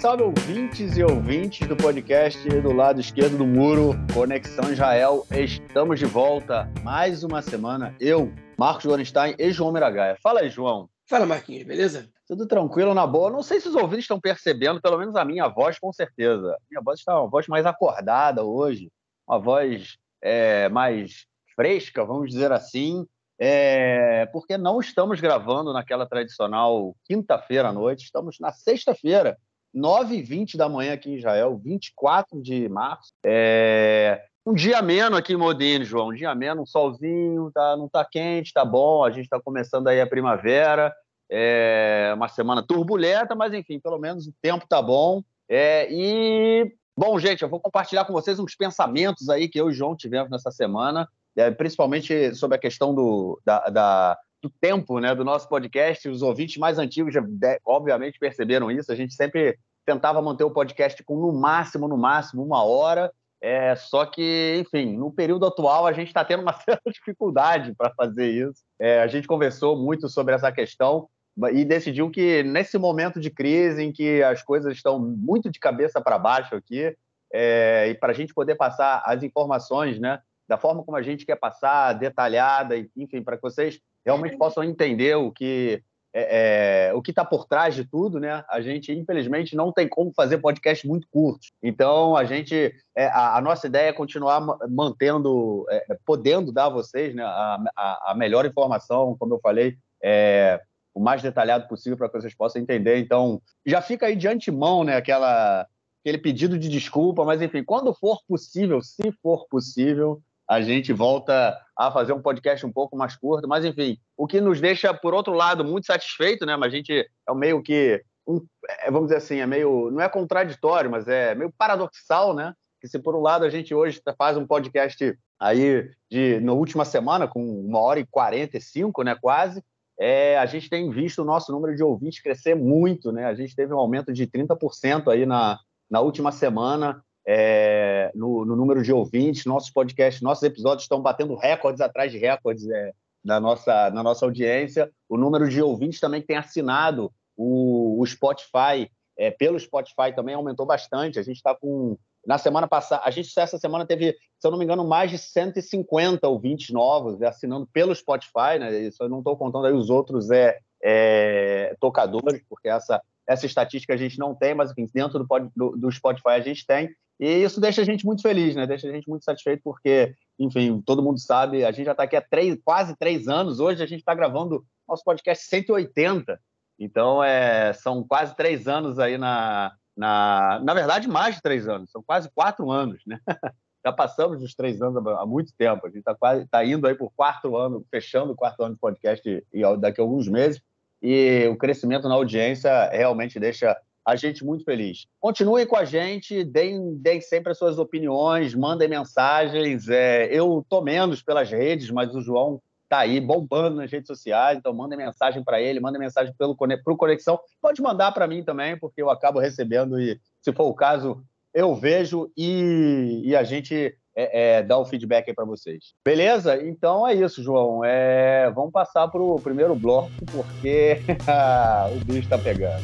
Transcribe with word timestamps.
salve 0.00 0.22
ouvintes 0.22 0.96
e 0.96 1.04
ouvintes 1.04 1.68
do 1.68 1.76
podcast 1.76 2.48
do 2.48 2.72
lado 2.72 2.98
esquerdo 3.02 3.36
do 3.36 3.46
muro, 3.46 3.92
Conexão 4.14 4.72
Israel. 4.72 5.26
Estamos 5.30 5.98
de 5.98 6.06
volta 6.06 6.72
mais 6.82 7.22
uma 7.22 7.42
semana. 7.42 7.94
Eu, 8.00 8.32
Marcos 8.58 8.86
Gorenstein 8.86 9.34
e 9.38 9.52
João 9.52 9.70
Miragaia. 9.70 10.16
Fala 10.22 10.40
aí, 10.40 10.48
João. 10.48 10.88
Fala, 11.06 11.26
Marquinhos, 11.26 11.66
beleza? 11.66 12.08
Tudo 12.26 12.46
tranquilo, 12.46 12.94
na 12.94 13.06
boa. 13.06 13.28
Não 13.30 13.42
sei 13.42 13.60
se 13.60 13.68
os 13.68 13.74
ouvintes 13.74 14.04
estão 14.04 14.18
percebendo, 14.18 14.80
pelo 14.80 14.96
menos 14.96 15.14
a 15.16 15.24
minha 15.24 15.46
voz, 15.48 15.78
com 15.78 15.92
certeza. 15.92 16.56
Minha 16.70 16.80
voz 16.82 17.00
está 17.00 17.20
uma 17.20 17.28
voz 17.28 17.46
mais 17.46 17.66
acordada 17.66 18.42
hoje, 18.42 18.88
uma 19.28 19.38
voz 19.38 19.98
é, 20.22 20.70
mais 20.70 21.26
fresca, 21.54 22.06
vamos 22.06 22.30
dizer 22.30 22.50
assim, 22.52 23.04
é, 23.38 24.24
porque 24.32 24.56
não 24.56 24.80
estamos 24.80 25.20
gravando 25.20 25.74
naquela 25.74 26.06
tradicional 26.06 26.96
quinta-feira 27.04 27.68
à 27.68 27.72
noite, 27.72 28.04
estamos 28.04 28.38
na 28.40 28.50
sexta-feira, 28.50 29.36
9h20 29.74 30.56
da 30.56 30.68
manhã 30.68 30.94
aqui 30.94 31.10
em 31.10 31.16
Israel, 31.16 31.56
24 31.56 32.40
de 32.42 32.68
março. 32.68 33.12
É, 33.24 34.22
um 34.44 34.54
dia 34.54 34.78
ameno 34.78 35.16
aqui 35.16 35.34
em 35.34 35.36
Modene, 35.36 35.84
João, 35.84 36.08
um 36.08 36.14
dia 36.14 36.30
ameno, 36.30 36.62
um 36.62 36.66
solzinho, 36.66 37.50
tá, 37.52 37.76
não 37.76 37.86
está 37.86 38.04
quente, 38.04 38.52
tá 38.52 38.64
bom, 38.64 39.04
a 39.04 39.10
gente 39.10 39.24
está 39.24 39.40
começando 39.40 39.88
aí 39.88 40.00
a 40.00 40.06
primavera, 40.06 40.94
é 41.30 42.12
uma 42.14 42.28
semana 42.28 42.62
turbulenta, 42.62 43.34
mas 43.34 43.52
enfim, 43.54 43.78
pelo 43.78 43.98
menos 43.98 44.26
o 44.26 44.34
tempo 44.42 44.66
tá 44.68 44.82
bom. 44.82 45.22
É, 45.48 45.86
e, 45.90 46.72
bom, 46.96 47.18
gente, 47.18 47.42
eu 47.42 47.48
vou 47.48 47.60
compartilhar 47.60 48.04
com 48.04 48.12
vocês 48.12 48.38
uns 48.38 48.56
pensamentos 48.56 49.28
aí 49.28 49.48
que 49.48 49.60
eu 49.60 49.68
e 49.68 49.70
o 49.70 49.74
João 49.74 49.94
tivemos 49.94 50.30
nessa 50.30 50.50
semana, 50.50 51.08
é, 51.36 51.50
principalmente 51.50 52.34
sobre 52.34 52.56
a 52.56 52.60
questão 52.60 52.94
do, 52.94 53.40
da, 53.44 53.60
da, 53.68 54.18
do 54.42 54.50
tempo 54.60 54.98
né, 54.98 55.14
do 55.14 55.24
nosso 55.24 55.48
podcast. 55.48 56.08
Os 56.08 56.22
ouvintes 56.22 56.56
mais 56.56 56.78
antigos, 56.78 57.12
já, 57.12 57.22
obviamente, 57.64 58.18
perceberam 58.18 58.70
isso. 58.70 58.90
A 58.90 58.96
gente 58.96 59.14
sempre 59.14 59.58
tentava 59.84 60.20
manter 60.22 60.44
o 60.44 60.50
podcast 60.50 61.02
com 61.04 61.16
no 61.16 61.32
máximo, 61.32 61.88
no 61.88 61.96
máximo, 61.96 62.44
uma 62.44 62.62
hora. 62.62 63.10
É, 63.42 63.74
só 63.74 64.04
que, 64.04 64.58
enfim, 64.60 64.96
no 64.96 65.10
período 65.10 65.46
atual 65.46 65.86
a 65.86 65.92
gente 65.92 66.08
está 66.08 66.22
tendo 66.22 66.42
uma 66.42 66.52
certa 66.60 66.90
dificuldade 66.90 67.74
para 67.76 67.92
fazer 67.94 68.28
isso. 68.28 68.62
É, 68.78 69.00
a 69.00 69.06
gente 69.06 69.26
conversou 69.26 69.76
muito 69.76 70.08
sobre 70.08 70.34
essa 70.34 70.52
questão 70.52 71.08
e 71.52 71.64
decidiu 71.64 72.10
que 72.10 72.42
nesse 72.42 72.76
momento 72.76 73.18
de 73.18 73.30
crise 73.30 73.82
em 73.82 73.92
que 73.92 74.22
as 74.22 74.42
coisas 74.42 74.74
estão 74.74 74.98
muito 74.98 75.50
de 75.50 75.58
cabeça 75.58 76.00
para 76.00 76.18
baixo 76.18 76.54
aqui, 76.54 76.94
é, 77.32 77.88
e 77.88 77.94
para 77.94 78.10
a 78.10 78.14
gente 78.14 78.34
poder 78.34 78.56
passar 78.56 79.02
as 79.06 79.22
informações, 79.22 79.98
né, 79.98 80.20
da 80.48 80.58
forma 80.58 80.82
como 80.82 80.96
a 80.96 81.02
gente 81.02 81.24
quer 81.24 81.36
passar, 81.36 81.92
detalhada, 81.92 82.76
enfim, 82.96 83.22
para 83.22 83.36
que 83.36 83.42
vocês 83.42 83.80
realmente 84.04 84.36
possam 84.36 84.64
entender 84.64 85.16
o 85.16 85.30
que 85.30 85.82
é, 86.12 86.88
é, 86.88 86.94
o 86.94 87.00
que 87.00 87.10
está 87.10 87.24
por 87.24 87.46
trás 87.46 87.74
de 87.74 87.84
tudo, 87.84 88.18
né? 88.18 88.44
A 88.48 88.60
gente, 88.60 88.92
infelizmente, 88.92 89.54
não 89.54 89.72
tem 89.72 89.88
como 89.88 90.12
fazer 90.12 90.38
podcast 90.38 90.86
muito 90.86 91.06
curtos. 91.08 91.52
Então, 91.62 92.16
a 92.16 92.24
gente, 92.24 92.74
é, 92.96 93.06
a, 93.06 93.36
a, 93.36 93.40
nossa 93.40 93.68
ideia 93.68 93.90
é 93.90 93.92
continuar 93.92 94.40
mantendo, 94.68 95.64
é, 95.70 95.96
podendo 96.04 96.50
dar 96.50 96.66
a 96.66 96.70
vocês 96.70 97.14
né, 97.14 97.22
a, 97.22 97.62
a, 97.76 98.10
a 98.10 98.14
melhor 98.16 98.44
informação, 98.44 99.16
como 99.18 99.34
eu 99.34 99.40
falei, 99.40 99.76
é, 100.02 100.60
o 100.92 101.00
mais 101.00 101.22
detalhado 101.22 101.68
possível 101.68 101.96
para 101.96 102.08
que 102.08 102.20
vocês 102.20 102.34
possam 102.34 102.60
entender. 102.60 102.98
Então, 102.98 103.40
já 103.64 103.80
fica 103.80 104.06
aí 104.06 104.16
de 104.16 104.26
antemão, 104.26 104.82
né, 104.82 104.96
aquela, 104.96 105.64
aquele 106.02 106.18
pedido 106.18 106.58
de 106.58 106.68
desculpa, 106.68 107.24
mas 107.24 107.40
enfim, 107.40 107.62
quando 107.62 107.94
for 107.94 108.18
possível, 108.26 108.82
se 108.82 109.12
for 109.22 109.46
possível, 109.48 110.20
a 110.50 110.60
gente 110.60 110.92
volta 110.92 111.56
a 111.78 111.92
fazer 111.92 112.12
um 112.12 112.20
podcast 112.20 112.66
um 112.66 112.72
pouco 112.72 112.96
mais 112.96 113.16
curto, 113.16 113.46
mas 113.46 113.64
enfim, 113.64 113.96
o 114.16 114.26
que 114.26 114.40
nos 114.40 114.60
deixa, 114.60 114.92
por 114.92 115.14
outro 115.14 115.32
lado, 115.32 115.64
muito 115.64 115.86
satisfeito, 115.86 116.44
né? 116.44 116.56
Mas 116.56 116.72
a 116.72 116.76
gente 116.76 116.92
é 116.92 117.34
meio 117.34 117.62
que, 117.62 118.02
um, 118.26 118.44
é, 118.68 118.90
vamos 118.90 119.06
dizer 119.06 119.18
assim, 119.18 119.36
é 119.36 119.46
meio, 119.46 119.92
não 119.92 120.00
é 120.00 120.08
contraditório, 120.08 120.90
mas 120.90 121.06
é 121.06 121.36
meio 121.36 121.52
paradoxal, 121.56 122.34
né? 122.34 122.52
Que 122.80 122.88
se 122.88 122.98
por 122.98 123.14
um 123.14 123.20
lado 123.20 123.44
a 123.44 123.48
gente 123.48 123.72
hoje 123.72 124.02
faz 124.18 124.36
um 124.36 124.44
podcast 124.44 125.16
aí 125.38 125.88
de, 126.10 126.40
na 126.40 126.52
última 126.52 126.84
semana, 126.84 127.28
com 127.28 127.40
uma 127.40 127.78
hora 127.78 128.00
e 128.00 128.06
quarenta 128.10 128.56
e 128.56 128.60
cinco, 128.60 129.04
né, 129.04 129.14
quase, 129.14 129.62
é, 130.00 130.36
a 130.36 130.46
gente 130.46 130.68
tem 130.68 130.90
visto 130.90 131.22
o 131.22 131.24
nosso 131.24 131.52
número 131.52 131.76
de 131.76 131.84
ouvintes 131.84 132.20
crescer 132.20 132.56
muito, 132.56 133.12
né? 133.12 133.26
A 133.26 133.34
gente 133.34 133.54
teve 133.54 133.72
um 133.72 133.78
aumento 133.78 134.12
de 134.12 134.26
30% 134.26 135.12
aí 135.12 135.24
na, 135.24 135.60
na 135.88 136.00
última 136.00 136.32
semana 136.32 137.04
é, 137.32 138.10
no, 138.12 138.44
no, 138.44 138.56
número 138.56 138.82
de 138.82 138.92
ouvintes. 138.92 139.46
Nossos 139.46 139.70
podcasts, 139.70 140.20
nossos 140.20 140.42
episódios 140.42 140.82
estão 140.82 141.00
batendo 141.00 141.36
recordes 141.36 141.80
atrás 141.80 142.10
de 142.10 142.18
recordes 142.18 142.68
é, 142.68 142.92
na, 143.24 143.38
nossa, 143.38 143.88
na 143.90 144.02
nossa 144.02 144.26
audiência. 144.26 144.90
O 145.08 145.16
número 145.16 145.48
de 145.48 145.62
ouvintes 145.62 146.00
também 146.00 146.20
que 146.20 146.26
tem 146.26 146.36
assinado 146.36 147.12
o, 147.36 148.00
o 148.00 148.04
Spotify, 148.04 148.90
é, 149.16 149.30
pelo 149.30 149.60
Spotify 149.60 150.12
também 150.12 150.34
aumentou 150.34 150.66
bastante. 150.66 151.20
A 151.20 151.22
gente 151.22 151.36
está 151.36 151.54
com 151.54 151.96
na 152.26 152.36
semana 152.36 152.68
passada, 152.68 153.02
a 153.04 153.10
gente 153.10 153.32
essa 153.38 153.56
semana 153.56 153.86
teve, 153.86 154.12
se 154.12 154.46
eu 154.46 154.50
não 154.50 154.58
me 154.58 154.64
engano, 154.64 154.86
mais 154.86 155.10
de 155.10 155.16
150 155.16 156.28
ouvintes 156.28 156.68
novos 156.70 157.22
assinando 157.22 157.66
pelo 157.72 157.94
Spotify, 157.94 158.58
né? 158.58 158.78
Isso 158.80 159.02
eu 159.02 159.08
não 159.08 159.18
estou 159.18 159.36
contando 159.36 159.66
aí 159.66 159.72
os 159.72 159.88
outros 159.88 160.30
é, 160.30 160.58
é, 160.82 161.74
tocadores, 161.80 162.42
porque 162.46 162.68
essa, 162.68 163.00
essa 163.26 163.46
estatística 163.46 163.94
a 163.94 163.96
gente 163.96 164.18
não 164.18 164.34
tem, 164.34 164.52
mas 164.54 164.70
enfim, 164.72 164.90
dentro 164.92 165.20
do, 165.20 165.50
do, 165.56 165.76
do, 165.76 165.92
Spotify 165.92 166.30
a 166.30 166.40
gente 166.40 166.66
tem. 166.66 166.90
E 167.20 167.44
isso 167.44 167.60
deixa 167.60 167.82
a 167.82 167.84
gente 167.84 168.06
muito 168.06 168.22
feliz, 168.22 168.56
né? 168.56 168.66
Deixa 168.66 168.88
a 168.88 168.92
gente 168.92 169.06
muito 169.06 169.26
satisfeito, 169.26 169.60
porque, 169.62 170.14
enfim, 170.38 170.80
todo 170.80 171.02
mundo 171.02 171.20
sabe, 171.20 171.62
a 171.66 171.70
gente 171.70 171.84
já 171.84 171.92
está 171.92 172.04
aqui 172.04 172.16
há 172.16 172.22
três, 172.22 172.58
quase 172.64 172.96
três 172.96 173.28
anos. 173.28 173.60
Hoje 173.60 173.82
a 173.82 173.86
gente 173.86 173.98
está 173.98 174.14
gravando 174.14 174.64
nosso 174.88 175.04
podcast 175.04 175.44
180. 175.44 176.40
Então, 176.78 177.22
é, 177.22 177.74
são 177.74 178.02
quase 178.02 178.34
três 178.34 178.66
anos 178.66 178.98
aí 178.98 179.18
na, 179.18 179.70
na, 179.94 180.60
na 180.64 180.72
verdade, 180.72 181.06
mais 181.06 181.34
de 181.34 181.42
três 181.42 181.68
anos, 181.68 181.90
são 181.90 182.02
quase 182.02 182.30
quatro 182.34 182.70
anos, 182.70 183.02
né? 183.06 183.20
Já 183.84 183.92
passamos 183.92 184.40
dos 184.40 184.54
três 184.54 184.80
anos 184.80 185.06
há 185.06 185.26
muito 185.26 185.52
tempo. 185.56 185.86
A 185.86 185.90
gente 185.90 186.00
está 186.00 186.16
tá 186.50 186.64
indo 186.64 186.86
aí 186.86 186.94
por 186.94 187.10
quarto 187.12 187.54
ano, 187.54 187.84
fechando 187.90 188.32
o 188.32 188.36
quarto 188.36 188.62
ano 188.62 188.74
de 188.74 188.80
podcast 188.80 189.46
daqui 189.78 190.00
a 190.00 190.04
alguns 190.04 190.26
meses. 190.26 190.60
E 191.02 191.46
o 191.48 191.56
crescimento 191.56 192.06
na 192.06 192.14
audiência 192.14 192.90
realmente 192.90 193.40
deixa 193.40 193.74
a 194.10 194.16
gente 194.16 194.44
muito 194.44 194.64
feliz. 194.64 195.06
Continuem 195.20 195.66
com 195.66 195.76
a 195.76 195.84
gente, 195.84 196.42
deem, 196.42 196.96
deem 196.96 197.20
sempre 197.20 197.52
as 197.52 197.58
suas 197.58 197.78
opiniões, 197.78 198.54
mandem 198.54 198.88
mensagens. 198.88 199.88
É, 199.88 200.26
eu 200.32 200.64
tô 200.68 200.80
menos 200.80 201.22
pelas 201.22 201.50
redes, 201.50 201.90
mas 201.90 202.14
o 202.14 202.20
João 202.20 202.60
tá 202.88 202.98
aí 202.98 203.20
bombando 203.20 203.76
nas 203.76 203.90
redes 203.90 204.08
sociais, 204.08 204.58
então 204.58 204.74
mandem 204.74 204.98
mensagem 204.98 205.44
para 205.44 205.60
ele, 205.62 205.78
mandem 205.78 206.00
mensagem 206.00 206.34
pelo 206.36 206.56
pro 206.56 206.96
Conexão. 206.96 207.38
Pode 207.62 207.80
mandar 207.80 208.10
para 208.10 208.26
mim 208.26 208.42
também, 208.42 208.76
porque 208.76 209.00
eu 209.00 209.08
acabo 209.08 209.38
recebendo 209.38 210.00
e, 210.00 210.18
se 210.42 210.52
for 210.52 210.64
o 210.64 210.74
caso, 210.74 211.22
eu 211.54 211.72
vejo 211.72 212.32
e, 212.36 213.22
e 213.24 213.36
a 213.36 213.44
gente 213.44 213.96
é, 214.16 214.58
é, 214.58 214.62
dá 214.62 214.76
o 214.76 214.84
feedback 214.84 215.28
aí 215.28 215.34
para 215.34 215.44
vocês. 215.44 215.94
Beleza? 216.04 216.60
Então 216.66 217.06
é 217.06 217.14
isso, 217.14 217.44
João. 217.44 217.84
É, 217.84 218.50
vamos 218.50 218.72
passar 218.72 219.06
para 219.06 219.22
o 219.22 219.40
primeiro 219.40 219.76
bloco, 219.76 220.10
porque 220.32 220.98
o 221.94 222.04
bicho 222.04 222.20
está 222.20 222.38
pegando. 222.38 222.82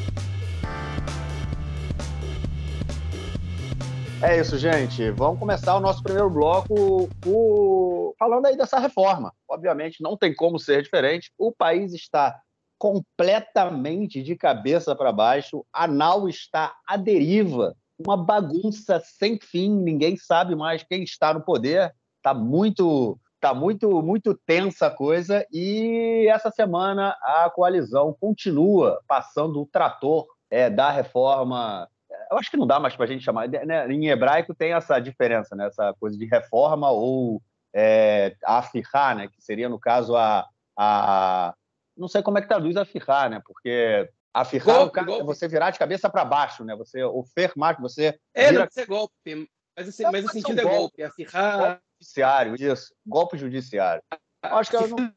É 4.23 4.41
isso, 4.41 4.57
gente. 4.57 5.11
Vamos 5.11 5.39
começar 5.39 5.77
o 5.77 5.81
nosso 5.81 6.03
primeiro 6.03 6.31
bloco 6.31 7.09
o... 7.27 8.15
falando 8.19 8.47
aí 8.47 8.57
dessa 8.57 8.79
reforma. 8.79 9.33
Obviamente, 9.47 10.03
não 10.03 10.17
tem 10.17 10.35
como 10.35 10.59
ser 10.59 10.83
diferente. 10.83 11.31
O 11.39 11.53
país 11.53 11.93
está 11.93 12.41
completamente 12.79 14.23
de 14.23 14.35
cabeça 14.35 14.97
para 14.97 15.13
baixo, 15.13 15.65
a 15.73 15.87
nau 15.87 16.29
está 16.29 16.75
à 16.87 16.97
deriva, 16.97 17.75
uma 17.99 18.17
bagunça 18.17 19.01
sem 19.01 19.39
fim, 19.39 19.71
ninguém 19.71 20.17
sabe 20.17 20.55
mais 20.55 20.83
quem 20.83 21.03
está 21.03 21.33
no 21.33 21.43
poder. 21.43 21.95
Está 22.17 22.33
muito, 22.35 23.19
tá 23.39 23.55
muito, 23.55 24.03
muito 24.03 24.39
tensa 24.47 24.87
a 24.87 24.91
coisa. 24.91 25.47
E 25.53 26.27
essa 26.29 26.51
semana 26.51 27.17
a 27.23 27.51
coalizão 27.55 28.17
continua 28.19 28.99
passando 29.07 29.61
o 29.61 29.67
trator 29.67 30.27
é, 30.51 30.71
da 30.71 30.91
reforma 30.91 31.87
eu 32.31 32.39
acho 32.39 32.51
que 32.51 32.57
não 32.57 32.67
dá 32.67 32.79
mais 32.81 32.95
para 32.97 33.05
a 33.05 33.09
gente 33.09 33.25
chamar. 33.25 33.49
Né? 33.49 33.93
Em 33.93 34.09
hebraico 34.09 34.55
tem 34.55 34.73
essa 34.73 34.99
diferença, 34.99 35.55
né? 35.55 35.67
essa 35.67 35.95
coisa 36.01 36.17
de 36.17 36.25
reforma 36.27 36.91
ou 36.91 37.43
é, 37.75 38.35
afirrar, 38.45 39.17
né? 39.17 39.29
que 39.29 39.43
seria, 39.43 39.69
no 39.69 39.79
caso, 39.79 40.17
a, 40.17 40.47
a. 40.77 41.55
Não 41.97 42.09
sei 42.09 42.23
como 42.23 42.39
é 42.39 42.43
que 42.43 42.49
traduz 42.49 42.77
afirrar, 42.77 43.31
né? 43.31 43.41
porque 43.45 44.09
afirrar 44.35 44.77
golpe, 44.77 44.93
cara, 44.93 45.13
é 45.13 45.23
você 45.23 45.49
virar 45.49 45.71
de 45.71 45.79
cabeça 45.79 46.11
para 46.11 46.25
baixo, 46.25 46.63
né? 46.63 46.77
Você, 46.77 47.03
o 47.03 47.25
fermar, 47.35 47.81
você. 47.81 48.19
É, 48.35 48.51
vira... 48.51 48.65
não 48.65 48.71
ser 48.71 48.87
golpe, 48.87 49.49
mas, 49.77 49.89
assim, 49.89 50.03
mas 50.05 50.25
o 50.25 50.29
sentido 50.29 50.61
é 50.61 50.65
golpe, 50.65 51.03
afirrar. 51.03 51.59
Golpe 51.59 51.81
judiciário, 51.99 52.55
isso. 52.55 52.95
Golpe 53.07 53.39
judiciário. 53.39 54.03
Acho 54.43 54.71
que 54.71 54.77
eu 54.77 54.89
não 54.89 55.13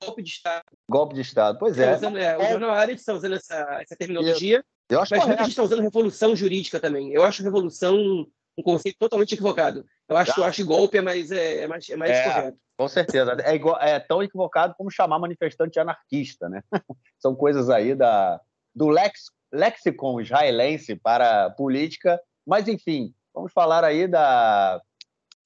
golpe 0.00 0.22
de 0.22 0.30
Estado. 0.30 0.64
Golpe 0.88 1.14
de 1.14 1.20
Estado, 1.20 1.58
pois 1.58 1.78
é. 1.78 1.94
Usando, 1.94 2.18
é, 2.18 2.36
o 2.36 2.50
jornal 2.50 2.70
Arendt 2.70 3.00
está 3.00 3.12
usando 3.12 3.36
essa, 3.36 3.78
essa 3.80 3.96
terminologia. 3.96 4.64
Eu 4.88 5.00
acho 5.00 5.14
Mas 5.14 5.26
muita 5.26 5.42
gente 5.44 5.52
está 5.52 5.62
usando 5.62 5.80
revolução 5.80 6.36
jurídica 6.36 6.78
também. 6.78 7.12
Eu 7.12 7.24
acho 7.24 7.42
revolução 7.42 8.26
um 8.56 8.62
conceito 8.62 8.98
totalmente 8.98 9.32
equivocado. 9.32 9.84
Eu 10.08 10.16
acho, 10.16 10.40
eu 10.40 10.44
acho 10.44 10.66
golpe 10.66 10.98
é 10.98 11.00
mais, 11.00 11.30
é, 11.30 11.62
é 11.62 11.66
mais, 11.66 11.88
é 11.88 11.96
mais 11.96 12.10
é, 12.10 12.24
correto. 12.24 12.58
Com 12.76 12.88
certeza. 12.88 13.36
É, 13.42 13.54
igual, 13.54 13.80
é 13.80 13.98
tão 13.98 14.22
equivocado 14.22 14.74
como 14.76 14.90
chamar 14.90 15.18
manifestante 15.18 15.78
anarquista, 15.78 16.48
né? 16.48 16.62
São 17.18 17.34
coisas 17.34 17.70
aí 17.70 17.94
da, 17.94 18.40
do 18.74 18.88
Lex 18.88 19.30
lexicon 19.52 20.20
israelense 20.20 20.96
para 20.96 21.50
política, 21.50 22.18
mas 22.46 22.68
enfim, 22.68 23.14
vamos 23.34 23.52
falar 23.52 23.84
aí 23.84 24.08
da, 24.08 24.80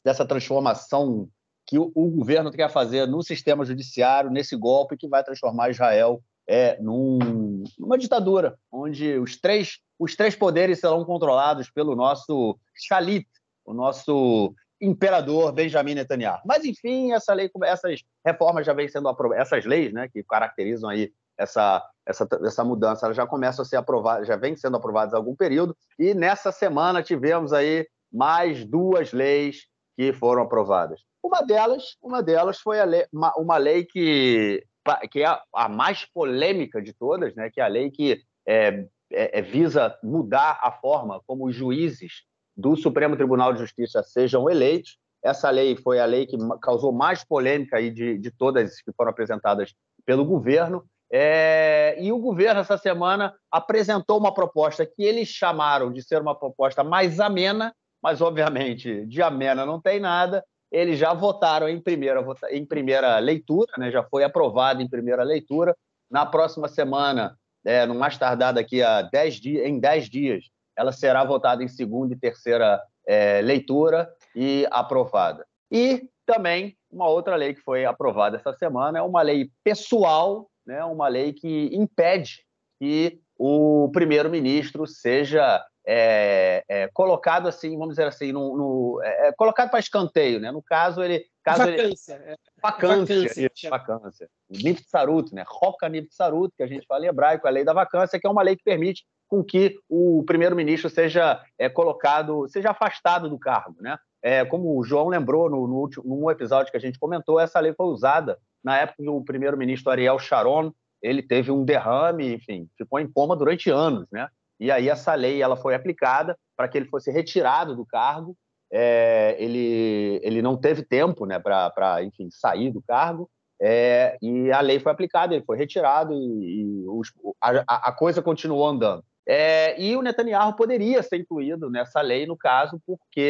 dessa 0.04 0.24
transformação 0.24 1.28
que 1.66 1.76
o, 1.78 1.90
o 1.94 2.10
governo 2.10 2.52
quer 2.52 2.70
fazer 2.70 3.06
no 3.06 3.22
sistema 3.22 3.64
judiciário, 3.64 4.30
nesse 4.30 4.54
golpe 4.56 4.96
que 4.96 5.08
vai 5.08 5.24
transformar 5.24 5.70
Israel 5.70 6.22
é, 6.46 6.80
num, 6.80 7.64
numa 7.78 7.98
ditadura, 7.98 8.58
onde 8.70 9.18
os 9.18 9.36
três, 9.36 9.80
os 9.98 10.14
três 10.14 10.36
poderes 10.36 10.80
serão 10.80 11.04
controlados 11.04 11.70
pelo 11.70 11.96
nosso 11.96 12.58
Shalit, 12.74 13.26
o 13.64 13.74
nosso 13.74 14.54
imperador 14.80 15.52
Benjamin 15.52 15.94
Netanyahu. 15.94 16.40
Mas, 16.44 16.64
enfim, 16.64 17.12
essa 17.12 17.32
lei, 17.32 17.50
essas 17.64 18.02
reformas 18.24 18.64
já 18.64 18.72
vêm 18.72 18.88
sendo 18.88 19.08
aprovadas, 19.08 19.46
essas 19.46 19.64
leis 19.64 19.92
né, 19.92 20.08
que 20.08 20.22
caracterizam 20.22 20.90
aí 20.90 21.12
essa, 21.38 21.82
essa, 22.06 22.26
essa 22.44 22.64
mudança, 22.64 23.06
elas 23.06 23.16
já 23.16 23.26
começam 23.26 23.62
a 23.62 23.66
ser 23.66 23.76
aprovadas, 23.76 24.26
já 24.26 24.36
vêm 24.36 24.56
sendo 24.56 24.76
aprovadas 24.76 25.14
há 25.14 25.16
algum 25.16 25.34
período, 25.34 25.76
e 25.98 26.14
nessa 26.14 26.50
semana 26.52 27.02
tivemos 27.02 27.52
aí 27.52 27.86
mais 28.12 28.64
duas 28.64 29.12
leis 29.12 29.66
que 29.96 30.12
foram 30.12 30.42
aprovadas. 30.42 31.00
Uma 31.22 31.42
delas, 31.42 31.96
uma 32.00 32.22
delas 32.22 32.58
foi 32.60 32.82
lei, 32.84 33.06
uma, 33.12 33.32
uma, 33.36 33.56
lei 33.56 33.84
que, 33.84 34.64
que 35.10 35.22
é 35.22 35.38
a, 35.54 35.68
mais 35.68 36.04
polêmica 36.04 36.80
de 36.80 36.92
todas, 36.92 37.34
né? 37.34 37.50
que 37.50 37.60
é 37.60 37.64
a 37.64 37.68
lei 37.68 37.90
que 37.90 38.22
é, 38.46 38.86
é, 39.12 39.38
é, 39.38 39.42
visa 39.42 39.96
mudar 40.02 40.58
a 40.62 40.72
forma 40.72 41.20
como 41.26 41.46
os 41.46 41.54
juízes 41.54 42.24
do 42.56 42.76
Supremo 42.76 43.16
Tribunal 43.16 43.52
de 43.52 43.60
Justiça 43.60 44.02
sejam 44.02 44.48
eleitos. 44.48 44.98
Essa 45.22 45.50
lei 45.50 45.76
foi 45.76 45.98
a 45.98 46.04
lei 46.04 46.26
que 46.26 46.36
causou 46.62 46.92
mais 46.92 47.24
polêmica 47.24 47.76
aí 47.76 47.90
de, 47.90 48.18
de 48.18 48.30
todas 48.30 48.80
que 48.80 48.92
foram 48.92 49.10
apresentadas 49.10 49.74
pelo 50.04 50.24
governo. 50.24 50.84
É, 51.10 51.96
e 52.00 52.12
o 52.12 52.18
governo, 52.18 52.60
essa 52.60 52.76
semana, 52.76 53.34
apresentou 53.50 54.18
uma 54.18 54.34
proposta 54.34 54.84
que 54.84 55.02
eles 55.02 55.28
chamaram 55.28 55.92
de 55.92 56.02
ser 56.02 56.20
uma 56.20 56.34
proposta 56.34 56.82
mais 56.82 57.20
amena, 57.20 57.74
mas, 58.02 58.20
obviamente, 58.20 59.06
de 59.06 59.22
amena 59.22 59.64
não 59.64 59.80
tem 59.80 60.00
nada, 60.00 60.44
eles 60.76 60.98
já 60.98 61.14
votaram 61.14 61.70
em 61.70 61.80
primeira, 61.80 62.22
em 62.50 62.66
primeira 62.66 63.18
leitura, 63.18 63.72
né? 63.78 63.90
já 63.90 64.02
foi 64.02 64.22
aprovado 64.22 64.82
em 64.82 64.88
primeira 64.88 65.22
leitura. 65.22 65.74
Na 66.10 66.26
próxima 66.26 66.68
semana, 66.68 67.34
é, 67.64 67.86
no 67.86 67.94
mais 67.94 68.18
tardar 68.18 68.52
daqui 68.52 68.82
a 68.82 69.00
10 69.00 69.34
dias, 69.36 69.66
em 69.66 69.80
10 69.80 70.10
dias, 70.10 70.44
ela 70.76 70.92
será 70.92 71.24
votada 71.24 71.64
em 71.64 71.68
segunda 71.68 72.12
e 72.12 72.18
terceira 72.18 72.78
é, 73.06 73.40
leitura 73.40 74.06
e 74.34 74.66
aprovada. 74.70 75.46
E 75.72 76.10
também 76.26 76.76
uma 76.90 77.08
outra 77.08 77.36
lei 77.36 77.54
que 77.54 77.62
foi 77.62 77.86
aprovada 77.86 78.36
essa 78.36 78.52
semana 78.52 78.98
é 78.98 79.02
uma 79.02 79.22
lei 79.22 79.48
pessoal, 79.64 80.46
né? 80.66 80.84
uma 80.84 81.08
lei 81.08 81.32
que 81.32 81.70
impede 81.72 82.44
que 82.78 83.18
o 83.38 83.88
primeiro-ministro 83.94 84.86
seja 84.86 85.64
é, 85.86 86.64
é, 86.68 86.88
colocado 86.88 87.46
assim, 87.46 87.78
vamos 87.78 87.90
dizer 87.90 88.08
assim, 88.08 88.32
no, 88.32 88.56
no 88.56 89.00
é, 89.04 89.28
é 89.28 89.32
colocado 89.32 89.70
para 89.70 89.78
escanteio, 89.78 90.40
né? 90.40 90.50
No 90.50 90.60
caso 90.60 91.02
ele, 91.02 91.24
caso 91.44 91.60
vacância, 91.60 92.14
ele, 92.14 92.24
é. 92.24 92.36
vacância, 92.60 93.16
vacância, 93.16 93.70
vacância. 93.70 94.30
Niftsarut, 94.50 95.32
né? 95.32 95.44
Roca 95.46 95.88
Niftsarut, 95.88 96.52
que 96.56 96.62
a 96.62 96.66
gente 96.66 96.86
fala 96.86 97.04
em 97.04 97.08
hebraico, 97.08 97.46
a 97.46 97.50
lei 97.50 97.64
da 97.64 97.72
vacância, 97.72 98.18
que 98.18 98.26
é 98.26 98.30
uma 98.30 98.42
lei 98.42 98.56
que 98.56 98.64
permite 98.64 99.04
com 99.28 99.44
que 99.44 99.78
o 99.88 100.24
primeiro-ministro 100.24 100.90
seja 100.90 101.40
é, 101.58 101.68
colocado, 101.68 102.48
seja 102.48 102.70
afastado 102.70 103.28
do 103.28 103.38
cargo, 103.38 103.76
né? 103.80 103.96
É, 104.22 104.44
como 104.44 104.76
o 104.76 104.82
João 104.82 105.08
lembrou 105.08 105.48
no, 105.48 105.68
no 105.68 105.76
último 105.76 106.04
num 106.04 106.30
episódio 106.30 106.70
que 106.70 106.76
a 106.76 106.80
gente 106.80 106.98
comentou, 106.98 107.38
essa 107.38 107.60
lei 107.60 107.72
foi 107.72 107.86
usada 107.86 108.38
na 108.62 108.76
época 108.78 109.02
que 109.02 109.08
o 109.08 109.22
primeiro-ministro 109.22 109.90
Ariel 109.90 110.18
Sharon 110.18 110.72
ele 111.00 111.22
teve 111.22 111.52
um 111.52 111.64
derrame, 111.64 112.34
enfim, 112.34 112.68
ficou 112.76 112.98
em 112.98 113.08
coma 113.08 113.36
durante 113.36 113.70
anos, 113.70 114.08
né? 114.10 114.28
E 114.58 114.70
aí 114.70 114.88
essa 114.88 115.14
lei 115.14 115.42
ela 115.42 115.56
foi 115.56 115.74
aplicada 115.74 116.36
para 116.56 116.68
que 116.68 116.78
ele 116.78 116.88
fosse 116.88 117.10
retirado 117.10 117.76
do 117.76 117.84
cargo. 117.84 118.36
É, 118.72 119.36
ele, 119.38 120.20
ele 120.22 120.42
não 120.42 120.56
teve 120.56 120.82
tempo 120.82 121.24
né, 121.24 121.38
para, 121.38 122.02
enfim, 122.02 122.28
sair 122.30 122.70
do 122.70 122.82
cargo. 122.82 123.30
É, 123.60 124.18
e 124.20 124.50
a 124.52 124.60
lei 124.60 124.78
foi 124.78 124.92
aplicada, 124.92 125.34
ele 125.34 125.44
foi 125.44 125.56
retirado 125.56 126.12
e, 126.12 126.60
e 126.60 126.84
os, 126.88 127.10
a, 127.40 127.88
a, 127.88 127.92
coisa 127.92 128.20
continuou 128.20 128.66
andando. 128.66 129.02
É, 129.26 129.80
e 129.80 129.96
o 129.96 130.02
Netanyahu 130.02 130.54
poderia 130.54 131.02
ser 131.02 131.16
incluído 131.16 131.70
nessa 131.70 132.00
lei, 132.00 132.26
no 132.26 132.36
caso, 132.36 132.80
porque 132.86 133.20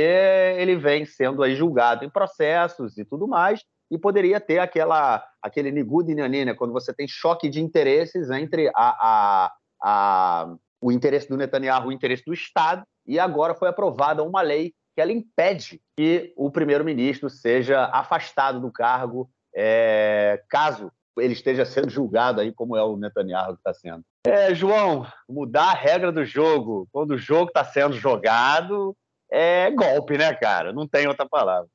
ele 0.58 0.76
vem 0.76 1.06
sendo 1.06 1.42
aí 1.42 1.54
julgado 1.54 2.04
em 2.04 2.10
processos 2.10 2.98
e 2.98 3.04
tudo 3.04 3.26
mais, 3.26 3.64
e 3.90 3.96
poderia 3.96 4.40
ter 4.40 4.58
aquela, 4.58 5.24
aquele 5.40 5.70
nigud 5.70 6.12
né, 6.12 6.54
quando 6.54 6.72
você 6.72 6.92
tem 6.92 7.06
choque 7.06 7.48
de 7.48 7.62
interesses 7.62 8.28
entre 8.30 8.68
a, 8.68 8.72
a, 8.76 9.52
a 9.80 10.56
o 10.80 10.92
interesse 10.92 11.28
do 11.28 11.36
Netanyahu, 11.36 11.88
o 11.88 11.92
interesse 11.92 12.24
do 12.24 12.34
Estado, 12.34 12.84
e 13.06 13.18
agora 13.18 13.54
foi 13.54 13.68
aprovada 13.68 14.22
uma 14.22 14.42
lei 14.42 14.72
que 14.94 15.00
ela 15.00 15.12
impede 15.12 15.80
que 15.96 16.32
o 16.36 16.50
primeiro-ministro 16.50 17.28
seja 17.28 17.84
afastado 17.86 18.60
do 18.60 18.72
cargo 18.72 19.30
é, 19.54 20.42
caso 20.48 20.90
ele 21.18 21.32
esteja 21.32 21.64
sendo 21.64 21.88
julgado 21.88 22.40
aí 22.40 22.52
como 22.52 22.76
é 22.76 22.82
o 22.82 22.96
Netanyahu 22.96 23.54
que 23.54 23.60
está 23.60 23.72
sendo. 23.72 24.02
É, 24.26 24.54
João, 24.54 25.06
mudar 25.28 25.70
a 25.70 25.74
regra 25.74 26.12
do 26.12 26.24
jogo 26.24 26.86
quando 26.92 27.12
o 27.12 27.18
jogo 27.18 27.48
está 27.48 27.64
sendo 27.64 27.94
jogado 27.94 28.94
é 29.30 29.70
golpe, 29.70 30.18
né, 30.18 30.34
cara? 30.34 30.72
Não 30.72 30.86
tem 30.86 31.06
outra 31.06 31.26
palavra. 31.26 31.68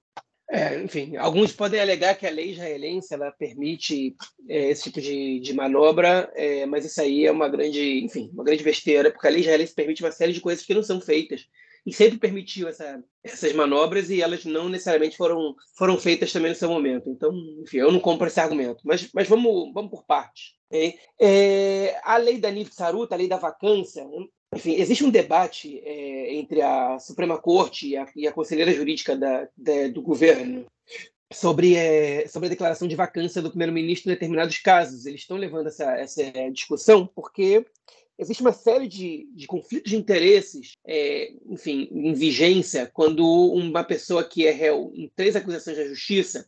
É, 0.54 0.84
enfim, 0.84 1.16
alguns 1.16 1.54
podem 1.54 1.80
alegar 1.80 2.14
que 2.16 2.28
a 2.28 2.30
lei 2.30 2.52
israelense 2.52 3.14
ela 3.14 3.32
permite 3.32 4.18
é, 4.50 4.72
esse 4.72 4.84
tipo 4.84 5.00
de, 5.00 5.40
de 5.40 5.54
manobra, 5.54 6.30
é, 6.36 6.66
mas 6.66 6.84
isso 6.84 7.00
aí 7.00 7.26
é 7.26 7.32
uma 7.32 7.48
grande, 7.48 8.04
enfim, 8.04 8.30
uma 8.34 8.44
grande 8.44 8.62
besteira, 8.62 9.10
porque 9.10 9.28
a 9.28 9.30
lei 9.30 9.40
israelense 9.40 9.74
permite 9.74 10.04
uma 10.04 10.12
série 10.12 10.34
de 10.34 10.42
coisas 10.42 10.66
que 10.66 10.74
não 10.74 10.84
são 10.84 11.00
feitas 11.00 11.46
e 11.86 11.94
sempre 11.94 12.20
permitiu 12.20 12.68
essa, 12.68 13.02
essas 13.24 13.54
manobras 13.54 14.10
e 14.10 14.22
elas 14.22 14.44
não 14.44 14.68
necessariamente 14.68 15.16
foram, 15.16 15.56
foram 15.78 15.98
feitas 15.98 16.34
também 16.34 16.52
no 16.52 16.58
seu 16.58 16.68
momento. 16.68 17.10
Então, 17.10 17.32
enfim, 17.64 17.78
eu 17.78 17.92
não 17.92 18.02
compro 18.02 18.28
esse 18.28 18.40
argumento. 18.40 18.82
Mas, 18.84 19.10
mas 19.14 19.30
vamos, 19.30 19.74
vamos 19.74 19.90
por 19.90 20.06
partes. 20.06 20.54
É, 21.20 21.98
a 22.04 22.18
lei 22.18 22.40
da 22.40 22.52
Nivtsarut, 22.52 23.12
a 23.12 23.18
lei 23.18 23.30
da 23.30 23.38
vacância, 23.38 24.06
enfim, 24.54 24.76
existe 24.76 25.04
um 25.04 25.10
debate 25.10 25.80
é, 25.86 26.36
entre 26.36 26.62
a 26.62 27.00
Suprema 27.00 27.38
Corte 27.38 27.88
e 27.88 27.98
a, 27.98 28.08
e 28.16 28.28
a 28.28 28.34
conselheira 28.34 28.74
jurídica 28.74 29.16
da, 29.16 29.48
da, 29.56 29.88
do 29.88 30.02
governo 30.02 30.66
sobre, 31.32 31.76
é, 31.76 32.28
sobre 32.28 32.48
a 32.48 32.50
declaração 32.50 32.88
de 32.88 32.96
vacância 32.96 33.42
do 33.42 33.50
primeiro-ministro 33.50 34.10
em 34.10 34.14
determinados 34.14 34.58
casos. 34.58 35.06
Eles 35.06 35.22
estão 35.22 35.38
levando 35.38 35.68
essa, 35.68 35.92
essa 35.98 36.22
discussão 36.52 37.08
porque 37.08 37.66
existe 38.20 38.42
uma 38.42 38.52
série 38.52 38.88
de, 38.88 39.28
de 39.34 39.48
conflitos 39.48 39.90
de 39.90 39.98
interesses, 39.98 40.74
é, 40.86 41.32
enfim, 41.48 41.88
em 41.90 42.14
vigência, 42.14 42.90
quando 42.94 43.26
uma 43.26 43.84
pessoa 43.84 44.24
que 44.24 44.46
é 44.46 44.52
réu 44.52 44.92
em 44.94 45.10
três 45.16 45.36
acusações 45.36 45.78
da 45.78 45.88
justiça 45.88 46.48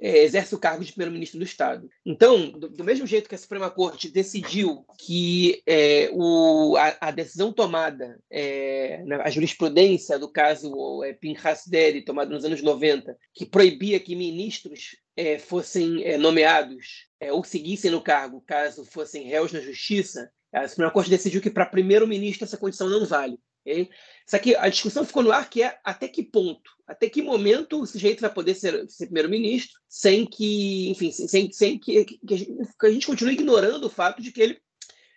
exerce 0.00 0.54
o 0.54 0.58
cargo 0.58 0.84
de 0.84 0.92
primeiro-ministro 0.92 1.38
do 1.38 1.44
Estado. 1.44 1.88
Então, 2.04 2.50
do, 2.50 2.68
do, 2.68 2.84
mesmo 2.84 3.06
jeito 3.06 3.28
que 3.28 3.34
a 3.34 3.38
Suprema 3.38 3.70
Corte 3.70 4.10
decidiu 4.10 4.84
que 4.98 5.62
é, 5.66 6.10
o, 6.12 6.76
a, 6.76 7.08
a, 7.08 7.10
decisão 7.10 7.52
tomada, 7.52 8.18
é, 8.30 9.02
a 9.22 9.30
jurisprudência 9.30 10.18
do 10.18 10.28
caso 10.28 11.02
é, 11.04 11.12
Pinhas 11.12 11.64
Deli, 11.66 12.04
tomado 12.04 12.30
nos 12.30 12.44
anos 12.44 12.60
90, 12.60 13.16
que 13.32 13.46
proibia 13.46 14.00
que 14.00 14.16
ministros 14.16 14.96
é, 15.16 15.38
fossem 15.38 16.02
é, 16.04 16.18
nomeados 16.18 17.06
é, 17.20 17.32
ou 17.32 17.44
seguissem 17.44 17.90
no 17.90 18.02
cargo 18.02 18.42
caso 18.46 18.84
fossem 18.84 19.24
réus 19.24 19.52
na 19.52 19.60
justiça, 19.60 20.30
a 20.52 20.68
Suprema 20.68 20.92
Corte 20.92 21.10
decidiu 21.10 21.40
que 21.40 21.50
para 21.50 21.66
primeiro-ministro 21.66 22.44
essa 22.44 22.56
condição 22.56 22.88
não 22.88 23.04
vale. 23.04 23.38
Okay? 23.66 23.88
Só 24.26 24.38
que 24.38 24.56
a 24.56 24.68
discussão 24.68 25.04
ficou 25.04 25.22
no 25.22 25.32
ar 25.32 25.50
que 25.50 25.62
é 25.62 25.78
até 25.84 26.08
que 26.08 26.22
ponto, 26.22 26.70
até 26.86 27.08
que 27.08 27.22
momento 27.22 27.80
o 27.80 27.86
sujeito 27.86 28.20
vai 28.20 28.32
poder 28.32 28.54
ser, 28.54 28.88
ser 28.88 29.06
primeiro-ministro 29.06 29.78
sem 29.88 30.24
que, 30.24 30.90
enfim, 30.90 31.12
sem, 31.12 31.52
sem 31.52 31.78
que, 31.78 32.04
que, 32.04 32.34
a 32.34 32.36
gente, 32.36 32.52
que, 32.78 32.86
a 32.86 32.90
gente, 32.90 33.06
continue 33.06 33.34
ignorando 33.34 33.84
o 33.84 33.90
fato 33.90 34.22
de 34.22 34.32
que 34.32 34.40
ele, 34.40 34.58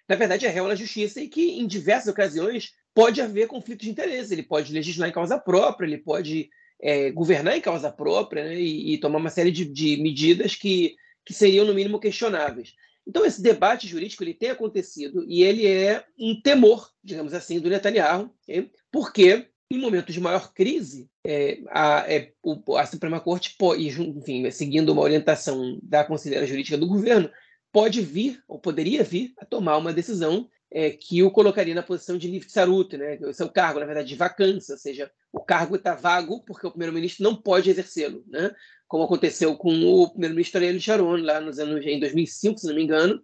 na 0.08 0.16
verdade, 0.16 0.46
é 0.46 0.50
réu 0.50 0.68
na 0.68 0.76
justiça 0.76 1.22
e 1.22 1.30
que, 1.30 1.60
em 1.60 1.68
diversas 1.68 2.10
ocasiões, 2.10 2.72
pode 2.94 3.22
haver 3.22 3.48
conflito 3.48 3.82
de 3.82 3.90
interesse. 3.90 4.34
Ele 4.34 4.44
pode 4.44 4.74
legislar 4.74 5.10
em 5.10 5.14
causa 5.14 5.40
própria, 5.40 5.88
ele 5.88 6.00
pode 6.00 6.50
é, 6.82 7.10
governar 7.12 7.58
em 7.58 7.62
causa 7.62 7.92
própria 7.92 8.44
né, 8.44 8.60
e, 8.60 8.94
e, 8.94 8.98
tomar 8.98 9.20
uma 9.20 9.30
série 9.30 9.52
de, 9.52 9.66
de 9.66 9.98
medidas 10.02 10.56
que, 10.56 10.96
que 11.26 11.34
seriam, 11.34 11.66
no 11.66 11.74
mínimo, 11.74 12.00
questionáveis. 12.00 12.74
Então, 13.08 13.26
esse 13.26 13.42
debate 13.42 13.88
jurídico 13.88 14.22
ele 14.22 14.34
tem 14.34 14.50
acontecido 14.50 15.24
e 15.28 15.42
ele 15.42 15.66
é 15.66 16.04
um 16.20 16.42
temor, 16.42 16.90
digamos 17.02 17.34
assim, 17.34 17.60
do 17.60 17.70
Netanyahu, 17.70 18.30
okay? 18.44 18.70
Porque 18.98 19.48
em 19.70 19.78
momentos 19.78 20.12
de 20.12 20.20
maior 20.20 20.52
crise, 20.54 21.08
é, 21.24 21.60
a, 21.70 22.12
é, 22.12 22.32
o, 22.42 22.76
a, 22.76 22.84
Suprema 22.88 23.20
Corte, 23.20 23.56
pode, 23.56 23.88
enfim, 23.88 24.50
seguindo 24.50 24.92
uma 24.92 25.04
orientação 25.04 25.78
da 25.84 26.04
conselheira 26.04 26.48
jurídica 26.48 26.80
do 26.80 26.88
governo, 26.88 27.30
pode 27.72 28.02
vir, 28.02 28.42
ou 28.48 28.58
poderia 28.58 29.04
vir, 29.04 29.34
a 29.38 29.46
tomar 29.46 29.78
uma 29.78 29.94
decisão 29.94 30.50
é, 30.72 30.90
que 30.90 31.22
o 31.22 31.30
colocaria 31.30 31.76
na 31.76 31.84
posição 31.84 32.18
de 32.18 32.28
Niftsarut, 32.28 32.98
né? 32.98 33.20
o 33.22 33.34
seu 33.34 33.48
cargo, 33.50 33.80
na 33.80 33.86
verdade, 33.86 34.08
de 34.08 34.16
vacância, 34.16 34.74
ou 34.74 34.80
seja, 34.80 35.12
o 35.32 35.42
cargo 35.42 35.76
está 35.76 35.94
vago 35.94 36.44
porque 36.44 36.66
o 36.66 36.72
primeiro-ministro 36.72 37.24
não 37.24 37.36
pode 37.36 37.70
exercê-lo, 37.70 38.24
né? 38.26 38.50
como 38.88 39.04
aconteceu 39.04 39.56
com 39.58 39.80
o 39.80 40.10
primeiro-ministro 40.10 40.58
Ariel 40.58 40.80
Sharon, 40.80 41.18
lá 41.18 41.40
nos 41.40 41.60
anos, 41.60 41.86
em 41.86 42.00
2005, 42.00 42.58
se 42.58 42.66
não 42.66 42.74
me 42.74 42.84
engano, 42.84 43.22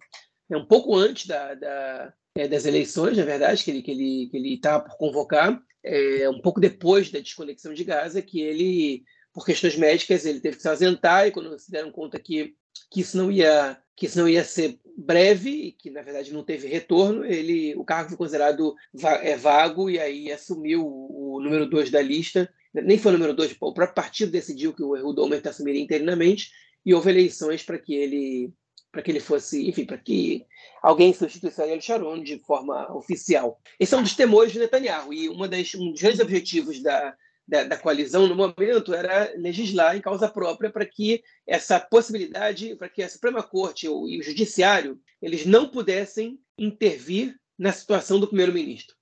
é 0.51 0.55
um 0.55 0.65
pouco 0.67 0.95
antes 0.95 1.25
da, 1.25 1.55
da, 1.55 2.13
é, 2.35 2.47
das 2.47 2.65
eleições, 2.65 3.17
na 3.17 3.25
verdade, 3.25 3.63
que 3.63 3.71
ele 3.71 3.81
que 3.81 3.91
ele 3.91 4.27
que 4.29 4.37
ele 4.37 4.53
está 4.55 4.79
por 4.79 4.97
convocar, 4.97 5.61
é, 5.83 6.29
um 6.29 6.41
pouco 6.41 6.59
depois 6.59 7.11
da 7.11 7.19
desconexão 7.19 7.73
de 7.73 7.83
Gaza, 7.83 8.21
que 8.21 8.41
ele, 8.41 9.03
por 9.33 9.45
questões 9.45 9.75
médicas, 9.75 10.25
ele 10.25 10.39
teve 10.39 10.57
que 10.57 10.61
se 10.61 10.69
ausentar 10.69 11.27
e 11.27 11.31
quando 11.31 11.57
se 11.59 11.71
deram 11.71 11.91
conta 11.91 12.19
que 12.19 12.55
que 12.89 13.01
isso 13.01 13.17
não 13.17 13.31
ia 13.31 13.77
que 13.95 14.07
isso 14.07 14.17
não 14.17 14.27
ia 14.27 14.43
ser 14.43 14.79
breve 14.97 15.49
e 15.49 15.71
que 15.71 15.91
na 15.91 16.01
verdade 16.01 16.33
não 16.33 16.43
teve 16.43 16.67
retorno, 16.67 17.23
ele 17.25 17.75
o 17.75 17.83
cargo 17.83 18.09
foi 18.09 18.17
considerado 18.17 18.73
é, 19.21 19.35
vago 19.35 19.89
e 19.89 19.99
aí 19.99 20.31
assumiu 20.31 20.85
o, 20.85 21.35
o 21.35 21.41
número 21.41 21.67
dois 21.69 21.91
da 21.91 22.01
lista. 22.01 22.51
Nem 22.73 22.97
foi 22.97 23.11
o 23.11 23.13
número 23.13 23.35
dois, 23.35 23.51
o 23.51 23.73
próprio 23.73 23.93
partido 23.93 24.31
decidiu 24.31 24.73
que 24.73 24.81
o 24.81 24.97
Ehud 24.97 25.19
Olmert 25.19 25.45
assumiria 25.45 25.81
interinamente 25.81 26.49
e 26.83 26.93
houve 26.93 27.11
eleições 27.11 27.61
para 27.61 27.77
que 27.77 27.93
ele 27.93 28.51
para 28.93 29.01
que 29.01 29.09
ele 29.09 29.19
fosse, 29.19 29.67
enfim, 29.67 29.85
para 29.85 29.97
que 29.97 30.45
alguém 30.81 31.11
substituísse 31.11 31.59
Ariel 31.59 31.81
Sharon 31.81 32.21
de 32.21 32.37
forma 32.37 32.95
oficial. 32.95 33.59
Esse 33.79 33.95
é 33.95 33.97
um 33.97 34.03
dos 34.03 34.15
temores 34.15 34.53
de 34.53 34.59
Netanyahu 34.59 35.11
e 35.11 35.27
uma 35.27 35.47
das, 35.47 35.73
um 35.73 35.91
dos 35.91 35.99
grandes 35.99 36.19
objetivos 36.19 36.79
da, 36.79 37.15
da, 37.47 37.63
da, 37.63 37.75
coalizão 37.75 38.27
no 38.27 38.35
momento 38.35 38.93
era 38.93 39.33
legislar 39.35 39.97
em 39.97 40.01
causa 40.01 40.29
própria 40.29 40.69
para 40.69 40.85
que 40.85 41.23
essa 41.47 41.79
possibilidade, 41.79 42.75
para 42.75 42.87
que 42.87 43.01
a 43.01 43.09
Suprema 43.09 43.41
Corte 43.41 43.87
e 43.87 43.89
o 43.89 44.21
Judiciário 44.21 45.01
eles 45.19 45.43
não 45.43 45.67
pudessem 45.67 46.39
intervir 46.55 47.35
na 47.57 47.71
situação 47.71 48.19
do 48.19 48.27
primeiro-ministro. 48.27 48.95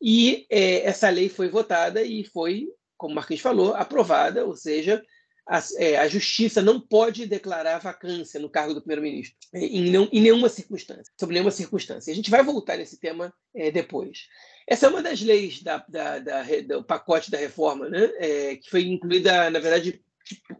E 0.00 0.46
é, 0.50 0.86
essa 0.86 1.10
lei 1.10 1.28
foi 1.28 1.48
votada 1.48 2.00
e 2.00 2.22
foi, 2.24 2.68
como 2.96 3.10
o 3.10 3.16
Marquinhos 3.16 3.42
falou, 3.42 3.74
aprovada, 3.74 4.46
ou 4.46 4.54
seja, 4.54 5.02
a, 5.48 5.60
é, 5.76 5.96
a, 5.96 6.08
justiça 6.08 6.62
não 6.62 6.80
pode 6.80 7.26
declarar 7.26 7.78
vacância 7.78 8.38
no 8.38 8.48
cargo 8.48 8.74
do 8.74 8.80
primeiro-ministro, 8.80 9.36
é, 9.52 9.60
em, 9.60 9.94
em, 9.94 10.20
nenhuma 10.20 10.48
circunstância, 10.48 11.12
sob 11.18 11.32
nenhuma 11.32 11.50
circunstância. 11.50 12.12
A 12.12 12.14
gente 12.14 12.30
vai 12.30 12.42
voltar 12.42 12.76
nesse 12.76 12.98
tema 12.98 13.34
é, 13.54 13.70
depois. 13.70 14.28
Essa 14.68 14.86
é 14.86 14.88
uma 14.88 15.02
das 15.02 15.20
leis 15.20 15.62
da, 15.62 15.84
da, 15.88 16.18
da, 16.18 16.42
do 16.66 16.84
pacote 16.84 17.30
da 17.30 17.38
reforma, 17.38 17.88
né? 17.88 18.10
É, 18.16 18.56
que 18.56 18.70
foi 18.70 18.86
incluída, 18.86 19.50
na 19.50 19.58
verdade, 19.58 20.00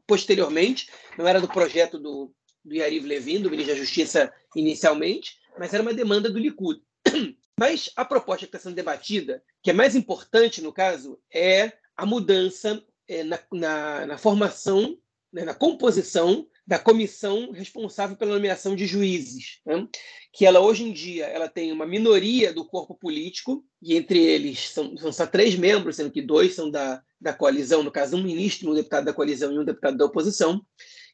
posteriormente, 0.06 0.90
não 1.16 1.26
era 1.26 1.40
do 1.40 1.48
projeto 1.48 1.98
do, 1.98 2.34
do 2.64 2.74
Yariv 2.74 3.06
Levin, 3.06 3.40
do 3.40 3.50
ministro 3.50 3.74
da 3.74 3.80
Justiça, 3.80 4.32
inicialmente, 4.56 5.38
mas 5.58 5.72
era 5.72 5.82
uma 5.82 5.94
demanda 5.94 6.28
do 6.30 6.38
Likud. 6.38 6.80
Mas 7.60 7.90
a 7.94 8.04
proposta 8.04 8.46
que 8.46 8.56
está 8.56 8.58
sendo 8.58 8.74
debatida, 8.74 9.42
que 9.62 9.70
é 9.70 9.74
mais 9.74 9.94
importante 9.94 10.62
no 10.62 10.72
caso, 10.72 11.20
é 11.32 11.70
a 11.94 12.06
mudança 12.06 12.82
é, 13.08 13.24
na, 13.24 13.38
na, 13.52 14.06
na, 14.06 14.18
formação, 14.18 14.96
né, 15.32 15.44
na 15.44 15.54
composição 15.54 16.46
da 16.66 16.78
comissão 16.78 17.50
responsável 17.50 18.16
pela 18.16 18.34
nomeação 18.34 18.76
de 18.76 18.86
juízes, 18.86 19.60
né? 19.66 19.86
que 20.32 20.46
ela 20.46 20.60
hoje 20.60 20.84
em 20.84 20.92
dia 20.92 21.26
ela 21.26 21.48
tem 21.48 21.72
uma 21.72 21.86
minoria 21.86 22.52
do 22.52 22.64
corpo 22.64 22.94
político 22.94 23.64
e 23.82 23.96
entre 23.96 24.18
eles 24.18 24.70
são, 24.70 24.96
são 24.96 25.12
só 25.12 25.26
três 25.26 25.56
membros, 25.56 25.96
sendo 25.96 26.10
que 26.10 26.22
dois 26.22 26.54
são 26.54 26.70
da, 26.70 27.02
da 27.20 27.32
coalizão, 27.32 27.82
no 27.82 27.90
caso 27.90 28.16
um 28.16 28.22
ministro, 28.22 28.70
um 28.70 28.74
deputado 28.74 29.04
da 29.04 29.12
coalizão 29.12 29.52
e 29.52 29.58
um 29.58 29.64
deputado 29.64 29.96
da 29.96 30.04
oposição, 30.04 30.64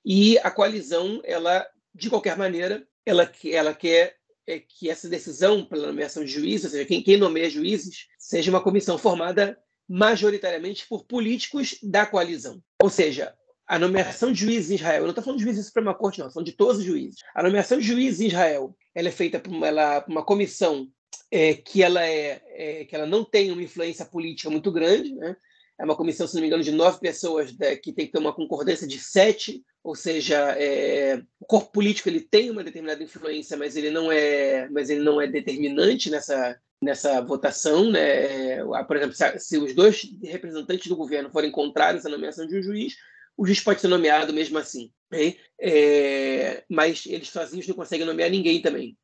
e 0.05 0.39
a 0.39 0.51
coalizão 0.51 1.21
ela 1.25 1.67
de 1.95 2.11
qualquer 2.11 2.37
maneira 2.37 2.87
ela 3.05 3.31
ela 3.45 3.75
quer 3.75 4.19
é 4.47 4.59
que 4.59 4.89
essa 4.89 5.09
decisão 5.11 5.63
pela 5.63 5.89
nomeação 5.89 6.25
de 6.25 6.31
juízes, 6.31 6.65
ou 6.65 6.71
seja, 6.71 6.87
quem, 6.87 7.03
quem 7.03 7.19
nomeia 7.19 7.51
juízes, 7.51 8.07
seja 8.19 8.51
uma 8.51 8.63
comissão 8.63 8.97
formada 8.97 9.59
majoritariamente 9.89 10.87
por 10.87 11.05
políticos 11.05 11.79
da 11.83 12.05
coalizão. 12.05 12.63
Ou 12.83 12.91
seja, 12.91 13.35
a 13.67 13.79
nomeação 13.79 14.33
de 14.33 14.41
juízes 14.41 14.71
em 14.71 14.75
Israel, 14.75 14.99
eu 14.99 15.03
não 15.03 15.11
estou 15.11 15.25
falando 15.25 15.39
de 15.39 15.45
juízes 15.45 15.63
da 15.63 15.67
Suprema 15.69 15.95
Corte, 15.95 16.21
não, 16.21 16.31
falando 16.31 16.47
de 16.47 16.53
todos 16.53 16.79
os 16.79 16.85
juízes. 16.85 17.21
A 17.35 17.43
nomeação 17.43 17.79
de 17.79 17.87
juízes 17.87 18.21
em 18.21 18.27
Israel 18.27 18.75
ela 18.95 19.09
é 19.09 19.13
feita 19.13 19.39
por 19.39 19.53
uma, 19.53 19.67
ela, 19.67 20.05
uma 20.09 20.25
comissão 20.25 20.89
é, 21.31 21.55
que, 21.55 21.83
ela 21.83 22.05
é, 22.05 22.43
é, 22.49 22.85
que 22.85 22.95
ela 22.95 23.07
não 23.07 23.25
tem 23.25 23.53
uma 23.53 23.63
influência 23.63 24.05
política 24.05 24.51
muito 24.51 24.73
grande, 24.73 25.15
né? 25.15 25.37
É 25.79 25.85
uma 25.85 25.97
comissão, 25.97 26.27
se 26.27 26.35
não 26.35 26.41
me 26.41 26.49
engano, 26.49 26.63
de 26.63 26.73
nove 26.73 26.99
pessoas 26.99 27.57
né, 27.57 27.77
que 27.77 27.93
tem 27.93 28.07
que 28.07 28.13
ter 28.13 28.19
uma 28.19 28.33
concordância 28.33 28.87
de 28.87 28.99
sete, 28.99 29.63
ou 29.83 29.95
seja, 29.95 30.37
é, 30.59 31.23
o 31.41 31.47
corpo 31.47 31.73
político 31.73 32.09
ele 32.09 32.21
tem 32.21 32.51
uma 32.51 32.65
determinada 32.65 33.03
influência, 33.03 33.57
mas 33.57 33.77
ele 33.77 33.91
não 33.91 34.11
é, 34.11 34.69
mas 34.71 34.91
ele 34.91 35.01
não 35.01 35.21
é 35.21 35.27
determinante 35.27 36.11
nessa 36.11 36.59
nessa 36.81 37.21
votação, 37.21 37.91
né? 37.91 38.65
Por 38.87 38.97
exemplo, 38.97 39.15
se, 39.15 39.39
se 39.41 39.59
os 39.59 39.75
dois 39.75 40.09
representantes 40.23 40.87
do 40.87 40.97
governo 40.97 41.29
forem 41.31 41.51
contrários 41.51 42.07
à 42.07 42.09
nomeação 42.09 42.47
de 42.47 42.57
um 42.57 42.63
juiz, 42.63 42.95
o 43.37 43.47
juiz 43.47 43.61
pode 43.61 43.81
ser 43.81 43.89
nomeado 43.89 44.33
mesmo 44.33 44.59
assim. 44.59 44.93
Né? 45.11 45.35
É, 45.61 46.65
mas 46.69 47.05
eles 47.07 47.29
sozinhos 47.29 47.67
não 47.67 47.75
conseguem 47.75 48.07
nomear 48.07 48.31
ninguém 48.31 48.61
também. 48.61 48.97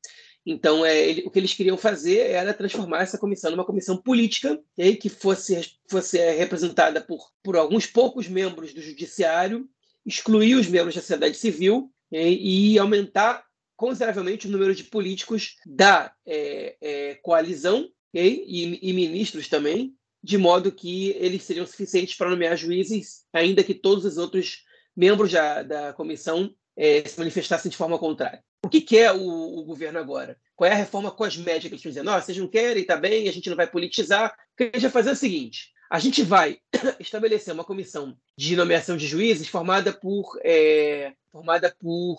Então, 0.46 0.84
é, 0.84 0.98
ele, 1.08 1.22
o 1.24 1.30
que 1.30 1.38
eles 1.38 1.54
queriam 1.54 1.76
fazer 1.76 2.30
era 2.30 2.52
transformar 2.52 3.02
essa 3.02 3.16
comissão 3.16 3.50
numa 3.50 3.64
comissão 3.64 3.96
política 3.96 4.60
que 5.00 5.08
fosse, 5.08 5.74
fosse 5.88 6.18
é, 6.18 6.32
representada 6.32 7.00
por, 7.00 7.30
por 7.42 7.56
alguns 7.56 7.86
poucos 7.86 8.28
membros 8.28 8.74
do 8.74 8.82
judiciário, 8.82 9.66
excluir 10.04 10.54
os 10.54 10.66
membros 10.66 10.94
da 10.94 11.00
sociedade 11.00 11.36
civil 11.36 11.90
e 12.12 12.78
aumentar 12.78 13.44
consideravelmente 13.76 14.46
o 14.46 14.50
número 14.50 14.74
de 14.74 14.84
políticos 14.84 15.56
da 15.66 16.12
é, 16.26 16.76
é, 16.80 17.14
coalizão 17.16 17.88
e, 18.12 18.78
e, 18.82 18.92
ministros 18.92 19.48
também, 19.48 19.94
de 20.22 20.38
modo 20.38 20.70
que 20.70 21.10
eles 21.18 21.42
seriam 21.42 21.66
suficientes 21.66 22.14
para 22.14 22.30
nomear 22.30 22.56
juízes, 22.56 23.24
ainda 23.32 23.64
que 23.64 23.74
todos 23.74 24.04
os 24.04 24.16
outros 24.16 24.64
membros 24.96 25.32
da, 25.32 25.62
da 25.62 25.92
comissão 25.92 26.54
é, 26.76 27.06
se 27.06 27.18
manifestassem 27.18 27.70
de 27.70 27.76
forma 27.76 27.98
contrária. 27.98 28.42
O 28.64 28.68
que 28.68 28.80
quer 28.80 29.12
o, 29.12 29.58
o, 29.58 29.62
governo 29.62 29.98
agora? 29.98 30.38
Qual 30.56 30.66
é 30.66 30.72
a 30.72 30.76
reforma 30.76 31.10
cosmética 31.10 31.68
que 31.68 31.74
eles 31.74 31.82
dizendo? 31.82 32.10
Oh, 32.10 32.18
vocês 32.18 32.38
não 32.38 32.48
querem, 32.48 32.80
está 32.80 32.96
bem, 32.96 33.28
a 33.28 33.32
gente 33.32 33.50
não 33.50 33.56
vai 33.58 33.66
politizar. 33.66 34.30
O 34.30 34.56
que 34.56 34.62
a 34.62 34.66
gente 34.66 34.80
vai 34.80 34.90
fazer 34.90 35.10
é 35.10 35.12
o 35.12 35.16
seguinte: 35.16 35.70
a 35.90 35.98
gente 35.98 36.22
vai 36.22 36.56
estabelecer 36.98 37.52
uma 37.52 37.62
comissão 37.62 38.16
de 38.38 38.56
nomeação 38.56 38.96
de 38.96 39.06
juízes 39.06 39.48
formada 39.48 39.92
por, 39.92 40.40
é, 40.42 41.12
formada 41.30 41.76
por 41.78 42.16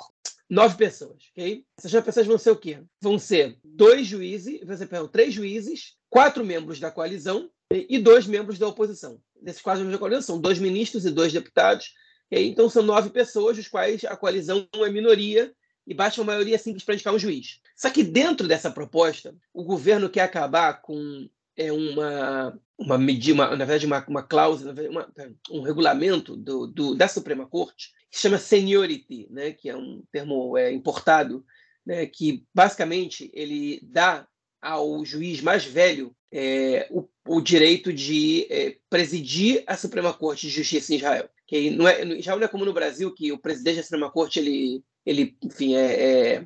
nove 0.48 0.78
pessoas, 0.78 1.18
ok? 1.32 1.66
Essas 1.80 1.92
nove 1.92 2.06
pessoas 2.06 2.28
vão 2.28 2.38
ser 2.38 2.52
o 2.52 2.56
quê? 2.56 2.80
Vão 3.02 3.18
ser 3.18 3.58
dois 3.64 4.06
juízes, 4.06 4.62
você 4.64 4.86
perdão, 4.86 5.08
três 5.08 5.34
juízes, 5.34 5.96
quatro 6.12 6.46
membros 6.46 6.80
da 6.80 6.92
coalizão 6.92 7.50
e 7.72 7.98
dois 7.98 8.28
membros 8.28 8.60
da 8.60 8.68
oposição. 8.68 9.20
Desses 9.42 9.64
quatro 9.64 9.80
membros 9.80 9.96
da 9.96 10.00
coalizão 10.00 10.22
são 10.22 10.40
dois 10.40 10.60
ministros 10.60 11.08
e 11.08 11.12
dois 11.12 11.34
deputados. 11.34 11.92
Okay? 12.28 12.48
Então 12.48 12.70
são 12.70 12.84
nove 12.84 13.10
pessoas, 13.10 13.58
dos 13.58 13.68
quais 13.68 14.06
a 14.06 14.16
coalizão 14.16 14.68
é 14.76 14.90
minoria 14.92 15.52
e 15.86 15.94
baixa 15.94 16.22
uma 16.22 16.34
maioria 16.34 16.58
simples 16.58 16.84
para 16.84 16.96
indicar 16.96 17.14
um 17.14 17.20
juiz. 17.20 17.60
Só 17.76 17.90
que 17.90 18.04
dentro 18.04 18.48
dessa 18.48 18.72
proposta, 18.72 19.36
o 19.54 19.64
governo 19.64 20.10
quer 20.10 20.22
acabar 20.22 20.82
com 20.82 21.30
é, 21.56 21.72
uma, 21.72 22.60
uma 22.78 22.98
medida, 22.98 23.56
na 23.56 23.66
verdade, 23.66 23.86
uma, 23.86 24.06
uma 24.08 24.24
cláusula, 24.24 24.74
uma, 24.90 25.12
um 25.52 25.62
regulamento 25.62 26.36
do, 26.36 26.68
do, 26.68 26.96
da 26.96 27.08
Suprema 27.08 27.48
Corte 27.48 27.94
que 28.10 28.22
chama 28.22 28.38
seniority, 28.38 29.28
né, 29.30 29.52
que 29.52 29.70
é 29.70 29.76
um 29.76 30.02
termo 30.10 30.58
é, 30.58 30.72
importado, 30.72 31.46
né, 31.86 32.06
que 32.06 32.46
basicamente 32.54 33.30
ele 33.34 33.82
dá 33.84 34.26
ao 34.62 35.06
juiz 35.06 35.42
mais 35.42 35.66
velho 35.66 36.16
é, 36.32 36.88
o, 36.90 37.08
o, 37.28 37.42
direito 37.42 37.94
de 37.94 38.48
é, 38.50 38.78
presidir 38.90 39.64
a 39.68 39.78
Suprema 39.78 40.14
Corte 40.14 40.48
de 40.48 40.54
Justiça 40.54 40.94
em 40.94 40.98
Israel. 40.98 41.30
Que 41.46 41.70
não 41.70 41.88
é, 41.88 42.22
já 42.22 42.36
não 42.36 42.44
é 42.44 42.48
como 42.48 42.66
no 42.66 42.74
Brasil 42.74 43.14
que 43.14 43.32
o 43.32 43.38
presidente 43.38 43.78
da 43.78 43.84
Suprema 43.84 44.10
Corte 44.10 44.40
ele, 44.40 44.84
ele 45.06 45.38
enfim, 45.44 45.76
é, 45.76 46.36
é 46.36 46.46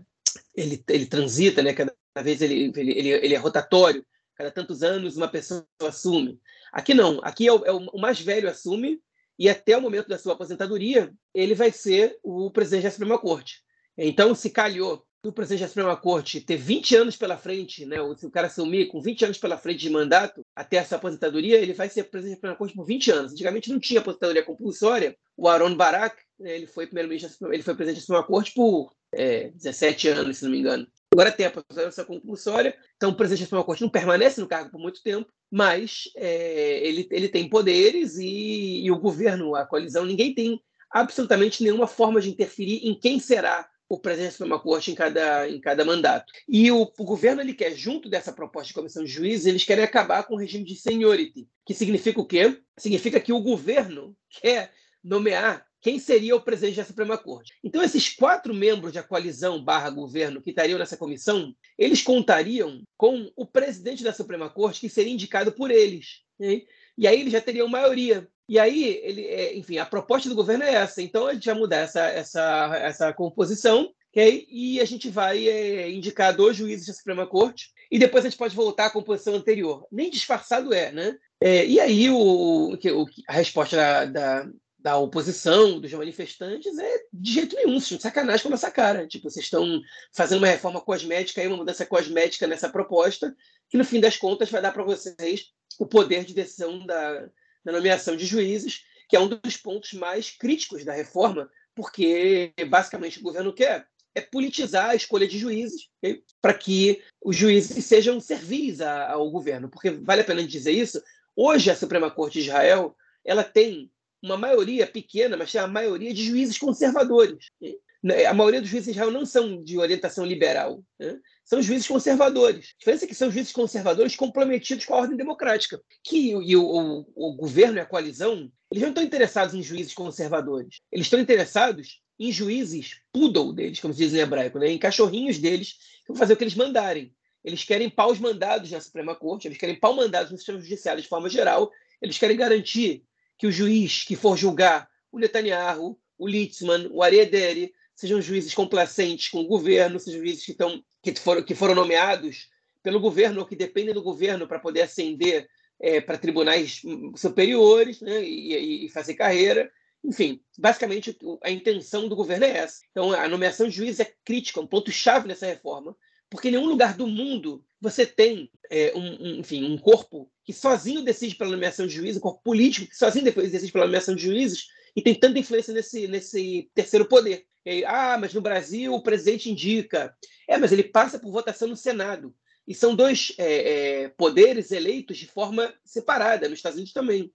ele, 0.55 0.83
ele 0.89 1.05
transita, 1.05 1.61
né? 1.61 1.73
Cada 1.73 1.93
vez 2.21 2.41
ele, 2.41 2.71
ele, 2.75 2.91
ele, 2.91 3.09
ele 3.09 3.33
é 3.35 3.37
rotatório. 3.37 4.05
Cada 4.35 4.51
tantos 4.51 4.83
anos 4.83 5.17
uma 5.17 5.27
pessoa 5.27 5.65
assume. 5.81 6.39
Aqui 6.71 6.93
não. 6.93 7.19
Aqui 7.23 7.47
é 7.47 7.53
o, 7.53 7.65
é 7.65 7.71
o 7.71 7.99
mais 7.99 8.19
velho 8.21 8.49
assume 8.49 9.01
e 9.39 9.47
até 9.49 9.77
o 9.77 9.81
momento 9.81 10.09
da 10.09 10.17
sua 10.17 10.33
aposentadoria, 10.33 11.13
ele 11.33 11.55
vai 11.55 11.71
ser 11.71 12.17
o 12.21 12.51
presidente 12.51 12.83
da 12.83 12.91
Suprema 12.91 13.17
Corte. 13.17 13.61
Então, 13.97 14.35
se 14.35 14.49
calhou 14.49 15.05
do 15.23 15.31
presidente 15.31 15.61
da 15.61 15.67
Suprema 15.69 15.95
Corte 15.95 16.41
ter 16.41 16.57
20 16.57 16.95
anos 16.97 17.15
pela 17.15 17.37
frente, 17.37 17.85
né, 17.85 17.97
se 18.17 18.25
o 18.25 18.31
cara 18.31 18.47
assumir 18.47 18.87
com 18.87 19.01
20 19.01 19.25
anos 19.25 19.37
pela 19.37 19.57
frente 19.57 19.79
de 19.79 19.89
mandato 19.89 20.45
até 20.53 20.77
essa 20.77 20.97
aposentadoria, 20.97 21.57
ele 21.57 21.73
vai 21.73 21.89
ser 21.89 22.03
presidente 22.03 22.35
da 22.35 22.37
Suprema 22.37 22.57
Corte 22.57 22.75
por 22.75 22.85
20 22.85 23.11
anos. 23.11 23.31
Antigamente 23.31 23.69
não 23.69 23.79
tinha 23.79 24.01
aposentadoria 24.01 24.43
compulsória. 24.43 25.15
O 25.37 25.47
Aaron 25.47 25.75
Barak, 25.75 26.21
ele 26.41 26.67
foi 26.67 26.85
primeiro-ministro, 26.85 27.53
ele 27.53 27.63
foi 27.63 27.75
presidente 27.75 27.97
da 27.97 28.01
Suprema 28.01 28.23
Corte 28.23 28.53
por 28.53 28.93
é, 29.13 29.49
17 29.51 30.07
anos, 30.09 30.37
se 30.37 30.43
não 30.43 30.51
me 30.51 30.59
engano. 30.59 30.87
Agora 31.11 31.31
tem 31.31 31.45
a 31.45 31.49
aposentadoria 31.49 32.05
compulsória, 32.05 32.77
então 32.95 33.09
o 33.09 33.15
presidente 33.15 33.41
da 33.41 33.45
Suprema 33.45 33.65
Corte 33.65 33.81
não 33.81 33.89
permanece 33.89 34.39
no 34.39 34.47
cargo 34.47 34.69
por 34.69 34.79
muito 34.79 35.01
tempo, 35.01 35.29
mas 35.51 36.03
é, 36.15 36.85
ele, 36.87 37.07
ele 37.11 37.27
tem 37.27 37.49
poderes 37.49 38.17
e, 38.17 38.85
e 38.85 38.91
o 38.91 38.99
governo, 38.99 39.55
a 39.55 39.65
coalizão, 39.65 40.05
ninguém 40.05 40.33
tem 40.33 40.61
absolutamente 40.91 41.63
nenhuma 41.63 41.87
forma 41.87 42.21
de 42.21 42.29
interferir 42.29 42.87
em 42.87 42.93
quem 42.93 43.19
será 43.19 43.67
o 43.89 43.99
presidente 43.99 44.27
da 44.27 44.31
Suprema 44.33 44.59
Corte 44.59 44.91
em 44.91 44.95
cada, 44.95 45.49
em 45.49 45.59
cada 45.59 45.83
mandato. 45.83 46.31
E 46.47 46.71
o, 46.71 46.83
o, 46.83 47.03
governo 47.03 47.41
ele 47.41 47.55
quer, 47.55 47.75
junto 47.75 48.07
dessa 48.07 48.31
proposta 48.31 48.67
de 48.67 48.75
comissão 48.75 49.03
de 49.03 49.09
juízes, 49.09 49.47
eles 49.47 49.63
querem 49.63 49.83
acabar 49.83 50.23
com 50.23 50.35
o 50.35 50.37
regime 50.37 50.63
de 50.63 50.75
seniority, 50.75 51.47
que 51.65 51.73
significa 51.73 52.21
o 52.21 52.25
quê? 52.25 52.61
Significa 52.77 53.19
que 53.19 53.33
o 53.33 53.41
governo 53.41 54.15
quer 54.29 54.71
nomear 55.03 55.65
quem 55.81 55.99
seria 55.99 56.35
o 56.35 56.41
presidente 56.41 56.77
da 56.77 56.85
Suprema 56.85 57.17
Corte. 57.17 57.53
Então, 57.63 57.81
esses 57.81 58.09
quatro 58.09 58.53
membros 58.53 58.93
da 58.93 59.03
coalizão 59.03 59.63
barra 59.63 59.89
governo 59.89 60.41
que 60.41 60.49
estariam 60.49 60.77
nessa 60.77 60.97
comissão, 60.97 61.53
eles 61.77 62.01
contariam 62.01 62.81
com 62.97 63.31
o 63.35 63.45
presidente 63.45 64.03
da 64.03 64.13
Suprema 64.13 64.49
Corte, 64.49 64.81
que 64.81 64.89
seria 64.89 65.13
indicado 65.13 65.51
por 65.51 65.71
eles. 65.71 66.21
Né? 66.39 66.61
E 66.97 67.07
aí 67.07 67.21
eles 67.21 67.31
já 67.31 67.41
teriam 67.41 67.67
maioria. 67.67 68.27
E 68.47 68.57
aí, 68.59 68.99
ele, 69.03 69.25
é, 69.25 69.55
enfim, 69.55 69.77
a 69.77 69.85
proposta 69.85 70.27
do 70.27 70.35
governo 70.35 70.63
é 70.63 70.73
essa. 70.73 71.01
Então, 71.01 71.27
a 71.27 71.33
gente 71.33 71.45
vai 71.45 71.55
mudar 71.55 71.77
essa, 71.77 72.01
essa, 72.07 72.77
essa 72.81 73.13
composição 73.13 73.89
okay? 74.09 74.47
e 74.49 74.81
a 74.81 74.85
gente 74.85 75.09
vai 75.09 75.47
é, 75.47 75.89
indicar 75.89 76.35
dois 76.35 76.57
juízes 76.57 76.87
da 76.87 76.93
Suprema 76.93 77.25
Corte 77.25 77.69
e 77.91 77.97
depois 77.97 78.25
a 78.25 78.29
gente 78.29 78.37
pode 78.37 78.55
voltar 78.55 78.87
à 78.87 78.89
composição 78.89 79.35
anterior. 79.35 79.85
Nem 79.91 80.09
disfarçado 80.09 80.73
é, 80.73 80.91
né? 80.91 81.15
É, 81.41 81.65
e 81.65 81.79
aí 81.79 82.09
o, 82.09 82.73
o, 82.73 83.05
a 83.27 83.33
resposta 83.33 83.75
da, 83.75 84.05
da, 84.05 84.49
da, 84.79 84.97
oposição, 84.97 85.79
dos 85.79 85.91
manifestantes, 85.93 86.77
é 86.77 87.01
de 87.11 87.33
jeito 87.33 87.55
nenhum, 87.55 87.77
de 87.77 88.01
sacanagem 88.01 88.41
com 88.41 88.49
a 88.49 88.51
nossa 88.51 88.71
cara. 88.71 89.07
Tipo, 89.07 89.29
vocês 89.29 89.45
estão 89.45 89.81
fazendo 90.13 90.39
uma 90.39 90.47
reforma 90.47 90.81
cosmética, 90.81 91.41
aí, 91.41 91.47
uma 91.47 91.57
mudança 91.57 91.85
cosmética 91.85 92.47
nessa 92.47 92.69
proposta, 92.69 93.35
que 93.69 93.77
no 93.77 93.85
fim 93.85 93.99
das 93.99 94.17
contas 94.17 94.49
vai 94.49 94.61
dar 94.61 94.71
para 94.71 94.83
vocês 94.83 95.51
o 95.77 95.85
poder 95.85 96.23
de 96.25 96.33
decisão 96.33 96.85
da, 96.85 97.29
da 97.63 97.71
nomeação 97.71 98.15
de 98.15 98.25
juízes, 98.25 98.83
que 99.07 99.15
é 99.15 99.19
um 99.19 99.27
dos 99.27 99.57
pontos 99.57 99.93
mais 99.93 100.31
críticos 100.31 100.85
da 100.85 100.93
reforma, 100.93 101.49
porque 101.75 102.53
basicamente 102.67 103.19
o 103.19 103.23
governo 103.23 103.53
quer 103.53 103.87
é 104.15 104.21
politizar 104.21 104.89
a 104.89 104.95
escolha 104.95 105.27
de 105.27 105.37
juízes 105.37 105.87
okay? 105.97 106.23
para 106.41 106.53
que 106.53 107.01
os 107.23 107.35
juízes 107.35 107.85
sejam 107.85 108.19
servis 108.19 108.81
ao 108.81 109.29
governo. 109.29 109.69
Porque 109.69 109.91
vale 109.91 110.21
a 110.21 110.25
pena 110.25 110.43
dizer 110.43 110.71
isso. 110.71 111.01
Hoje 111.35 111.69
a 111.69 111.75
Suprema 111.75 112.09
Corte 112.09 112.33
de 112.33 112.47
Israel 112.47 112.95
ela 113.23 113.43
tem 113.43 113.91
uma 114.21 114.37
maioria 114.37 114.85
pequena, 114.87 115.37
mas 115.37 115.51
tem 115.51 115.61
a 115.61 115.67
maioria 115.67 116.13
de 116.13 116.23
juízes 116.23 116.57
conservadores. 116.57 117.47
Okay? 117.57 117.77
A 118.25 118.33
maioria 118.33 118.61
dos 118.61 118.69
juízes 118.69 118.85
de 118.85 118.91
Israel 118.91 119.11
não 119.11 119.25
são 119.25 119.61
de 119.61 119.77
orientação 119.77 120.25
liberal, 120.25 120.81
né? 120.97 121.19
são 121.43 121.61
juízes 121.61 121.87
conservadores. 121.87 122.73
A 122.75 122.79
diferença 122.79 123.05
é 123.05 123.07
que 123.07 123.15
são 123.15 123.29
juízes 123.29 123.51
conservadores 123.51 124.15
comprometidos 124.15 124.85
com 124.85 124.93
a 124.93 124.99
ordem 124.99 125.17
democrática. 125.17 125.81
Que 126.03 126.29
e 126.31 126.55
o, 126.55 126.63
o, 126.63 127.05
o 127.15 127.33
governo 127.35 127.77
e 127.77 127.81
a 127.81 127.85
coalizão 127.85 128.49
eles 128.71 128.83
não 128.83 128.89
estão 128.89 129.03
interessados 129.03 129.55
em 129.55 129.63
juízes 129.63 129.93
conservadores. 129.93 130.81
Eles 130.91 131.07
estão 131.07 131.19
interessados 131.19 132.01
em 132.19 132.31
juízes 132.31 132.99
poodle 133.11 133.53
deles, 133.53 133.79
como 133.79 133.93
se 133.93 133.99
diz 134.03 134.13
em 134.13 134.19
hebraico, 134.19 134.59
né? 134.59 134.69
em 134.69 134.77
cachorrinhos 134.77 135.39
deles, 135.39 135.73
que 136.05 136.09
vão 136.09 136.17
fazer 136.17 136.33
o 136.33 136.37
que 136.37 136.43
eles 136.43 136.55
mandarem. 136.55 137.13
Eles 137.43 137.63
querem 137.63 137.89
paus 137.89 138.19
mandados 138.19 138.69
na 138.69 138.81
Suprema 138.81 139.15
Corte, 139.15 139.47
eles 139.47 139.57
querem 139.57 139.79
pau 139.79 139.95
mandados 139.95 140.31
no 140.31 140.37
sistema 140.37 140.59
judiciário 140.59 141.01
de 141.01 141.07
forma 141.07 141.29
geral, 141.29 141.71
eles 142.01 142.17
querem 142.17 142.37
garantir 142.37 143.03
que 143.39 143.47
o 143.47 143.51
juiz 143.51 144.03
que 144.03 144.17
for 144.17 144.37
julgar 144.37 144.87
o 145.11 145.17
Netanyahu, 145.17 145.97
o 146.17 146.27
Litzman, 146.27 146.89
o 146.91 147.01
Ariadere, 147.01 147.73
sejam 147.95 148.21
juízes 148.21 148.53
complacentes 148.53 149.29
com 149.29 149.39
o 149.39 149.47
governo, 149.47 149.99
sejam 149.99 150.19
juízes 150.19 150.45
que, 150.45 150.55
que, 151.01 151.19
foram, 151.19 151.41
que 151.41 151.55
foram 151.55 151.73
nomeados 151.73 152.49
pelo 152.83 152.99
governo 152.99 153.39
ou 153.39 153.45
que 153.45 153.55
dependem 153.55 153.93
do 153.93 154.03
governo 154.03 154.47
para 154.47 154.59
poder 154.59 154.81
ascender 154.81 155.49
é, 155.79 156.01
para 156.01 156.17
tribunais 156.17 156.81
superiores 157.15 158.01
né, 158.01 158.21
e, 158.21 158.85
e, 158.85 158.89
fazer 158.89 159.13
carreira. 159.15 159.71
Enfim, 160.03 160.41
basicamente 160.57 161.17
a 161.41 161.49
intenção 161.49 162.07
do 162.07 162.15
governo 162.15 162.45
é 162.45 162.57
essa. 162.57 162.81
Então, 162.91 163.11
a 163.11 163.27
nomeação 163.27 163.67
de 163.67 163.75
juiz 163.75 163.99
é 163.99 164.13
crítica, 164.23 164.59
um 164.59 164.67
ponto-chave 164.67 165.27
nessa 165.27 165.45
reforma, 165.45 165.95
porque 166.29 166.49
em 166.49 166.51
nenhum 166.51 166.67
lugar 166.67 166.95
do 166.95 167.07
mundo 167.07 167.63
você 167.81 168.05
tem 168.05 168.51
é, 168.69 168.93
um, 168.95 169.23
um, 169.23 169.39
enfim, 169.39 169.63
um 169.63 169.77
corpo 169.77 170.31
que 170.43 170.53
sozinho 170.53 171.01
decide 171.01 171.35
pela 171.35 171.51
nomeação 171.51 171.87
de 171.87 171.93
juízes, 171.93 172.17
um 172.17 172.21
corpo 172.21 172.41
político 172.43 172.87
que 172.87 172.95
sozinho 172.95 173.25
decide 173.25 173.71
pela 173.71 173.85
nomeação 173.85 174.15
de 174.15 174.23
juízes 174.23 174.67
e 174.95 175.01
tem 175.01 175.15
tanta 175.15 175.39
influência 175.39 175.73
nesse, 175.73 176.07
nesse 176.07 176.69
terceiro 176.73 177.05
poder. 177.05 177.45
Ah, 177.85 178.17
mas 178.17 178.33
no 178.33 178.41
Brasil 178.41 178.93
o 178.93 179.03
presidente 179.03 179.49
indica. 179.49 180.15
É, 180.47 180.57
mas 180.57 180.71
ele 180.71 180.83
passa 180.83 181.19
por 181.19 181.31
votação 181.31 181.67
no 181.67 181.75
Senado. 181.75 182.33
E 182.67 182.73
são 182.73 182.95
dois 182.95 183.33
é, 183.37 184.03
é, 184.03 184.09
poderes 184.09 184.71
eleitos 184.71 185.17
de 185.17 185.27
forma 185.27 185.73
separada, 185.83 186.47
nos 186.47 186.59
Estados 186.59 186.77
Unidos 186.77 186.93
também. 186.93 187.31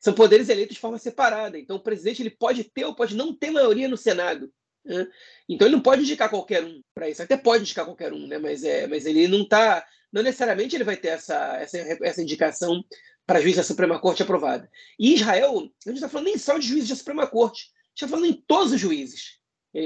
São 0.00 0.14
poderes 0.14 0.48
eleitos 0.48 0.74
de 0.74 0.80
forma 0.80 0.98
separada. 0.98 1.58
Então, 1.58 1.76
o 1.76 1.82
presidente 1.82 2.22
ele 2.22 2.30
pode 2.30 2.64
ter 2.64 2.84
ou 2.84 2.94
pode 2.94 3.14
não 3.14 3.34
ter 3.34 3.50
maioria 3.50 3.88
no 3.88 3.96
Senado. 3.96 4.50
Né? 4.84 5.06
Então, 5.48 5.66
ele 5.66 5.76
não 5.76 5.82
pode 5.82 6.02
indicar 6.02 6.28
qualquer 6.28 6.64
um 6.64 6.82
para 6.94 7.08
isso. 7.08 7.22
Até 7.22 7.36
pode 7.36 7.62
indicar 7.62 7.84
qualquer 7.84 8.12
um, 8.12 8.26
né? 8.26 8.38
mas, 8.38 8.64
é, 8.64 8.86
mas 8.86 9.06
ele 9.06 9.28
não 9.28 9.42
está. 9.42 9.84
Não 10.12 10.22
necessariamente 10.22 10.76
ele 10.76 10.84
vai 10.84 10.96
ter 10.96 11.08
essa, 11.08 11.56
essa, 11.56 11.78
essa 11.78 12.22
indicação 12.22 12.84
para 13.26 13.40
juiz 13.40 13.56
da 13.56 13.62
Suprema 13.62 13.98
Corte 13.98 14.22
aprovada. 14.22 14.70
E 14.98 15.14
Israel, 15.14 15.58
a 15.58 15.88
gente 15.88 15.96
está 15.96 16.08
falando 16.08 16.26
nem 16.26 16.38
só 16.38 16.58
de 16.58 16.68
juízes 16.68 16.90
da 16.90 16.96
Suprema 16.96 17.26
Corte, 17.26 17.62
a 17.62 17.88
gente 17.88 17.94
está 17.94 18.08
falando 18.08 18.26
em 18.26 18.44
todos 18.46 18.72
os 18.72 18.80
juízes, 18.80 19.38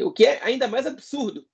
o 0.04 0.12
que 0.12 0.26
é 0.26 0.42
ainda 0.42 0.68
mais 0.68 0.86
absurdo. 0.86 1.46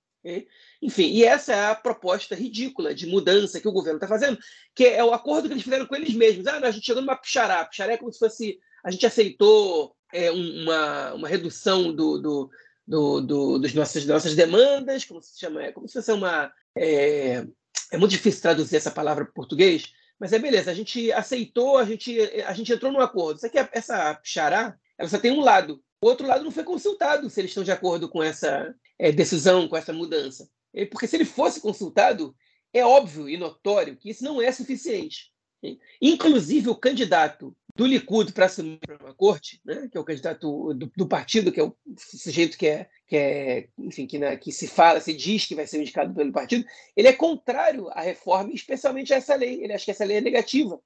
Enfim, 0.80 1.10
e 1.10 1.24
essa 1.24 1.52
é 1.52 1.66
a 1.66 1.74
proposta 1.74 2.34
ridícula 2.34 2.94
de 2.94 3.06
mudança 3.06 3.60
que 3.60 3.68
o 3.68 3.72
governo 3.72 3.98
está 3.98 4.08
fazendo, 4.08 4.38
que 4.74 4.84
é 4.84 5.04
o 5.04 5.12
acordo 5.12 5.48
que 5.48 5.54
eles 5.54 5.62
fizeram 5.62 5.86
com 5.86 5.94
eles 5.94 6.14
mesmos. 6.14 6.46
Ah, 6.46 6.58
a 6.58 6.70
gente 6.70 6.86
chegou 6.86 7.02
numa 7.02 7.16
pichará. 7.16 7.64
Pichará 7.64 7.92
é 7.92 7.96
como 7.96 8.12
se 8.12 8.18
fosse. 8.18 8.58
A 8.82 8.90
gente 8.90 9.04
aceitou 9.04 9.94
é, 10.12 10.30
uma, 10.30 11.14
uma 11.14 11.28
redução 11.28 11.94
do, 11.94 12.18
do, 12.18 12.50
do, 12.86 13.20
do, 13.20 13.58
dos 13.58 13.74
nossas, 13.74 14.04
nossas 14.06 14.34
demandas, 14.34 15.04
como 15.04 15.22
se 15.22 15.38
chama? 15.38 15.62
É 15.62 15.72
como 15.72 15.88
se 15.88 15.94
fosse 15.94 16.12
uma. 16.12 16.52
É, 16.76 17.44
é 17.90 17.96
muito 17.96 18.10
difícil 18.10 18.42
traduzir 18.42 18.76
essa 18.76 18.90
palavra 18.90 19.24
para 19.24 19.34
português, 19.34 19.92
mas 20.18 20.32
é 20.32 20.38
beleza, 20.38 20.70
a 20.70 20.74
gente 20.74 21.10
aceitou, 21.12 21.78
a 21.78 21.84
gente, 21.84 22.18
a 22.46 22.52
gente 22.52 22.72
entrou 22.72 22.92
num 22.92 23.00
acordo. 23.00 23.36
Isso 23.36 23.46
aqui, 23.46 23.58
essa 23.72 24.14
pichará, 24.14 24.76
ela 24.98 25.08
só 25.08 25.18
tem 25.18 25.30
um 25.30 25.40
lado. 25.40 25.82
O 26.00 26.06
outro 26.06 26.26
lado 26.26 26.44
não 26.44 26.50
foi 26.50 26.64
consultado 26.64 27.30
se 27.30 27.40
eles 27.40 27.50
estão 27.50 27.64
de 27.64 27.72
acordo 27.72 28.08
com 28.08 28.22
essa 28.22 28.74
é, 28.98 29.10
decisão, 29.10 29.68
com 29.68 29.76
essa 29.76 29.92
mudança. 29.92 30.48
Porque 30.90 31.06
se 31.06 31.16
ele 31.16 31.24
fosse 31.24 31.60
consultado, 31.60 32.34
é 32.72 32.84
óbvio 32.84 33.28
e 33.28 33.36
notório 33.36 33.96
que 33.96 34.10
isso 34.10 34.24
não 34.24 34.42
é 34.42 34.50
suficiente. 34.50 35.32
Inclusive, 36.02 36.68
o 36.68 36.74
candidato 36.74 37.56
do 37.76 37.86
Likud 37.86 38.32
para 38.32 38.46
a 38.46 39.14
corte, 39.14 39.60
né, 39.64 39.88
que 39.90 39.98
é 39.98 40.00
o 40.00 40.04
candidato 40.04 40.72
do, 40.74 40.92
do, 40.96 41.08
partido, 41.08 41.50
que 41.50 41.58
é 41.58 41.64
o 41.64 41.76
sujeito 41.96 42.56
que 42.56 42.68
é, 42.68 42.88
que 43.06 43.16
é 43.16 43.68
enfim, 43.78 44.06
que, 44.06 44.16
né, 44.18 44.36
que, 44.36 44.52
se 44.52 44.68
fala, 44.68 45.00
se 45.00 45.12
diz 45.12 45.46
que 45.46 45.56
vai 45.56 45.66
ser 45.66 45.80
indicado 45.80 46.14
pelo 46.14 46.32
partido, 46.32 46.64
ele 46.96 47.08
é 47.08 47.12
contrário 47.12 47.88
à 47.90 48.00
reforma, 48.00 48.52
especialmente 48.52 49.12
a 49.12 49.16
essa 49.16 49.34
lei. 49.34 49.62
Ele 49.62 49.72
acha 49.72 49.84
que 49.84 49.90
essa 49.90 50.04
lei 50.04 50.18
é 50.18 50.20
negativa, 50.20 50.80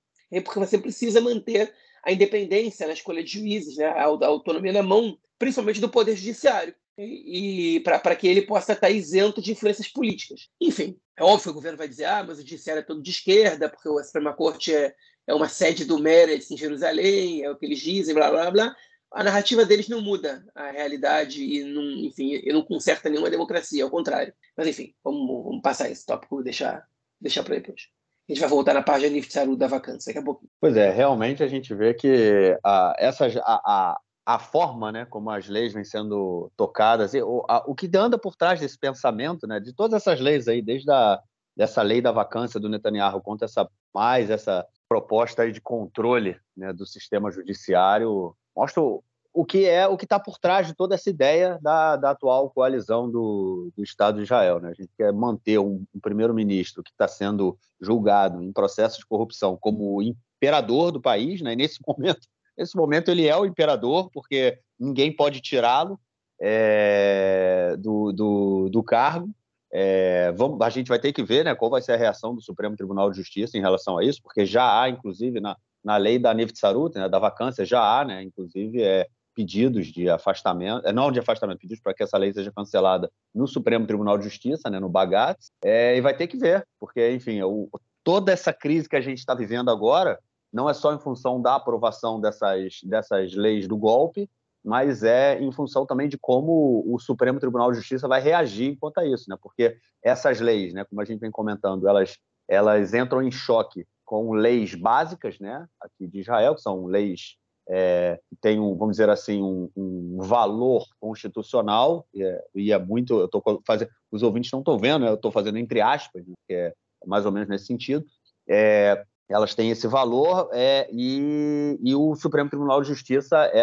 porque 0.45 0.59
você 0.59 0.79
precisa 0.79 1.21
manter 1.21 1.73
a 2.03 2.11
independência 2.11 2.87
na 2.87 2.95
escolha 2.95 3.23
de 3.23 3.33
juízes, 3.39 3.77
né? 3.77 3.87
a, 3.87 4.05
autonomia 4.05 4.73
na 4.73 4.83
mão, 4.83 5.19
principalmente 5.39 5.81
do 5.81 5.91
Poder 5.91 6.17
Judiciário, 6.17 6.75
e, 6.97 7.77
e 7.77 7.81
para 7.81 8.17
que 8.17 8.27
ele 8.27 8.43
possa 8.43 8.73
estar 8.73 8.89
isento 8.89 9.43
de 9.43 9.53
influências 9.53 9.89
políticas. 9.89 10.49
Enfim, 10.59 10.99
é 11.17 11.23
óbvio 11.23 11.45
que 11.45 11.51
o 11.51 11.55
governo 11.55 11.77
vai 11.77 11.89
dizer, 11.89 12.07
ah, 12.07 12.25
mas 12.27 12.39
o 12.39 12.41
Judiciário 12.41 12.81
é 12.81 12.85
todo 12.85 13.03
de 13.03 13.11
esquerda, 13.11 13.69
porque 13.69 13.89
a 13.89 14.05
Suprema 14.05 14.33
Corte 14.33 14.75
é, 14.75 14.95
é 15.29 15.35
uma 15.35 15.49
sede 15.49 15.85
do 15.85 15.99
Meretz 15.99 16.51
em 16.51 16.57
Jerusalém, 16.57 17.43
é 17.45 17.51
o 17.51 17.55
que 17.55 17.67
eles 17.67 17.79
dizem, 17.79 18.15
blá, 18.15 18.31
blá, 18.31 18.51
blá. 18.51 18.77
A 19.13 19.23
narrativa 19.23 19.65
deles 19.65 19.87
não 19.87 20.01
muda 20.01 20.43
a 20.55 20.71
realidade 20.71 21.43
e 21.43 21.63
não, 21.65 21.83
enfim, 22.07 22.41
e 22.43 22.51
não 22.51 22.63
conserta 22.63 23.11
nenhuma 23.11 23.31
democracia, 23.31 23.85
ao 23.85 23.91
contrário. 23.91 24.33
Mas, 24.57 24.67
enfim, 24.67 24.95
vamos, 25.05 25.45
vamos 25.45 25.63
passar 25.63 25.91
esse 25.91 26.05
tópico, 26.05 26.43
deixar, 26.43 26.83
deixar 27.21 27.43
para 27.43 27.57
depois. 27.57 27.89
A 28.27 28.33
gente 28.33 28.41
vai 28.41 28.49
voltar 28.49 28.73
na 28.73 28.83
página 28.83 29.13
Niftaru 29.13 29.55
da 29.55 29.67
vacância 29.67 30.11
daqui 30.11 30.19
a 30.19 30.25
pouco. 30.25 30.47
Pois 30.59 30.77
é, 30.77 30.91
realmente 30.91 31.43
a 31.43 31.49
gente 31.49 31.75
vê 31.75 31.93
que 31.93 32.59
a, 32.65 32.95
essa, 32.99 33.27
a, 33.27 33.61
a, 33.65 34.01
a 34.27 34.39
forma 34.39 34.91
né, 34.91 35.05
como 35.05 35.31
as 35.31 35.47
leis 35.47 35.75
vêm 35.75 35.85
sendo 35.85 36.51
tocadas, 36.57 37.13
e, 37.13 37.21
o, 37.21 37.45
a, 37.49 37.65
o 37.67 37.75
que 37.75 37.91
anda 37.97 38.19
por 38.19 38.35
trás 38.35 38.61
desse 38.61 38.79
pensamento, 38.79 39.47
né, 39.47 39.61
de 39.61 39.75
todas 39.75 40.01
essas 40.01 40.21
leis 40.21 40.49
aí, 40.49 40.63
desde 40.63 40.91
a 40.91 41.21
dessa 41.55 41.83
lei 41.83 42.01
da 42.01 42.13
vacância 42.13 42.61
do 42.61 42.69
Netanyahu 42.69 43.21
contra 43.21 43.47
essa 43.47 43.69
mais 43.93 44.31
essa 44.31 44.65
proposta 44.89 45.43
aí 45.43 45.53
de 45.53 45.61
controle 45.61 46.37
né, 46.57 46.73
do 46.73 46.87
sistema 46.87 47.31
judiciário, 47.31 48.35
mostra 48.57 48.83
o, 48.83 49.05
o 49.33 49.45
que 49.45 49.67
é 49.67 49.87
o 49.87 49.97
que 49.97 50.05
está 50.05 50.19
por 50.19 50.39
trás 50.39 50.67
de 50.67 50.75
toda 50.75 50.95
essa 50.95 51.11
ideia 51.11 51.59
da, 51.63 51.97
da 51.97 52.11
atual 52.11 52.51
coalizão 52.51 53.11
do, 53.11 53.71
do, 53.77 53.85
Estado 53.85 54.17
de 54.17 54.25
Israel. 54.25 54.61
Né? 54.61 54.71
A 54.71 54.75
gente 54.75 54.91
quer 54.97 55.13
manter 55.13 55.59
um, 55.59 55.85
um 55.95 56.01
primeiro-ministro 56.01 56.83
que 56.83 56.91
está 56.91 57.07
sendo 57.07 57.57
julgado 57.81 58.43
em 58.43 58.53
processo 58.53 58.99
de 58.99 59.07
corrupção 59.07 59.57
como 59.57 60.03
imperador 60.03 60.91
do 60.91 61.01
país, 61.01 61.41
né? 61.41 61.53
e 61.53 61.57
nesse 61.57 61.79
momento, 61.87 62.27
nesse 62.57 62.77
momento 62.77 63.11
ele 63.11 63.27
é 63.27 63.37
o 63.37 63.47
imperador, 63.47 64.11
porque 64.11 64.59
ninguém 64.79 65.15
pode 65.15 65.41
tirá-lo 65.41 66.01
é, 66.41 67.77
do, 67.79 68.13
do, 68.13 68.69
do, 68.71 68.83
cargo. 68.83 69.29
É, 69.71 70.33
vamos, 70.33 70.61
a 70.61 70.71
gente 70.71 70.89
vai 70.89 70.99
ter 70.99 71.13
que 71.13 71.23
ver 71.23 71.45
né, 71.45 71.55
qual 71.55 71.71
vai 71.71 71.83
ser 71.83 71.93
a 71.93 71.97
reação 71.97 72.35
do 72.35 72.41
Supremo 72.41 72.77
Tribunal 72.77 73.11
de 73.11 73.17
Justiça 73.19 73.57
em 73.57 73.61
relação 73.61 73.99
a 73.99 74.05
isso, 74.05 74.23
porque 74.23 74.47
já 74.47 74.81
há, 74.81 74.89
inclusive, 74.89 75.41
na, 75.41 75.57
na 75.85 75.97
lei 75.97 76.19
da 76.19 76.33
Nevitzarut, 76.33 76.97
né, 76.97 77.09
da 77.09 77.19
vacância, 77.19 77.65
já 77.65 77.83
há, 77.83 78.05
né, 78.05 78.23
inclusive, 78.23 78.83
é, 78.83 79.07
pedidos 79.35 79.87
de 79.89 80.09
afastamento, 80.09 80.87
é, 80.87 80.93
não 80.93 81.13
de 81.13 81.21
afastamento, 81.21 81.61
pedidos 81.61 81.83
para 81.83 81.95
que 81.95 82.03
essa 82.03 82.19
lei 82.19 82.33
seja 82.33 82.51
cancelada 82.51 83.11
no 83.35 83.47
Supremo 83.47 83.87
Tribunal 83.87 84.19
de 84.19 84.25
Justiça, 84.25 84.71
né, 84.71 84.81
no 84.81 84.89
Bagatz, 84.89 85.53
é, 85.63 85.97
e 85.97 86.01
vai 86.01 86.17
ter 86.17 86.27
que 86.27 86.37
ver, 86.37 86.67
porque, 86.81 87.13
enfim, 87.13 87.43
o, 87.43 87.69
toda 88.03 88.33
essa 88.33 88.53
crise 88.53 88.89
que 88.89 88.97
a 88.97 89.01
gente 89.01 89.19
está 89.19 89.35
vivendo 89.35 89.71
agora 89.71 90.19
não 90.53 90.69
é 90.69 90.75
só 90.75 90.95
em 90.95 90.99
função 90.99 91.41
da 91.41 91.55
aprovação 91.55 92.21
dessas, 92.21 92.81
dessas 92.83 93.35
leis 93.35 93.69
do 93.69 93.77
golpe, 93.77 94.29
mas 94.69 95.03
é 95.03 95.41
em 95.41 95.51
função 95.51 95.87
também 95.87 96.09
de 96.09 96.19
como 96.19 96.85
o 96.87 96.99
Supremo 96.99 97.41
Tribunal 97.41 97.71
de 97.71 97.79
Justiça 97.79 98.07
vai 98.07 98.21
reagir 98.21 98.77
quanto 98.79 98.99
a 98.99 99.07
isso, 99.07 99.25
né? 99.29 99.37
Porque 99.41 99.79
essas 100.05 100.41
leis, 100.41 100.75
né, 100.75 100.85
como 100.85 101.01
a 101.01 101.05
gente 101.07 101.21
vem 101.21 101.31
comentando, 101.31 101.89
elas 101.89 102.19
elas 102.47 102.95
entram 102.95 103.23
em 103.23 103.31
choque 103.31 103.87
com 104.05 104.33
leis 104.33 104.75
básicas, 104.75 105.39
né, 105.39 105.67
aqui 105.81 106.07
de 106.07 106.21
Israel, 106.21 106.55
que 106.55 106.63
são 106.63 106.87
leis 106.87 107.37
é, 107.69 108.19
que 108.29 108.37
têm, 108.37 108.59
um, 108.59 108.75
vamos 108.75 108.97
dizer 108.97 109.11
assim, 109.11 109.43
um, 109.43 109.71
um 109.77 110.19
valor 110.23 110.87
constitucional, 110.99 112.07
e 112.15 112.23
é, 112.23 112.45
e 112.55 112.73
é 112.73 112.79
muito, 112.79 113.19
eu 113.19 113.27
estou 113.27 113.43
fazendo, 113.67 113.91
os 114.11 114.23
ouvintes 114.23 114.51
não 114.51 114.61
estão 114.61 114.79
vendo, 114.79 115.03
né, 115.05 115.11
eu 115.11 115.15
estou 115.15 115.31
fazendo 115.31 115.59
entre 115.59 115.83
aspas, 115.83 116.27
né, 116.27 116.35
que 116.47 116.55
é 116.55 116.73
mais 117.07 117.27
ou 117.27 117.33
menos 117.33 117.49
nesse 117.49 117.67
sentido, 117.67 118.05
é, 118.49 119.05
elas 119.29 119.55
têm 119.55 119.71
esse 119.71 119.87
valor 119.87 120.49
é, 120.53 120.89
e, 120.93 121.79
e, 121.83 121.95
o 121.95 122.15
Supremo 122.15 122.49
Tribunal 122.49 122.81
de 122.81 122.89
Justiça 122.89 123.37
é, 123.53 123.61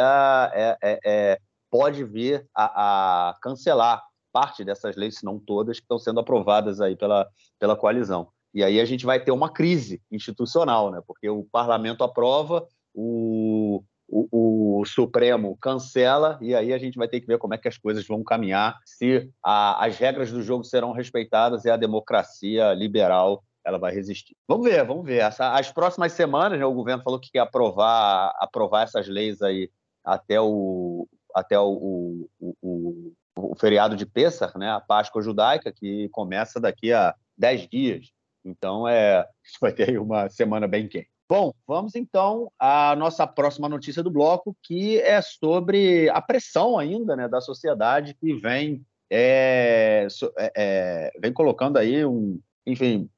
é, 0.54 0.78
é, 0.82 1.00
é 1.06 1.40
pode 1.72 2.04
vir 2.04 2.48
a, 2.56 3.30
a, 3.30 3.34
cancelar 3.42 4.02
parte 4.32 4.64
dessas 4.64 4.96
leis, 4.96 5.18
se 5.18 5.26
não 5.26 5.40
todas, 5.40 5.78
que 5.78 5.84
estão 5.84 5.98
sendo 5.98 6.20
aprovadas 6.20 6.82
aí 6.82 6.96
pela, 6.96 7.28
pela 7.60 7.76
coalizão. 7.76 8.28
E 8.54 8.64
aí 8.64 8.80
a 8.80 8.86
gente 8.86 9.06
vai 9.06 9.20
ter 9.20 9.32
uma 9.32 9.50
crise 9.50 10.02
institucional, 10.12 10.92
né? 10.92 11.02
porque 11.06 11.30
o 11.30 11.44
parlamento 11.44 12.04
aprova, 12.04 12.66
o, 12.94 13.84
o, 14.08 14.80
o, 14.80 14.86
Supremo 14.86 15.58
cancela, 15.60 16.38
e 16.42 16.54
aí 16.54 16.74
a 16.74 16.78
gente 16.78 16.98
vai 16.98 17.08
ter 17.08 17.20
que 17.20 17.28
ver 17.28 17.38
como 17.38 17.54
é 17.54 17.58
que 17.58 17.68
as 17.68 17.78
coisas 17.78 18.06
vão 18.08 18.24
caminhar, 18.24 18.78
se 18.86 19.30
a, 19.44 19.86
as 19.86 19.98
regras 19.98 20.32
do 20.32 20.42
jogo 20.42 20.64
serão 20.64 20.92
respeitadas 20.92 21.66
e 21.66 21.70
a 21.70 21.78
democracia 21.78 22.74
liberal 22.74 23.44
ela 23.66 23.80
vai 23.80 23.92
resistir. 23.92 24.36
Vamos 24.48 24.70
ver, 24.70 24.86
vamos 24.86 25.04
ver. 25.04 25.22
Essa, 25.22 25.54
as 25.54 25.72
próximas 25.72 26.14
semanas, 26.14 26.60
né, 26.60 26.66
o 26.66 26.74
governo 26.74 27.04
falou 27.04 27.20
que 27.20 27.32
quer 27.32 27.40
aprovar, 27.40 28.32
aprovar 28.40 28.84
essas 28.84 29.08
leis 29.08 29.42
aí 29.42 29.70
até 30.04 30.40
o, 30.40 31.08
até 31.34 31.60
o, 31.60 32.28
o, 32.40 32.56
o, 32.62 33.14
o 33.36 33.56
feriado 33.56 33.96
de 33.96 34.06
Pêssar, 34.06 34.56
né, 34.58 34.70
a 34.70 34.80
Páscoa 34.80 35.22
judaica, 35.22 35.74
que 35.74 36.08
começa 36.10 36.60
daqui 36.60 36.94
a 36.94 37.16
10 37.38 37.68
dias. 37.68 38.12
Então, 38.46 38.88
é, 38.88 39.28
vai 39.60 39.74
ter 39.74 40.00
uma 40.00 40.30
semana 40.30 40.68
bem 40.68 40.88
quente. 40.88 41.10
Bom, 41.28 41.52
vamos 41.66 41.96
então 41.96 42.52
à 42.60 42.96
nossa 42.96 43.26
próxima 43.26 43.68
notícia 43.68 44.04
do 44.04 44.12
bloco, 44.12 44.56
que 44.62 45.00
é 45.00 45.20
sobre 45.24 46.08
a 46.10 46.22
pressão 46.22 46.78
ainda 46.78 47.16
né, 47.16 47.28
da 47.28 47.42
sociedade 47.42 48.14
que 48.14 48.36
vem, 48.36 48.86
é, 49.10 50.06
é, 50.38 50.52
é 50.56 51.12
vem 51.20 51.34
colocando 51.34 51.78
aí 51.78 52.06
um, 52.06 52.40
enfim, 52.64 53.10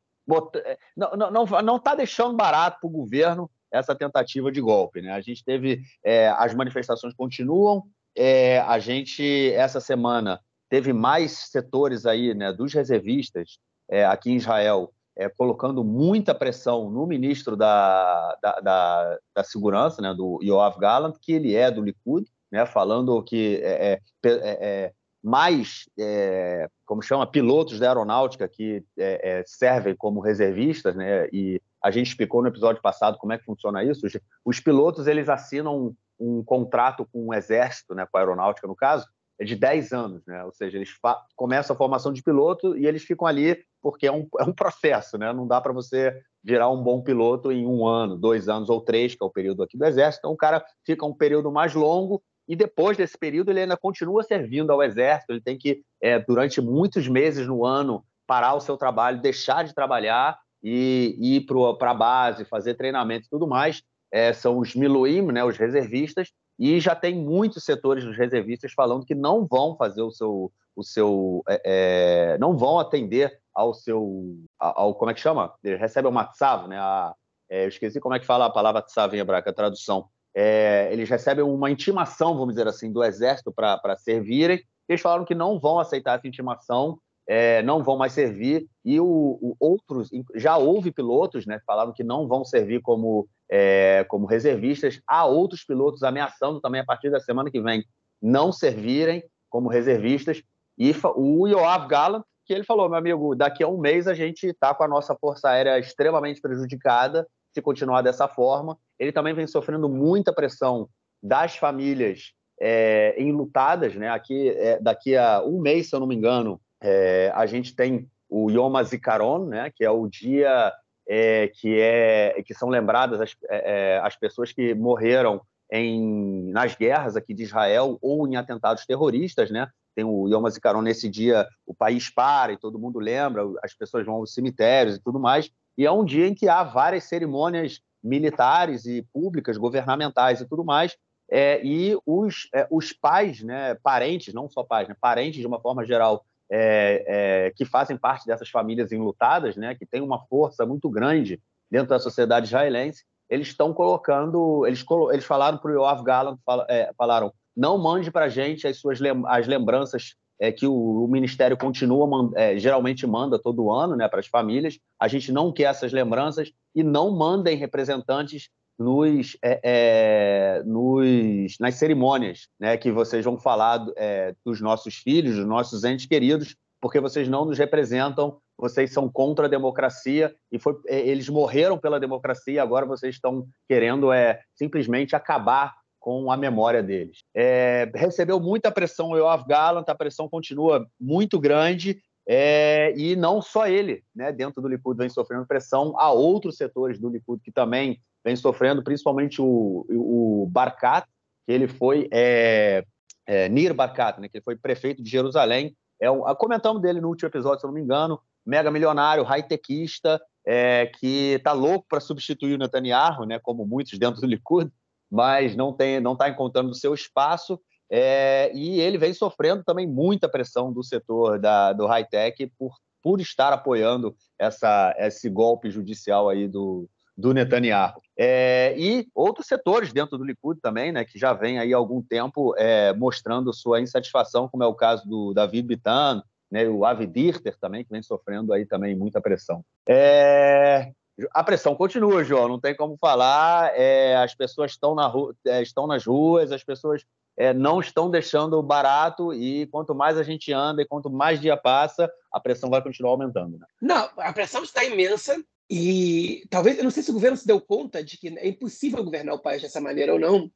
é, 0.56 0.78
não 0.96 1.14
está 1.14 1.32
não, 1.32 1.62
não, 1.64 1.80
tá 1.80 1.96
deixando 1.96 2.36
barato 2.36 2.80
para 2.82 2.88
o 2.88 2.92
governo 2.92 3.50
essa 3.72 3.96
tentativa 3.96 4.52
de 4.52 4.62
golpe. 4.62 5.02
Né? 5.02 5.12
A 5.12 5.22
gente 5.22 5.44
teve. 5.44 5.82
É, 6.04 6.30
as 6.30 6.54
manifestações 6.54 7.14
continuam. 7.14 7.84
É, 8.16 8.60
a 8.62 8.80
gente, 8.80 9.52
essa 9.54 9.80
semana, 9.80 10.40
teve 10.70 10.92
mais 10.92 11.32
setores 11.52 12.06
aí 12.06 12.34
né, 12.34 12.52
dos 12.52 12.74
reservistas 12.74 13.60
é, 13.90 14.06
aqui 14.06 14.32
em 14.32 14.38
Israel 14.38 14.92
é, 15.18 15.28
colocando 15.28 15.84
muita 15.84 16.36
pressão 16.36 16.90
no 16.92 17.08
ministro 17.08 17.58
da, 17.58 18.38
da, 18.42 18.60
da, 18.60 19.18
da 19.36 19.44
Segurança, 19.44 20.02
né, 20.02 20.14
do 20.14 20.40
Yoav 20.44 20.78
Gallant, 20.80 21.16
que 21.20 21.34
ele 21.34 21.56
é 21.56 21.72
do 21.72 21.82
Likud, 21.82 22.28
né, 22.52 22.66
falando 22.66 23.22
que 23.24 23.60
é, 23.64 24.00
é, 24.24 24.94
mais, 25.28 25.90
é, 26.00 26.70
como 26.86 27.02
chama, 27.02 27.28
pilotos 27.28 27.82
da 27.82 27.90
aeronáutica 27.90 28.48
que 28.48 28.82
é, 28.98 29.40
é, 29.40 29.44
servem 29.46 29.94
como 29.94 30.22
reservistas, 30.22 30.96
né? 30.96 31.28
E 31.34 31.62
a 31.84 31.92
gente 31.92 32.08
explicou 32.08 32.42
no 32.42 32.48
episódio 32.48 32.82
passado 32.82 33.18
como 33.18 33.34
é 33.34 33.38
que 33.38 33.44
funciona 33.44 33.84
isso. 33.84 34.08
Os, 34.08 34.18
os 34.46 34.60
pilotos 34.62 35.06
eles 35.06 35.28
assinam 35.28 35.78
um, 35.78 35.96
um, 36.18 36.44
contrato 36.46 37.06
com 37.12 37.28
o 37.28 37.34
exército, 37.34 37.94
né? 37.94 38.08
Com 38.10 38.18
a 38.18 38.22
aeronáutica 38.22 38.68
no 38.68 38.76
caso, 38.76 39.06
é 39.38 39.44
de 39.44 39.54
10 39.54 39.92
anos, 39.92 40.26
né? 40.26 40.46
Ou 40.46 40.54
seja, 40.54 40.78
eles 40.78 40.92
começam 41.36 41.74
a 41.74 41.78
formação 41.78 42.14
de 42.14 42.24
piloto 42.24 42.78
e 42.78 42.88
eles 42.88 43.04
ficam 43.04 43.28
ali 43.28 43.62
porque 43.82 44.08
é 44.08 44.12
um, 44.12 44.26
é 44.40 44.46
um 44.46 44.54
processo, 44.54 45.18
né? 45.18 45.34
Não 45.34 45.46
dá 45.46 45.60
para 45.60 45.74
você 45.74 46.18
virar 46.42 46.70
um 46.70 46.82
bom 46.82 47.02
piloto 47.02 47.52
em 47.52 47.68
um 47.68 47.86
ano, 47.86 48.16
dois 48.16 48.48
anos 48.48 48.70
ou 48.70 48.80
três, 48.80 49.14
que 49.14 49.22
é 49.22 49.26
o 49.26 49.30
período 49.30 49.62
aqui 49.62 49.78
do 49.78 49.86
exército. 49.86 50.22
Então 50.22 50.32
o 50.32 50.38
cara 50.38 50.64
fica 50.86 51.06
um 51.06 51.14
período 51.14 51.52
mais 51.52 51.74
longo 51.74 52.24
e 52.48 52.56
depois 52.56 52.96
desse 52.96 53.18
período 53.18 53.50
ele 53.50 53.62
ainda 53.62 53.76
continua 53.76 54.24
servindo 54.24 54.72
ao 54.72 54.82
Exército, 54.82 55.34
ele 55.34 55.42
tem 55.42 55.58
que, 55.58 55.82
é, 56.02 56.18
durante 56.20 56.62
muitos 56.62 57.08
meses 57.08 57.46
no 57.46 57.66
ano, 57.66 58.04
parar 58.26 58.54
o 58.54 58.62
seu 58.62 58.78
trabalho, 58.78 59.22
deixar 59.22 59.64
de 59.64 59.74
trabalhar 59.74 60.38
e 60.64 61.16
ir 61.20 61.46
para 61.78 61.92
a 61.92 61.94
base, 61.94 62.46
fazer 62.46 62.76
treinamento 62.76 63.28
e 63.28 63.30
tudo 63.30 63.48
mais. 63.48 63.84
É, 64.12 64.32
são 64.32 64.58
os 64.60 64.74
Miluim, 64.74 65.26
né, 65.32 65.44
os 65.44 65.58
reservistas, 65.58 66.32
e 66.58 66.80
já 66.80 66.96
tem 66.96 67.16
muitos 67.16 67.64
setores 67.64 68.04
dos 68.04 68.18
reservistas 68.18 68.72
falando 68.74 69.06
que 69.06 69.14
não 69.14 69.46
vão 69.46 69.76
fazer 69.76 70.02
o 70.02 70.12
seu, 70.12 70.52
o 70.76 70.84
seu 70.84 71.44
é, 71.48 71.62
é 71.66 72.38
não 72.38 72.58
vão 72.58 72.80
atender 72.80 73.38
ao 73.54 73.74
seu, 73.74 74.38
ao, 74.58 74.96
como 74.96 75.12
é 75.12 75.14
que 75.14 75.20
chama? 75.20 75.54
Ele 75.64 75.76
recebe 75.76 76.08
o 76.08 76.12
matzav, 76.12 76.68
né? 76.68 76.78
A, 76.80 77.14
é, 77.50 77.64
eu 77.64 77.68
esqueci 77.68 78.00
como 78.00 78.16
é 78.16 78.20
que 78.20 78.26
fala 78.26 78.46
a 78.46 78.50
palavra 78.50 78.82
tzav 78.82 79.16
em 79.16 79.20
hebraico, 79.20 79.50
a 79.50 79.54
tradução 79.54 80.10
é, 80.40 80.94
eles 80.94 81.10
recebem 81.10 81.44
uma 81.44 81.72
intimação, 81.72 82.38
vamos 82.38 82.54
dizer 82.54 82.68
assim, 82.68 82.92
do 82.92 83.04
Exército 83.04 83.52
para 83.52 83.98
servirem. 83.98 84.62
Eles 84.88 85.02
falaram 85.02 85.26
que 85.26 85.34
não 85.34 85.60
vão 85.60 85.80
aceitar 85.80 86.16
essa 86.16 86.28
intimação, 86.28 87.00
é, 87.28 87.64
não 87.64 87.84
vão 87.84 87.98
mais 87.98 88.14
servir. 88.14 88.68
E 88.86 89.00
o, 89.00 89.04
o, 89.42 89.56
outros, 89.60 90.12
já 90.36 90.56
houve 90.56 90.92
pilotos, 90.92 91.48
né, 91.48 91.60
falaram 91.66 91.92
que 91.92 92.04
não 92.04 92.28
vão 92.28 92.46
servir 92.46 92.84
como, 92.84 93.28
é, 93.50 94.06
como 94.08 94.28
reservistas. 94.28 95.02
Há 95.08 95.26
outros 95.26 95.66
pilotos 95.66 96.04
ameaçando 96.04 96.62
também 96.62 96.82
a 96.82 96.86
partir 96.86 97.10
da 97.10 97.20
semana 97.20 97.50
que 97.50 97.60
vem 97.60 97.84
não 98.22 98.52
servirem 98.52 99.24
como 99.50 99.70
reservistas. 99.70 100.44
E 100.78 100.94
o 101.16 101.48
Yoav 101.48 101.88
Gallant, 101.88 102.22
que 102.46 102.54
ele 102.54 102.64
falou, 102.64 102.88
meu 102.88 103.00
amigo, 103.00 103.36
daqui 103.36 103.64
a 103.64 103.68
um 103.68 103.80
mês 103.80 104.08
a 104.08 104.14
gente 104.14 104.46
está 104.46 104.72
com 104.76 104.84
a 104.84 104.88
nossa 104.88 105.16
força 105.16 105.50
aérea 105.50 105.80
extremamente 105.80 106.40
prejudicada 106.42 107.26
se 107.58 107.62
continuar 107.62 108.04
dessa 108.04 108.28
forma. 108.28 108.78
Ele 109.00 109.12
também 109.12 109.34
vem 109.34 109.48
sofrendo 109.48 109.90
muita 109.90 110.32
pressão 110.32 110.88
das 111.22 111.56
famílias 111.56 112.34
é, 112.62 113.16
enlutadas, 113.18 113.96
né? 113.96 114.10
Aqui, 114.10 114.50
é, 114.50 114.80
daqui 114.80 115.16
a 115.16 115.44
um 115.44 115.60
mês, 115.60 115.90
se 115.90 115.96
eu 115.96 116.00
não 116.00 116.08
me 116.08 116.16
engano, 116.16 116.62
é, 116.82 117.32
a 117.34 117.46
gente 117.48 117.76
tem 117.76 118.08
o 118.30 118.52
Yom 118.52 118.76
HaZikaron, 118.76 119.46
né? 119.46 119.72
Que 119.76 119.84
é 119.84 119.90
o 119.90 120.08
dia 120.08 120.72
é, 121.10 121.48
que 121.48 121.80
é 121.80 122.44
que 122.46 122.54
são 122.54 122.70
lembradas 122.70 123.20
as, 123.20 123.36
é, 123.50 123.96
é, 123.96 124.00
as 124.00 124.16
pessoas 124.16 124.52
que 124.52 124.76
morreram 124.76 125.42
em, 125.72 126.52
nas 126.52 126.76
guerras 126.76 127.16
aqui 127.16 127.34
de 127.34 127.44
Israel 127.44 127.98
ou 128.02 128.28
em 128.28 128.36
atentados 128.36 128.86
terroristas, 128.86 129.50
né? 129.50 129.68
Tem 129.96 130.06
o 130.06 130.28
Yom 130.28 130.46
HaZikaron 130.46 130.84
nesse 130.84 131.10
dia, 131.10 131.48
o 131.66 131.74
país 131.74 132.08
para 132.08 132.54
e 132.54 132.58
todo 132.58 132.78
mundo 132.78 133.00
lembra, 133.00 133.44
as 133.64 133.74
pessoas 133.74 134.06
vão 134.06 134.16
aos 134.16 134.32
cemitérios 134.32 134.96
e 134.96 135.02
tudo 135.02 135.20
mais. 135.20 135.50
E 135.78 135.86
é 135.86 135.92
um 135.92 136.04
dia 136.04 136.28
em 136.28 136.34
que 136.34 136.50
há 136.50 136.64
várias 136.64 137.04
cerimônias 137.06 137.82
militares 138.04 138.86
e 138.86 139.02
públicas, 139.14 139.58
governamentais 139.58 140.42
e 140.42 140.46
tudo 140.48 140.64
mais, 140.64 140.98
é, 141.30 141.64
e 141.64 141.98
os, 142.06 142.48
é, 142.54 142.66
os 142.72 142.94
pais, 142.94 143.44
né, 143.44 143.76
parentes, 143.84 144.34
não 144.34 144.50
só 144.50 144.64
pais, 144.64 144.88
né, 144.88 144.96
parentes 145.00 145.40
de 145.40 145.48
uma 145.48 145.60
forma 145.60 145.86
geral, 145.86 146.26
é, 146.50 147.04
é 147.48 147.52
que 147.56 147.66
fazem 147.66 147.98
parte 147.98 148.26
dessas 148.26 148.50
famílias 148.50 148.92
enlutadas, 148.92 149.58
né, 149.58 149.76
que 149.76 149.86
têm 149.86 150.02
uma 150.02 150.26
força 150.28 150.66
muito 150.66 150.90
grande 150.90 151.42
dentro 151.70 151.90
da 151.90 152.00
sociedade 152.00 152.48
israelense, 152.48 153.04
eles 153.30 153.48
estão 153.48 153.74
colocando, 153.74 154.66
eles, 154.66 154.86
eles 155.12 155.26
falaram 155.26 155.58
para 155.58 155.70
o 155.70 155.74
Yoav 155.74 156.02
Gallant, 156.02 156.38
é, 156.70 156.94
falaram, 156.98 157.34
não 157.56 157.78
mande 157.78 158.10
para 158.10 158.26
a 158.26 158.30
gente 158.30 158.66
as 158.66 158.78
suas 158.78 159.00
as 159.26 159.48
lembranças 159.48 160.16
é, 160.40 160.52
que 160.52 160.66
o, 160.68 161.04
o 161.06 161.08
Ministério 161.08 161.58
continua, 161.58 162.08
é, 162.36 162.58
geralmente 162.58 163.06
manda 163.08 163.40
todo 163.40 163.72
ano 163.72 163.96
né, 163.96 164.08
para 164.08 164.20
as 164.20 164.28
famílias. 164.28 164.80
A 165.00 165.08
gente 165.08 165.32
não 165.32 165.52
quer 165.52 165.64
essas 165.64 165.92
lembranças 165.92 166.52
e 166.76 166.84
não 166.84 167.12
mandem 167.12 167.58
representantes 167.58 168.50
nos, 168.78 169.36
é, 169.44 169.60
é, 169.64 170.64
nos, 170.64 171.56
nas 171.60 171.76
cerimônias 171.76 172.48
né, 172.60 172.78
que 172.78 172.92
vocês 172.92 173.26
vão 173.26 173.38
falar 173.38 173.86
é, 173.96 174.36
dos 174.46 174.62
nossos 174.62 174.96
filhos, 174.96 175.36
dos 175.36 175.48
nossos 175.48 175.84
entes 175.84 176.06
queridos, 176.06 176.56
porque 176.80 177.00
vocês 177.00 177.28
não 177.28 177.46
nos 177.46 177.58
representam, 177.58 178.38
vocês 178.58 178.92
são 178.92 179.10
contra 179.10 179.46
a 179.46 179.50
democracia 179.50 180.34
e 180.52 180.60
foi, 180.60 180.76
é, 180.88 181.00
eles 181.00 181.28
morreram 181.30 181.78
pela 181.78 182.00
democracia, 182.00 182.62
agora 182.62 182.86
vocês 182.86 183.16
estão 183.16 183.48
querendo 183.68 184.12
é, 184.12 184.42
simplesmente 184.56 185.16
acabar 185.16 185.74
com 186.00 186.32
a 186.32 186.38
memória 186.38 186.82
deles. 186.82 187.20
É, 187.36 187.92
recebeu 187.96 188.40
muita 188.40 188.72
pressão 188.72 189.10
o 189.10 189.18
Yoav 189.18 189.46
Gallant, 189.48 189.86
a 189.88 189.96
pressão 189.96 190.30
continua 190.30 190.88
muito 191.00 191.40
grande, 191.40 192.02
é, 192.30 192.94
e 192.98 193.16
não 193.16 193.42
só 193.42 193.68
ele, 193.68 194.04
né, 194.14 194.34
dentro 194.34 194.62
do 194.62 194.68
Likud 194.68 194.98
vem 194.98 195.10
sofrendo 195.10 195.46
pressão, 195.46 195.94
há 195.98 196.12
outros 196.12 196.58
setores 196.58 197.00
do 197.00 197.10
Likud 197.10 197.42
que 197.42 197.52
também 197.52 198.02
vem 198.24 198.36
sofrendo, 198.36 198.84
principalmente 198.84 199.42
o, 199.42 199.86
o 199.90 200.46
Barkat, 200.50 201.08
que 201.46 201.54
ele 201.54 201.70
foi 201.70 202.10
é, 202.12 202.84
é, 203.26 203.48
Nir 203.48 203.74
Barkat, 203.74 204.20
né, 204.20 204.28
que 204.28 204.38
ele 204.38 204.44
foi 204.44 204.58
prefeito 204.58 205.02
de 205.02 205.10
Jerusalém, 205.10 205.74
é 206.02 206.12
um, 206.12 206.22
comentamos 206.36 206.82
dele 206.82 207.00
no 207.00 207.08
último 207.08 207.30
episódio, 207.30 207.62
se 207.62 207.66
eu 207.66 207.70
não 207.70 207.76
me 207.76 207.82
engano, 207.82 208.20
mega 208.46 208.70
milionário, 208.70 209.24
high-techista, 209.24 210.22
é, 210.46 210.86
que 211.00 211.36
está 211.36 211.54
louco 211.54 211.86
para 211.90 212.02
substituir 212.02 212.56
o 212.56 212.58
Netanyahu, 212.58 213.26
né, 213.26 213.40
como 213.40 213.66
muitos 213.66 213.98
dentro 213.98 214.20
do 214.20 214.28
Likud, 214.28 214.70
mas 215.10 215.56
não 215.56 215.74
tem, 215.74 216.00
não 216.00 216.14
está 216.14 216.30
encontrando 216.30 216.70
o 216.70 216.76
seu 216.76 216.94
espaço. 216.94 217.60
É, 217.90 218.52
e 218.54 218.80
ele 218.82 218.98
vem 218.98 219.14
sofrendo 219.14 219.64
também 219.64 219.88
muita 219.88 220.28
pressão 220.28 220.74
do 220.74 220.84
setor 220.84 221.40
da, 221.40 221.72
do 221.72 221.86
high-tech 221.86 222.52
por, 222.58 222.76
por 223.02 223.22
estar 223.22 223.54
apoiando 223.54 224.16
essa, 224.38 224.94
esse 224.98 225.30
golpe 225.30 225.72
judicial 225.72 226.28
aí 226.28 226.48
do, 226.48 226.90
do 227.18 227.34
Netanyahu. 227.34 228.02
É, 228.18 228.76
e 228.78 229.08
outros 229.16 229.48
setores 229.48 229.94
dentro 229.94 230.18
do 230.18 230.24
Likud 230.24 230.60
também, 230.62 230.92
né, 230.92 231.06
que 231.06 231.18
já 231.18 231.34
vem 231.34 231.58
aí 231.58 231.74
há 231.74 231.78
algum 231.78 232.02
tempo 232.02 232.54
é, 232.58 232.94
mostrando 232.94 233.54
sua 233.54 233.82
insatisfação, 233.82 234.48
como 234.50 234.64
é 234.64 234.68
o 234.68 234.76
caso 234.76 235.08
do 235.08 235.34
David 235.34 235.68
Bitan, 235.68 236.22
né, 236.52 236.68
o 236.68 236.86
Avi 236.86 237.08
Dirter 237.08 237.58
também, 237.60 237.84
que 237.84 237.92
vem 237.92 238.04
sofrendo 238.04 238.54
aí 238.54 238.66
também 238.66 238.96
muita 238.96 239.20
pressão. 239.20 239.64
É, 239.88 240.92
a 241.34 241.44
pressão 241.44 241.76
continua, 241.76 242.24
João, 242.24 242.48
não 242.48 242.60
tem 242.60 242.76
como 242.76 242.98
falar. 242.98 243.72
É, 243.76 244.16
as 244.18 244.36
pessoas 244.36 244.72
estão, 244.72 244.94
na 244.94 245.08
ru... 245.08 245.36
É, 245.46 245.62
estão 245.62 245.88
nas 245.88 246.06
ruas, 246.06 246.52
as 246.52 246.64
pessoas 246.64 247.06
é, 247.36 247.54
não 247.54 247.80
estão 247.80 248.10
deixando 248.10 248.62
barato 248.62 249.34
e 249.34 249.68
quanto 249.68 249.94
mais 249.96 250.18
a 250.18 250.24
gente 250.24 250.52
anda 250.52 250.82
e 250.82 250.88
quanto 250.88 251.10
mais 251.10 251.40
dia 251.40 251.56
passa, 251.56 252.12
a 252.32 252.40
pressão 252.40 252.70
vai 252.70 252.82
continuar 252.82 253.12
aumentando. 253.12 253.58
Né? 253.58 253.66
Não, 253.82 254.10
a 254.18 254.34
pressão 254.34 254.64
está 254.64 254.84
imensa 254.84 255.42
e 255.70 256.46
talvez, 256.50 256.78
eu 256.78 256.84
não 256.84 256.92
sei 256.92 257.04
se 257.04 257.12
o 257.12 257.14
governo 257.14 257.38
se 257.38 257.46
deu 257.46 257.60
conta 257.60 258.04
de 258.04 258.18
que 258.18 258.30
é 258.30 258.48
impossível 258.48 259.04
governar 259.04 259.36
o 259.36 259.40
país 259.40 259.62
dessa 259.62 259.82
maneira 259.82 260.14
ou 260.14 260.20
não, 260.20 260.52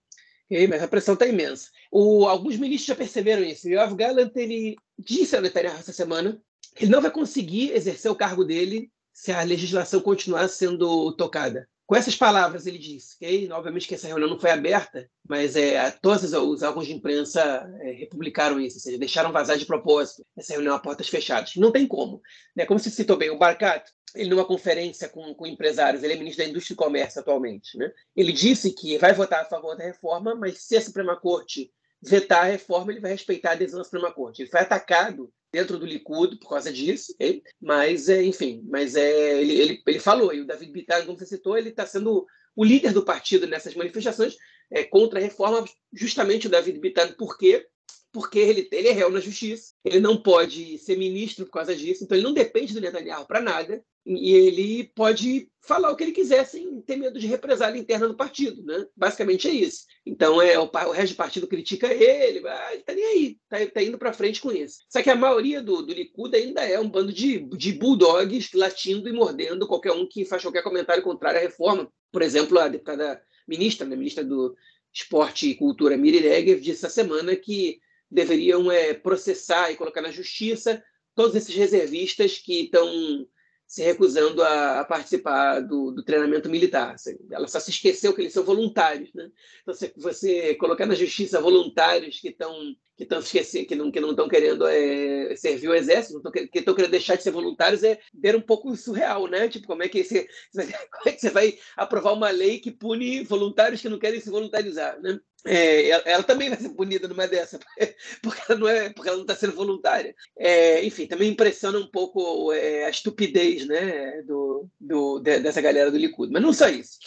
mas 0.70 0.84
a 0.84 0.88
pressão 0.88 1.14
está 1.14 1.26
imensa. 1.26 1.70
O, 1.92 2.26
alguns 2.28 2.58
ministros 2.58 2.88
já 2.88 2.96
perceberam 2.96 3.44
isso. 3.44 3.68
O 3.68 3.72
Yoav 3.72 3.96
Gallant 3.96 4.32
ele 4.36 4.76
disse 4.98 5.36
ao 5.36 5.42
Netanyahu 5.42 5.78
essa 5.78 5.94
semana 5.94 6.42
que 6.76 6.86
ele 6.86 6.92
não 6.92 7.02
vai 7.02 7.12
conseguir 7.12 7.72
exercer 7.72 8.12
o 8.12 8.16
cargo 8.16 8.44
dele 8.44 8.92
se 9.14 9.32
a 9.32 9.44
legislação 9.44 10.02
continuar 10.02 10.48
sendo 10.48 11.12
tocada. 11.14 11.68
Com 11.92 11.96
essas 11.98 12.16
palavras, 12.16 12.66
ele 12.66 12.78
disse, 12.78 13.18
okay? 13.18 13.52
obviamente 13.52 13.86
que 13.86 13.96
essa 13.96 14.08
reunião 14.08 14.30
não 14.30 14.40
foi 14.40 14.50
aberta, 14.50 15.10
mas 15.28 15.58
é, 15.58 15.92
todos 15.92 16.24
os 16.32 16.62
órgãos 16.62 16.88
de 16.88 16.94
imprensa 16.94 17.70
é, 17.82 17.92
republicaram 17.92 18.62
isso, 18.62 18.78
ou 18.78 18.82
seja, 18.82 18.98
deixaram 18.98 19.34
vazar 19.34 19.58
de 19.58 19.66
propósito 19.66 20.26
essa 20.38 20.54
reunião 20.54 20.74
a 20.74 20.80
portas 20.80 21.10
fechadas. 21.10 21.54
Não 21.58 21.70
tem 21.70 21.86
como. 21.86 22.22
Né? 22.56 22.66
Como 22.66 22.80
se 22.80 22.90
citou 22.90 23.18
bem, 23.18 23.30
o 23.30 23.38
Barcat, 23.38 23.92
ele 24.16 24.30
numa 24.30 24.46
conferência 24.46 25.10
com, 25.10 25.36
com, 25.36 25.46
empresários, 25.46 26.02
ele 26.02 26.14
é 26.14 26.16
ministro 26.16 26.46
da 26.46 26.50
Indústria 26.50 26.76
e 26.76 26.78
Comércio 26.78 27.20
atualmente, 27.20 27.78
né? 27.78 27.92
ele 28.16 28.32
disse 28.32 28.74
que 28.74 28.98
vai 28.98 29.12
votar 29.12 29.42
a 29.42 29.50
favor 29.50 29.76
da 29.76 29.84
reforma, 29.84 30.34
mas 30.34 30.64
se 30.64 30.78
a 30.78 30.82
Suprema 30.82 31.20
Corte 31.20 31.74
vetar 32.02 32.44
a 32.46 32.48
reforma, 32.52 32.94
ele 32.94 33.02
vai 33.02 33.12
respeitar 33.12 33.50
a 33.50 33.54
adesão 33.54 33.80
da 33.80 33.84
Suprema 33.84 34.14
Corte. 34.14 34.42
Ele 34.42 34.50
foi 34.50 34.62
atacado 34.62 35.30
dentro 35.52 35.78
do 35.78 35.86
Likud 35.86 36.38
por 36.38 36.50
causa 36.50 36.72
disso, 36.72 37.14
okay? 37.14 37.44
mas 37.62 38.08
é, 38.08 38.24
enfim, 38.24 38.64
mas 38.70 38.96
é, 38.96 39.42
ele, 39.42 39.54
ele, 39.54 39.84
ele 39.86 40.00
falou, 40.00 40.34
e 40.34 40.42
o 40.42 40.48
David 40.48 40.72
Bittar, 40.72 41.06
como 41.06 41.18
você 41.18 41.26
citou, 41.26 41.58
ele 41.58 41.70
está 41.70 41.86
sendo 41.86 42.26
o 42.56 42.64
líder 42.64 42.94
do 42.94 43.04
partido 43.04 43.48
nessas 43.48 43.76
manifestações 43.76 44.36
é, 44.70 44.84
contra 44.84 45.20
a 45.20 45.22
reforma, 45.22 45.66
justamente 45.94 46.48
o 46.48 46.50
David 46.50 46.80
Bittar, 46.80 47.16
por 47.16 47.38
quê? 47.38 47.68
Porque 48.12 48.40
ele, 48.40 48.68
ele 48.72 48.90
é 48.90 48.92
réu 48.92 49.10
na 49.10 49.20
justiça, 49.20 49.74
ele 49.86 50.00
não 50.00 50.18
pode 50.18 50.78
ser 50.78 50.98
ministro 50.98 51.46
por 51.46 51.54
causa 51.54 51.76
disso, 51.76 52.04
então 52.04 52.18
ele 52.18 52.26
não 52.26 52.34
depende 52.34 52.74
do 52.74 52.82
Netanyahu 52.82 53.26
para 53.26 53.40
nada, 53.40 53.84
e 54.06 54.34
ele 54.34 54.92
pode 54.96 55.48
falar 55.62 55.92
o 55.92 55.96
que 55.96 56.04
ele 56.04 56.12
quiser 56.12 56.44
sem 56.46 56.82
ter 56.82 56.96
medo 56.96 57.20
de 57.20 57.28
represália 57.28 57.80
interna 57.80 58.08
do 58.08 58.16
partido, 58.16 58.64
né? 58.64 58.88
Basicamente 58.96 59.48
é 59.48 59.52
isso. 59.52 59.86
Então 60.04 60.42
é 60.42 60.58
o, 60.58 60.64
o 60.64 60.92
resto 60.92 61.14
do 61.14 61.18
partido 61.18 61.48
critica 61.48 61.94
ele, 61.94 62.46
ah, 62.48 62.74
ele 62.74 62.82
tá 62.82 62.94
nem 62.94 63.06
aí, 63.06 63.38
tá, 63.48 63.58
tá 63.68 63.84
indo 63.84 64.00
para 64.00 64.12
frente 64.12 64.42
com 64.42 64.52
isso. 64.52 64.80
Só 64.90 65.04
que 65.04 65.10
a 65.10 65.16
maioria 65.16 65.62
do, 65.62 65.84
do 65.84 65.94
Likud 65.94 66.36
ainda 66.36 66.62
é 66.62 66.80
um 66.80 66.90
bando 66.90 67.14
de, 67.14 67.40
de 67.56 67.74
bulldogs 67.74 68.50
latindo 68.54 69.08
e 69.08 69.14
mordendo 69.14 69.68
qualquer 69.68 69.92
um 69.92 70.08
que 70.08 70.26
faz 70.26 70.42
qualquer 70.42 70.64
comentário 70.64 71.04
contrário 71.04 71.40
à 71.40 71.44
reforma. 71.44 71.88
Por 72.12 72.24
exemplo, 72.24 72.58
a 72.58 72.68
deputada 72.68 73.22
ministra, 73.48 73.86
né, 73.86 73.96
ministra 73.96 74.24
do 74.24 74.56
Esporte 74.92 75.50
e 75.50 75.56
Cultura, 75.56 75.96
Miri 75.96 76.20
Regev, 76.20 76.60
disse 76.60 76.86
essa 76.86 76.90
semana 76.90 77.36
que 77.36 77.80
deveriam 78.12 78.72
é, 78.72 78.94
processar 78.94 79.72
e 79.72 79.78
colocar 79.78 80.02
na 80.02 80.12
justiça 80.12 80.84
todos 81.16 81.36
esses 81.36 81.56
reservistas 81.56 82.38
que 82.38 82.64
estão 82.64 83.26
se 83.72 83.82
recusando 83.84 84.44
a, 84.44 84.82
a 84.82 84.84
participar 84.84 85.62
do, 85.62 85.92
do, 85.92 86.04
treinamento 86.04 86.50
militar. 86.50 86.94
Ela 87.32 87.48
só 87.48 87.58
se 87.58 87.70
esqueceu 87.70 88.14
que 88.14 88.20
eles 88.20 88.34
são 88.34 88.44
voluntários. 88.44 89.14
Né? 89.14 89.32
Então, 89.62 89.74
você, 89.74 89.94
você 89.96 90.56
colocar 90.56 90.86
na 90.86 90.94
justiça 90.94 91.40
voluntários 91.40 92.20
que 92.20 92.28
estão 92.28 92.54
que 92.98 93.04
estão 93.04 93.20
esquecendo, 93.20 93.66
que 93.66 93.76
não 93.76 93.90
que 93.90 94.02
não 94.02 94.10
estão 94.12 94.28
querendo 94.28 94.68
é, 94.68 95.34
servir 95.38 95.70
o 95.70 95.74
exército, 95.74 96.22
tão, 96.22 96.32
que 96.32 96.50
estão 96.54 96.76
querendo 96.76 96.92
deixar 96.92 97.16
de 97.16 97.24
ser 97.24 97.32
voluntários 97.32 97.82
é 97.82 97.98
ver 98.14 98.36
um 98.36 98.42
pouco 98.42 98.76
surreal, 98.76 99.26
né? 99.28 99.48
Tipo, 99.48 99.68
como 99.68 99.84
é 99.84 99.88
que 99.88 100.04
você, 100.04 100.28
como 100.54 101.08
é 101.08 101.12
que 101.14 101.22
você 101.22 101.30
vai 101.30 101.58
aprovar 101.78 102.12
uma 102.12 102.30
lei 102.30 102.60
que 102.60 102.72
pune 102.72 103.24
voluntários 103.24 103.82
que 103.82 103.88
não 103.88 103.98
querem 103.98 104.20
se 104.20 104.30
voluntarizar, 104.30 105.02
né? 105.02 105.18
É, 105.46 105.90
ela, 105.90 106.04
ela, 106.06 106.24
também 106.24 106.50
vai 106.50 106.60
ser 106.60 106.70
punida 106.70 107.08
numa 107.08 107.28
dessa, 107.28 107.60
porque 108.22 108.42
ela 108.48 108.60
não 108.60 108.68
é, 108.68 108.90
porque 108.90 109.10
ela 109.10 109.18
não 109.18 109.24
está 109.24 109.36
sendo 109.36 109.56
voluntária. 109.56 110.16
É, 110.38 110.84
enfim, 110.86 111.08
também 111.08 111.32
impressiona 111.32 111.80
um 111.80 111.88
pouco 111.88 112.52
é, 112.54 112.86
a 112.86 112.90
estupidez, 112.90 113.66
né, 113.66 114.22
do, 114.22 114.68
do, 114.80 115.20
dessa 115.20 115.62
galera 115.62 115.90
do 115.90 115.98
Likud. 115.98 116.32
Mas 116.32 116.42
não 116.42 116.54
só 116.54 116.70
isso. 116.70 117.00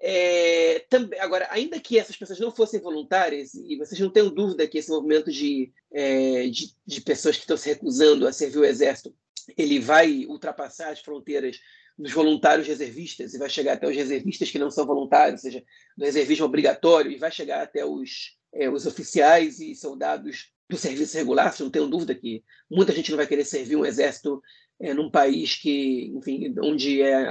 É, 0.00 0.80
também, 0.90 1.18
agora, 1.20 1.46
ainda 1.50 1.80
que 1.80 1.98
essas 1.98 2.16
pessoas 2.16 2.38
não 2.38 2.50
fossem 2.50 2.80
voluntárias, 2.80 3.54
e 3.54 3.76
vocês 3.76 3.98
não 4.00 4.10
tenham 4.10 4.28
dúvida 4.28 4.66
que 4.68 4.78
esse 4.78 4.90
movimento 4.90 5.30
de, 5.30 5.72
é, 5.92 6.46
de, 6.48 6.74
de 6.86 7.00
pessoas 7.00 7.36
que 7.36 7.42
estão 7.42 7.56
se 7.56 7.70
recusando 7.70 8.26
a 8.26 8.32
servir 8.32 8.58
o 8.58 8.64
exército, 8.64 9.14
ele 9.56 9.78
vai 9.78 10.26
ultrapassar 10.26 10.90
as 10.90 11.00
fronteiras 11.00 11.58
dos 11.96 12.12
voluntários 12.12 12.66
reservistas 12.66 13.34
e 13.34 13.38
vai 13.38 13.48
chegar 13.48 13.74
até 13.74 13.88
os 13.88 13.94
reservistas 13.94 14.50
que 14.50 14.58
não 14.58 14.70
são 14.70 14.86
voluntários, 14.86 15.44
ou 15.44 15.50
seja, 15.50 15.64
do 15.96 16.04
reservismo 16.04 16.46
obrigatório, 16.46 17.10
e 17.10 17.16
vai 17.16 17.30
chegar 17.30 17.62
até 17.62 17.84
os, 17.84 18.36
é, 18.52 18.68
os 18.68 18.86
oficiais 18.86 19.60
e 19.60 19.74
soldados 19.74 20.50
do 20.68 20.76
serviço 20.76 21.16
regular. 21.16 21.50
Vocês 21.50 21.60
não 21.60 21.70
tenham 21.70 21.88
dúvida 21.88 22.14
que 22.14 22.42
muita 22.70 22.92
gente 22.92 23.10
não 23.10 23.16
vai 23.16 23.26
querer 23.26 23.44
servir 23.44 23.76
um 23.76 23.84
exército 23.84 24.42
é, 24.80 24.92
num 24.92 25.10
país 25.10 25.56
que, 25.56 26.12
enfim, 26.16 26.54
onde 26.60 27.00
é 27.00 27.26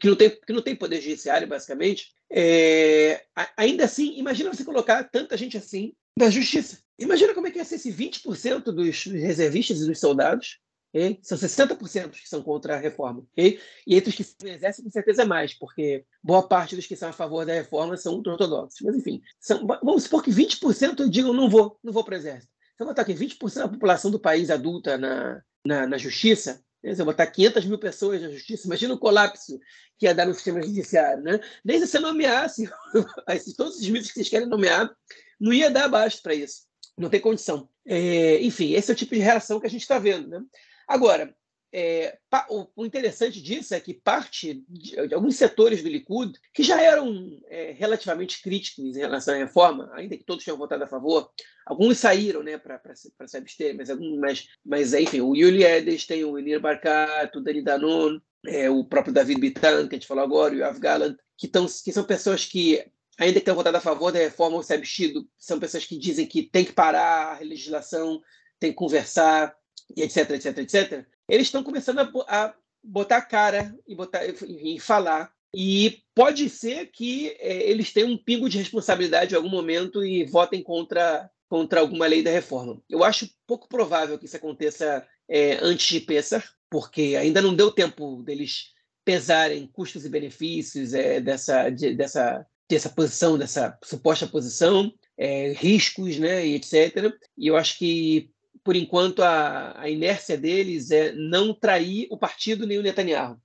que 0.00 0.08
não 0.08 0.16
tem 0.16 0.30
que 0.30 0.52
não 0.52 0.62
tem 0.62 0.76
poder 0.76 1.00
judiciário 1.00 1.48
basicamente. 1.48 2.12
É, 2.30 3.24
ainda 3.56 3.84
assim, 3.84 4.18
imagina 4.18 4.52
você 4.52 4.64
colocar 4.64 5.04
tanta 5.04 5.36
gente 5.36 5.56
assim 5.56 5.94
na 6.16 6.30
justiça. 6.30 6.78
Imagina 6.98 7.34
como 7.34 7.46
é 7.46 7.50
que 7.50 7.58
ia 7.58 7.64
ser 7.64 7.74
esse 7.74 7.92
20% 7.92 8.64
dos 8.64 9.04
reservistas 9.04 9.80
e 9.80 9.86
dos 9.86 9.98
soldados 9.98 10.60
Okay? 10.94 11.18
São 11.22 11.36
60% 11.36 12.10
que 12.12 12.28
são 12.28 12.40
contra 12.40 12.76
a 12.76 12.78
reforma. 12.78 13.26
Okay? 13.32 13.60
E 13.84 13.96
entre 13.96 14.10
os 14.10 14.14
que 14.14 14.22
se 14.22 14.36
exercem, 14.44 14.84
com 14.84 14.90
certeza 14.90 15.22
é 15.22 15.24
mais, 15.24 15.52
porque 15.52 16.04
boa 16.22 16.46
parte 16.46 16.76
dos 16.76 16.86
que 16.86 16.94
são 16.94 17.08
a 17.08 17.12
favor 17.12 17.44
da 17.44 17.52
reforma 17.52 17.96
são 17.96 18.14
ortodoxos. 18.14 18.80
Mas, 18.80 18.94
enfim, 18.94 19.20
são, 19.40 19.66
vamos 19.66 20.04
supor 20.04 20.22
que 20.22 20.30
20% 20.30 21.08
digam 21.08 21.32
não 21.32 21.50
vou, 21.50 21.76
não 21.82 21.92
vou 21.92 22.04
para 22.04 22.14
o 22.14 22.16
exército. 22.16 22.52
Se 22.76 22.82
eu 22.82 22.86
botar 22.86 23.02
aqui 23.02 23.12
20% 23.12 23.54
da 23.54 23.68
população 23.68 24.10
do 24.10 24.20
país 24.20 24.50
adulta 24.50 24.96
na, 24.96 25.42
na, 25.66 25.86
na 25.88 25.98
justiça, 25.98 26.62
né? 26.82 26.94
se 26.94 27.02
eu 27.02 27.06
botar 27.06 27.26
500 27.26 27.64
mil 27.66 27.78
pessoas 27.78 28.22
na 28.22 28.28
justiça, 28.28 28.66
imagina 28.66 28.94
o 28.94 28.98
colapso 28.98 29.58
que 29.98 30.06
ia 30.06 30.14
dar 30.14 30.26
no 30.26 30.34
sistema 30.34 30.62
judiciário. 30.62 31.24
Né? 31.24 31.40
Nem 31.64 31.80
se 31.80 31.88
você 31.88 31.98
nomeasse 31.98 32.70
todos 33.56 33.76
os 33.76 33.82
ministros 33.82 34.12
que 34.12 34.14
vocês 34.14 34.28
querem 34.28 34.48
nomear, 34.48 34.88
não 35.40 35.52
ia 35.52 35.70
dar 35.70 35.86
abaixo 35.86 36.22
para 36.22 36.34
isso. 36.34 36.62
Não 36.96 37.10
tem 37.10 37.20
condição. 37.20 37.68
É, 37.84 38.40
enfim, 38.42 38.74
esse 38.74 38.92
é 38.92 38.94
o 38.94 38.96
tipo 38.96 39.14
de 39.14 39.20
reação 39.20 39.58
que 39.58 39.66
a 39.66 39.70
gente 39.70 39.82
está 39.82 39.98
vendo. 39.98 40.28
Né? 40.28 40.40
Agora, 40.86 41.34
é, 41.76 42.16
o 42.76 42.86
interessante 42.86 43.42
disso 43.42 43.74
é 43.74 43.80
que 43.80 43.92
parte 43.92 44.64
de, 44.68 44.96
alguns 45.12 45.34
setores 45.34 45.82
do 45.82 45.88
Likud, 45.88 46.38
que 46.52 46.62
já 46.62 46.80
eram 46.80 47.40
é, 47.48 47.72
relativamente 47.72 48.40
críticos 48.40 48.96
em 48.96 49.00
relação 49.00 49.34
à 49.34 49.38
reforma, 49.38 49.90
ainda 49.92 50.16
que 50.16 50.22
todos 50.22 50.44
tenham 50.44 50.56
votado 50.56 50.84
a 50.84 50.86
favor, 50.86 51.28
alguns 51.66 51.98
saíram 51.98 52.44
né, 52.44 52.58
para 52.58 52.94
se 52.94 53.36
abster, 53.36 53.76
mas, 53.76 53.90
alguns, 53.90 54.16
mas, 54.20 54.46
mas 54.64 54.94
enfim, 54.94 55.20
o 55.20 55.34
Yuli 55.34 55.64
Edelstein, 55.64 56.22
o 56.22 56.38
Elir 56.38 56.60
Barkat, 56.60 57.36
o 57.36 57.40
Dani 57.40 57.60
Danon, 57.60 58.20
é, 58.46 58.70
o 58.70 58.84
próprio 58.84 59.12
David 59.12 59.40
Bitan, 59.40 59.88
que 59.88 59.96
a 59.96 59.98
gente 59.98 60.06
falou 60.06 60.22
agora, 60.22 60.54
o 60.54 60.58
Yoav 60.58 60.78
Gallant, 60.78 61.16
que, 61.36 61.48
tão, 61.48 61.66
que 61.66 61.92
são 61.92 62.04
pessoas 62.04 62.44
que 62.44 62.84
ainda 63.18 63.40
que 63.40 63.44
tenham 63.44 63.56
votado 63.56 63.76
a 63.76 63.80
favor 63.80 64.12
da 64.12 64.18
reforma 64.20 64.56
ou 64.56 64.62
se 64.62 64.74
abstido, 64.74 65.28
são 65.36 65.58
pessoas 65.58 65.84
que 65.84 65.98
dizem 65.98 66.26
que 66.26 66.42
tem 66.42 66.64
que 66.64 66.72
parar 66.72 67.36
a 67.36 67.44
legislação, 67.44 68.20
tem 68.58 68.70
que 68.70 68.76
conversar, 68.76 69.56
e 69.96 70.02
etc, 70.02 70.30
etc, 70.30 70.58
etc, 70.58 71.06
eles 71.28 71.46
estão 71.46 71.62
começando 71.62 72.00
a, 72.00 72.10
a 72.28 72.54
botar 72.82 73.22
cara 73.22 73.74
e, 73.86 73.94
botar, 73.94 74.22
e 74.26 74.78
falar. 74.78 75.32
E 75.56 76.02
pode 76.14 76.50
ser 76.50 76.90
que 76.90 77.28
é, 77.38 77.70
eles 77.70 77.92
tenham 77.92 78.10
um 78.10 78.18
pingo 78.18 78.48
de 78.48 78.58
responsabilidade 78.58 79.34
em 79.34 79.36
algum 79.36 79.48
momento 79.48 80.04
e 80.04 80.24
votem 80.24 80.62
contra, 80.62 81.30
contra 81.48 81.80
alguma 81.80 82.06
lei 82.06 82.22
da 82.22 82.30
reforma. 82.30 82.82
Eu 82.90 83.04
acho 83.04 83.30
pouco 83.46 83.68
provável 83.68 84.18
que 84.18 84.26
isso 84.26 84.36
aconteça 84.36 85.06
é, 85.28 85.58
antes 85.62 85.86
de 85.86 86.00
Pessar, 86.00 86.44
porque 86.68 87.16
ainda 87.16 87.40
não 87.40 87.54
deu 87.54 87.70
tempo 87.70 88.22
deles 88.22 88.72
pesarem 89.04 89.66
custos 89.66 90.04
e 90.04 90.08
benefícios 90.08 90.92
é, 90.92 91.20
dessa, 91.20 91.70
de, 91.70 91.94
dessa, 91.94 92.44
dessa 92.68 92.88
posição, 92.88 93.38
dessa 93.38 93.78
suposta 93.84 94.26
posição, 94.26 94.92
é, 95.16 95.52
riscos, 95.52 96.18
né, 96.18 96.46
e 96.46 96.54
etc. 96.56 97.12
E 97.38 97.46
eu 97.46 97.56
acho 97.56 97.78
que 97.78 98.30
por 98.64 98.74
enquanto, 98.74 99.22
a, 99.22 99.78
a 99.78 99.90
inércia 99.90 100.36
deles 100.36 100.90
é 100.90 101.12
não 101.12 101.52
trair 101.52 102.06
o 102.10 102.16
partido 102.16 102.66
nem 102.66 102.78
o 102.78 102.82
Netanyahu. 102.82 103.38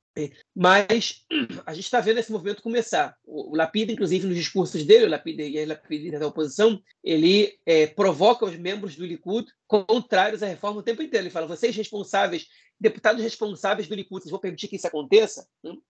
Mas 0.55 1.25
a 1.65 1.73
gente 1.73 1.85
está 1.85 1.99
vendo 1.99 2.17
esse 2.17 2.31
movimento 2.31 2.61
começar. 2.61 3.15
O, 3.25 3.55
Lapida, 3.55 3.91
inclusive, 3.91 4.27
nos 4.27 4.37
discursos 4.37 4.83
dele, 4.83 5.05
o 5.05 5.09
Lapida 5.09 5.43
e 5.43 5.61
a 5.61 5.67
Lapida 5.67 6.19
da 6.19 6.27
oposição, 6.27 6.81
ele 7.03 7.53
é, 7.65 7.87
provoca 7.87 8.45
os 8.45 8.55
membros 8.57 8.95
do 8.95 9.05
Likud 9.05 9.47
contrários 9.67 10.41
à 10.41 10.47
reforma 10.47 10.79
o 10.79 10.83
tempo 10.83 11.03
inteiro. 11.03 11.25
Ele 11.25 11.31
fala: 11.31 11.47
vocês 11.47 11.75
responsáveis 11.75 12.47
deputados 12.79 13.21
responsáveis 13.21 13.87
do 13.87 13.95
Likud, 13.95 14.21
vocês 14.21 14.31
vão 14.31 14.39
permitir 14.39 14.67
que 14.69 14.77
isso 14.77 14.87
aconteça? 14.87 15.45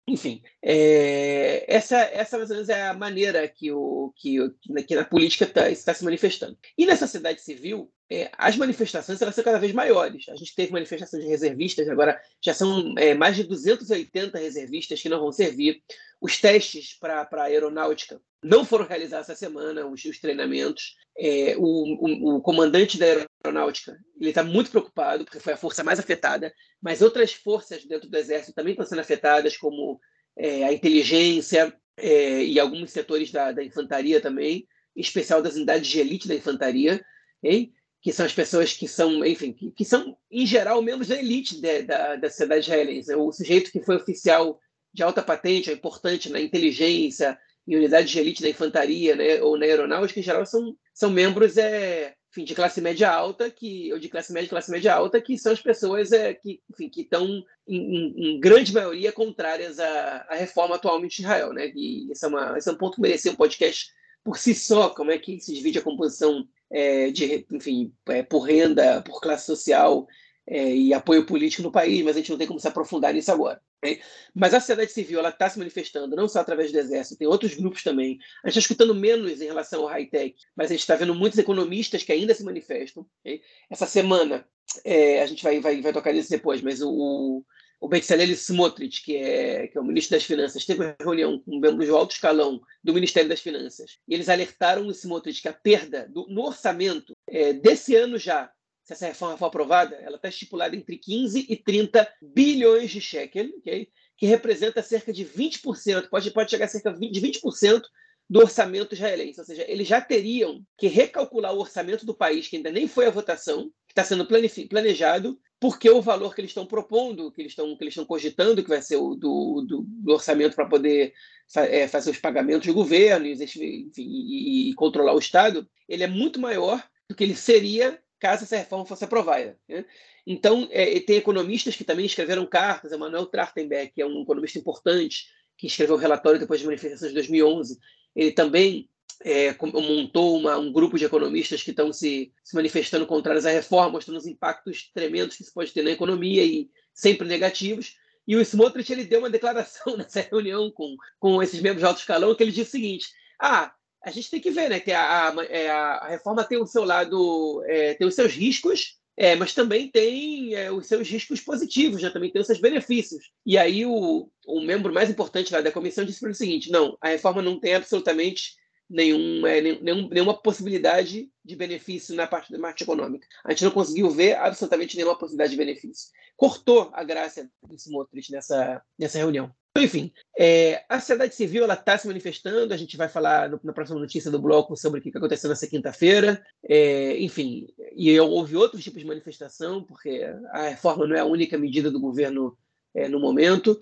Enfim, 0.05 0.41
é, 0.61 1.63
essa, 1.73 1.97
essa 1.97 2.37
mais 2.37 2.49
ou 2.49 2.57
menos 2.57 2.69
é 2.69 2.87
a 2.87 2.93
maneira 2.93 3.47
que, 3.47 3.71
o, 3.71 4.11
que, 4.17 4.37
que 4.85 4.95
na 4.95 5.05
política 5.05 5.45
tá, 5.45 5.69
está 5.69 5.93
se 5.93 6.03
manifestando. 6.03 6.57
E 6.77 6.85
na 6.85 6.97
sociedade 6.97 7.41
civil, 7.41 7.89
é, 8.13 8.31
as 8.37 8.55
manifestações 8.55 9.21
elas 9.21 9.33
são 9.33 9.43
cada 9.43 9.57
vez 9.57 9.73
maiores. 9.73 10.29
A 10.29 10.35
gente 10.35 10.53
teve 10.53 10.71
manifestação 10.71 11.19
de 11.19 11.25
reservistas, 11.25 11.89
agora 11.89 12.21
já 12.39 12.53
são 12.53 12.93
é, 12.97 13.15
mais 13.15 13.35
de 13.35 13.43
280 13.43 14.37
reservistas 14.37 15.01
que 15.01 15.09
não 15.09 15.19
vão 15.19 15.31
servir. 15.31 15.81
Os 16.21 16.39
testes 16.39 16.95
para 16.99 17.27
a 17.31 17.43
aeronáutica 17.43 18.21
não 18.43 18.63
foram 18.63 18.85
realizados 18.85 19.29
essa 19.29 19.39
semana, 19.39 19.87
os, 19.87 20.03
os 20.05 20.19
treinamentos. 20.19 20.95
É, 21.17 21.55
o, 21.57 21.63
o, 21.63 22.35
o, 22.35 22.41
comandante 22.41 22.97
da 22.97 23.05
aeronáutica 23.45 23.97
ele 24.19 24.29
está 24.29 24.43
muito 24.43 24.69
preocupado, 24.69 25.25
porque 25.25 25.39
foi 25.39 25.53
a 25.53 25.57
força 25.57 25.83
mais 25.83 25.99
afetada, 25.99 26.53
mas 26.81 27.01
outras 27.01 27.33
forças 27.33 27.85
dentro 27.85 28.09
do 28.09 28.17
Exército 28.17 28.53
também 28.53 28.73
estão 28.73 28.85
sendo 28.85 29.01
afetadas, 29.01 29.57
como 29.57 29.99
é, 30.37 30.63
a 30.65 30.73
inteligência 30.73 31.73
é, 31.97 32.43
e 32.43 32.59
alguns 32.59 32.91
setores 32.91 33.31
da, 33.31 33.51
da, 33.51 33.63
infantaria 33.63 34.21
também, 34.21 34.67
em 34.95 35.01
especial 35.01 35.41
das 35.41 35.55
unidades 35.55 35.87
de 35.87 35.99
elite 35.99 36.27
da 36.27 36.35
infantaria, 36.35 37.03
hein? 37.43 37.73
Que 38.03 38.11
são 38.11 38.25
as 38.25 38.33
pessoas 38.33 38.73
que 38.73 38.85
são, 38.85 39.25
enfim, 39.25 39.53
que, 39.53 39.71
que 39.71 39.85
são, 39.85 40.17
em 40.29 40.45
geral, 40.45 40.81
membros 40.81 41.07
da 41.07 41.17
elite 41.17 41.61
de, 41.61 41.83
da, 41.83 42.17
da 42.17 42.29
sociedade 42.29 42.65
israelense. 42.65 43.15
O 43.15 43.31
sujeito 43.31 43.71
que 43.71 43.81
foi 43.81 43.95
oficial 43.95 44.59
de 44.93 45.01
alta 45.01 45.23
patente, 45.23 45.71
é 45.71 45.73
importante 45.73 46.29
na 46.29 46.41
inteligência, 46.41 47.39
em 47.65 47.77
unidades 47.77 48.11
de 48.11 48.19
elite 48.19 48.41
da 48.41 48.49
infantaria, 48.49 49.15
né, 49.15 49.41
ou 49.41 49.57
na 49.57 49.65
aeronáutica, 49.65 50.19
em 50.19 50.23
geral, 50.23 50.45
são, 50.45 50.75
são 50.93 51.09
membros 51.09 51.57
é, 51.57 52.13
enfim, 52.29 52.43
de 52.43 52.53
classe 52.53 52.81
média 52.81 53.09
alta, 53.09 53.49
que, 53.49 53.91
ou 53.93 53.97
de 53.97 54.09
classe 54.09 54.33
média 54.33 54.49
classe 54.49 54.69
média 54.69 54.93
alta, 54.93 55.21
que 55.21 55.37
são 55.37 55.53
as 55.53 55.61
pessoas 55.61 56.11
é, 56.11 56.33
que 56.33 56.59
estão, 56.97 57.41
em, 57.65 58.35
em, 58.35 58.39
grande 58.41 58.73
maioria, 58.73 59.13
contrárias 59.13 59.79
à, 59.79 60.25
à 60.29 60.35
reforma 60.35 60.75
atualmente 60.75 61.15
de 61.15 61.21
Israel. 61.21 61.53
Né? 61.53 61.71
E 61.73 62.11
esse 62.11 62.25
é, 62.25 62.27
uma, 62.27 62.57
esse 62.57 62.67
é 62.67 62.71
um 62.73 62.77
ponto 62.77 62.95
que 62.95 63.01
merecia 63.01 63.31
um 63.31 63.35
podcast 63.35 63.87
por 64.25 64.37
si 64.37 64.53
só, 64.53 64.89
como 64.89 65.09
é 65.09 65.17
que 65.17 65.39
se 65.39 65.53
divide 65.53 65.79
a 65.79 65.83
composição 65.83 66.45
é, 66.73 67.11
de, 67.11 67.45
enfim, 67.51 67.93
é, 68.07 68.23
por 68.23 68.41
renda, 68.41 69.01
por 69.03 69.21
classe 69.21 69.45
social, 69.45 70.07
é, 70.45 70.75
e 70.75 70.93
apoio 70.93 71.25
político 71.25 71.61
no 71.61 71.71
país, 71.71 72.03
mas 72.03 72.15
a 72.15 72.19
gente 72.19 72.31
não 72.31 72.37
tem 72.37 72.47
como 72.47 72.59
se 72.59 72.67
aprofundar 72.67 73.13
nisso 73.13 73.31
agora. 73.31 73.61
Né? 73.81 73.99
Mas 74.33 74.53
a 74.53 74.59
sociedade 74.59 74.91
civil 74.91 75.19
ela 75.19 75.29
está 75.29 75.49
se 75.49 75.57
manifestando, 75.59 76.15
não 76.15 76.27
só 76.27 76.39
através 76.39 76.71
do 76.71 76.79
Exército, 76.79 77.17
tem 77.17 77.27
outros 77.27 77.53
grupos 77.53 77.83
também. 77.83 78.17
A 78.43 78.49
gente 78.49 78.57
está 78.57 78.59
escutando 78.59 78.95
menos 78.95 79.39
em 79.39 79.45
relação 79.45 79.83
ao 79.83 79.87
high-tech, 79.87 80.35
mas 80.55 80.71
a 80.71 80.73
gente 80.73 80.81
está 80.81 80.95
vendo 80.95 81.15
muitos 81.15 81.39
economistas 81.39 82.03
que 82.03 82.11
ainda 82.11 82.33
se 82.33 82.43
manifestam. 82.43 83.05
Né? 83.23 83.39
Essa 83.69 83.85
semana, 83.85 84.45
é, 84.83 85.21
a 85.21 85.25
gente 85.27 85.43
vai, 85.43 85.59
vai, 85.59 85.81
vai 85.81 85.93
tocar 85.93 86.11
nisso 86.11 86.29
depois, 86.29 86.61
mas 86.61 86.81
o, 86.81 86.89
o 86.89 87.45
Bezalel 87.87 88.31
Smotrich, 88.31 89.03
que 89.03 89.17
é, 89.17 89.67
que 89.67 89.77
é 89.77 89.81
o 89.81 89.83
ministro 89.83 90.15
das 90.15 90.23
Finanças, 90.23 90.65
teve 90.65 90.83
uma 90.83 90.95
reunião 90.99 91.39
com 91.39 91.59
membros 91.59 91.85
de 91.85 91.91
alto 91.91 92.11
escalão 92.11 92.61
do 92.83 92.93
Ministério 92.93 93.29
das 93.29 93.41
Finanças. 93.41 93.97
E 94.07 94.13
eles 94.13 94.29
alertaram 94.29 94.87
o 94.87 94.91
Smotrich 94.91 95.41
que 95.41 95.47
a 95.47 95.53
perda 95.53 96.07
do, 96.09 96.25
no 96.29 96.45
orçamento 96.45 97.13
é, 97.27 97.53
desse 97.53 97.95
ano 97.95 98.17
já 98.17 98.51
se 98.83 98.93
essa 98.93 99.07
reforma 99.07 99.37
for 99.37 99.45
aprovada, 99.45 99.95
ela 99.95 100.17
está 100.17 100.27
estipulada 100.27 100.75
entre 100.75 100.97
15 100.97 101.45
e 101.49 101.55
30 101.55 102.05
bilhões 102.21 102.91
de 102.91 102.99
shekel, 102.99 103.47
okay? 103.57 103.87
que 104.17 104.25
representa 104.25 104.83
cerca 104.83 105.13
de 105.13 105.25
20%, 105.25 106.09
pode, 106.09 106.31
pode 106.31 106.51
chegar 106.51 106.65
a 106.65 106.67
cerca 106.67 106.91
de 106.91 107.21
20% 107.21 107.81
do 108.29 108.39
orçamento 108.39 108.93
israelense. 108.93 109.39
Ou 109.39 109.45
seja, 109.45 109.65
eles 109.69 109.87
já 109.87 110.01
teriam 110.01 110.61
que 110.77 110.87
recalcular 110.87 111.53
o 111.53 111.59
orçamento 111.59 112.05
do 112.05 112.15
país, 112.15 112.47
que 112.47 112.57
ainda 112.57 112.71
nem 112.71 112.87
foi 112.87 113.05
a 113.05 113.11
votação, 113.11 113.69
que 113.87 113.91
está 113.91 114.03
sendo 114.03 114.27
planejado, 114.69 115.39
porque 115.63 115.89
o 115.89 116.01
valor 116.01 116.35
que 116.35 116.41
eles 116.41 116.51
estão 116.51 116.65
propondo, 116.65 117.31
que 117.31 117.41
eles 117.41 117.53
estão, 117.53 117.73
que 117.77 117.81
eles 117.85 117.93
estão 117.93 118.03
cogitando, 118.03 118.61
que 118.61 118.67
vai 118.67 118.81
ser 118.81 118.97
o 118.97 119.15
do, 119.15 119.61
do, 119.65 119.85
do 119.87 120.11
orçamento 120.11 120.55
para 120.57 120.65
poder 120.65 121.13
é, 121.55 121.87
fazer 121.87 122.11
os 122.11 122.17
pagamentos 122.17 122.67
do 122.67 122.73
governo 122.73 123.25
enfim, 123.25 123.89
e, 123.97 124.71
e 124.71 124.73
controlar 124.73 125.13
o 125.13 125.19
Estado, 125.19 125.65
ele 125.87 126.03
é 126.03 126.07
muito 126.07 126.37
maior 126.37 126.85
do 127.07 127.15
que 127.15 127.23
ele 127.23 127.33
seria 127.33 127.97
caso 128.19 128.43
essa 128.43 128.57
reforma 128.57 128.85
fosse 128.85 129.05
aprovada. 129.05 129.57
Né? 129.65 129.85
Então, 130.27 130.67
é, 130.69 130.99
tem 130.99 131.15
economistas 131.15 131.77
que 131.77 131.85
também 131.85 132.07
escreveram 132.07 132.45
cartas, 132.45 132.91
Emanuel 132.91 133.27
Trachtenberg, 133.27 133.93
que 133.93 134.01
é 134.01 134.05
um 134.05 134.21
economista 134.21 134.59
importante, 134.59 135.27
que 135.57 135.67
escreveu 135.67 135.95
o 135.95 135.99
relatório 135.99 136.41
depois 136.41 136.59
das 136.59 136.65
manifestações 136.65 137.11
de 137.11 137.15
2011, 137.15 137.79
ele 138.13 138.33
também 138.33 138.89
é, 139.23 139.55
montou 139.61 140.37
uma, 140.37 140.57
um 140.57 140.71
grupo 140.71 140.97
de 140.97 141.05
economistas 141.05 141.63
que 141.63 141.71
estão 141.71 141.91
se, 141.93 142.31
se 142.43 142.55
manifestando 142.55 143.07
contrários 143.07 143.45
à 143.45 143.49
reforma, 143.49 143.93
mostrando 143.93 144.17
os 144.17 144.27
impactos 144.27 144.91
tremendos 144.93 145.37
que 145.37 145.43
isso 145.43 145.53
pode 145.53 145.71
ter 145.71 145.83
na 145.83 145.91
economia 145.91 146.43
e 146.43 146.69
sempre 146.93 147.27
negativos. 147.27 147.95
E 148.27 148.35
o 148.35 148.41
Smotrich 148.41 148.91
ele 148.91 149.05
deu 149.05 149.19
uma 149.19 149.29
declaração 149.29 149.95
nessa 149.97 150.21
reunião 150.21 150.71
com, 150.71 150.95
com 151.19 151.41
esses 151.41 151.61
membros 151.61 151.79
de 151.81 151.85
alto 151.85 151.99
escalão, 151.99 152.35
que 152.35 152.43
ele 152.43 152.51
disse 152.51 152.69
o 152.69 152.71
seguinte: 152.71 153.07
ah, 153.39 153.73
a 154.03 154.11
gente 154.11 154.29
tem 154.29 154.39
que 154.39 154.51
ver, 154.51 154.69
né? 154.69 154.79
Que 154.79 154.91
a, 154.91 155.29
a, 155.29 155.45
é, 155.45 155.69
a 155.69 156.07
reforma 156.09 156.43
tem 156.43 156.57
o 156.57 156.67
seu 156.67 156.83
lado, 156.83 157.63
é, 157.65 157.93
tem 157.93 158.05
os 158.05 158.15
seus 158.15 158.33
riscos, 158.33 158.97
é, 159.15 159.35
mas 159.35 159.53
também 159.53 159.89
tem 159.89 160.53
é, 160.55 160.71
os 160.71 160.87
seus 160.87 161.07
riscos 161.07 161.39
positivos, 161.39 162.01
né? 162.01 162.09
também 162.09 162.31
tem 162.31 162.41
os 162.41 162.47
seus 162.47 162.59
benefícios. 162.59 163.31
E 163.45 163.57
aí 163.57 163.85
o, 163.85 164.29
o 164.45 164.61
membro 164.61 164.93
mais 164.93 165.09
importante 165.09 165.53
lá 165.53 165.61
da 165.61 165.71
comissão 165.71 166.03
disse 166.03 166.19
para 166.19 166.31
o 166.31 166.35
seguinte: 166.35 166.71
não, 166.71 166.97
a 166.99 167.09
reforma 167.09 167.41
não 167.41 167.59
tem 167.59 167.75
absolutamente 167.75 168.55
nenhum, 168.93 169.45
é, 169.47 169.59
nenhum, 169.59 170.07
nenhuma 170.07 170.35
possibilidade 170.35 171.29
de 171.43 171.55
benefício 171.55 172.15
na 172.15 172.27
parte 172.27 172.51
da 172.51 172.59
parte 172.59 172.83
econômica. 172.83 173.27
A 173.43 173.51
gente 173.51 173.63
não 173.63 173.71
conseguiu 173.71 174.09
ver 174.11 174.35
absolutamente 174.35 174.95
nenhuma 174.95 175.17
possibilidade 175.17 175.51
de 175.51 175.57
benefício. 175.57 176.11
Cortou 176.37 176.91
a 176.93 177.03
graça 177.03 177.49
do 177.63 177.75
Smotrich 177.75 178.31
nessa, 178.31 178.81
nessa 178.97 179.17
reunião. 179.17 179.51
Então, 179.71 179.83
enfim, 179.83 180.13
é, 180.37 180.85
a 180.87 180.99
sociedade 180.99 181.33
civil 181.33 181.65
está 181.65 181.97
se 181.97 182.05
manifestando. 182.05 182.71
A 182.71 182.77
gente 182.77 182.95
vai 182.95 183.09
falar 183.09 183.49
no, 183.49 183.59
na 183.63 183.73
próxima 183.73 183.99
notícia 183.99 184.29
do 184.29 184.39
bloco 184.39 184.77
sobre 184.77 184.99
o 184.99 185.03
que 185.03 185.17
aconteceu 185.17 185.49
nessa 185.49 185.67
quinta-feira. 185.67 186.45
É, 186.63 187.17
enfim, 187.19 187.67
e 187.95 188.17
houve 188.19 188.55
outros 188.55 188.83
tipos 188.83 188.99
de 188.99 189.07
manifestação, 189.07 189.83
porque 189.83 190.21
a 190.51 190.69
reforma 190.69 191.07
não 191.07 191.15
é 191.15 191.21
a 191.21 191.25
única 191.25 191.57
medida 191.57 191.89
do 191.89 191.99
governo 191.99 192.55
é, 192.93 193.09
no 193.09 193.19
momento. 193.19 193.81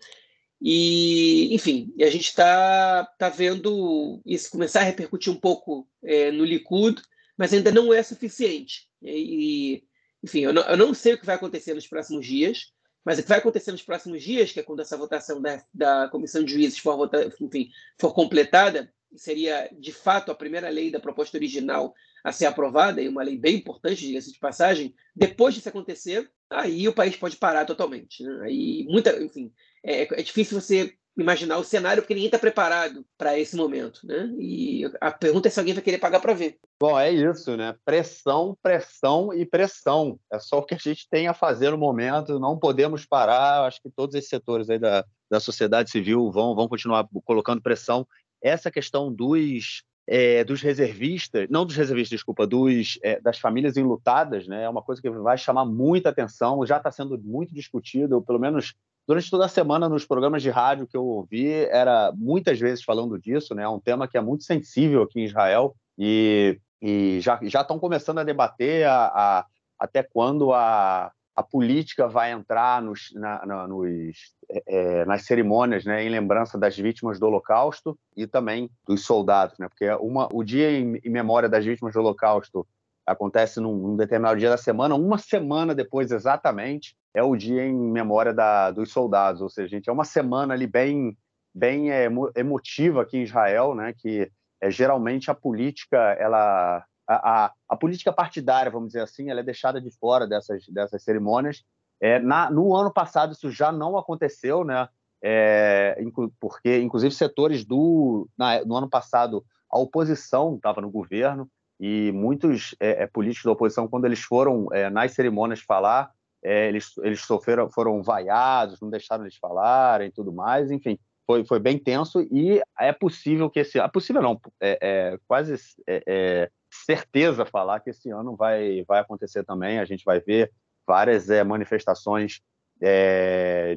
E, 0.61 1.53
enfim, 1.55 1.91
a 1.99 2.09
gente 2.09 2.25
está 2.25 3.05
tá 3.17 3.29
vendo 3.29 4.21
isso 4.25 4.51
começar 4.51 4.81
a 4.81 4.83
repercutir 4.83 5.33
um 5.33 5.39
pouco 5.39 5.87
é, 6.03 6.31
no 6.31 6.45
Likud, 6.45 7.01
mas 7.35 7.51
ainda 7.53 7.71
não 7.71 7.91
é 7.91 8.03
suficiente. 8.03 8.87
E, 9.01 9.83
enfim, 10.23 10.41
eu 10.41 10.53
não, 10.53 10.61
eu 10.63 10.77
não 10.77 10.93
sei 10.93 11.13
o 11.13 11.17
que 11.17 11.25
vai 11.25 11.35
acontecer 11.35 11.73
nos 11.73 11.87
próximos 11.87 12.25
dias. 12.25 12.71
Mas 13.03 13.17
o 13.17 13.23
que 13.23 13.29
vai 13.29 13.39
acontecer 13.39 13.71
nos 13.71 13.81
próximos 13.81 14.21
dias, 14.21 14.51
que 14.51 14.59
é 14.59 14.63
quando 14.63 14.81
essa 14.81 14.95
votação 14.95 15.41
da, 15.41 15.63
da 15.73 16.07
comissão 16.09 16.43
de 16.43 16.53
juízes 16.53 16.77
for, 16.77 17.09
enfim, 17.39 17.71
for 17.99 18.13
completada, 18.13 18.93
seria 19.15 19.69
de 19.77 19.91
fato 19.91 20.31
a 20.31 20.35
primeira 20.35 20.69
lei 20.69 20.91
da 20.91 20.99
proposta 20.99 21.37
original 21.37 21.93
a 22.23 22.31
ser 22.31 22.45
aprovada, 22.45 23.01
e 23.01 23.07
uma 23.07 23.23
lei 23.23 23.37
bem 23.37 23.55
importante, 23.55 24.05
diga-se 24.05 24.31
de 24.31 24.37
passagem, 24.37 24.93
depois 25.15 25.55
disso 25.55 25.67
acontecer, 25.67 26.29
aí 26.47 26.87
o 26.87 26.93
país 26.93 27.15
pode 27.15 27.35
parar 27.37 27.65
totalmente. 27.65 28.23
Né? 28.23 28.41
Aí, 28.43 28.85
muita, 28.87 29.19
enfim, 29.23 29.51
é, 29.83 30.19
é 30.19 30.23
difícil 30.23 30.59
você 30.59 30.93
imaginar 31.17 31.57
o 31.57 31.63
cenário 31.63 32.01
porque 32.01 32.13
ninguém 32.13 32.27
está 32.27 32.39
preparado 32.39 33.05
para 33.17 33.37
esse 33.37 33.55
momento, 33.55 34.01
né? 34.05 34.33
E 34.39 34.89
a 34.99 35.11
pergunta 35.11 35.47
é 35.47 35.51
se 35.51 35.59
alguém 35.59 35.73
vai 35.73 35.83
querer 35.83 35.97
pagar 35.97 36.19
para 36.19 36.33
ver. 36.33 36.57
Bom, 36.79 36.97
é 36.97 37.11
isso, 37.11 37.55
né? 37.57 37.75
Pressão, 37.83 38.57
pressão 38.61 39.33
e 39.33 39.45
pressão. 39.45 40.19
É 40.31 40.39
só 40.39 40.59
o 40.59 40.63
que 40.63 40.73
a 40.73 40.77
gente 40.77 41.07
tem 41.09 41.27
a 41.27 41.33
fazer 41.33 41.69
no 41.71 41.77
momento. 41.77 42.39
Não 42.39 42.57
podemos 42.57 43.05
parar. 43.05 43.65
Acho 43.65 43.81
que 43.81 43.89
todos 43.89 44.15
esses 44.15 44.29
setores 44.29 44.69
aí 44.69 44.79
da, 44.79 45.05
da 45.29 45.39
sociedade 45.39 45.91
civil 45.91 46.31
vão, 46.31 46.55
vão 46.55 46.67
continuar 46.67 47.07
colocando 47.25 47.61
pressão. 47.61 48.07
Essa 48.41 48.71
questão 48.71 49.13
dos 49.13 49.83
é, 50.07 50.43
dos 50.43 50.61
reservistas, 50.61 51.47
não 51.49 51.65
dos 51.65 51.75
reservistas, 51.75 52.17
desculpa, 52.17 52.47
dos, 52.47 52.97
é, 53.03 53.21
das 53.21 53.37
famílias 53.37 53.77
enlutadas, 53.77 54.47
né? 54.47 54.63
É 54.63 54.69
uma 54.69 54.81
coisa 54.81 55.01
que 55.01 55.09
vai 55.09 55.37
chamar 55.37 55.65
muita 55.65 56.09
atenção, 56.09 56.65
já 56.65 56.77
está 56.77 56.91
sendo 56.91 57.17
muito 57.19 57.53
discutido, 57.53 58.21
pelo 58.21 58.39
menos 58.39 58.73
durante 59.11 59.29
toda 59.29 59.43
a 59.43 59.49
semana 59.49 59.89
nos 59.89 60.05
programas 60.05 60.41
de 60.41 60.49
rádio 60.49 60.87
que 60.87 60.95
eu 60.95 61.03
ouvi, 61.03 61.65
era 61.65 62.13
muitas 62.15 62.57
vezes 62.57 62.81
falando 62.81 63.19
disso, 63.19 63.53
né? 63.53 63.63
É 63.63 63.67
um 63.67 63.77
tema 63.77 64.07
que 64.07 64.17
é 64.17 64.21
muito 64.21 64.45
sensível 64.45 65.03
aqui 65.03 65.19
em 65.19 65.25
Israel 65.25 65.75
e, 65.99 66.57
e 66.81 67.19
já 67.19 67.37
estão 67.43 67.77
começando 67.77 68.19
a 68.19 68.23
debater 68.23 68.87
a, 68.87 69.07
a, 69.07 69.45
até 69.77 70.01
quando 70.01 70.53
a, 70.53 71.11
a 71.35 71.43
política 71.43 72.07
vai 72.07 72.31
entrar 72.31 72.81
nos, 72.81 73.09
na, 73.13 73.45
na, 73.45 73.67
nos, 73.67 74.15
é, 74.49 75.01
é, 75.01 75.05
nas 75.05 75.25
cerimônias, 75.25 75.83
né, 75.83 76.05
em 76.05 76.09
lembrança 76.09 76.57
das 76.57 76.77
vítimas 76.77 77.19
do 77.19 77.25
Holocausto 77.25 77.99
e 78.15 78.25
também 78.25 78.69
dos 78.87 79.03
soldados, 79.03 79.59
né? 79.59 79.67
Porque 79.67 79.89
uma, 79.95 80.29
o 80.31 80.41
dia 80.41 80.71
em, 80.71 81.01
em 81.03 81.09
memória 81.09 81.49
das 81.49 81.65
vítimas 81.65 81.93
do 81.93 81.99
Holocausto 81.99 82.65
acontece 83.11 83.59
num, 83.59 83.75
num, 83.75 83.95
determinado 83.95 84.39
dia 84.39 84.49
da 84.49 84.57
semana, 84.57 84.95
uma 84.95 85.17
semana 85.17 85.75
depois 85.75 86.11
exatamente 86.11 86.95
é 87.13 87.21
o 87.23 87.35
dia 87.35 87.65
em 87.65 87.73
memória 87.73 88.33
da, 88.33 88.71
dos 88.71 88.91
soldados, 88.91 89.41
ou 89.41 89.49
seja, 89.49 89.67
gente, 89.67 89.89
é 89.89 89.93
uma 89.93 90.05
semana 90.05 90.53
ali 90.53 90.65
bem, 90.65 91.17
bem 91.53 91.91
é, 91.91 92.07
emotiva 92.35 93.01
aqui 93.01 93.17
em 93.17 93.23
Israel, 93.23 93.75
né? 93.75 93.93
Que 93.97 94.31
é, 94.61 94.71
geralmente 94.71 95.29
a 95.29 95.35
política, 95.35 95.97
ela, 95.97 96.85
a, 97.07 97.45
a, 97.45 97.53
a, 97.69 97.77
política 97.77 98.13
partidária, 98.13 98.71
vamos 98.71 98.89
dizer 98.89 99.01
assim, 99.01 99.29
ela 99.29 99.41
é 99.41 99.43
deixada 99.43 99.81
de 99.81 99.91
fora 99.91 100.25
dessas, 100.27 100.65
dessas 100.67 101.03
cerimônias. 101.03 101.63
É, 101.99 102.19
na, 102.19 102.49
no 102.49 102.75
ano 102.75 102.91
passado 102.91 103.33
isso 103.33 103.51
já 103.51 103.71
não 103.71 103.97
aconteceu, 103.97 104.63
né? 104.63 104.87
É, 105.23 105.95
porque 106.39 106.79
inclusive 106.79 107.13
setores 107.13 107.63
do 107.63 108.27
na, 108.35 108.65
no 108.65 108.75
ano 108.75 108.89
passado 108.89 109.45
a 109.71 109.77
oposição 109.77 110.55
estava 110.55 110.81
no 110.81 110.89
governo 110.89 111.47
e 111.81 112.11
muitos 112.11 112.75
é, 112.79 113.03
é, 113.03 113.07
políticos 113.07 113.45
da 113.45 113.53
oposição, 113.53 113.87
quando 113.87 114.05
eles 114.05 114.21
foram 114.21 114.67
é, 114.71 114.87
nas 114.87 115.13
cerimônias 115.13 115.61
falar, 115.61 116.11
é, 116.43 116.67
eles, 116.67 116.95
eles 116.99 117.21
sofreram, 117.21 117.71
foram 117.71 118.03
vaiados, 118.03 118.79
não 118.79 118.89
deixaram 118.91 119.23
eles 119.23 119.35
falarem 119.35 120.09
e 120.09 120.11
tudo 120.11 120.31
mais, 120.31 120.69
enfim, 120.69 120.99
foi, 121.25 121.43
foi 121.43 121.59
bem 121.59 121.79
tenso 121.79 122.21
e 122.31 122.61
é 122.79 122.93
possível 122.93 123.49
que 123.49 123.61
esse 123.61 123.79
ano, 123.79 123.87
é 123.87 123.91
possível 123.91 124.21
não, 124.21 124.39
é, 124.61 124.77
é 124.79 125.17
quase 125.27 125.55
é, 125.87 126.51
certeza 126.71 127.45
falar 127.45 127.79
que 127.79 127.89
esse 127.89 128.11
ano 128.11 128.35
vai, 128.35 128.83
vai 128.87 128.99
acontecer 128.99 129.43
também, 129.43 129.79
a 129.79 129.85
gente 129.85 130.05
vai 130.05 130.19
ver 130.19 130.51
várias 130.85 131.27
manifestações 131.45 132.41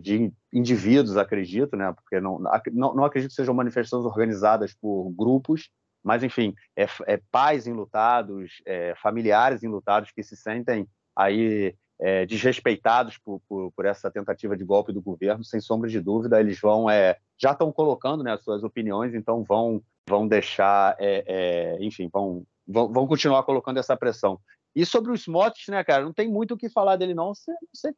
de 0.02 0.32
indivíduos, 0.50 1.18
acredito, 1.18 1.76
né? 1.76 1.92
Porque 1.92 2.18
não, 2.20 2.40
não, 2.72 2.94
não 2.94 3.04
acredito 3.04 3.28
que 3.30 3.36
sejam 3.36 3.52
manifestações 3.52 4.06
organizadas 4.06 4.72
por 4.72 5.10
grupos, 5.10 5.68
mas, 6.04 6.22
enfim, 6.22 6.54
é, 6.76 6.86
é 7.06 7.20
pais 7.30 7.66
enlutados, 7.66 8.62
é, 8.66 8.94
familiares 8.96 9.62
enlutados 9.62 10.12
que 10.12 10.22
se 10.22 10.36
sentem 10.36 10.86
aí 11.16 11.74
é, 11.98 12.26
desrespeitados 12.26 13.16
por, 13.18 13.40
por, 13.48 13.72
por, 13.72 13.86
essa 13.86 14.10
tentativa 14.10 14.56
de 14.56 14.64
golpe 14.64 14.92
do 14.92 15.00
governo, 15.00 15.42
sem 15.42 15.60
sombra 15.60 15.88
de 15.88 16.00
dúvida, 16.00 16.38
eles 16.38 16.60
vão 16.60 16.90
é, 16.90 17.16
já 17.40 17.52
estão 17.52 17.72
colocando 17.72 18.22
né, 18.22 18.32
as 18.32 18.44
suas 18.44 18.62
opiniões, 18.62 19.14
então 19.14 19.42
vão 19.42 19.82
vão 20.06 20.28
deixar, 20.28 20.94
é, 20.98 21.24
é, 21.26 21.82
enfim, 21.82 22.10
vão, 22.12 22.44
vão, 22.66 22.92
vão 22.92 23.06
continuar 23.06 23.42
colocando 23.42 23.78
essa 23.78 23.96
pressão. 23.96 24.38
E 24.76 24.84
sobre 24.84 25.10
o 25.10 25.14
Smotrich, 25.14 25.70
né, 25.70 25.82
cara, 25.82 26.04
não 26.04 26.12
tem 26.12 26.28
muito 26.28 26.54
o 26.54 26.56
que 26.58 26.68
falar 26.68 26.96
dele 26.96 27.14
não, 27.14 27.34
você, 27.34 27.52
você 27.72 27.94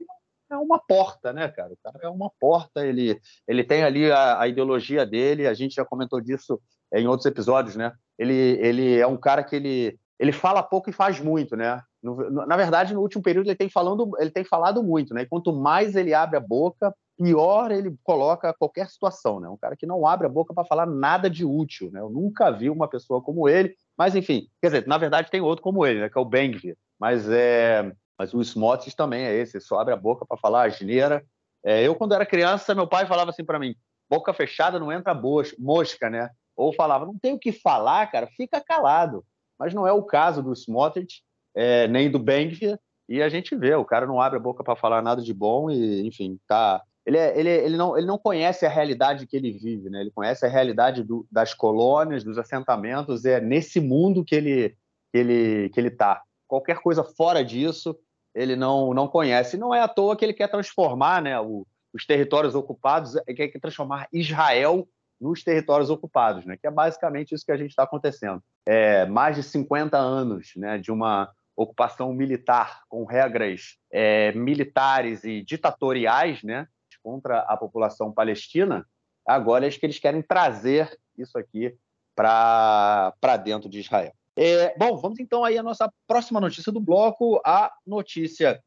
é 0.50 0.57
uma 0.57 0.78
porta, 0.78 1.32
né, 1.32 1.48
cara? 1.48 1.72
O 1.72 1.76
cara 1.82 1.98
é 2.02 2.09
uma 2.09 2.30
porta, 2.38 2.86
ele, 2.86 3.20
ele 3.48 3.64
tem 3.64 3.82
ali 3.82 4.11
a, 4.11 4.40
a 4.40 4.46
ideologia 4.46 5.04
dele, 5.04 5.46
a 5.46 5.54
gente 5.54 5.74
já 5.74 5.84
comentou 5.84 6.20
disso 6.20 6.61
em 6.93 7.07
outros 7.07 7.26
episódios, 7.26 7.76
né? 7.76 7.93
Ele, 8.18 8.34
ele 8.34 8.99
é 8.99 9.07
um 9.07 9.16
cara 9.16 9.43
que 9.43 9.57
ele, 9.57 9.99
ele 10.18 10.32
fala 10.32 10.62
pouco 10.62 10.91
e 10.91 10.93
faz 10.93 11.20
muito, 11.20 11.57
né? 11.57 11.80
No, 12.03 12.30
na 12.47 12.57
verdade, 12.57 12.95
no 12.95 13.01
último 13.01 13.22
período 13.22 13.49
ele 13.49 13.57
tem, 13.57 13.68
falando, 13.68 14.11
ele 14.18 14.30
tem 14.30 14.45
falado 14.45 14.82
muito, 14.82 15.12
né? 15.12 15.22
E 15.22 15.26
quanto 15.26 15.53
mais 15.53 15.97
ele 15.97 16.14
abre 16.14 16.37
a 16.37 16.41
boca, 16.41 16.95
pior 17.16 17.72
ele 17.72 17.97
coloca 18.05 18.55
qualquer 18.55 18.89
situação, 18.89 19.41
né? 19.41 19.49
Um 19.49 19.57
cara 19.57 19.76
que 19.76 19.87
não 19.87 20.07
abre 20.07 20.26
a 20.26 20.30
boca 20.30 20.55
para 20.55 20.64
falar 20.64 20.87
nada 20.87 21.28
de 21.28 21.45
útil, 21.45 21.91
né? 21.91 22.01
Eu 22.01 22.11
nunca 22.11 22.51
vi 22.51 22.70
uma 22.70 22.89
pessoa 22.89 23.20
como 23.20 23.49
ele, 23.49 23.74
mas 23.97 24.14
enfim, 24.14 24.47
quer 24.61 24.68
dizer, 24.68 24.87
na 24.87 24.99
verdade 24.99 25.30
tem 25.30 25.41
outro 25.41 25.62
como 25.62 25.84
ele, 25.84 26.01
né? 26.01 26.09
Que 26.09 26.18
é 26.18 26.20
o 26.20 26.24
Bengvir, 26.24 26.76
mas 26.99 27.28
é, 27.28 27.93
mas 28.18 28.32
o 28.32 28.41
Smotrich 28.41 28.97
também 28.97 29.24
é 29.24 29.34
esse, 29.34 29.61
só 29.61 29.80
abre 29.80 29.93
a 29.93 29.97
boca 29.97 30.24
para 30.24 30.37
falar 30.37 30.66
asneira. 30.66 31.24
É, 31.64 31.82
eu 31.82 31.95
quando 31.95 32.14
era 32.14 32.24
criança, 32.24 32.74
meu 32.74 32.87
pai 32.87 33.07
falava 33.07 33.30
assim 33.30 33.45
para 33.45 33.59
mim: 33.59 33.74
boca 34.09 34.32
fechada 34.32 34.78
não 34.78 34.93
entra 34.93 35.20
mosca, 35.59 36.09
né? 36.09 36.30
Ou 36.57 36.72
falava, 36.72 37.04
não 37.04 37.18
tem 37.18 37.34
o 37.34 37.38
que 37.38 37.52
falar, 37.52 38.11
cara, 38.11 38.26
fica 38.28 38.61
calado. 38.61 39.24
Mas 39.59 39.74
não 39.74 39.86
é 39.86 39.92
o 39.92 40.02
caso 40.02 40.42
do 40.42 40.52
Smotrich, 40.52 41.22
é, 41.54 41.86
nem 41.88 42.11
do 42.11 42.18
Bengvir, 42.18 42.78
e 43.09 43.22
a 43.22 43.28
gente 43.28 43.54
vê, 43.54 43.74
o 43.74 43.84
cara 43.84 44.07
não 44.07 44.20
abre 44.20 44.38
a 44.38 44.42
boca 44.42 44.64
para 44.64 44.74
falar 44.74 45.02
nada 45.02 45.22
de 45.22 45.32
bom 45.32 45.70
e, 45.70 46.07
enfim, 46.07 46.38
tá... 46.46 46.82
Ele, 47.04 47.18
é, 47.18 47.38
ele, 47.38 47.48
ele, 47.48 47.76
não, 47.76 47.96
ele 47.96 48.07
não 48.07 48.18
conhece 48.18 48.66
a 48.66 48.68
realidade 48.68 49.28
que 49.28 49.36
ele 49.36 49.52
vive, 49.52 49.88
né? 49.88 50.00
Ele 50.00 50.11
conhece 50.11 50.44
a 50.44 50.48
realidade 50.48 51.04
do, 51.04 51.24
das 51.30 51.54
colônias, 51.54 52.24
dos 52.24 52.36
assentamentos, 52.36 53.24
é 53.24 53.40
nesse 53.40 53.78
mundo 53.78 54.24
que 54.24 54.34
ele 54.34 54.76
que 55.12 55.18
ele 55.18 55.68
que 55.68 55.78
ele 55.78 55.90
tá. 55.90 56.20
Qualquer 56.48 56.80
coisa 56.80 57.04
fora 57.04 57.44
disso, 57.44 57.96
ele 58.34 58.57
não 58.57 58.92
não 58.92 59.07
conhece. 59.07 59.57
Não 59.57 59.72
é 59.72 59.80
à 59.80 59.86
toa 59.86 60.16
que 60.16 60.24
ele 60.24 60.32
quer 60.32 60.48
transformar, 60.48 61.22
né, 61.22 61.40
o, 61.40 61.64
os 61.94 62.04
territórios 62.04 62.57
ocupados, 62.57 63.14
ele 63.24 63.48
quer 63.48 63.61
transformar 63.61 64.09
Israel 64.12 64.88
nos 65.20 65.42
territórios 65.42 65.90
ocupados, 65.90 66.44
né? 66.44 66.56
que 66.56 66.66
é 66.66 66.70
basicamente 66.70 67.34
isso 67.34 67.44
que 67.44 67.52
a 67.52 67.56
gente 67.56 67.70
está 67.70 67.84
acontecendo. 67.84 68.42
É, 68.66 69.06
mais 69.06 69.36
de 69.36 69.42
50 69.42 69.96
anos 69.96 70.52
né, 70.56 70.78
de 70.78 70.90
uma 70.90 71.30
ocupação 71.56 72.12
militar 72.12 72.82
com 72.88 73.04
regras 73.04 73.78
é, 73.90 74.32
militares 74.32 75.24
e 75.24 75.42
ditatoriais 75.42 76.42
né, 76.42 76.66
contra 77.02 77.40
a 77.40 77.56
população 77.56 78.12
palestina, 78.12 78.86
agora 79.26 79.66
é 79.66 79.70
que 79.70 79.86
eles 79.86 79.98
querem 79.98 80.20
trazer 80.20 80.98
isso 81.16 81.38
aqui 81.38 81.74
para 82.14 83.36
dentro 83.42 83.70
de 83.70 83.80
Israel. 83.80 84.12
É, 84.36 84.76
bom, 84.76 84.96
vamos 84.96 85.18
então 85.18 85.44
aí 85.44 85.56
à 85.56 85.62
nossa 85.62 85.90
próxima 86.06 86.40
notícia 86.40 86.70
do 86.70 86.80
bloco, 86.80 87.40
a 87.44 87.72
notícia 87.86 88.62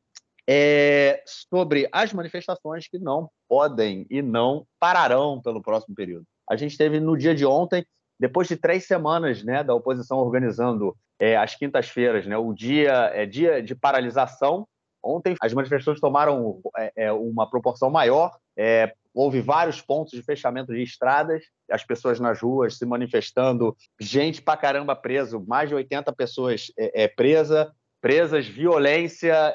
é, 0.48 1.22
sobre 1.28 1.88
as 1.92 2.12
manifestações 2.12 2.88
que 2.88 2.98
não 2.98 3.30
podem 3.48 4.08
e 4.10 4.20
não 4.20 4.66
pararão 4.80 5.40
pelo 5.40 5.62
próximo 5.62 5.94
período. 5.94 6.26
A 6.50 6.56
gente 6.56 6.78
teve 6.78 7.00
no 7.00 7.16
dia 7.16 7.36
de 7.36 7.46
ontem, 7.46 7.86
depois 8.20 8.48
de 8.48 8.58
três 8.58 8.86
semanas 8.86 9.44
né, 9.44 9.64
da 9.64 9.76
oposição 9.76 10.18
organizando 10.18 10.98
é, 11.20 11.38
as 11.38 11.56
quintas-feiras, 11.56 12.26
né, 12.26 12.38
o 12.38 12.54
dia 12.54 13.12
é 13.14 13.26
dia 13.26 13.62
de 13.62 13.76
paralisação. 13.76 14.68
Ontem 15.02 15.36
as 15.42 15.54
manifestações 15.54 16.00
tomaram 16.00 16.60
é, 16.76 16.92
é 16.96 17.12
uma 17.12 17.50
proporção 17.50 17.90
maior. 17.90 18.36
É, 18.58 18.92
houve 19.14 19.40
vários 19.42 19.82
pontos 19.82 20.12
de 20.12 20.24
fechamento 20.24 20.74
de 20.74 20.82
estradas, 20.82 21.44
as 21.72 21.84
pessoas 21.84 22.20
nas 22.20 22.42
ruas 22.42 22.78
se 22.78 22.86
manifestando, 22.86 23.76
gente 24.00 24.42
pra 24.42 24.58
caramba 24.58 24.96
preso, 24.96 25.44
mais 25.48 25.70
de 25.70 25.76
80 25.76 26.12
pessoas 26.14 26.72
é, 26.78 27.04
é 27.04 27.08
presa, 27.08 27.72
presas, 28.02 28.48
violência, 28.48 29.54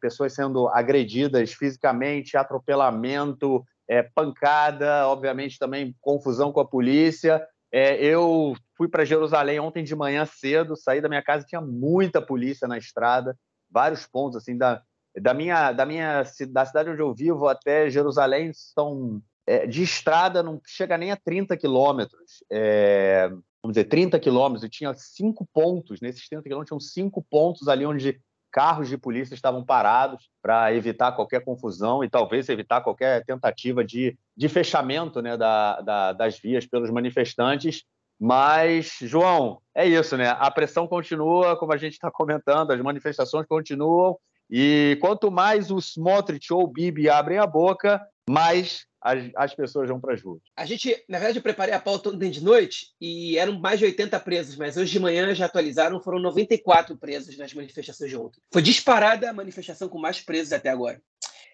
pessoas 0.00 0.34
sendo 0.34 0.68
agredidas 0.68 1.52
fisicamente, 1.52 2.36
atropelamento, 2.36 3.64
é, 3.90 4.04
pancada, 4.04 5.08
obviamente 5.08 5.58
também 5.58 5.96
confusão 6.00 6.52
com 6.52 6.60
a 6.60 6.64
polícia. 6.64 7.44
É, 7.72 8.00
eu 8.00 8.54
fui 8.76 8.88
para 8.88 9.04
Jerusalém 9.04 9.58
ontem 9.58 9.82
de 9.82 9.96
manhã 9.96 10.24
cedo, 10.24 10.76
saí 10.76 11.00
da 11.00 11.08
minha 11.08 11.22
casa 11.22 11.44
tinha 11.44 11.60
muita 11.60 12.22
polícia 12.22 12.68
na 12.68 12.78
estrada, 12.78 13.36
vários 13.68 14.06
pontos 14.06 14.36
assim 14.36 14.56
da, 14.56 14.80
da 15.20 15.34
minha 15.34 15.72
da 15.72 15.84
minha 15.84 16.22
da 16.50 16.64
cidade 16.64 16.90
onde 16.90 17.02
eu 17.02 17.12
vivo 17.12 17.48
até 17.48 17.90
Jerusalém 17.90 18.52
são 18.54 19.20
é, 19.44 19.66
de 19.66 19.82
estrada 19.82 20.40
não 20.40 20.60
chega 20.64 20.96
nem 20.96 21.10
a 21.10 21.16
30 21.16 21.56
quilômetros. 21.56 22.44
É, 22.48 23.28
vamos 23.60 23.74
dizer, 23.74 23.84
30 23.88 24.20
quilômetros, 24.20 24.64
e 24.64 24.70
tinha 24.70 24.94
cinco 24.94 25.46
pontos, 25.52 26.00
nesses 26.00 26.28
30 26.28 26.44
quilômetros 26.44 26.68
tinham 26.68 26.80
cinco 26.80 27.26
pontos 27.28 27.66
ali 27.66 27.84
onde 27.84 28.20
carros 28.50 28.88
de 28.88 28.98
polícia 28.98 29.34
estavam 29.34 29.64
parados 29.64 30.28
para 30.42 30.74
evitar 30.74 31.12
qualquer 31.12 31.44
confusão 31.44 32.02
e 32.02 32.10
talvez 32.10 32.48
evitar 32.48 32.80
qualquer 32.80 33.24
tentativa 33.24 33.84
de, 33.84 34.16
de 34.36 34.48
fechamento 34.48 35.22
né, 35.22 35.36
da, 35.36 35.80
da, 35.80 36.12
das 36.12 36.38
vias 36.38 36.66
pelos 36.66 36.90
manifestantes. 36.90 37.84
Mas, 38.18 38.98
João, 39.00 39.60
é 39.74 39.86
isso, 39.86 40.16
né? 40.16 40.28
A 40.28 40.50
pressão 40.50 40.86
continua, 40.86 41.56
como 41.56 41.72
a 41.72 41.78
gente 41.78 41.94
está 41.94 42.10
comentando, 42.10 42.70
as 42.70 42.80
manifestações 42.80 43.46
continuam. 43.46 44.18
E 44.50 44.98
quanto 45.00 45.30
mais 45.30 45.70
o 45.70 45.78
Smotrich 45.78 46.52
ou 46.52 46.64
o 46.64 46.66
Bibi 46.66 47.08
abrem 47.08 47.38
a 47.38 47.46
boca, 47.46 48.04
mais 48.28 48.84
as, 49.00 49.30
as 49.34 49.54
pessoas 49.54 49.88
vão 49.88 50.00
para 50.00 50.14
as 50.14 50.22
ruas. 50.22 50.42
A 50.56 50.66
gente, 50.66 50.90
na 51.08 51.18
verdade, 51.18 51.38
eu 51.38 51.42
preparei 51.42 51.74
a 51.74 51.80
pauta 51.80 52.10
ontem 52.10 52.30
de 52.30 52.42
noite 52.42 52.88
e 53.00 53.38
eram 53.38 53.58
mais 53.58 53.78
de 53.78 53.86
80 53.86 54.20
presos, 54.20 54.56
mas 54.56 54.76
hoje 54.76 54.92
de 54.92 55.00
manhã 55.00 55.34
já 55.34 55.46
atualizaram, 55.46 56.02
foram 56.02 56.18
94 56.18 56.96
presos 56.96 57.36
nas 57.38 57.54
manifestações 57.54 58.10
de 58.10 58.16
ontem. 58.16 58.40
Foi 58.52 58.62
disparada 58.62 59.30
a 59.30 59.32
manifestação 59.32 59.88
com 59.88 59.98
mais 59.98 60.20
presos 60.20 60.52
até 60.52 60.68
agora. 60.68 61.00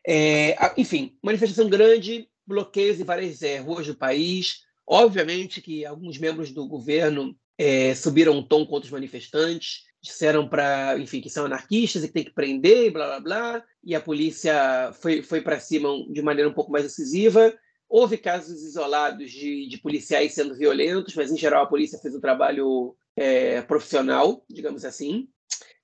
É, 0.07 0.57
enfim, 0.77 1.17
manifestação 1.23 1.69
grande, 1.69 2.29
bloqueios 2.47 3.01
em 3.01 3.05
várias 3.05 3.43
é, 3.43 3.59
ruas 3.59 3.87
do 3.87 3.95
país. 3.95 4.65
Obviamente 4.87 5.61
que 5.61 5.85
alguns 5.85 6.19
membros 6.19 6.53
do 6.53 6.67
governo 6.67 7.37
é, 7.59 7.95
subiram 7.95 8.37
um 8.37 8.43
tom 8.43 8.65
contra 8.67 8.87
os 8.87 8.93
manifestantes 8.93 9.87
disseram 10.07 10.49
para, 10.49 10.99
enfim, 10.99 11.21
que 11.21 11.31
são 11.31 11.47
anarquistas 11.47 12.05
e 12.05 12.09
que 12.09 12.15
tem 12.15 12.25
que 12.25 12.35
prender, 12.35 12.93
blá 12.93 13.07
blá 13.07 13.21
blá, 13.21 13.65
e 13.85 13.95
a 13.95 14.01
polícia 14.01 14.93
foi, 15.01 15.23
foi 15.23 15.41
para 15.41 15.61
cima 15.61 15.89
de 16.11 16.23
maneira 16.23 16.49
um 16.49 16.55
pouco 16.55 16.73
mais 16.73 16.85
decisiva. 16.85 17.53
Houve 17.89 18.17
casos 18.17 18.63
isolados 18.63 19.31
de, 19.31 19.69
de 19.69 19.79
policiais 19.79 20.33
sendo 20.33 20.57
violentos, 20.57 21.15
mas 21.15 21.31
em 21.31 21.37
geral 21.37 21.65
a 21.65 21.69
polícia 21.69 21.99
fez 21.99 22.15
um 22.15 22.21
trabalho 22.21 22.97
é, 23.17 23.63
profissional, 23.63 24.45
digamos 24.49 24.85
assim. 24.85 25.29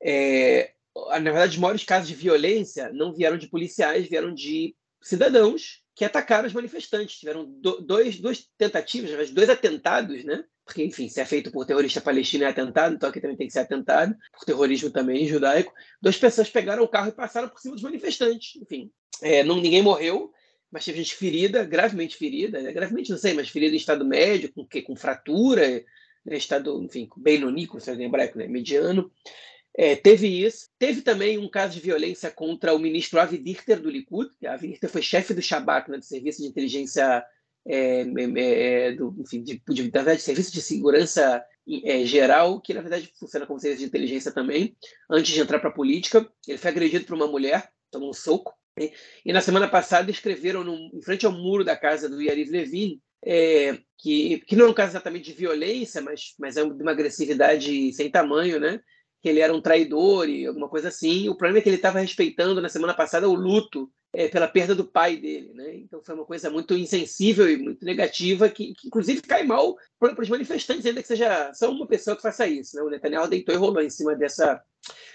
É, 0.02 0.72
na 0.94 1.30
verdade, 1.30 1.52
os 1.52 1.58
maiores 1.58 1.84
casos 1.84 2.08
de 2.08 2.14
violência 2.14 2.92
não 2.92 3.14
vieram 3.14 3.36
de 3.36 3.48
policiais, 3.48 4.08
vieram 4.08 4.34
de 4.34 4.74
cidadãos 5.00 5.82
que 5.94 6.04
atacaram 6.04 6.46
os 6.46 6.52
manifestantes. 6.52 7.18
Tiveram 7.18 7.44
do, 7.44 7.80
dois, 7.80 8.18
duas 8.18 8.48
tentativas, 8.58 9.30
dois 9.30 9.48
atentados, 9.48 10.24
né? 10.24 10.44
Porque, 10.72 10.84
enfim, 10.84 11.06
se 11.06 11.20
é 11.20 11.24
feito 11.26 11.50
por 11.50 11.66
terrorista 11.66 12.00
palestino 12.00 12.44
é 12.44 12.48
atentado, 12.48 12.94
então 12.94 13.10
aqui 13.10 13.20
também 13.20 13.36
tem 13.36 13.46
que 13.46 13.52
ser 13.52 13.60
atentado, 13.60 14.16
por 14.32 14.46
terrorismo 14.46 14.90
também 14.90 15.26
judaico. 15.28 15.70
Duas 16.00 16.16
pessoas 16.16 16.48
pegaram 16.48 16.82
o 16.82 16.88
carro 16.88 17.10
e 17.10 17.12
passaram 17.12 17.50
por 17.50 17.60
cima 17.60 17.74
dos 17.74 17.82
manifestantes. 17.82 18.56
Enfim, 18.56 18.90
é, 19.20 19.44
não, 19.44 19.60
ninguém 19.60 19.82
morreu, 19.82 20.32
mas 20.70 20.86
teve 20.86 20.96
gente 20.96 21.14
ferida, 21.14 21.62
gravemente 21.62 22.16
ferida, 22.16 22.62
né? 22.62 22.72
gravemente 22.72 23.10
não 23.10 23.18
sei, 23.18 23.34
mas 23.34 23.50
ferida 23.50 23.74
em 23.74 23.76
estado 23.76 24.02
médio, 24.02 24.50
com, 24.50 24.66
com 24.66 24.96
fratura, 24.96 25.84
né? 26.24 26.36
estado, 26.38 26.82
enfim, 26.82 27.06
bem 27.18 27.38
nonico, 27.38 27.78
se 27.78 27.92
em 27.92 28.04
hebraico, 28.04 28.38
né? 28.38 28.48
mediano. 28.48 29.12
É, 29.76 29.94
teve 29.94 30.26
isso. 30.26 30.70
Teve 30.78 31.02
também 31.02 31.36
um 31.36 31.50
caso 31.50 31.74
de 31.74 31.80
violência 31.80 32.30
contra 32.30 32.74
o 32.74 32.78
ministro 32.78 33.20
Avi 33.20 33.36
Dichter 33.36 33.78
do 33.78 33.90
Likud. 33.90 34.30
Avi 34.46 34.68
Dichter 34.68 34.88
foi 34.88 35.02
chefe 35.02 35.34
do 35.34 35.42
Shabak, 35.42 35.90
né, 35.90 35.98
do 35.98 36.04
Serviço 36.04 36.40
de 36.40 36.48
Inteligência 36.48 37.22
é, 37.66 38.02
é, 38.02 38.88
é, 38.88 38.92
do, 38.92 39.14
enfim, 39.18 39.42
de, 39.42 39.62
de, 39.68 40.18
serviço 40.18 40.52
de 40.52 40.60
segurança 40.60 41.44
é, 41.84 42.04
geral, 42.04 42.60
que 42.60 42.74
na 42.74 42.80
verdade 42.80 43.12
funciona 43.18 43.46
como 43.46 43.60
serviço 43.60 43.82
de 43.82 43.88
inteligência 43.88 44.32
também, 44.32 44.76
antes 45.10 45.32
de 45.32 45.40
entrar 45.40 45.58
para 45.58 45.70
a 45.70 45.74
política. 45.74 46.28
Ele 46.46 46.58
foi 46.58 46.70
agredido 46.70 47.04
por 47.04 47.14
uma 47.14 47.26
mulher, 47.26 47.70
tomou 47.90 48.10
um 48.10 48.14
soco. 48.14 48.52
Né? 48.78 48.90
E 49.24 49.32
na 49.32 49.40
semana 49.40 49.68
passada 49.68 50.10
escreveram 50.10 50.64
no, 50.64 50.74
em 50.92 51.02
frente 51.02 51.26
ao 51.26 51.32
muro 51.32 51.64
da 51.64 51.76
casa 51.76 52.08
do 52.08 52.20
Yariv 52.20 52.50
Levin, 52.50 53.00
é, 53.24 53.78
que, 53.98 54.38
que 54.40 54.56
não 54.56 54.66
é 54.66 54.70
um 54.70 54.74
caso 54.74 54.92
exatamente 54.92 55.30
de 55.30 55.38
violência, 55.38 56.00
mas, 56.00 56.34
mas 56.38 56.56
é 56.56 56.64
de 56.64 56.82
uma 56.82 56.90
agressividade 56.90 57.92
sem 57.92 58.10
tamanho, 58.10 58.58
né? 58.58 58.80
que 59.22 59.28
ele 59.28 59.38
era 59.38 59.54
um 59.54 59.60
traidor 59.60 60.28
e 60.28 60.44
alguma 60.44 60.68
coisa 60.68 60.88
assim. 60.88 61.28
O 61.28 61.36
problema 61.36 61.58
é 61.58 61.62
que 61.62 61.68
ele 61.68 61.76
estava 61.76 62.00
respeitando 62.00 62.60
na 62.60 62.68
semana 62.68 62.92
passada 62.92 63.28
o 63.28 63.34
luto 63.34 63.88
é, 64.12 64.28
pela 64.28 64.46
perda 64.46 64.74
do 64.74 64.84
pai 64.84 65.16
dele, 65.16 65.52
né? 65.54 65.74
Então 65.76 66.02
foi 66.02 66.14
uma 66.14 66.26
coisa 66.26 66.50
muito 66.50 66.74
insensível 66.74 67.48
e 67.48 67.56
muito 67.56 67.84
negativa 67.84 68.48
que, 68.48 68.74
que 68.74 68.88
inclusive 68.88 69.22
cai 69.22 69.42
mal 69.42 69.76
para 69.98 70.20
os 70.20 70.28
manifestantes, 70.28 70.84
ainda 70.84 71.00
que 71.00 71.08
seja 71.08 71.52
só 71.54 71.70
uma 71.70 71.86
pessoa 71.86 72.14
que 72.14 72.22
faça 72.22 72.46
isso, 72.46 72.76
né? 72.76 72.82
O 72.82 72.90
Netanyahu 72.90 73.28
deitou 73.28 73.54
e 73.54 73.58
rolou 73.58 73.82
em 73.82 73.88
cima 73.88 74.14
dessa, 74.14 74.62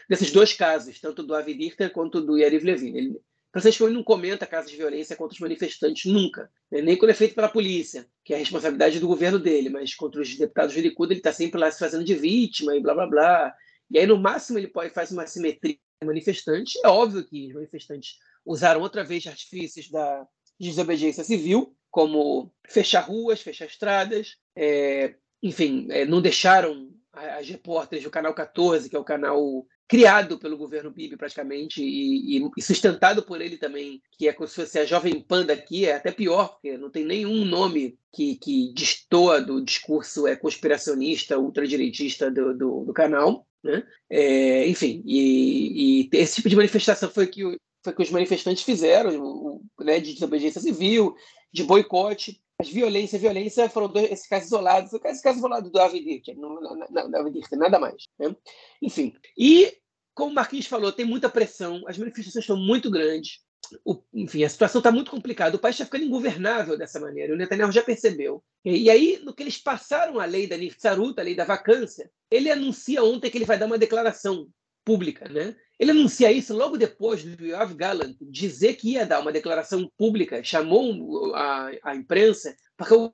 desses 0.10 0.32
dois 0.32 0.54
casos, 0.54 1.00
tanto 1.00 1.22
do 1.22 1.36
Avi 1.36 1.54
Dichter 1.54 1.92
quanto 1.92 2.20
do 2.20 2.38
Yariv 2.38 2.66
Levin. 2.66 2.98
Ele, 2.98 3.22
Francisco 3.52 3.86
ele 3.86 3.94
não 3.94 4.04
comenta 4.04 4.48
casos 4.48 4.72
de 4.72 4.78
violência 4.78 5.16
contra 5.16 5.36
os 5.36 5.40
manifestantes 5.40 6.12
nunca, 6.12 6.50
né? 6.72 6.82
nem 6.82 6.98
quando 6.98 7.12
é 7.12 7.14
feito 7.14 7.36
pela 7.36 7.50
polícia, 7.50 8.08
que 8.24 8.34
é 8.34 8.36
a 8.36 8.40
responsabilidade 8.40 9.00
do 9.00 9.08
governo 9.08 9.38
dele, 9.38 9.70
mas 9.70 9.94
contra 9.94 10.22
os 10.22 10.36
deputados 10.36 10.74
do 10.74 10.82
Likud 10.82 11.12
ele 11.12 11.20
está 11.20 11.32
sempre 11.32 11.60
lá 11.60 11.70
se 11.70 11.80
fazendo 11.80 12.04
de 12.04 12.16
vítima 12.16 12.76
e 12.76 12.82
blá 12.82 12.96
blá 12.96 13.08
blá. 13.08 13.56
E 13.90 13.98
aí, 13.98 14.06
no 14.06 14.18
máximo, 14.18 14.58
ele 14.58 14.68
pode 14.68 14.90
fazer 14.90 15.14
uma 15.14 15.26
simetria 15.26 15.78
manifestante. 16.06 16.80
É 16.84 16.88
óbvio 16.88 17.26
que 17.26 17.48
os 17.48 17.54
manifestantes 17.54 18.18
usaram 18.46 18.82
outra 18.82 19.04
vez 19.04 19.26
artifícios 19.26 19.90
da 19.90 20.28
desobediência 20.60 21.24
civil, 21.24 21.76
como 21.90 22.54
fechar 22.68 23.02
ruas, 23.02 23.42
fechar 23.42 23.66
estradas, 23.66 24.38
é, 24.56 25.16
enfim, 25.42 25.88
é, 25.90 26.06
não 26.06 26.22
deixaram 26.22 26.92
as 27.14 27.50
repórteres 27.50 28.04
do 28.04 28.12
canal 28.12 28.34
14, 28.34 28.90
que 28.90 28.96
é 28.96 29.00
o 29.00 29.04
canal 29.04 29.66
criado 29.88 30.38
pelo 30.38 30.58
governo 30.58 30.92
Bibi 30.92 31.16
praticamente 31.16 31.82
e, 31.82 32.38
e, 32.38 32.62
sustentado 32.62 33.24
por 33.24 33.42
ele 33.42 33.58
também, 33.58 34.02
que 34.12 34.28
é 34.28 34.34
como 34.34 34.48
se 34.48 34.56
fosse 34.56 34.78
a 34.78 34.86
Jovem 34.86 35.22
Pan 35.22 35.46
daqui, 35.46 35.86
é 35.86 35.96
até 35.96 36.12
pior, 36.12 36.50
porque 36.50 36.78
não 36.78 36.90
tem 36.90 37.06
nenhum 37.06 37.46
nome 37.46 37.98
que, 38.14 38.36
que 38.36 38.74
destoa 38.74 39.42
do 39.42 39.64
discurso 39.64 40.28
é, 40.28 40.36
conspiracionista, 40.36 41.40
ultradireitista 41.40 42.30
do, 42.30 42.56
do, 42.56 42.84
do 42.86 42.94
canal. 42.94 43.47
Né? 43.68 43.84
É, 44.10 44.66
enfim, 44.66 45.04
e, 45.06 46.06
e, 46.06 46.10
esse 46.14 46.36
tipo 46.36 46.48
de 46.48 46.56
manifestação 46.56 47.10
foi 47.10 47.28
que, 47.28 47.44
foi 47.84 47.94
que 47.94 48.02
os 48.02 48.10
manifestantes 48.10 48.64
fizeram, 48.64 49.22
o, 49.22 49.62
né, 49.82 50.00
de 50.00 50.14
desobediência 50.14 50.62
civil, 50.62 51.14
de 51.52 51.64
boicote. 51.64 52.42
As 52.60 52.70
violência, 52.70 53.20
violência 53.20 53.70
foram 53.70 53.90
dois, 53.90 54.10
esses 54.10 54.26
casos 54.26 54.48
isolados, 54.48 54.92
esse 54.94 55.22
caso 55.22 55.38
isolado 55.38 55.70
do 55.70 55.78
não, 55.78 56.62
não, 56.62 56.88
não, 56.90 57.10
não, 57.10 57.34
nada 57.60 57.78
mais. 57.78 58.06
Né? 58.18 58.34
Enfim, 58.82 59.14
e 59.38 59.78
como 60.16 60.32
o 60.32 60.34
Marquinhos 60.34 60.66
falou, 60.66 60.92
tem 60.92 61.06
muita 61.06 61.30
pressão, 61.30 61.84
as 61.88 61.98
manifestações 61.98 62.44
estão 62.44 62.58
muito 62.58 62.90
grandes, 62.90 63.42
o, 63.86 64.02
enfim, 64.14 64.44
a 64.44 64.50
situação 64.50 64.80
está 64.80 64.92
muito 64.92 65.12
complicada. 65.12 65.56
O 65.56 65.60
país 65.60 65.76
está 65.76 65.86
ficando 65.86 66.06
ingovernável 66.06 66.78
dessa 66.78 67.00
maneira. 67.00 67.34
O 67.34 67.38
Netanyahu 67.38 67.72
já 67.72 67.82
percebeu. 67.82 68.44
E, 68.64 68.84
e 68.84 68.90
aí, 68.90 69.20
no 69.24 69.34
que 69.34 69.44
eles 69.44 69.58
passaram 69.58 70.20
a 70.20 70.26
lei 70.26 70.48
da 70.48 70.58
Niftzarut, 70.58 71.20
a 71.20 71.24
lei 71.24 71.36
da 71.36 71.46
vacância, 71.46 72.10
ele 72.30 72.52
anuncia 72.52 73.04
ontem 73.04 73.30
que 73.30 73.38
ele 73.38 73.46
vai 73.46 73.58
dar 73.58 73.66
uma 73.66 73.78
declaração 73.78 74.48
pública. 74.86 75.28
Né? 75.30 75.56
Ele 75.80 75.92
anuncia 75.92 76.32
isso 76.32 76.56
logo 76.56 76.78
depois 76.78 77.24
do 77.24 77.46
Yoav 77.46 77.74
Gallant 77.76 78.16
dizer 78.22 78.76
que 78.76 78.92
ia 78.92 79.06
dar 79.06 79.20
uma 79.20 79.32
declaração 79.32 79.92
pública, 79.98 80.44
chamou 80.44 81.36
a, 81.36 81.72
a 81.84 81.96
imprensa, 81.96 82.56
porque 82.78 82.94
o 82.94 83.12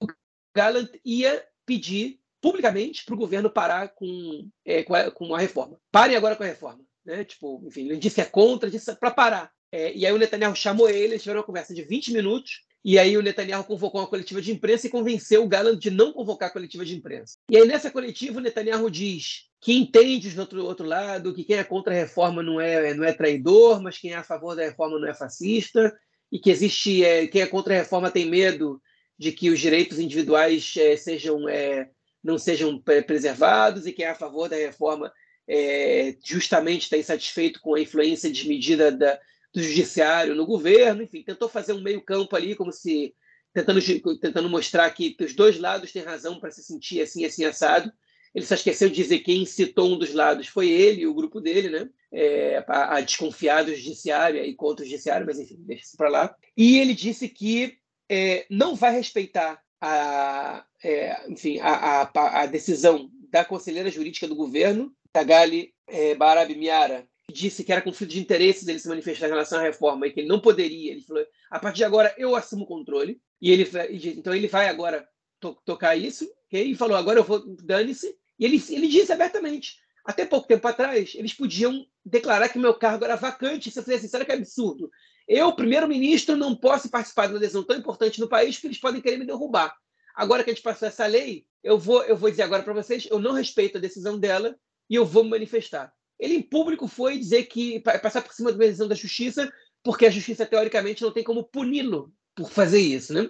Gallant 0.56 0.90
ia 1.04 1.44
pedir 1.66 2.20
publicamente 2.40 3.06
para 3.06 3.16
o 3.16 3.18
governo 3.18 3.50
parar 3.50 3.88
com, 3.90 4.50
é, 4.66 4.84
com, 4.84 4.94
a, 4.94 5.10
com 5.10 5.34
a 5.34 5.40
reforma. 5.40 5.80
Parem 5.92 6.16
agora 6.16 6.36
com 6.36 6.44
a 6.44 6.48
reforma. 6.48 6.84
Né? 7.06 7.24
Tipo, 7.24 7.62
enfim, 7.66 7.90
ele 7.90 7.98
disse 7.98 8.16
que 8.16 8.22
é 8.22 8.26
contra, 8.26 8.70
disse 8.70 8.96
para 8.96 9.12
parar. 9.12 9.52
É, 9.74 9.92
e 9.96 10.06
aí 10.06 10.14
o 10.14 10.20
Netanyahu 10.20 10.56
chamou 10.56 10.88
ele, 10.88 11.16
eles 11.16 11.24
tiveram 11.24 11.40
uma 11.40 11.46
conversa 11.48 11.74
de 11.74 11.82
20 11.82 12.14
minutos, 12.14 12.62
e 12.86 13.00
aí 13.00 13.18
o 13.18 13.24
Netanyahu 13.24 13.64
convocou 13.64 14.02
uma 14.02 14.08
coletiva 14.08 14.40
de 14.40 14.52
imprensa 14.52 14.86
e 14.86 14.90
convenceu 14.90 15.44
o 15.44 15.48
Gallant 15.48 15.80
de 15.80 15.90
não 15.90 16.14
convocar 16.14 16.50
a 16.50 16.54
coletiva 16.54 16.86
de 16.86 16.96
imprensa. 16.96 17.40
E 17.50 17.58
aí 17.58 17.68
nessa 17.68 17.90
coletiva 17.90 18.38
o 18.38 18.42
Netanyahu 18.42 18.88
diz 18.92 19.50
que 19.60 19.74
entende 19.74 20.30
do 20.30 20.42
outro, 20.42 20.64
outro 20.66 20.86
lado, 20.86 21.34
que 21.34 21.44
quem 21.44 21.56
é 21.56 21.64
contra 21.64 21.92
a 21.92 21.98
reforma 21.98 22.44
não 22.44 22.62
é, 22.62 22.94
não 22.94 23.04
é 23.04 23.14
traidor, 23.14 23.82
mas 23.82 23.98
quem 23.98 24.12
é 24.12 24.16
a 24.16 24.24
favor 24.24 24.56
da 24.56 24.62
reforma 24.62 25.00
não 25.00 25.08
é 25.08 25.14
fascista, 25.16 25.92
e 26.32 26.38
que 26.38 26.52
existe 26.52 27.04
é, 27.04 27.26
quem 27.26 27.42
é 27.42 27.48
contra 27.48 27.74
a 27.74 27.78
reforma 27.78 28.12
tem 28.12 28.30
medo 28.30 28.80
de 29.18 29.32
que 29.32 29.50
os 29.50 29.60
direitos 29.60 29.98
individuais 29.98 30.72
é, 30.78 30.96
sejam 30.96 31.50
é, 31.50 31.90
não 32.24 32.38
sejam 32.38 32.80
preservados, 32.80 33.88
e 33.88 33.92
quem 33.92 34.06
é 34.06 34.10
a 34.10 34.16
favor 34.16 34.48
da 34.48 34.56
reforma 34.56 35.12
é, 35.48 36.16
justamente 36.24 36.84
está 36.84 36.96
insatisfeito 36.96 37.60
com 37.60 37.74
a 37.74 37.82
influência 37.82 38.30
desmedida 38.30 38.92
da, 38.92 39.20
do 39.54 39.62
judiciário 39.62 40.36
no 40.36 40.46
governo, 40.46 41.04
enfim, 41.04 41.24
tentou 41.24 41.48
fazer 41.48 41.74
um 41.74 41.82
meio 41.82 42.02
campo 42.02 42.36
ali, 42.36 42.56
como 42.56 42.72
se 42.72 43.14
tentando, 43.54 43.80
tentando 44.20 44.50
mostrar 44.50 44.90
que 44.90 45.16
os 45.20 45.34
dois 45.34 45.60
lados 45.60 45.92
têm 45.92 46.02
razão 46.02 46.40
para 46.40 46.52
se 46.52 46.64
sentir 46.64 47.02
assim, 47.02 47.24
assim, 47.24 47.46
assado. 47.46 47.92
Ele 48.34 48.46
só 48.46 48.56
esqueceu 48.56 48.90
de 48.90 48.96
dizer 48.96 49.20
quem 49.20 49.44
incitou 49.44 49.94
um 49.94 49.98
dos 49.98 50.12
lados 50.12 50.48
foi 50.48 50.70
ele 50.70 51.02
e 51.02 51.08
o 51.08 51.14
grupo 51.14 51.40
dele, 51.40 51.70
né? 51.70 51.88
É, 52.12 52.64
a, 52.68 52.98
a, 52.98 53.02
desconfiar 53.02 53.64
do 53.64 53.76
judiciário 53.76 54.44
e 54.44 54.56
contra 54.56 54.84
o 54.84 54.88
judiciário, 54.88 55.26
mas 55.26 55.40
enfim, 55.40 55.58
deixa 55.60 55.84
isso 55.84 55.98
para 55.98 56.10
lá. 56.10 56.36
E 56.58 56.80
ele 56.80 56.96
disse 56.96 57.30
que 57.30 57.78
é, 58.10 58.46
não 58.50 58.76
vai 58.76 58.92
respeitar 58.92 59.62
a, 59.80 60.66
é, 60.84 61.32
enfim, 61.32 61.60
a, 61.60 62.10
a, 62.12 62.42
a, 62.42 62.46
decisão 62.48 63.10
da 63.30 63.46
conselheira 63.46 63.92
jurídica 63.92 64.28
do 64.28 64.36
governo, 64.36 64.92
Tagali 65.12 65.74
é, 65.88 66.16
Barab 66.16 66.56
Miara, 66.56 67.08
disse 67.34 67.64
que 67.64 67.72
era 67.72 67.82
conflito 67.82 68.12
de 68.12 68.20
interesse 68.20 68.66
dele 68.66 68.80
se 68.80 68.88
manifestar 68.88 69.28
em 69.28 69.32
relação 69.32 69.60
à 69.60 69.62
reforma 69.62 70.08
e 70.08 70.12
que 70.12 70.22
ele 70.22 70.30
não 70.30 70.40
poderia. 70.40 70.92
Ele 70.92 71.02
falou: 71.02 71.26
a 71.50 71.60
partir 71.60 71.78
de 71.78 71.84
agora 71.84 72.14
eu 72.18 72.36
assumo 72.36 72.64
o 72.64 72.68
controle. 72.68 73.20
E 73.42 73.52
ele 73.52 73.70
então 74.18 74.34
ele 74.34 74.48
vai 74.48 74.70
agora 74.70 75.06
to 75.40 75.58
tocar 75.66 75.96
isso. 75.96 76.30
Okay? 76.48 76.66
E 76.66 76.76
falou: 76.76 76.96
agora 76.96 77.20
eu 77.20 77.24
vou, 77.24 77.44
dane-se. 77.64 78.16
E 78.40 78.46
ele, 78.46 78.64
ele 78.70 78.88
disse 78.88 79.12
abertamente: 79.12 79.78
até 80.06 80.26
pouco 80.26 80.48
tempo 80.48 80.68
atrás, 80.68 81.14
eles 81.16 81.34
podiam 81.34 81.86
declarar 82.06 82.50
que 82.50 82.60
meu 82.60 82.74
cargo 82.74 83.06
era 83.06 83.16
vacante. 83.16 83.72
Se 83.72 83.80
eu 83.80 83.84
fizesse 83.84 84.06
isso, 84.06 84.16
era 84.16 84.26
que 84.26 84.32
absurdo. 84.32 84.90
Eu, 85.28 85.54
primeiro-ministro, 85.56 86.36
não 86.36 86.56
posso 86.56 86.90
participar 86.90 87.28
de 87.28 87.34
uma 87.34 87.40
decisão 87.40 87.64
tão 87.64 87.78
importante 87.78 88.20
no 88.20 88.28
país 88.28 88.56
porque 88.56 88.68
eles 88.68 88.80
podem 88.80 89.02
querer 89.02 89.18
me 89.18 89.26
derrubar. 89.26 89.74
Agora 90.16 90.44
que 90.44 90.52
a 90.52 90.54
gente 90.54 90.64
passou 90.64 90.88
essa 90.88 91.06
lei, 91.06 91.46
eu 91.64 91.80
vou, 91.80 92.04
eu 92.04 92.18
vou 92.18 92.30
dizer 92.30 92.44
agora 92.44 92.62
para 92.62 92.74
vocês: 92.74 93.08
eu 93.10 93.20
não 93.20 93.32
respeito 93.32 93.78
a 93.78 93.82
decisão 93.82 94.20
dela 94.20 94.56
e 94.90 94.96
eu 94.96 95.06
vou 95.06 95.24
me 95.24 95.32
manifestar. 95.32 95.94
Ele, 96.24 96.36
em 96.36 96.42
público, 96.42 96.88
foi 96.88 97.18
dizer 97.18 97.44
que 97.44 97.82
passar 97.82 98.22
por 98.22 98.34
cima 98.34 98.50
da 98.50 98.58
decisão 98.58 98.88
da 98.88 98.96
justiça, 98.96 99.52
porque 99.84 100.06
a 100.06 100.10
justiça, 100.10 100.46
teoricamente, 100.46 101.02
não 101.02 101.12
tem 101.12 101.22
como 101.22 101.44
puni-lo 101.44 102.14
por 102.34 102.50
fazer 102.50 102.80
isso, 102.80 103.14
né? 103.14 103.30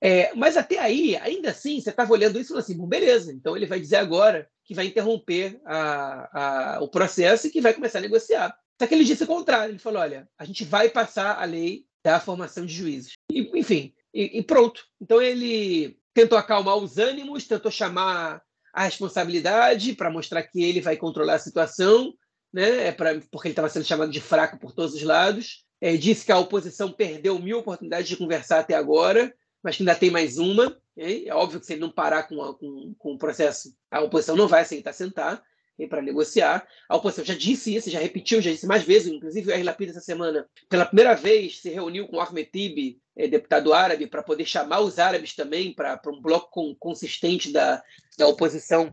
É, 0.00 0.32
mas 0.36 0.56
até 0.56 0.78
aí, 0.78 1.16
ainda 1.16 1.50
assim, 1.50 1.80
você 1.80 1.90
estava 1.90 2.12
olhando 2.12 2.38
isso 2.38 2.46
e 2.46 2.48
falou 2.50 2.60
assim: 2.60 2.76
bom, 2.76 2.86
beleza, 2.86 3.32
então 3.32 3.56
ele 3.56 3.66
vai 3.66 3.80
dizer 3.80 3.96
agora 3.96 4.48
que 4.64 4.72
vai 4.72 4.86
interromper 4.86 5.60
a, 5.66 6.76
a, 6.76 6.80
o 6.80 6.88
processo 6.88 7.48
e 7.48 7.50
que 7.50 7.60
vai 7.60 7.74
começar 7.74 7.98
a 7.98 8.02
negociar. 8.02 8.56
Só 8.80 8.86
que 8.86 8.94
ele 8.94 9.04
disse 9.04 9.24
o 9.24 9.26
contrário: 9.26 9.72
ele 9.72 9.80
falou, 9.80 10.00
olha, 10.00 10.28
a 10.38 10.44
gente 10.44 10.64
vai 10.64 10.88
passar 10.88 11.42
a 11.42 11.44
lei 11.44 11.86
da 12.04 12.20
formação 12.20 12.64
de 12.64 12.72
juízes. 12.72 13.14
E, 13.32 13.50
enfim, 13.58 13.92
e, 14.14 14.38
e 14.38 14.42
pronto. 14.44 14.84
Então 15.00 15.20
ele 15.20 15.98
tentou 16.14 16.38
acalmar 16.38 16.76
os 16.76 16.98
ânimos, 16.98 17.48
tentou 17.48 17.72
chamar 17.72 18.40
a 18.72 18.84
responsabilidade 18.84 19.94
para 19.94 20.08
mostrar 20.08 20.44
que 20.44 20.62
ele 20.62 20.80
vai 20.80 20.96
controlar 20.96 21.34
a 21.34 21.40
situação, 21.40 22.14
né? 22.52 22.88
É 22.88 22.92
pra, 22.92 23.20
porque 23.30 23.48
ele 23.48 23.52
estava 23.52 23.68
sendo 23.68 23.84
chamado 23.84 24.10
de 24.10 24.20
fraco 24.20 24.58
por 24.58 24.72
todos 24.72 24.94
os 24.94 25.02
lados. 25.02 25.64
É, 25.80 25.96
disse 25.96 26.24
que 26.24 26.32
a 26.32 26.38
oposição 26.38 26.92
perdeu 26.92 27.38
mil 27.38 27.58
oportunidades 27.58 28.08
de 28.08 28.16
conversar 28.16 28.60
até 28.60 28.74
agora, 28.74 29.32
mas 29.62 29.76
que 29.76 29.82
ainda 29.82 29.94
tem 29.94 30.10
mais 30.10 30.38
uma. 30.38 30.76
É 30.96 31.32
óbvio 31.32 31.60
que 31.60 31.66
se 31.66 31.74
ele 31.74 31.80
não 31.80 31.90
parar 31.90 32.24
com, 32.24 32.42
a, 32.42 32.58
com, 32.58 32.94
com 32.98 33.14
o 33.14 33.18
processo, 33.18 33.72
a 33.90 34.00
oposição 34.00 34.34
não 34.34 34.48
vai 34.48 34.62
aceitar 34.62 34.92
sentar 34.92 35.42
para 35.86 36.02
negociar. 36.02 36.66
A 36.88 36.96
oposição 36.96 37.24
já 37.24 37.34
disse 37.34 37.74
isso, 37.74 37.90
já 37.90 38.00
repetiu, 38.00 38.40
já 38.40 38.50
disse 38.50 38.66
mais 38.66 38.82
vezes, 38.82 39.12
inclusive 39.12 39.48
o 39.48 39.54
R. 39.54 39.62
Lapid 39.62 39.90
essa 39.90 40.00
semana, 40.00 40.48
pela 40.68 40.86
primeira 40.86 41.14
vez 41.14 41.60
se 41.60 41.70
reuniu 41.70 42.08
com 42.08 42.16
o 42.16 42.20
Ahmed 42.20 42.50
Tibi 42.50 43.00
é, 43.16 43.28
deputado 43.28 43.72
árabe 43.72 44.06
para 44.06 44.22
poder 44.22 44.44
chamar 44.44 44.80
os 44.80 44.98
árabes 44.98 45.34
também 45.34 45.72
para 45.72 46.00
um 46.08 46.20
bloco 46.20 46.74
consistente 46.76 47.52
da, 47.52 47.82
da 48.16 48.26
oposição 48.26 48.92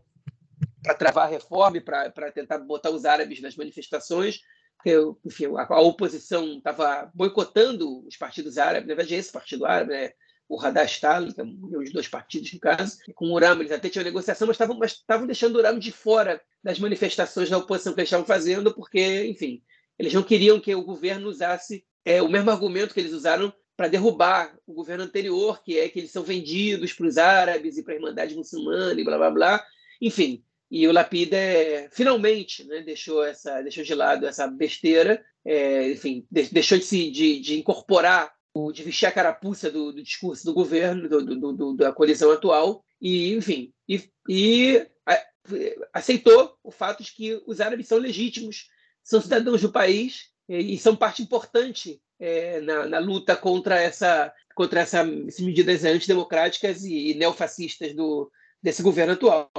para 0.86 0.96
travar 0.96 1.28
a 1.28 1.32
reforma 1.32 1.82
para 1.82 2.32
tentar 2.32 2.60
botar 2.60 2.92
os 2.92 3.06
árabes 3.06 3.42
nas 3.42 3.56
manifestações. 3.56 4.40
Porque, 4.76 4.96
enfim, 5.26 5.48
a, 5.58 5.66
a 5.74 5.82
oposição 5.82 6.58
estava 6.58 7.12
boicotando 7.14 8.06
os 8.06 8.16
partidos 8.16 8.58
árabes, 8.58 8.88
na 8.88 8.96
verdade, 8.96 9.16
esse 9.16 9.32
partido 9.32 9.66
árabe, 9.66 9.92
né? 9.92 10.12
o 10.48 10.58
Radastal, 10.58 11.26
que 11.34 11.42
é 11.42 11.44
um 11.44 11.56
dos 11.56 11.92
dois 11.92 12.08
partidos, 12.08 12.54
no 12.54 12.60
caso, 12.60 12.98
com 13.16 13.30
o 13.30 13.34
Urama, 13.34 13.62
eles 13.62 13.72
até 13.72 13.90
tinham 13.90 14.04
negociação, 14.04 14.48
mas 14.48 14.56
estavam, 14.56 14.78
mas 14.78 15.04
deixando 15.26 15.56
o 15.56 15.58
Urama 15.58 15.80
de 15.80 15.92
fora 15.92 16.40
das 16.64 16.78
manifestações 16.78 17.50
da 17.50 17.58
oposição 17.58 17.94
que 17.94 18.02
eles 18.02 18.10
estavam 18.10 18.28
fazendo, 18.28 18.72
porque, 18.72 19.26
enfim, 19.26 19.64
eles 19.98 20.14
não 20.14 20.22
queriam 20.22 20.60
que 20.60 20.76
o 20.76 20.84
governo 20.84 21.30
usasse 21.30 21.84
é, 22.04 22.22
o 22.22 22.30
mesmo 22.30 22.52
argumento 22.52 22.94
que 22.94 23.00
eles 23.00 23.14
usaram 23.14 23.52
para 23.76 23.88
derrubar 23.88 24.56
o 24.66 24.74
governo 24.74 25.04
anterior, 25.04 25.62
que 25.64 25.80
é 25.80 25.90
que 25.90 26.00
eles 26.00 26.12
são 26.12 26.24
vendidos 26.24 26.94
para 26.94 27.08
os 27.08 27.18
árabes 27.18 27.78
e 27.78 27.84
para 27.84 27.94
a 27.94 27.98
Irmandade 27.98 28.36
Muçulmana 28.36 29.00
e 29.00 29.04
blá 29.04 29.18
blá 29.18 29.32
blá. 29.32 29.66
Enfim, 30.00 30.44
e 30.76 30.90
o 30.90 30.92
Lapida 30.92 31.38
é, 31.38 31.88
finalmente 31.90 32.66
né, 32.66 32.82
deixou, 32.82 33.24
essa, 33.24 33.62
deixou 33.62 33.82
de 33.82 33.96
lado 33.96 34.28
essa 34.28 34.46
besteira, 34.46 35.24
é, 35.46 35.90
enfim, 35.90 36.28
de, 36.30 36.50
deixou 36.52 36.78
de, 36.78 36.84
se, 36.84 37.10
de, 37.10 37.40
de 37.40 37.58
incorporar, 37.58 38.34
o, 38.54 38.74
de 38.74 38.84
vestir 38.84 39.06
a 39.06 39.12
carapuça 39.14 39.72
do, 39.72 39.94
do 39.94 40.04
discurso 40.04 40.44
do 40.44 40.54
governo, 40.54 41.08
do, 41.08 41.24
do, 41.24 41.54
do, 41.54 41.78
da 41.78 41.94
coalizão 41.94 42.30
atual, 42.30 42.84
e, 43.02 43.34
enfim, 43.36 43.72
e, 43.88 44.04
e 44.28 44.86
a, 45.06 45.24
aceitou 45.94 46.58
o 46.62 46.72
fato 46.72 47.02
de 47.02 47.14
que 47.14 47.42
os 47.48 47.62
árabes 47.62 47.88
são 47.88 47.98
legítimos, 47.98 48.68
são 49.02 49.22
cidadãos 49.22 49.62
do 49.62 49.72
país 49.72 50.26
e, 50.50 50.74
e 50.74 50.78
são 50.78 50.94
parte 50.94 51.22
importante 51.22 52.02
é, 52.20 52.60
na, 52.60 52.86
na, 52.86 53.00
luta 53.00 53.34
contra 53.34 53.82
essa 53.82 54.34
contra 54.54 54.82
essa, 54.82 55.08
essas 55.26 55.40
medidas 55.40 55.86
antidemocráticas 55.86 56.84
e, 56.84 57.12
e 57.12 57.14
neofascistas 57.14 57.94
do, 57.94 58.30
desse 58.66 58.82
governo 58.82 59.14
atual. 59.14 59.52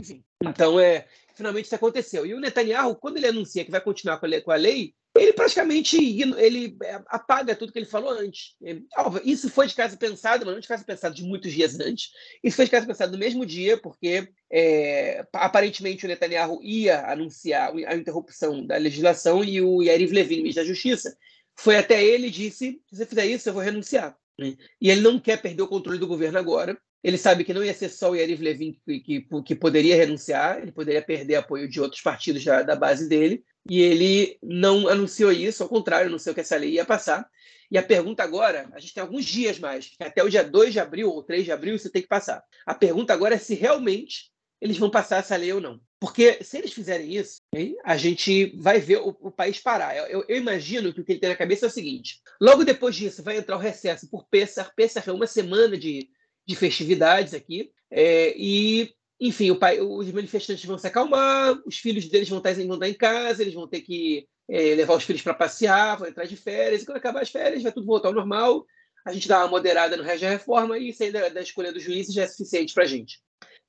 Então, 0.43 0.81
é, 0.81 1.07
finalmente 1.33 1.67
isso 1.67 1.75
aconteceu. 1.77 2.27
E 2.27 2.35
o 2.35 2.41
Netanyahu, 2.41 2.97
quando 2.97 3.19
ele 3.19 3.29
anuncia 3.29 3.65
que 3.65 3.71
vai 3.71 3.81
continuar 3.81 4.19
com 4.19 4.27
a 4.27 4.29
lei, 4.29 4.41
com 4.41 4.51
a 4.51 4.57
lei 4.57 4.95
ele 5.17 5.33
praticamente 5.33 5.97
ele 5.97 6.77
é, 6.83 7.01
apaga 7.07 7.55
tudo 7.55 7.73
que 7.73 7.79
ele 7.79 7.87
falou 7.87 8.11
antes. 8.11 8.55
É, 8.63 8.77
isso 9.25 9.49
foi 9.49 9.69
de 9.69 9.75
casa 9.75 9.97
pensado, 9.97 10.45
mas 10.45 10.55
não 10.55 10.61
de 10.61 10.69
casa 10.69 10.85
pensado 10.85 11.15
de 11.15 11.23
muitos 11.23 11.53
dias 11.53 11.79
antes. 11.79 12.11
Isso 12.43 12.57
foi 12.57 12.65
de 12.65 12.71
casa 12.73 12.85
pensado 12.85 13.13
no 13.13 13.19
mesmo 13.19 13.47
dia, 13.47 13.79
porque 13.79 14.29
é, 14.51 15.25
aparentemente 15.33 16.05
o 16.05 16.09
Netanyahu 16.09 16.61
ia 16.63 17.07
anunciar 17.07 17.73
a 17.87 17.95
interrupção 17.95 18.67
da 18.67 18.77
legislação 18.77 19.43
e 19.43 19.63
o 19.63 19.83
Yariv 19.83 20.13
Levin, 20.13 20.39
ministro 20.39 20.65
da 20.65 20.69
Justiça, 20.69 21.17
foi 21.55 21.79
até 21.79 22.05
ele 22.05 22.27
e 22.27 22.31
disse: 22.31 22.83
se 22.91 22.97
você 22.97 23.07
fizer 23.07 23.25
isso, 23.25 23.49
eu 23.49 23.55
vou 23.55 23.63
renunciar. 23.63 24.15
E 24.39 24.91
ele 24.91 25.01
não 25.01 25.19
quer 25.19 25.41
perder 25.41 25.63
o 25.63 25.69
controle 25.69 25.99
do 25.99 26.07
governo 26.07 26.39
agora. 26.39 26.77
Ele 27.07 27.17
sabe 27.17 27.45
que 27.45 27.55
não 27.55 27.63
ia 27.63 27.73
ser 27.73 27.89
só 27.89 28.11
o 28.11 28.17
Yariv 28.17 28.43
Levin 28.43 28.77
que, 28.85 28.99
que, 28.99 29.27
que 29.45 29.55
poderia 29.55 29.95
renunciar, 29.95 30.59
ele 30.59 30.73
poderia 30.73 31.01
perder 31.01 31.37
apoio 31.37 31.69
de 31.69 31.81
outros 31.81 32.03
partidos 32.03 32.45
da, 32.45 32.63
da 32.63 32.75
base 32.75 33.09
dele. 33.09 33.45
E 33.71 33.81
ele 33.81 34.37
não 34.43 34.89
anunciou 34.89 35.31
isso, 35.31 35.63
ao 35.63 35.69
contrário, 35.69 36.09
anunciou 36.09 36.35
que 36.35 36.41
essa 36.41 36.57
lei 36.57 36.71
ia 36.71 36.85
passar. 36.85 37.25
E 37.71 37.79
a 37.79 37.83
pergunta 37.83 38.25
agora, 38.25 38.69
a 38.73 38.81
gente 38.81 38.93
tem 38.93 39.01
alguns 39.01 39.25
dias 39.25 39.57
mais, 39.61 39.93
até 40.01 40.21
o 40.21 40.29
dia 40.29 40.43
2 40.43 40.73
de 40.73 40.81
abril 40.81 41.09
ou 41.09 41.23
3 41.23 41.45
de 41.45 41.53
abril 41.53 41.79
você 41.79 41.89
tem 41.89 42.03
que 42.03 42.09
passar. 42.09 42.43
A 42.67 42.75
pergunta 42.75 43.13
agora 43.13 43.37
é 43.37 43.39
se 43.39 43.55
realmente 43.55 44.33
eles 44.61 44.77
vão 44.77 44.91
passar 44.91 45.19
essa 45.19 45.37
lei 45.37 45.53
ou 45.53 45.61
não. 45.61 45.81
Porque 46.01 46.43
se 46.43 46.59
eles 46.59 46.73
fizerem 46.73 47.15
isso, 47.15 47.37
hein, 47.55 47.77
a 47.85 47.97
gente 47.97 48.53
vai 48.57 48.81
ver 48.81 48.97
o, 48.97 49.17
o 49.21 49.31
país 49.31 49.61
parar. 49.61 49.97
Eu, 49.97 50.25
eu, 50.29 50.37
imagino 50.37 50.93
que 50.93 51.01
o 51.01 51.05
que 51.05 51.13
ele 51.13 51.21
tem 51.21 51.31
na 51.31 51.37
cabeça 51.37 51.67
é 51.67 51.69
o 51.69 51.73
seguinte: 51.73 52.21
logo 52.41 52.65
depois 52.65 52.97
disso 52.97 53.23
vai 53.23 53.37
entrar 53.37 53.57
o 53.57 53.61
recesso 53.61 54.11
por 54.11 54.27
Pessar. 54.29 54.73
Pessar 54.75 55.05
é 55.07 55.13
uma 55.13 55.27
semana 55.29 55.79
de, 55.79 56.11
de 56.47 56.55
festividades 56.55 57.35
aqui. 57.35 57.71
É, 57.91 58.35
e, 58.37 58.95
enfim, 59.21 59.55
pai, 59.55 59.81
os 59.81 60.11
manifestantes 60.13 60.65
vão 60.65 60.79
se 60.79 60.87
acalmar, 60.87 61.61
os 61.67 61.79
filhos 61.79 62.07
deles 62.09 62.29
vão 62.29 62.39
estar, 62.39 62.55
vão 62.55 62.75
estar 62.75 62.89
em 62.89 62.95
casa, 62.95 63.43
eles 63.43 63.55
vão 63.55 63.67
ter 63.67 63.81
que 63.81 64.27
é, 64.49 64.75
levar 64.75 64.95
os 64.95 65.05
filhos 65.05 65.23
para 65.23 65.35
passear, 65.35 65.99
vão 65.99 66.09
entrar 66.09 66.25
de 66.27 66.37
férias. 66.37 66.83
E 66.83 66.87
quando 66.87 66.99
acabar 66.99 67.23
as 67.23 67.31
férias, 67.31 67.63
vai 67.63 67.73
tudo 67.73 67.87
voltar 67.87 68.09
ao 68.09 68.15
normal. 68.15 68.65
A 69.05 69.13
gente 69.13 69.29
dá 69.29 69.39
uma 69.39 69.49
moderada 69.49 69.97
no 69.97 70.03
da 70.03 70.13
reforma 70.13 70.79
e 70.79 70.89
isso 70.89 71.03
aí 71.03 71.13
da, 71.13 71.29
da 71.29 71.41
escolha 71.41 71.73
dos 71.73 71.83
juízes 71.83 72.15
já 72.15 72.23
é 72.23 72.27
suficiente 72.27 72.75
para 72.75 72.85
a 72.85 72.87
gente. 72.87 73.21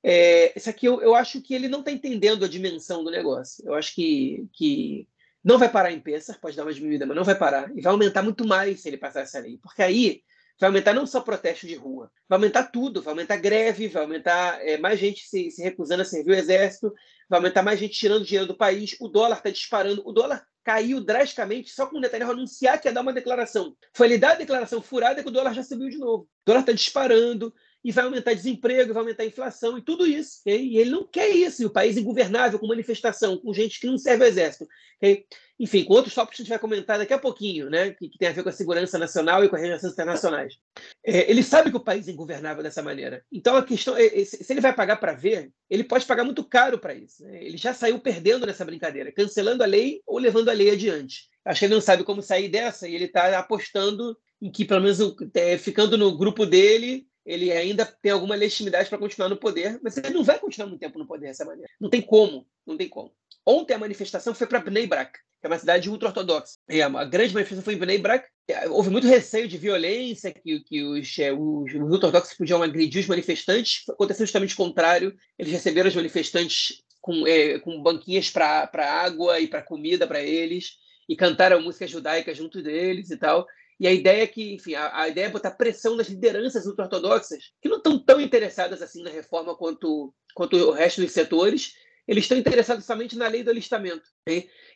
É, 0.02 0.56
esse 0.56 0.70
aqui 0.70 0.86
eu, 0.86 1.00
eu 1.00 1.14
acho 1.14 1.40
que 1.40 1.54
ele 1.54 1.68
não 1.68 1.80
está 1.80 1.90
entendendo 1.90 2.44
a 2.44 2.48
dimensão 2.48 3.04
do 3.04 3.10
negócio. 3.10 3.64
Eu 3.66 3.74
acho 3.74 3.94
que, 3.94 4.46
que 4.52 5.06
não 5.44 5.58
vai 5.58 5.68
parar 5.68 5.92
em 5.92 6.00
Pessar, 6.00 6.40
pode 6.40 6.56
dar 6.56 6.64
uma 6.64 6.72
diminuída, 6.72 7.06
mas 7.06 7.16
não 7.16 7.24
vai 7.24 7.36
parar. 7.36 7.70
E 7.76 7.80
vai 7.80 7.92
aumentar 7.92 8.22
muito 8.22 8.46
mais 8.46 8.80
se 8.80 8.88
ele 8.88 8.96
passar 8.96 9.20
essa 9.20 9.38
lei. 9.38 9.58
Porque 9.62 9.82
aí 9.82 10.22
vai 10.58 10.68
aumentar 10.68 10.92
não 10.92 11.06
só 11.06 11.20
protesto 11.20 11.66
de 11.66 11.74
rua, 11.74 12.10
vai 12.28 12.36
aumentar 12.36 12.64
tudo, 12.64 13.00
vai 13.00 13.12
aumentar 13.12 13.36
greve, 13.36 13.88
vai 13.88 14.02
aumentar 14.02 14.60
é, 14.66 14.76
mais 14.76 14.98
gente 14.98 15.26
se, 15.28 15.50
se, 15.50 15.62
recusando 15.62 16.02
a 16.02 16.04
servir 16.04 16.32
o 16.32 16.34
exército, 16.34 16.92
vai 17.28 17.38
aumentar 17.38 17.62
mais 17.62 17.78
gente 17.78 17.98
tirando 17.98 18.24
dinheiro 18.24 18.46
do 18.46 18.56
país, 18.56 18.96
o 19.00 19.08
dólar 19.08 19.36
está 19.36 19.50
disparando, 19.50 20.02
o 20.04 20.12
dólar 20.12 20.44
caiu 20.64 21.00
drasticamente 21.00 21.70
só 21.70 21.86
com 21.86 21.96
o 21.96 22.00
Netanyahu 22.00 22.32
anunciar 22.32 22.78
que 22.78 22.88
ia 22.88 22.92
dar 22.92 23.00
uma 23.00 23.12
declaração. 23.12 23.74
Foi 23.94 24.06
ele 24.06 24.18
dar 24.18 24.32
a 24.32 24.34
declaração 24.34 24.82
furada 24.82 25.22
que 25.22 25.28
o 25.28 25.32
dólar 25.32 25.54
já 25.54 25.62
subiu 25.62 25.88
de 25.88 25.96
novo. 25.96 26.24
O 26.24 26.28
dólar 26.44 26.60
está 26.60 26.72
disparando, 26.72 27.54
e 27.84 27.92
vai 27.92 28.04
aumentar 28.04 28.34
desemprego, 28.34 28.92
vai 28.92 29.02
aumentar 29.02 29.24
inflação 29.24 29.78
e 29.78 29.82
tudo 29.82 30.06
isso. 30.06 30.40
Okay? 30.40 30.60
E 30.60 30.78
ele 30.78 30.90
não 30.90 31.04
quer 31.04 31.28
isso. 31.28 31.62
E 31.62 31.66
o 31.66 31.70
país 31.70 31.96
ingovernável, 31.96 32.58
com 32.58 32.66
manifestação, 32.66 33.36
com 33.38 33.54
gente 33.54 33.80
que 33.80 33.86
não 33.86 33.96
serve 33.96 34.24
ao 34.24 34.30
exército. 34.30 34.68
Okay? 34.96 35.24
Enfim, 35.60 35.84
com 35.84 35.94
outros 35.94 36.14
tópicos 36.14 36.36
que 36.36 36.42
a 36.42 36.44
gente 36.44 36.50
vai 36.50 36.58
comentar 36.58 36.98
daqui 36.98 37.12
a 37.12 37.18
pouquinho, 37.18 37.68
né? 37.68 37.90
que, 37.90 38.08
que 38.08 38.18
tem 38.18 38.28
a 38.28 38.32
ver 38.32 38.42
com 38.42 38.48
a 38.48 38.52
segurança 38.52 38.98
nacional 38.98 39.44
e 39.44 39.48
com 39.48 39.56
as 39.56 39.62
relações 39.62 39.92
internacionais. 39.92 40.58
É, 41.04 41.30
ele 41.30 41.42
sabe 41.42 41.70
que 41.70 41.76
o 41.76 41.84
país 41.84 42.06
é 42.06 42.12
ingovernável 42.12 42.62
dessa 42.62 42.82
maneira. 42.82 43.24
Então, 43.32 43.56
a 43.56 43.64
questão 43.64 43.96
é, 43.96 44.06
é 44.06 44.24
se 44.24 44.52
ele 44.52 44.60
vai 44.60 44.74
pagar 44.74 44.96
para 44.96 45.14
ver, 45.14 45.50
ele 45.70 45.84
pode 45.84 46.04
pagar 46.04 46.24
muito 46.24 46.44
caro 46.44 46.78
para 46.78 46.94
isso. 46.94 47.24
Né? 47.24 47.44
Ele 47.44 47.56
já 47.56 47.74
saiu 47.74 47.98
perdendo 47.98 48.46
nessa 48.46 48.64
brincadeira, 48.64 49.12
cancelando 49.12 49.62
a 49.62 49.66
lei 49.66 50.00
ou 50.06 50.18
levando 50.18 50.48
a 50.48 50.52
lei 50.52 50.70
adiante. 50.70 51.28
Acho 51.44 51.60
que 51.60 51.64
ele 51.64 51.74
não 51.74 51.80
sabe 51.80 52.04
como 52.04 52.22
sair 52.22 52.48
dessa 52.48 52.86
e 52.86 52.94
ele 52.94 53.06
está 53.06 53.38
apostando 53.38 54.16
em 54.40 54.52
que, 54.52 54.64
pelo 54.64 54.82
menos, 54.82 54.98
é, 55.34 55.58
ficando 55.58 55.98
no 55.98 56.16
grupo 56.16 56.46
dele, 56.46 57.07
ele 57.28 57.52
ainda 57.52 57.84
tem 57.84 58.10
alguma 58.10 58.34
legitimidade 58.34 58.88
para 58.88 58.96
continuar 58.96 59.28
no 59.28 59.36
poder, 59.36 59.78
mas 59.82 59.94
ele 59.98 60.14
não 60.14 60.24
vai 60.24 60.38
continuar 60.38 60.66
muito 60.66 60.80
tempo 60.80 60.98
no 60.98 61.06
poder 61.06 61.26
dessa 61.26 61.44
maneira. 61.44 61.70
Não 61.78 61.90
tem 61.90 62.00
como, 62.00 62.46
não 62.66 62.74
tem 62.74 62.88
como. 62.88 63.12
Ontem 63.44 63.74
a 63.74 63.78
manifestação 63.78 64.34
foi 64.34 64.46
para 64.46 64.60
Bnei 64.60 64.86
Brak, 64.86 65.12
que 65.12 65.46
é 65.46 65.48
uma 65.48 65.58
cidade 65.58 65.90
ultra-ortodoxa. 65.90 66.54
A 66.66 67.04
grande 67.04 67.34
manifestação 67.34 67.62
foi 67.62 67.74
em 67.74 67.78
Bnei 67.78 67.98
Brak. 67.98 68.26
Houve 68.70 68.88
muito 68.88 69.06
receio 69.06 69.46
de 69.46 69.58
violência, 69.58 70.32
que, 70.32 70.60
que 70.60 70.82
os, 70.82 71.18
é, 71.18 71.30
os, 71.30 71.74
os 71.74 71.92
ortodoxos 71.92 72.34
podiam 72.34 72.62
agredir 72.62 73.02
os 73.02 73.06
manifestantes. 73.06 73.86
Aconteceu 73.90 74.24
justamente 74.24 74.54
o 74.54 74.56
contrário. 74.56 75.14
Eles 75.38 75.52
receberam 75.52 75.88
os 75.90 75.94
manifestantes 75.94 76.82
com, 76.98 77.26
é, 77.26 77.58
com 77.58 77.82
banquinhas 77.82 78.30
para 78.30 78.70
água 78.74 79.38
e 79.38 79.46
para 79.46 79.60
comida 79.60 80.06
para 80.06 80.22
eles, 80.22 80.78
e 81.06 81.14
cantaram 81.14 81.60
música 81.60 81.86
judaica 81.86 82.34
junto 82.34 82.62
deles 82.62 83.10
e 83.10 83.18
tal. 83.18 83.46
E 83.80 83.86
a 83.86 83.92
ideia 83.92 84.22
é 84.22 84.26
que, 84.26 84.54
enfim, 84.54 84.74
a, 84.74 85.02
a 85.02 85.08
ideia 85.08 85.26
é 85.26 85.30
botar 85.30 85.52
pressão 85.52 85.96
nas 85.96 86.08
lideranças 86.08 86.66
ultra-ortodoxas, 86.66 87.52
que 87.60 87.68
não 87.68 87.76
estão 87.76 87.98
tão 87.98 88.20
interessadas 88.20 88.82
assim 88.82 89.02
na 89.02 89.10
reforma 89.10 89.56
quanto, 89.56 90.12
quanto 90.34 90.56
o 90.56 90.72
resto 90.72 91.00
dos 91.00 91.12
setores, 91.12 91.74
eles 92.06 92.24
estão 92.24 92.38
interessados 92.38 92.84
somente 92.84 93.16
na 93.16 93.28
lei 93.28 93.44
do 93.44 93.50
alistamento. 93.50 94.08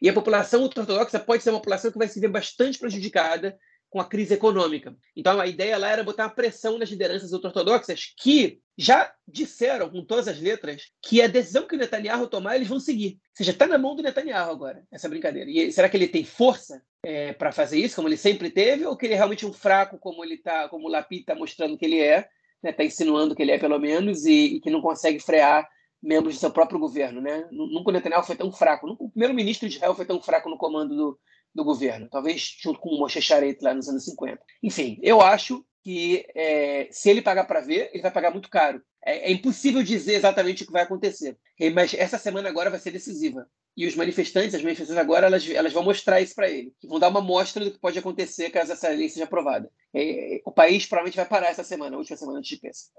E 0.00 0.08
a 0.08 0.12
população 0.12 0.62
ultra-ortodoxa 0.62 1.18
pode 1.18 1.42
ser 1.42 1.50
uma 1.50 1.58
população 1.58 1.90
que 1.90 1.98
vai 1.98 2.06
se 2.06 2.20
ver 2.20 2.28
bastante 2.28 2.78
prejudicada 2.78 3.58
com 3.92 4.00
a 4.00 4.06
crise 4.06 4.32
econômica. 4.32 4.96
Então, 5.14 5.38
a 5.38 5.46
ideia 5.46 5.76
lá 5.76 5.90
era 5.90 6.02
botar 6.02 6.24
uma 6.24 6.34
pressão 6.34 6.78
nas 6.78 6.88
lideranças 6.88 7.30
ultra-ortodoxas 7.34 8.14
que 8.18 8.58
já 8.76 9.12
disseram 9.28 9.90
com 9.90 10.02
todas 10.02 10.26
as 10.26 10.40
letras 10.40 10.84
que 11.02 11.20
a 11.20 11.26
decisão 11.26 11.66
que 11.68 11.74
o 11.74 11.78
Netanyahu 11.78 12.26
tomar, 12.26 12.56
eles 12.56 12.68
vão 12.68 12.80
seguir. 12.80 13.18
Ou 13.18 13.36
seja, 13.36 13.50
está 13.52 13.66
na 13.66 13.76
mão 13.76 13.94
do 13.94 14.02
Netanyahu 14.02 14.50
agora, 14.50 14.82
essa 14.90 15.10
brincadeira. 15.10 15.50
E 15.50 15.70
será 15.70 15.90
que 15.90 15.96
ele 15.98 16.08
tem 16.08 16.24
força 16.24 16.82
é, 17.04 17.34
para 17.34 17.52
fazer 17.52 17.78
isso, 17.78 17.96
como 17.96 18.08
ele 18.08 18.16
sempre 18.16 18.48
teve, 18.48 18.86
ou 18.86 18.96
que 18.96 19.04
ele 19.04 19.12
é 19.12 19.16
realmente 19.16 19.44
um 19.44 19.52
fraco, 19.52 19.98
como 19.98 20.24
ele 20.24 20.38
tá, 20.38 20.70
como 20.70 20.88
o 20.88 20.90
Lapid 20.90 21.20
está 21.20 21.34
mostrando 21.34 21.76
que 21.76 21.84
ele 21.84 22.00
é, 22.00 22.20
está 22.20 22.28
né, 22.62 22.72
tá 22.72 22.84
insinuando 22.84 23.36
que 23.36 23.42
ele 23.42 23.52
é, 23.52 23.58
pelo 23.58 23.78
menos, 23.78 24.24
e, 24.24 24.56
e, 24.56 24.60
que 24.60 24.70
não 24.70 24.80
consegue 24.80 25.20
frear 25.20 25.68
membros 26.02 26.36
do 26.36 26.40
seu 26.40 26.50
próprio 26.50 26.80
governo. 26.80 27.20
Né? 27.20 27.46
Nunca 27.52 27.90
o 27.90 27.92
Netanyahu 27.92 28.24
foi 28.24 28.36
tão 28.36 28.50
fraco, 28.50 28.86
nunca 28.86 29.04
o 29.04 29.10
primeiro-ministro 29.10 29.68
de 29.68 29.76
Israel 29.76 29.94
foi 29.94 30.06
tão 30.06 30.18
fraco 30.18 30.48
no 30.48 30.56
comando 30.56 30.96
do, 30.96 31.18
do 31.54 31.64
governo, 31.64 32.08
talvez 32.10 32.56
junto 32.60 32.80
com 32.80 32.90
o 32.90 32.98
Moshe 32.98 33.20
lá 33.60 33.74
nos 33.74 33.88
anos 33.88 34.04
50. 34.04 34.40
Enfim, 34.62 34.98
eu 35.02 35.20
acho 35.20 35.64
que 35.82 36.24
é, 36.34 36.88
se 36.90 37.10
ele 37.10 37.20
pagar 37.20 37.44
para 37.44 37.60
ver, 37.60 37.90
ele 37.92 38.02
vai 38.02 38.10
pagar 38.10 38.30
muito 38.30 38.48
caro. 38.48 38.80
É, 39.04 39.30
é, 39.30 39.32
impossível 39.32 39.82
dizer 39.82 40.14
exatamente 40.14 40.62
o 40.62 40.66
que 40.66 40.72
vai 40.72 40.82
acontecer, 40.82 41.36
mas 41.74 41.92
essa 41.94 42.18
semana 42.18 42.48
agora 42.48 42.70
vai 42.70 42.78
ser 42.78 42.92
decisiva. 42.92 43.46
E 43.76 43.86
os 43.86 43.96
manifestantes, 43.96 44.54
as 44.54 44.62
manifestações 44.62 44.98
agora, 44.98 45.26
elas, 45.26 45.48
elas 45.48 45.72
vão 45.72 45.82
mostrar 45.82 46.20
isso 46.20 46.34
para 46.34 46.48
ele, 46.48 46.72
vão 46.84 47.00
dar 47.00 47.08
uma 47.08 47.20
mostra 47.20 47.64
do 47.64 47.72
que 47.72 47.80
pode 47.80 47.98
acontecer 47.98 48.50
caso 48.50 48.72
essa 48.72 48.88
lei 48.90 49.08
seja 49.08 49.24
aprovada. 49.24 49.68
É, 49.94 50.40
o 50.44 50.52
país 50.52 50.86
provavelmente 50.86 51.16
vai 51.16 51.26
parar 51.26 51.48
essa 51.48 51.64
semana, 51.64 51.96
a 51.96 51.98
última 51.98 52.16
semana 52.16 52.40
de 52.40 52.56
peça. 52.58 52.90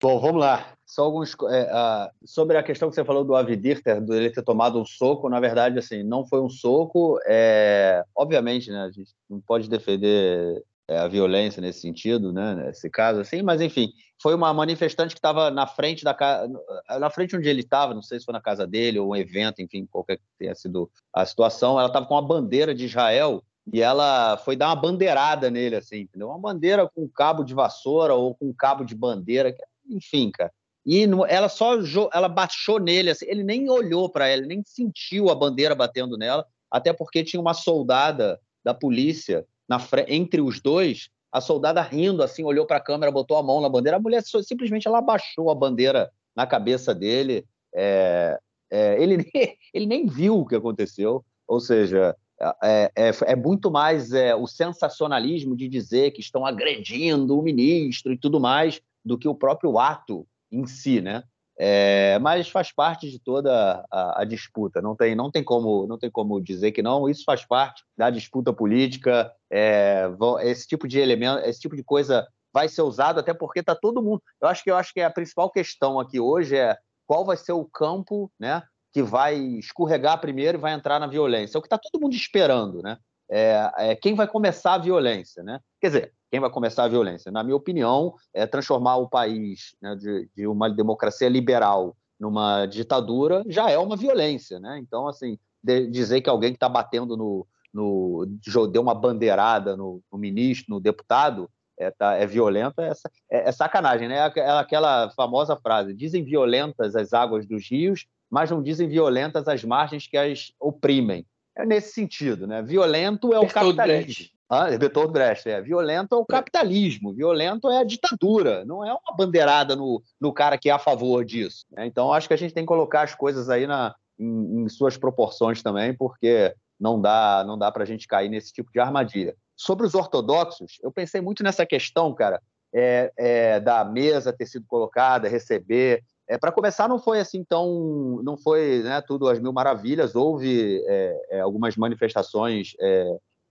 Bom, 0.00 0.18
vamos 0.18 0.40
lá. 0.40 0.74
Só 0.86 1.04
alguns 1.04 1.36
é, 1.50 2.10
sobre 2.24 2.56
a 2.56 2.62
questão 2.62 2.88
que 2.88 2.94
você 2.94 3.04
falou 3.04 3.22
do 3.22 3.34
Avidirter, 3.34 4.00
do 4.00 4.14
ele 4.14 4.30
ter 4.30 4.42
tomado 4.42 4.80
um 4.80 4.84
soco. 4.84 5.28
Na 5.28 5.38
verdade, 5.38 5.78
assim, 5.78 6.02
não 6.02 6.26
foi 6.26 6.40
um 6.40 6.48
soco. 6.48 7.18
É, 7.26 8.02
obviamente, 8.16 8.70
né? 8.70 8.80
A 8.82 8.90
gente 8.90 9.12
não 9.28 9.40
pode 9.40 9.68
defender 9.68 10.64
é, 10.90 10.98
a 10.98 11.06
violência 11.06 11.62
nesse 11.62 11.82
sentido, 11.82 12.32
né, 12.32 12.52
nesse 12.56 12.90
caso 12.90 13.20
assim, 13.20 13.42
mas 13.42 13.60
enfim, 13.60 13.92
foi 14.20 14.34
uma 14.34 14.52
manifestante 14.52 15.14
que 15.14 15.20
estava 15.20 15.48
na 15.48 15.64
frente 15.64 16.02
da 16.02 16.12
casa, 16.12 16.52
na 16.98 17.08
frente 17.08 17.36
onde 17.36 17.48
ele 17.48 17.60
estava, 17.60 17.94
não 17.94 18.02
sei 18.02 18.18
se 18.18 18.24
foi 18.24 18.32
na 18.32 18.40
casa 18.40 18.66
dele 18.66 18.98
ou 18.98 19.10
um 19.10 19.14
evento, 19.14 19.62
enfim, 19.62 19.86
qualquer 19.86 20.16
que 20.16 20.24
tenha 20.36 20.52
sido 20.52 20.90
a 21.12 21.24
situação, 21.24 21.78
ela 21.78 21.86
estava 21.86 22.06
com 22.06 22.14
uma 22.14 22.26
bandeira 22.26 22.74
de 22.74 22.86
Israel 22.86 23.40
e 23.72 23.80
ela 23.80 24.36
foi 24.38 24.56
dar 24.56 24.66
uma 24.66 24.74
bandeirada 24.74 25.48
nele, 25.48 25.76
assim, 25.76 26.00
entendeu? 26.00 26.28
Uma 26.28 26.40
bandeira 26.40 26.90
com 26.92 27.08
cabo 27.08 27.44
de 27.44 27.54
vassoura 27.54 28.14
ou 28.14 28.34
com 28.34 28.52
cabo 28.52 28.84
de 28.84 28.96
bandeira, 28.96 29.54
enfim, 29.90 30.30
cara. 30.30 30.52
E 30.84 31.06
ela 31.28 31.48
só 31.48 31.74
ela 32.12 32.28
baixou 32.28 32.78
nele, 32.78 33.10
assim, 33.10 33.26
ele 33.28 33.44
nem 33.44 33.68
olhou 33.68 34.08
para 34.08 34.28
ela, 34.28 34.42
nem 34.42 34.62
sentiu 34.64 35.28
a 35.28 35.34
bandeira 35.34 35.74
batendo 35.74 36.16
nela, 36.16 36.46
até 36.70 36.92
porque 36.92 37.22
tinha 37.22 37.40
uma 37.40 37.52
soldada 37.52 38.40
da 38.64 38.72
polícia 38.72 39.44
na 39.68 39.78
entre 40.08 40.40
os 40.40 40.60
dois, 40.60 41.10
a 41.30 41.40
soldada 41.40 41.80
rindo, 41.82 42.22
assim, 42.22 42.44
olhou 42.44 42.66
para 42.66 42.78
a 42.78 42.82
câmera, 42.82 43.12
botou 43.12 43.36
a 43.36 43.42
mão 43.42 43.60
na 43.60 43.68
bandeira, 43.68 43.98
a 43.98 44.00
mulher 44.00 44.22
simplesmente 44.42 44.88
ela 44.88 45.00
baixou 45.00 45.50
a 45.50 45.54
bandeira 45.54 46.10
na 46.34 46.46
cabeça 46.46 46.94
dele, 46.94 47.44
é, 47.74 48.38
é, 48.70 49.02
ele, 49.02 49.16
nem, 49.34 49.56
ele 49.72 49.86
nem 49.86 50.06
viu 50.06 50.38
o 50.38 50.46
que 50.46 50.56
aconteceu, 50.56 51.24
ou 51.46 51.60
seja, 51.60 52.16
é, 52.62 52.90
é, 52.96 53.10
é, 53.26 53.36
muito 53.36 53.70
mais 53.70 54.12
é, 54.12 54.34
o 54.34 54.46
sensacionalismo 54.46 55.54
de 55.54 55.68
dizer 55.68 56.10
que 56.12 56.20
estão 56.20 56.46
agredindo 56.46 57.38
o 57.38 57.42
ministro 57.42 58.12
e 58.12 58.18
tudo 58.18 58.40
mais 58.40 58.80
do 59.04 59.18
que 59.18 59.28
o 59.28 59.34
próprio 59.34 59.78
ato 59.78 60.26
em 60.50 60.66
si, 60.66 61.00
né? 61.00 61.22
É, 61.58 62.18
mas 62.20 62.48
faz 62.48 62.72
parte 62.72 63.10
de 63.10 63.18
toda 63.18 63.84
a, 63.90 64.22
a, 64.22 64.24
disputa. 64.24 64.80
Não 64.80 64.96
tem, 64.96 65.14
não 65.14 65.30
tem 65.30 65.44
como, 65.44 65.86
não 65.86 65.98
tem 65.98 66.10
como 66.10 66.40
dizer 66.40 66.72
que 66.72 66.82
não. 66.82 67.06
Isso 67.06 67.22
faz 67.24 67.44
parte 67.44 67.84
da 67.96 68.08
disputa 68.08 68.50
política. 68.50 69.30
É, 69.52 70.08
esse 70.42 70.66
tipo 70.66 70.88
de 70.88 70.98
elemento, 70.98 71.44
esse 71.44 71.60
tipo 71.60 71.76
de 71.76 71.84
coisa 71.84 72.26
vai 72.52 72.66
ser 72.66 72.80
usado 72.80 73.20
até 73.20 73.34
porque 73.34 73.60
está 73.60 73.74
todo 73.74 74.02
mundo. 74.02 74.22
Eu 74.40 74.48
acho 74.48 74.64
que 74.64 74.70
eu 74.70 74.76
acho 74.76 74.92
que 74.94 75.02
a 75.02 75.10
principal 75.10 75.50
questão 75.50 76.00
aqui 76.00 76.18
hoje 76.18 76.56
é 76.56 76.78
qual 77.06 77.26
vai 77.26 77.36
ser 77.36 77.52
o 77.52 77.66
campo, 77.66 78.32
né? 78.40 78.62
que 78.92 79.02
vai 79.02 79.36
escorregar 79.36 80.20
primeiro 80.20 80.58
e 80.58 80.60
vai 80.60 80.72
entrar 80.72 80.98
na 80.98 81.06
violência. 81.06 81.56
É 81.56 81.58
o 81.58 81.62
que 81.62 81.66
está 81.66 81.78
todo 81.78 82.00
mundo 82.00 82.14
esperando, 82.14 82.82
né? 82.82 82.98
É, 83.30 83.70
é, 83.78 83.96
quem 83.96 84.14
vai 84.14 84.26
começar 84.26 84.74
a 84.74 84.78
violência, 84.78 85.42
né? 85.42 85.60
Quer 85.80 85.86
dizer, 85.86 86.14
quem 86.30 86.40
vai 86.40 86.50
começar 86.50 86.84
a 86.84 86.88
violência? 86.88 87.32
Na 87.32 87.42
minha 87.42 87.56
opinião, 87.56 88.14
é 88.32 88.46
transformar 88.46 88.96
o 88.96 89.08
país 89.08 89.74
né, 89.82 89.96
de, 89.96 90.28
de, 90.36 90.46
uma 90.46 90.70
democracia 90.70 91.28
liberal 91.28 91.96
numa 92.18 92.66
ditadura 92.66 93.42
já 93.48 93.70
é 93.70 93.78
uma 93.78 93.96
violência, 93.96 94.60
né? 94.60 94.78
Então, 94.78 95.08
assim, 95.08 95.38
de, 95.62 95.86
dizer 95.88 96.20
que 96.20 96.30
alguém 96.30 96.50
que 96.50 96.56
está 96.56 96.68
batendo 96.68 97.16
no, 97.16 97.46
no 97.72 98.26
deu 98.70 98.82
uma 98.82 98.94
bandeirada 98.94 99.76
no, 99.76 100.02
no 100.12 100.18
ministro, 100.18 100.74
no 100.74 100.80
deputado, 100.80 101.50
é, 101.78 101.90
tá, 101.90 102.14
é 102.14 102.26
violenta, 102.26 102.82
é, 102.82 102.92
é, 103.30 103.48
é, 103.48 103.52
sacanagem, 103.52 104.06
né? 104.06 104.30
É 104.36 104.50
aquela 104.50 105.10
famosa 105.10 105.56
frase: 105.56 105.94
dizem 105.94 106.22
violentas 106.22 106.94
as 106.94 107.12
águas 107.12 107.46
dos 107.46 107.68
rios, 107.68 108.06
mas 108.30 108.50
não 108.50 108.62
dizem 108.62 108.86
violentas 108.86 109.48
as 109.48 109.64
margens 109.64 110.06
que 110.06 110.16
as 110.16 110.52
oprimem. 110.60 111.26
É 111.56 111.64
nesse 111.66 111.92
sentido, 111.92 112.46
né? 112.46 112.62
Violento 112.62 113.32
é 113.32 113.38
o 113.38 113.42
Bertold 113.42 113.76
capitalismo. 113.76 114.06
Brecht. 114.06 114.39
Ah, 114.52 114.76
Bertold 114.76 115.12
Brecht, 115.12 115.48
é. 115.48 115.62
Violento 115.62 116.12
é 116.16 116.18
o 116.18 116.26
capitalismo, 116.26 117.14
violento 117.14 117.70
é 117.70 117.78
a 117.78 117.84
ditadura, 117.84 118.64
não 118.64 118.84
é 118.84 118.92
uma 118.92 119.16
bandeirada 119.16 119.76
no, 119.76 120.02
no 120.20 120.32
cara 120.32 120.58
que 120.58 120.68
é 120.68 120.72
a 120.72 120.78
favor 120.78 121.24
disso. 121.24 121.64
Né? 121.70 121.86
Então, 121.86 122.12
acho 122.12 122.26
que 122.26 122.34
a 122.34 122.36
gente 122.36 122.52
tem 122.52 122.64
que 122.64 122.68
colocar 122.68 123.02
as 123.02 123.14
coisas 123.14 123.48
aí 123.48 123.64
na, 123.64 123.94
em, 124.18 124.64
em 124.64 124.68
suas 124.68 124.96
proporções 124.96 125.62
também, 125.62 125.94
porque 125.94 126.52
não 126.80 127.00
dá, 127.00 127.44
não 127.46 127.56
dá 127.56 127.70
para 127.70 127.84
a 127.84 127.86
gente 127.86 128.08
cair 128.08 128.28
nesse 128.28 128.52
tipo 128.52 128.72
de 128.72 128.80
armadilha. 128.80 129.36
Sobre 129.54 129.86
os 129.86 129.94
ortodoxos, 129.94 130.80
eu 130.82 130.90
pensei 130.90 131.20
muito 131.20 131.44
nessa 131.44 131.64
questão, 131.64 132.12
cara, 132.12 132.42
é, 132.74 133.12
é, 133.16 133.60
da 133.60 133.84
mesa 133.84 134.32
ter 134.32 134.46
sido 134.46 134.66
colocada, 134.66 135.28
receber. 135.28 136.02
É, 136.26 136.36
para 136.36 136.50
começar, 136.50 136.88
não 136.88 136.98
foi 136.98 137.20
assim 137.20 137.44
tão. 137.44 138.20
Não 138.22 138.36
foi 138.36 138.82
né, 138.82 139.00
tudo 139.00 139.28
às 139.28 139.38
mil 139.38 139.52
maravilhas. 139.52 140.14
Houve 140.14 140.82
é, 140.86 141.38
é 141.38 141.40
algumas 141.40 141.76
manifestações 141.76 142.74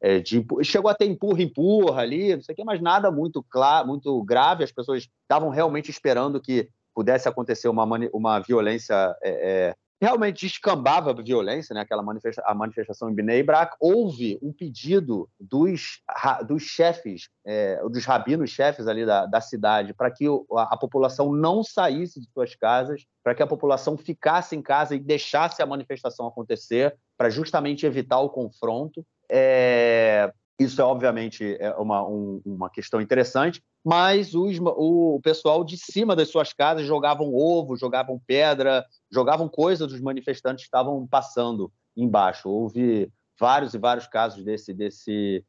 é, 0.01 0.17
é, 0.17 0.19
de. 0.19 0.45
Chegou 0.63 0.89
a 0.89 0.95
ter 0.95 1.05
empurra-empurra 1.05 2.01
ali, 2.01 2.35
não 2.35 2.41
sei 2.41 2.53
o 2.53 2.55
quê, 2.55 2.63
mas 2.63 2.81
nada 2.81 3.11
muito 3.11 3.43
claro, 3.43 3.87
muito 3.87 4.23
grave. 4.23 4.63
As 4.63 4.71
pessoas 4.71 5.07
estavam 5.23 5.49
realmente 5.49 5.89
esperando 5.89 6.41
que 6.41 6.69
pudesse 6.93 7.27
acontecer 7.27 7.67
uma, 7.69 7.85
uma 8.13 8.39
violência 8.39 9.15
realmente 10.01 10.47
descambava 10.47 11.11
a 11.11 11.13
violência, 11.13 11.73
né? 11.73 11.81
Aquela 11.81 12.01
manifesta 12.01 12.41
a 12.45 12.53
manifestação 12.53 13.09
em 13.09 13.13
Bnei 13.13 13.43
Brak, 13.43 13.75
houve 13.79 14.39
um 14.41 14.53
pedido 14.53 15.29
dos, 15.39 16.01
dos 16.47 16.63
chefes, 16.63 17.29
é, 17.45 17.81
dos 17.89 18.05
rabinos 18.05 18.49
chefes 18.49 18.87
ali 18.87 19.05
da, 19.05 19.25
da 19.25 19.41
cidade, 19.41 19.93
para 19.93 20.09
que 20.09 20.25
a, 20.27 20.73
a, 20.73 20.77
população 20.77 21.33
não 21.33 21.63
saísse 21.63 22.21
de 22.21 22.29
suas 22.31 22.55
casas, 22.55 23.05
para 23.23 23.35
que 23.35 23.43
a 23.43 23.47
população 23.47 23.97
ficasse 23.97 24.55
em 24.55 24.61
casa 24.61 24.95
e 24.95 24.99
deixasse 24.99 25.61
a 25.61 25.65
manifestação 25.65 26.25
acontecer, 26.25 26.95
para 27.17 27.29
justamente 27.29 27.85
evitar 27.85 28.19
o 28.19 28.29
confronto. 28.29 29.05
É, 29.29 30.31
isso 30.59 30.81
é, 30.81 30.83
obviamente, 30.83 31.55
é 31.59 31.73
uma, 31.75 32.05
um, 32.05 32.41
uma 32.45 32.69
questão 32.69 32.99
interessante, 32.99 33.63
mas 33.83 34.35
os, 34.35 34.59
o, 34.59 35.19
pessoal 35.23 35.63
de 35.63 35.77
cima 35.77 36.15
das 36.15 36.27
suas 36.27 36.51
casas 36.51 36.85
jogavam 36.85 37.33
ovo, 37.33 37.77
jogavam 37.77 38.19
pedra, 38.27 38.85
jogavam 39.11 39.47
coisas 39.47 39.87
dos 39.87 40.01
manifestantes 40.01 40.63
que 40.63 40.67
estavam 40.67 41.07
passando 41.07 41.71
embaixo. 41.95 42.49
Houve 42.49 43.09
vários 43.39 43.73
e 43.73 43.77
vários 43.77 44.05
casos 44.05 44.43
desse, 44.43 44.73
desse 44.73 45.45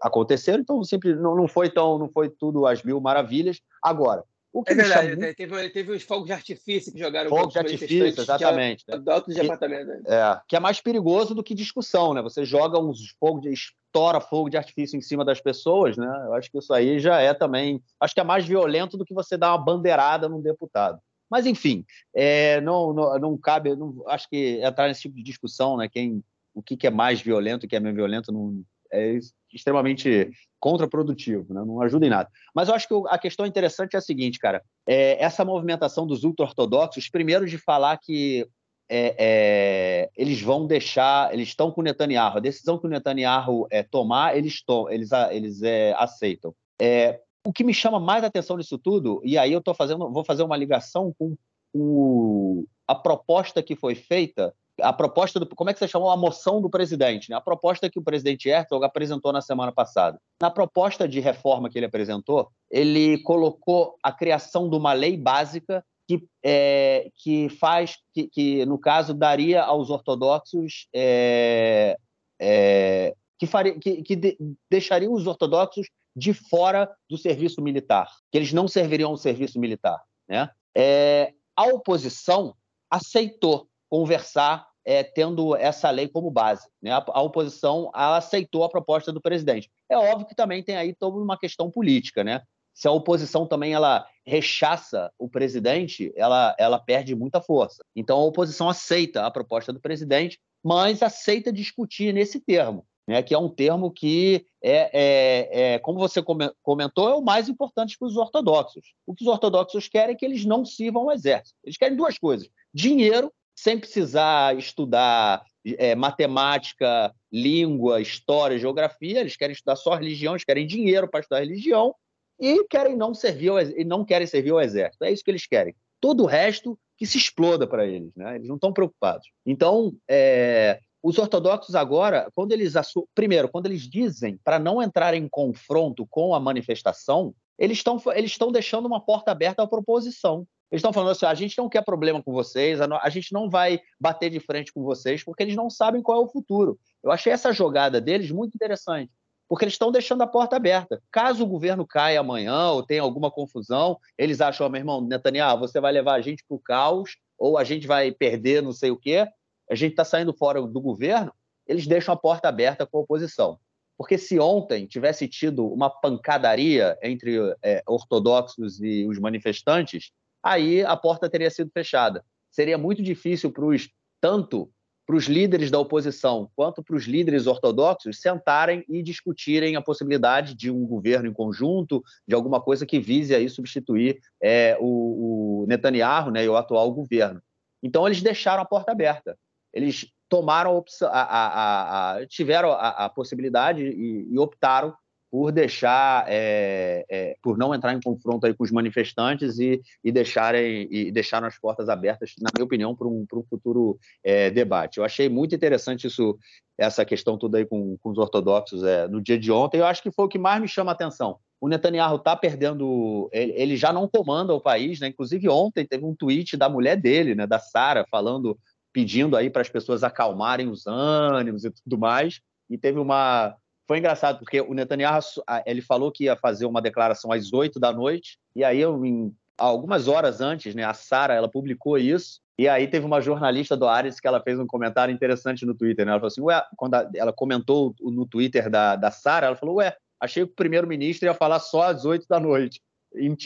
aconteceram, 0.00 0.60
então 0.60 0.84
sempre 0.84 1.14
não, 1.14 1.34
não 1.34 1.48
foi 1.48 1.70
tão, 1.70 1.98
não 1.98 2.08
foi 2.08 2.28
tudo 2.28 2.66
às 2.66 2.82
mil 2.82 3.00
maravilhas. 3.00 3.60
Agora, 3.82 4.22
o 4.54 4.62
que 4.62 4.72
é 4.72 4.76
verdade, 4.76 5.08
chamou... 5.08 5.34
teve, 5.34 5.70
teve 5.70 5.92
uns 5.92 6.04
fogos 6.04 6.26
de 6.26 6.32
artifício 6.32 6.92
que 6.92 6.98
jogaram 7.00 7.28
fogos 7.28 7.52
de 7.52 7.58
artifício, 7.58 8.06
exatamente. 8.06 8.84
De, 8.86 9.10
alto 9.10 9.32
de 9.32 9.40
apartamento. 9.40 9.86
Né? 9.88 10.02
É, 10.06 10.40
que 10.46 10.54
é 10.54 10.60
mais 10.60 10.80
perigoso 10.80 11.34
do 11.34 11.42
que 11.42 11.56
discussão, 11.56 12.14
né? 12.14 12.22
Você 12.22 12.44
joga 12.44 12.78
uns 12.78 13.10
fogos 13.18 13.42
de 13.42 13.52
estoura 13.52 14.20
fogo 14.20 14.48
de 14.48 14.56
artifício 14.56 14.96
em 14.96 15.00
cima 15.00 15.24
das 15.24 15.40
pessoas, 15.40 15.96
né? 15.96 16.06
Eu 16.26 16.34
acho 16.34 16.48
que 16.52 16.58
isso 16.58 16.72
aí 16.72 17.00
já 17.00 17.20
é 17.20 17.34
também, 17.34 17.82
acho 17.98 18.14
que 18.14 18.20
é 18.20 18.24
mais 18.24 18.46
violento 18.46 18.96
do 18.96 19.04
que 19.04 19.12
você 19.12 19.36
dar 19.36 19.50
uma 19.50 19.64
bandeirada 19.64 20.28
num 20.28 20.40
deputado. 20.40 21.00
Mas 21.28 21.46
enfim, 21.46 21.84
é, 22.14 22.60
não, 22.60 22.92
não, 22.92 23.18
não 23.18 23.36
cabe, 23.36 23.74
não, 23.74 24.04
acho 24.06 24.28
que 24.28 24.60
entrar 24.62 24.86
nesse 24.86 25.02
tipo 25.02 25.16
de 25.16 25.22
discussão, 25.24 25.76
né? 25.76 25.88
Quem, 25.88 26.22
o 26.54 26.62
que, 26.62 26.76
que 26.76 26.86
é 26.86 26.90
mais 26.90 27.20
violento, 27.20 27.66
o 27.66 27.68
que 27.68 27.74
é 27.74 27.80
menos 27.80 27.96
violento, 27.96 28.30
não, 28.30 28.62
é 28.92 29.18
extremamente 29.54 30.30
contraprodutivo, 30.58 31.52
né? 31.54 31.62
não 31.64 31.80
ajuda 31.80 32.06
em 32.06 32.10
nada. 32.10 32.28
Mas 32.54 32.68
eu 32.68 32.74
acho 32.74 32.88
que 32.88 32.94
a 33.08 33.18
questão 33.18 33.46
interessante 33.46 33.94
é 33.94 33.98
a 33.98 34.02
seguinte, 34.02 34.38
cara, 34.38 34.62
é 34.86 35.22
essa 35.22 35.44
movimentação 35.44 36.06
dos 36.06 36.24
ultra-ortodoxos, 36.24 37.08
primeiro 37.08 37.46
de 37.46 37.58
falar 37.58 37.98
que 37.98 38.46
é, 38.88 39.14
é, 39.18 40.10
eles 40.16 40.40
vão 40.40 40.66
deixar, 40.66 41.32
eles 41.32 41.48
estão 41.48 41.70
com 41.70 41.80
o 41.80 41.84
Netanyahu, 41.84 42.36
a 42.36 42.40
decisão 42.40 42.78
que 42.78 42.86
o 42.86 42.90
Netanyahu 42.90 43.66
é, 43.70 43.82
tomar, 43.82 44.36
eles, 44.36 44.62
to, 44.62 44.88
eles, 44.90 45.10
eles 45.30 45.62
é, 45.62 45.94
aceitam. 45.96 46.54
É, 46.80 47.20
o 47.46 47.52
que 47.52 47.64
me 47.64 47.74
chama 47.74 48.00
mais 48.00 48.24
atenção 48.24 48.56
nisso 48.56 48.78
tudo, 48.78 49.20
e 49.24 49.36
aí 49.36 49.52
eu 49.52 49.62
tô 49.62 49.74
fazendo, 49.74 50.10
vou 50.10 50.24
fazer 50.24 50.42
uma 50.42 50.56
ligação 50.56 51.14
com 51.18 51.36
o, 51.72 52.66
a 52.86 52.94
proposta 52.94 53.62
que 53.62 53.76
foi 53.76 53.94
feita 53.94 54.54
a 54.80 54.92
proposta 54.92 55.38
do. 55.38 55.46
Como 55.46 55.70
é 55.70 55.72
que 55.72 55.78
você 55.78 55.88
chamou? 55.88 56.10
A 56.10 56.16
moção 56.16 56.60
do 56.60 56.68
presidente, 56.70 57.30
né? 57.30 57.36
A 57.36 57.40
proposta 57.40 57.88
que 57.88 57.98
o 57.98 58.02
presidente 58.02 58.48
Herzog 58.48 58.84
apresentou 58.84 59.32
na 59.32 59.40
semana 59.40 59.72
passada. 59.72 60.18
Na 60.40 60.50
proposta 60.50 61.08
de 61.08 61.20
reforma 61.20 61.70
que 61.70 61.78
ele 61.78 61.86
apresentou, 61.86 62.50
ele 62.70 63.18
colocou 63.22 63.96
a 64.02 64.12
criação 64.12 64.68
de 64.68 64.76
uma 64.76 64.92
lei 64.92 65.16
básica 65.16 65.84
que, 66.06 66.22
é, 66.44 67.08
que 67.16 67.48
faz, 67.48 67.96
que, 68.12 68.28
que, 68.28 68.66
no 68.66 68.78
caso, 68.78 69.14
daria 69.14 69.62
aos 69.62 69.90
ortodoxos. 69.90 70.86
É, 70.94 71.96
é, 72.40 73.14
que, 73.38 73.46
faria, 73.46 73.78
que, 73.78 74.02
que 74.02 74.16
de, 74.16 74.36
deixaria 74.70 75.10
os 75.10 75.26
ortodoxos 75.26 75.86
de 76.16 76.32
fora 76.32 76.90
do 77.08 77.18
serviço 77.18 77.60
militar, 77.60 78.08
que 78.30 78.38
eles 78.38 78.52
não 78.52 78.68
serviriam 78.68 79.10
ao 79.10 79.16
serviço 79.16 79.58
militar. 79.58 80.00
Né? 80.28 80.48
É, 80.76 81.32
a 81.56 81.66
oposição 81.66 82.54
aceitou 82.90 83.68
conversar 83.88 84.66
é, 84.84 85.02
tendo 85.02 85.56
essa 85.56 85.90
lei 85.90 86.08
como 86.08 86.30
base. 86.30 86.68
Né? 86.82 86.92
A, 86.92 87.04
a, 87.08 87.22
oposição 87.22 87.90
aceitou 87.94 88.64
a 88.64 88.68
proposta 88.68 89.10
do 89.10 89.20
presidente. 89.20 89.70
É 89.88 89.96
óbvio 89.96 90.26
que 90.26 90.34
também 90.34 90.62
tem 90.62 90.76
aí 90.76 90.94
toda 90.94 91.16
uma 91.16 91.38
questão 91.38 91.70
política. 91.70 92.22
Né? 92.22 92.42
Se 92.74 92.86
a 92.86 92.92
oposição 92.92 93.46
também 93.46 93.72
ela 93.72 94.06
rechaça 94.26 95.10
o 95.18 95.28
presidente, 95.28 96.12
ela, 96.16 96.54
ela 96.58 96.78
perde 96.78 97.14
muita 97.14 97.40
força. 97.40 97.84
Então 97.96 98.18
a 98.18 98.24
oposição 98.24 98.68
aceita 98.68 99.24
a 99.24 99.30
proposta 99.30 99.72
do 99.72 99.80
presidente, 99.80 100.38
mas 100.62 101.02
aceita 101.02 101.52
discutir 101.52 102.12
nesse 102.12 102.40
termo. 102.40 102.86
Né, 103.06 103.22
que 103.22 103.34
é 103.34 103.38
um 103.38 103.50
termo 103.50 103.90
que, 103.90 104.46
é, 104.62 104.88
é, 104.94 105.74
é, 105.74 105.78
como 105.78 105.98
você 105.98 106.22
comentou, 106.62 107.10
é 107.10 107.14
o 107.14 107.20
mais 107.20 107.50
importante 107.50 107.98
para 107.98 108.08
os 108.08 108.16
ortodoxos. 108.16 108.94
O 109.06 109.14
que 109.14 109.22
os 109.22 109.28
ortodoxos 109.28 109.88
querem 109.88 110.14
é 110.14 110.16
que 110.16 110.24
eles 110.24 110.46
não 110.46 110.64
sirvam 110.64 111.02
ao 111.02 111.12
exército. 111.12 111.54
Eles 111.62 111.76
querem 111.76 111.98
duas 111.98 112.16
coisas: 112.16 112.48
dinheiro 112.72 113.30
sem 113.54 113.78
precisar 113.78 114.56
estudar 114.56 115.44
é, 115.64 115.94
matemática, 115.94 117.14
língua, 117.32 118.00
história, 118.00 118.58
geografia, 118.58 119.20
eles 119.20 119.36
querem 119.36 119.52
estudar 119.52 119.76
só 119.76 119.94
religião, 119.94 120.34
eles 120.34 120.44
querem 120.44 120.66
dinheiro 120.66 121.08
para 121.08 121.20
estudar 121.20 121.40
religião 121.40 121.94
e 122.38 122.64
querem 122.64 122.96
não 122.96 123.14
servir 123.14 123.48
ao, 123.48 123.60
e 123.60 123.84
não 123.84 124.04
querem 124.04 124.26
servir 124.26 124.50
ao 124.50 124.60
exército. 124.60 125.04
É 125.04 125.10
isso 125.10 125.24
que 125.24 125.30
eles 125.30 125.46
querem. 125.46 125.74
Todo 126.00 126.24
o 126.24 126.26
resto 126.26 126.78
que 126.96 127.06
se 127.06 127.18
exploda 127.18 127.66
para 127.66 127.86
eles, 127.86 128.14
né? 128.14 128.36
Eles 128.36 128.48
não 128.48 128.56
estão 128.56 128.72
preocupados. 128.72 129.28
Então, 129.46 129.94
é, 130.08 130.78
os 131.02 131.18
ortodoxos 131.18 131.74
agora, 131.74 132.28
quando 132.34 132.52
eles 132.52 132.74
primeiro, 133.14 133.48
quando 133.48 133.66
eles 133.66 133.82
dizem 133.82 134.38
para 134.44 134.58
não 134.58 134.82
entrar 134.82 135.14
em 135.14 135.28
confronto 135.28 136.06
com 136.06 136.34
a 136.34 136.40
manifestação, 136.40 137.34
eles 137.58 137.78
estão 137.78 138.00
eles 138.14 138.30
estão 138.30 138.50
deixando 138.50 138.86
uma 138.86 139.00
porta 139.00 139.30
aberta 139.30 139.62
à 139.62 139.66
proposição. 139.66 140.46
Eles 140.74 140.80
estão 140.80 140.92
falando 140.92 141.12
assim: 141.12 141.24
a 141.24 141.34
gente 141.34 141.56
não 141.56 141.68
quer 141.68 141.84
problema 141.84 142.20
com 142.20 142.32
vocês, 142.32 142.80
a, 142.80 143.08
gente 143.08 143.32
não 143.32 143.48
vai 143.48 143.80
bater 144.00 144.28
de 144.28 144.40
frente 144.40 144.72
com 144.72 144.82
vocês, 144.82 145.22
porque 145.22 145.44
eles 145.44 145.54
não 145.54 145.70
sabem 145.70 146.02
qual 146.02 146.20
é 146.20 146.24
o 146.24 146.28
futuro. 146.28 146.76
Eu 147.00 147.12
achei 147.12 147.32
essa 147.32 147.52
jogada 147.52 148.00
deles 148.00 148.32
muito 148.32 148.56
interessante, 148.56 149.12
porque 149.48 149.64
eles 149.64 149.74
estão 149.74 149.92
deixando 149.92 150.22
a 150.22 150.26
porta 150.26 150.56
aberta. 150.56 151.00
Caso 151.12 151.44
o 151.44 151.46
governo 151.46 151.86
caia 151.86 152.18
amanhã 152.18 152.70
ou 152.70 152.82
tenha 152.82 153.02
alguma 153.02 153.30
confusão, 153.30 154.00
eles 154.18 154.40
acham, 154.40 154.68
meu 154.68 154.80
irmão, 154.80 155.00
Netanyahu, 155.00 155.60
você 155.60 155.78
vai 155.78 155.92
levar 155.92 156.14
a 156.14 156.20
gente 156.20 156.42
para 156.44 156.56
o 156.56 156.58
caos, 156.58 157.18
ou 157.38 157.56
a 157.56 157.62
gente 157.62 157.86
vai 157.86 158.10
perder 158.10 158.60
não 158.60 158.72
sei 158.72 158.90
o 158.90 158.96
quê, 158.96 159.28
a 159.70 159.76
gente 159.76 159.92
está 159.92 160.04
saindo 160.04 160.34
fora 160.34 160.60
do 160.60 160.80
governo, 160.80 161.32
eles 161.68 161.86
deixam 161.86 162.12
a 162.12 162.16
porta 162.16 162.48
aberta 162.48 162.84
com 162.84 162.98
a 162.98 163.02
oposição. 163.02 163.60
Porque 163.96 164.18
se 164.18 164.40
ontem 164.40 164.88
tivesse 164.88 165.28
tido 165.28 165.64
uma 165.68 165.88
pancadaria 165.88 166.98
entre 167.00 167.36
é, 167.62 167.80
ortodoxos 167.86 168.80
e 168.82 169.06
os 169.06 169.20
manifestantes, 169.20 170.10
aí 170.44 170.84
a 170.84 170.96
porta 170.96 171.28
teria 171.28 171.50
sido 171.50 171.70
fechada. 171.72 172.24
Seria 172.50 172.76
muito 172.76 173.02
difícil 173.02 173.50
para 173.50 173.64
os 173.64 173.88
tanto 174.20 174.70
para 175.06 175.16
os 175.16 175.26
líderes 175.26 175.70
da 175.70 175.78
oposição 175.78 176.50
quanto 176.56 176.82
para 176.82 176.96
os 176.96 177.04
líderes 177.04 177.46
ortodoxos 177.46 178.20
sentarem 178.20 178.84
e 178.88 179.02
discutirem 179.02 179.76
a 179.76 179.82
possibilidade 179.82 180.54
de 180.54 180.70
um 180.70 180.86
governo 180.86 181.28
em 181.28 181.32
conjunto, 181.32 182.02
de 182.26 182.34
alguma 182.34 182.60
coisa 182.60 182.86
que 182.86 182.98
vise 182.98 183.34
aí 183.34 183.48
substituir 183.48 184.18
é, 184.42 184.76
o, 184.80 185.64
o 185.64 185.66
Netanyahu 185.66 186.30
né, 186.30 186.44
e 186.44 186.48
o 186.48 186.56
atual 186.56 186.90
governo. 186.92 187.42
Então 187.82 188.06
eles 188.06 188.22
deixaram 188.22 188.62
a 188.62 188.66
porta 188.66 188.92
aberta. 188.92 189.36
Eles 189.72 190.10
tomaram 190.28 190.70
a 190.70 190.74
opção, 190.74 191.08
a, 191.08 191.22
a, 191.22 192.12
a, 192.16 192.26
tiveram 192.26 192.72
a, 192.72 193.08
possibilidade 193.10 193.84
e, 193.84 194.26
e, 194.32 194.38
optaram 194.38 194.94
por 195.34 195.50
deixar, 195.50 196.26
é, 196.28 197.04
é, 197.10 197.36
por 197.42 197.58
não 197.58 197.74
entrar 197.74 197.92
em 197.92 198.00
confronto 198.00 198.46
aí 198.46 198.54
com 198.54 198.62
os 198.62 198.70
manifestantes 198.70 199.58
e, 199.58 199.82
e 200.04 200.12
deixarem 200.12 200.86
e 200.88 201.10
deixaram 201.10 201.48
as 201.48 201.58
portas 201.58 201.88
abertas, 201.88 202.34
na 202.40 202.50
minha 202.54 202.64
opinião, 202.64 202.94
para 202.94 203.08
um, 203.08 203.26
um 203.34 203.42
futuro 203.42 203.98
é, 204.22 204.48
debate. 204.48 204.98
Eu 204.98 205.04
achei 205.04 205.28
muito 205.28 205.52
interessante 205.52 206.06
isso, 206.06 206.38
essa 206.78 207.04
questão 207.04 207.36
toda 207.36 207.58
aí 207.58 207.66
com, 207.66 207.98
com 207.98 208.10
os 208.10 208.18
ortodoxos 208.18 208.84
é, 208.84 209.08
no 209.08 209.20
dia 209.20 209.36
de 209.36 209.50
ontem. 209.50 209.78
Eu 209.78 209.86
acho 209.86 210.04
que 210.04 210.12
foi 210.12 210.26
o 210.26 210.28
que 210.28 210.38
mais 210.38 210.62
me 210.62 210.68
chama 210.68 210.92
a 210.92 210.94
atenção. 210.94 211.40
O 211.60 211.68
Netanyahu 211.68 212.14
está 212.14 212.36
perdendo, 212.36 213.28
ele, 213.32 213.54
ele, 213.56 213.76
já 213.76 213.92
não 213.92 214.06
comanda 214.06 214.54
o 214.54 214.60
país, 214.60 215.00
né? 215.00 215.08
Inclusive 215.08 215.48
ontem 215.48 215.84
teve 215.84 216.04
um 216.04 216.14
tweet 216.14 216.56
da 216.56 216.68
mulher 216.68 216.96
dele, 216.96 217.34
né, 217.34 217.44
da 217.44 217.58
Sara, 217.58 218.06
falando 218.08 218.56
pedindo 218.92 219.36
aí 219.36 219.50
para 219.50 219.62
as 219.62 219.68
pessoas 219.68 220.04
acalmarem 220.04 220.68
os 220.68 220.86
ânimos 220.86 221.64
e 221.64 221.72
tudo 221.72 221.98
mais. 221.98 222.40
E 222.70 222.78
teve 222.78 223.00
uma. 223.00 223.56
Foi 223.86 223.98
engraçado, 223.98 224.38
porque 224.38 224.60
o 224.60 224.72
Netanyahu 224.72 225.20
ele 225.66 225.82
falou 225.82 226.10
que 226.10 226.24
ia 226.24 226.36
fazer 226.36 226.66
uma 226.66 226.80
declaração 226.80 227.30
às 227.30 227.52
8 227.52 227.78
da 227.78 227.92
noite, 227.92 228.38
e 228.56 228.64
aí, 228.64 228.82
em, 228.82 229.34
algumas 229.58 230.08
horas 230.08 230.40
antes, 230.40 230.74
né, 230.74 230.84
a 230.84 230.94
Sara 230.94 231.34
ela 231.34 231.48
publicou 231.48 231.98
isso, 231.98 232.40
e 232.58 232.68
aí 232.68 232.86
teve 232.86 233.04
uma 233.04 233.20
jornalista 233.20 233.76
do 233.76 233.86
Ares 233.86 234.20
que 234.20 234.28
ela 234.28 234.40
fez 234.40 234.58
um 234.58 234.66
comentário 234.66 235.12
interessante 235.12 235.66
no 235.66 235.74
Twitter. 235.74 236.06
Né? 236.06 236.12
Ela 236.12 236.20
falou 236.20 236.28
assim: 236.28 236.40
Ué, 236.40 236.62
quando 236.76 236.94
ela 237.14 237.32
comentou 237.32 237.94
no 238.00 238.26
Twitter 238.26 238.70
da, 238.70 238.94
da 238.94 239.10
Sara, 239.10 239.46
ela 239.46 239.56
falou: 239.56 239.76
Ué, 239.76 239.94
achei 240.20 240.44
que 240.44 240.52
o 240.52 240.54
primeiro-ministro 240.54 241.26
ia 241.26 241.34
falar 241.34 241.58
só 241.58 241.82
às 241.82 242.04
8 242.04 242.26
da 242.28 242.38
noite, 242.38 242.80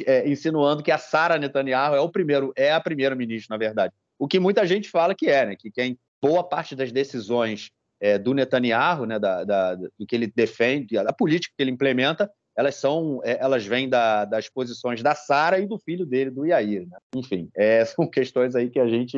é, 0.06 0.28
insinuando 0.28 0.82
que 0.82 0.90
a 0.90 0.98
Sara 0.98 1.38
Netanyahu 1.38 1.94
é 1.94 2.00
o 2.00 2.08
primeiro, 2.08 2.52
é 2.54 2.72
a 2.72 2.80
primeira-ministra, 2.80 3.54
na 3.54 3.58
verdade. 3.58 3.94
O 4.18 4.28
que 4.28 4.38
muita 4.38 4.66
gente 4.66 4.90
fala 4.90 5.14
que 5.14 5.28
é, 5.28 5.46
né? 5.46 5.56
Que 5.56 5.70
quem 5.70 5.98
boa 6.20 6.44
parte 6.44 6.76
das 6.76 6.92
decisões 6.92 7.70
é, 8.00 8.18
do 8.18 8.34
Netanyahu, 8.34 9.06
né, 9.06 9.18
da, 9.18 9.44
da, 9.44 9.74
do 9.74 10.06
que 10.06 10.14
ele 10.14 10.26
defende, 10.26 10.94
da 10.94 11.12
política 11.12 11.54
que 11.56 11.62
ele 11.62 11.70
implementa, 11.70 12.30
elas 12.56 12.74
são, 12.74 13.20
é, 13.22 13.38
elas 13.40 13.64
vêm 13.64 13.88
da, 13.88 14.24
das 14.24 14.48
posições 14.48 15.00
da 15.00 15.14
Sara 15.14 15.60
e 15.60 15.66
do 15.66 15.78
filho 15.78 16.04
dele, 16.04 16.30
do 16.30 16.44
Yair. 16.44 16.88
Né? 16.88 16.98
Enfim, 17.14 17.48
é, 17.56 17.84
são 17.86 18.08
questões 18.08 18.56
aí 18.56 18.68
que 18.68 18.80
a 18.80 18.88
gente 18.88 19.16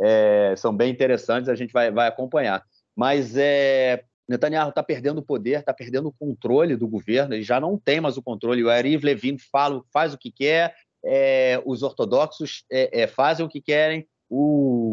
é, 0.00 0.54
são 0.56 0.74
bem 0.74 0.90
interessantes, 0.90 1.50
a 1.50 1.54
gente 1.54 1.72
vai, 1.72 1.90
vai 1.90 2.08
acompanhar. 2.08 2.64
Mas 2.96 3.36
é, 3.36 4.02
Netanyahu 4.26 4.70
está 4.70 4.82
perdendo 4.82 5.18
o 5.18 5.22
poder, 5.22 5.60
está 5.60 5.74
perdendo 5.74 6.08
o 6.08 6.14
controle 6.18 6.76
do 6.76 6.88
governo, 6.88 7.34
ele 7.34 7.42
já 7.42 7.60
não 7.60 7.78
tem 7.78 8.00
mais 8.00 8.16
o 8.16 8.22
controle. 8.22 8.64
O 8.64 8.70
Yariv 8.70 9.04
Levin 9.04 9.36
fala, 9.38 9.82
faz 9.92 10.14
o 10.14 10.18
que 10.18 10.30
quer, 10.30 10.74
é, 11.04 11.60
os 11.64 11.82
ortodoxos 11.82 12.64
é, 12.70 13.02
é, 13.02 13.06
fazem 13.06 13.44
o 13.44 13.48
que 13.48 13.60
querem, 13.60 14.06
o 14.30 14.87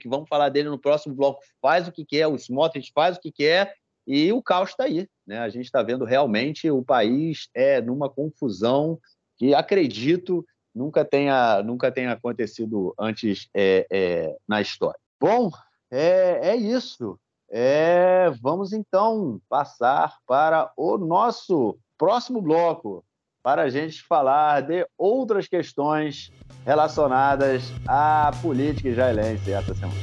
Que 0.00 0.08
vamos 0.08 0.28
falar 0.28 0.48
dele 0.48 0.68
no 0.68 0.78
próximo 0.78 1.14
bloco, 1.14 1.42
faz 1.60 1.88
o 1.88 1.92
que 1.92 2.04
quer, 2.04 2.26
o 2.26 2.36
Smotrich 2.36 2.92
faz 2.94 3.16
o 3.16 3.20
que 3.20 3.32
quer, 3.32 3.74
e 4.06 4.32
o 4.32 4.42
caos 4.42 4.70
está 4.70 4.84
aí. 4.84 5.08
Né? 5.26 5.38
A 5.38 5.48
gente 5.48 5.64
está 5.64 5.82
vendo 5.82 6.04
realmente 6.04 6.70
o 6.70 6.82
país 6.82 7.48
é 7.54 7.80
numa 7.80 8.08
confusão 8.08 8.98
que 9.36 9.54
acredito 9.54 10.46
nunca 10.74 11.04
tenha, 11.04 11.62
nunca 11.62 11.90
tenha 11.90 12.12
acontecido 12.12 12.94
antes 12.98 13.48
é, 13.54 13.86
é, 13.90 14.36
na 14.46 14.60
história. 14.60 14.98
Bom, 15.20 15.50
é, 15.90 16.50
é 16.50 16.56
isso. 16.56 17.18
É, 17.48 18.30
vamos 18.42 18.72
então 18.72 19.40
passar 19.48 20.16
para 20.26 20.70
o 20.76 20.98
nosso 20.98 21.78
próximo 21.96 22.42
bloco, 22.42 23.04
para 23.46 23.62
a 23.62 23.70
gente 23.70 24.02
falar 24.02 24.60
de 24.62 24.84
outras 24.98 25.46
questões 25.46 26.32
relacionadas 26.64 27.72
à 27.86 28.32
política 28.42 28.88
israelense 28.88 29.52
essa 29.52 29.72
semana. 29.72 30.00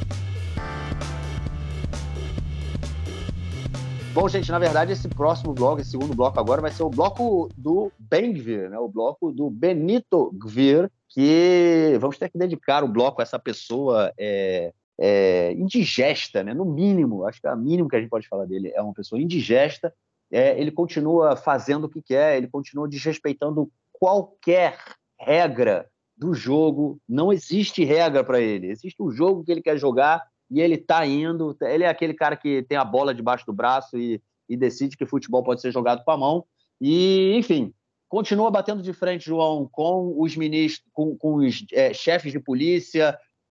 Bom, 4.13 4.29
gente, 4.29 4.49
na 4.49 4.59
verdade, 4.59 4.93
esse 4.93 5.09
próximo 5.09 5.51
bloco, 5.51 5.81
esse 5.81 5.91
segundo 5.91 6.15
bloco 6.15 6.39
agora, 6.39 6.61
vai 6.61 6.71
ser 6.71 6.83
o 6.83 6.89
bloco 6.89 7.49
do 7.57 7.91
Ben-Gvir, 7.99 8.69
né? 8.69 8.79
o 8.79 8.87
bloco 8.87 9.29
do 9.29 9.49
Benito 9.49 10.31
Gvir, 10.41 10.89
que 11.09 11.97
vamos 11.99 12.17
ter 12.17 12.29
que 12.29 12.37
dedicar 12.37 12.81
o 12.81 12.87
bloco 12.87 13.19
a 13.19 13.23
essa 13.23 13.37
pessoa 13.37 14.13
é, 14.17 14.71
é, 14.97 15.51
indigesta, 15.51 16.45
né? 16.45 16.53
no 16.53 16.63
mínimo, 16.63 17.25
acho 17.25 17.41
que 17.41 17.47
é 17.47 17.53
o 17.53 17.57
mínimo 17.57 17.89
que 17.89 17.97
a 17.97 17.99
gente 17.99 18.09
pode 18.09 18.25
falar 18.25 18.45
dele, 18.45 18.71
é 18.73 18.81
uma 18.81 18.93
pessoa 18.93 19.21
indigesta, 19.21 19.93
é, 20.34 20.59
ele 20.59 20.71
continua 20.71 21.36
fazendo 21.36 21.84
o 21.84 21.89
que 21.89 22.01
quer, 22.01 22.38
ele 22.38 22.47
continua 22.47 22.89
desrespeitando 22.89 23.71
qualquer 23.91 24.79
regra 25.19 25.88
do 26.17 26.34
jogo, 26.34 26.99
não 27.07 27.31
existe 27.31 27.84
regra 27.84 28.23
para 28.23 28.41
ele. 28.41 28.67
Existe 28.67 29.01
o 29.01 29.11
jogo 29.11 29.43
que 29.43 29.51
ele 29.51 29.61
quer 29.61 29.77
jogar 29.77 30.23
e 30.49 30.59
ele 30.59 30.73
está 30.73 31.05
indo. 31.05 31.55
Ele 31.61 31.84
é 31.84 31.88
aquele 31.88 32.15
cara 32.15 32.36
que 32.36 32.63
tem 32.63 32.77
a 32.77 32.84
bola 32.84 33.13
debaixo 33.13 33.45
do 33.45 33.53
braço 33.53 33.95
e, 33.95 34.19
e 34.49 34.57
decide 34.57 34.97
que 34.97 35.05
futebol 35.05 35.43
pode 35.43 35.61
ser 35.61 35.71
jogado 35.71 36.03
com 36.03 36.11
a 36.11 36.17
mão. 36.17 36.43
E, 36.81 37.36
enfim, 37.36 37.71
continua 38.09 38.49
batendo 38.49 38.81
de 38.81 38.91
frente, 38.91 39.25
João, 39.25 39.69
com 39.71 40.19
os 40.19 40.36
ministros, 40.36 40.89
com, 40.91 41.15
com 41.15 41.36
os 41.36 41.63
é, 41.71 41.93
chefes 41.93 42.31
de 42.31 42.39
polícia, 42.39 43.15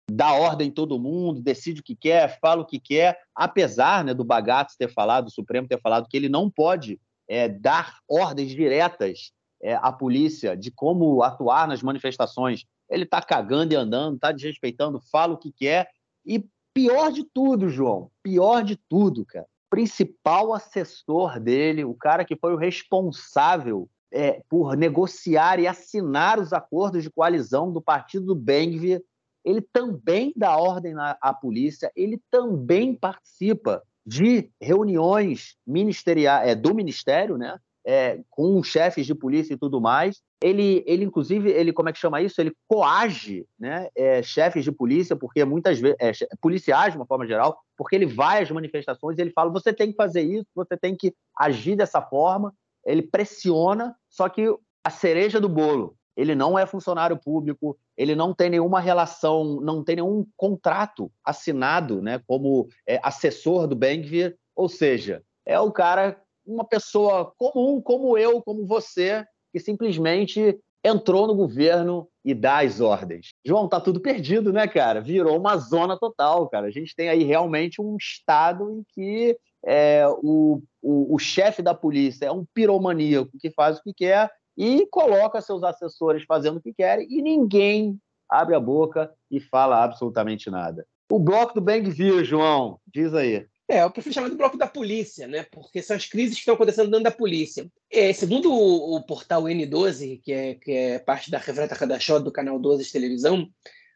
dá 0.10 0.34
ordem 0.34 0.70
em 0.70 0.72
todo 0.72 0.99
mundo, 0.99 1.41
decide 1.41 1.82
o 1.82 1.84
que 1.84 1.95
quer, 1.95 2.39
fala 2.39 2.62
o 2.62 2.66
que 2.66 2.80
quer, 2.80 3.20
apesar 3.36 4.03
né, 4.03 4.14
do 4.14 4.24
Bagato 4.24 4.74
ter 4.78 4.91
falado, 4.91 5.26
do 5.26 5.32
Supremo 5.32 5.68
ter 5.68 5.80
falado 5.82 6.08
que 6.08 6.16
ele 6.16 6.30
não 6.30 6.49
pode 6.49 6.99
é, 7.28 7.49
dar 7.49 7.97
ordens 8.08 8.51
diretas 8.51 9.32
é, 9.62 9.76
a 9.76 9.91
polícia 9.91 10.55
de 10.55 10.72
como 10.72 11.22
atuar 11.24 11.68
nas 11.68 11.82
manifestações. 11.82 12.66
Ele 12.89 13.03
está 13.03 13.22
cagando 13.22 13.74
e 13.74 13.76
andando, 13.76 14.16
está 14.16 14.32
desrespeitando, 14.32 15.01
fala 15.12 15.34
o 15.34 15.38
que 15.38 15.51
quer. 15.51 15.89
E 16.26 16.45
pior 16.74 17.12
de 17.12 17.24
tudo, 17.24 17.70
João, 17.70 18.10
pior 18.24 18.64
de 18.64 18.78
tudo, 18.89 19.26
cara, 19.26 19.47
principal 19.70 20.53
assessor 20.53 21.39
dele, 21.39 21.84
o 21.84 21.93
cara 21.93 22.24
que 22.24 22.36
foi 22.36 22.53
o 22.53 22.58
responsável 22.58 23.89
é, 24.12 24.41
por 24.47 24.78
negociar 24.78 25.60
e 25.60 25.68
assinar 25.68 26.39
os 26.39 26.53
acordos 26.53 27.03
de 27.03 27.10
coalizão 27.10 27.72
do 27.72 27.82
partido 27.82 28.28
do 28.28 28.36
Bengvir, 28.36 29.03
ele 29.48 29.62
também 29.62 30.34
dá 30.36 30.58
ordem 30.58 30.93
à 30.98 31.34
polícia, 31.34 31.91
ele 31.95 32.22
também 32.30 32.93
participa 32.93 33.82
de 34.06 34.50
reuniões 34.62 35.56
ministeriais 35.66 36.50
é, 36.50 36.56
do 36.56 36.74
ministério, 36.74 37.38
né? 37.38 37.58
é, 37.88 38.20
com 38.30 38.62
chefes 38.62 39.06
de 39.06 39.16
polícia 39.16 39.54
e 39.54 39.58
tudo 39.58 39.80
mais. 39.80 40.22
Ele, 40.43 40.84
ele 40.86 41.06
inclusive, 41.06 41.50
ele 41.50 41.72
como 41.72 41.88
é 41.88 41.93
que 41.93 42.00
chama 42.00 42.22
isso? 42.22 42.41
Ele 42.41 42.54
coage 42.68 43.45
né, 43.58 43.88
é, 43.95 44.22
chefes 44.22 44.66
de 44.66 44.74
polícia, 44.74 45.16
porque 45.16 45.45
muitas 45.45 45.80
vezes, 45.80 45.95
é, 46.02 46.12
policiais 46.41 46.91
de 46.91 47.00
uma 47.00 47.06
forma 47.06 47.26
geral, 47.26 47.58
porque 47.78 47.95
ele 47.95 48.06
vai 48.06 48.43
às 48.43 48.52
manifestações 48.52 49.18
e 49.18 49.22
ele 49.22 49.32
fala: 49.32 49.50
você 49.50 49.72
tem 49.72 49.91
que 49.91 49.95
fazer 49.95 50.22
isso, 50.22 50.45
você 50.54 50.76
tem 50.76 50.98
que 50.98 51.14
agir 51.38 51.78
dessa 51.78 52.02
forma. 52.02 52.54
Ele 52.86 53.02
pressiona, 53.02 53.95
só 54.10 54.28
que 54.28 54.54
a 54.84 54.89
cereja 54.89 55.39
do 55.39 55.48
bolo 55.48 55.95
ele 56.18 56.34
não 56.34 56.57
é 56.57 56.65
funcionário 56.65 57.15
público, 57.15 57.78
ele 57.95 58.15
não 58.15 58.34
tem 58.34 58.49
nenhuma 58.49 58.80
relação, 58.80 59.61
não 59.61 59.84
tem 59.84 59.97
nenhum 59.97 60.26
contrato 60.36 61.11
assinado 61.24 62.01
né, 62.01 62.20
como 62.26 62.68
é, 62.88 62.99
assessor 63.03 63.68
do 63.68 63.76
Bengvir, 63.76 64.36
ou 64.55 64.68
seja, 64.68 65.22
é 65.45 65.59
o 65.59 65.72
cara, 65.72 66.20
uma 66.43 66.65
pessoa 66.65 67.32
comum, 67.38 67.80
como 67.80 68.18
eu, 68.18 68.41
como 68.41 68.65
você, 68.65 69.24
que 69.53 69.59
simplesmente 69.59 70.59
entrou 70.84 71.28
no 71.28 71.36
governo 71.36 72.07
e 72.26 72.34
dá 72.34 72.63
as 72.63 72.82
ordens. 72.82 73.34
João, 73.45 73.68
tá 73.68 73.80
tudo 73.80 73.99
perdido, 73.99 74.51
né, 74.51 74.68
cara? 74.68 75.01
Virou 75.01 75.38
uma 75.38 75.57
zona 75.57 75.97
total, 75.97 76.49
cara. 76.49 76.68
A 76.68 76.72
gente 76.72 76.95
tem 76.95 77.09
aí 77.09 77.24
realmente 77.24 77.82
um 77.82 77.95
estado 77.95 78.72
em 78.72 78.84
que 78.93 79.38
é, 79.65 80.07
o, 80.24 80.61
o, 80.82 81.15
o 81.15 81.20
chefe 81.20 81.61
da 81.61 81.74
polícia 81.74 82.26
é 82.26 82.32
um 82.32 82.45
piromaníaco 82.53 83.38
que 83.39 83.51
faz 83.51 83.78
o 83.78 83.84
que 83.84 83.93
quer 83.93 84.32
e 84.58 84.88
coloca 84.88 85.39
seus 85.39 85.64
assessores 85.64 86.24
fazendo 86.24 86.58
o 86.58 86.62
que 86.62 86.74
querem 86.74 87.08
e 87.10 87.22
ninguém 87.22 87.99
abre 88.30 88.55
a 88.55 88.60
boca 88.60 89.14
e 89.30 89.39
fala 89.39 89.84
absolutamente 89.84 90.49
nada. 90.49 90.86
O 91.10 91.20
bloco 91.20 91.53
do 91.53 91.62
Bang 91.62 91.89
Vir, 91.89 92.26
João, 92.26 92.80
diz 92.86 93.14
aí. 93.14 93.45
É, 93.70 93.84
eu 93.84 93.91
prefiro 93.91 94.16
chamar 94.16 94.30
de 94.30 94.36
bloco 94.36 94.58
da 94.58 94.68
polícia, 94.68 95.28
né? 95.28 95.45
Porque 95.51 95.82
são 95.82 95.95
as 95.95 96.05
crises 96.05 96.36
que 96.36 96.39
estão 96.39 96.55
acontecendo 96.55 96.89
dentro 96.89 97.03
da 97.03 97.12
polícia. 97.12 97.70
É, 97.91 98.12
segundo 98.14 98.51
o, 98.51 98.95
o, 98.95 99.03
portal 99.03 99.43
N12, 99.43 100.22
que 100.22 100.32
é, 100.32 100.55
que 100.55 100.72
é 100.72 100.99
parte 100.99 101.30
da 101.30 101.38
Revreta 101.38 101.76
Kadashot 101.76 102.24
do 102.24 102.32
canal 102.32 102.58
12 102.60 102.86
de 102.86 102.91
televisão, 102.91 103.47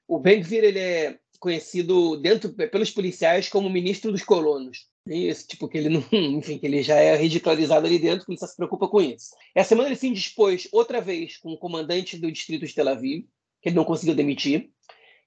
o 0.08 0.20
Ben-Gvir 0.20 0.64
ele 0.64 0.80
é 0.80 1.18
conhecido 1.42 2.16
dentro 2.18 2.54
pelos 2.54 2.92
policiais 2.92 3.50
como 3.50 3.68
ministro 3.68 4.12
dos 4.12 4.24
colonos. 4.24 4.86
Isso, 5.08 5.48
tipo, 5.48 5.68
que 5.68 5.80
ele 5.80 5.90
não, 5.90 6.06
enfim, 6.14 6.60
que 6.60 6.68
ele 6.68 6.84
já 6.84 6.96
é 6.96 7.16
ridicularizado 7.18 7.88
ali 7.88 7.98
dentro, 7.98 8.26
que 8.26 8.32
ele 8.32 8.40
só 8.40 8.46
se 8.46 8.56
preocupa 8.56 8.88
com 8.88 9.02
isso. 9.02 9.32
Essa 9.56 9.70
semana 9.70 9.90
ele 9.90 9.96
se 9.96 10.08
indispôs 10.08 10.70
outra 10.72 11.02
vez 11.02 11.38
com 11.38 11.52
o 11.52 11.58
comandante 11.58 12.16
do 12.16 12.32
distrito 12.32 12.68
de 12.68 12.76
Tel 12.76 12.88
Aviv, 12.88 13.26
que 13.60 13.70
ele 13.70 13.76
não 13.76 13.84
conseguiu 13.84 14.14
demitir, 14.14 14.70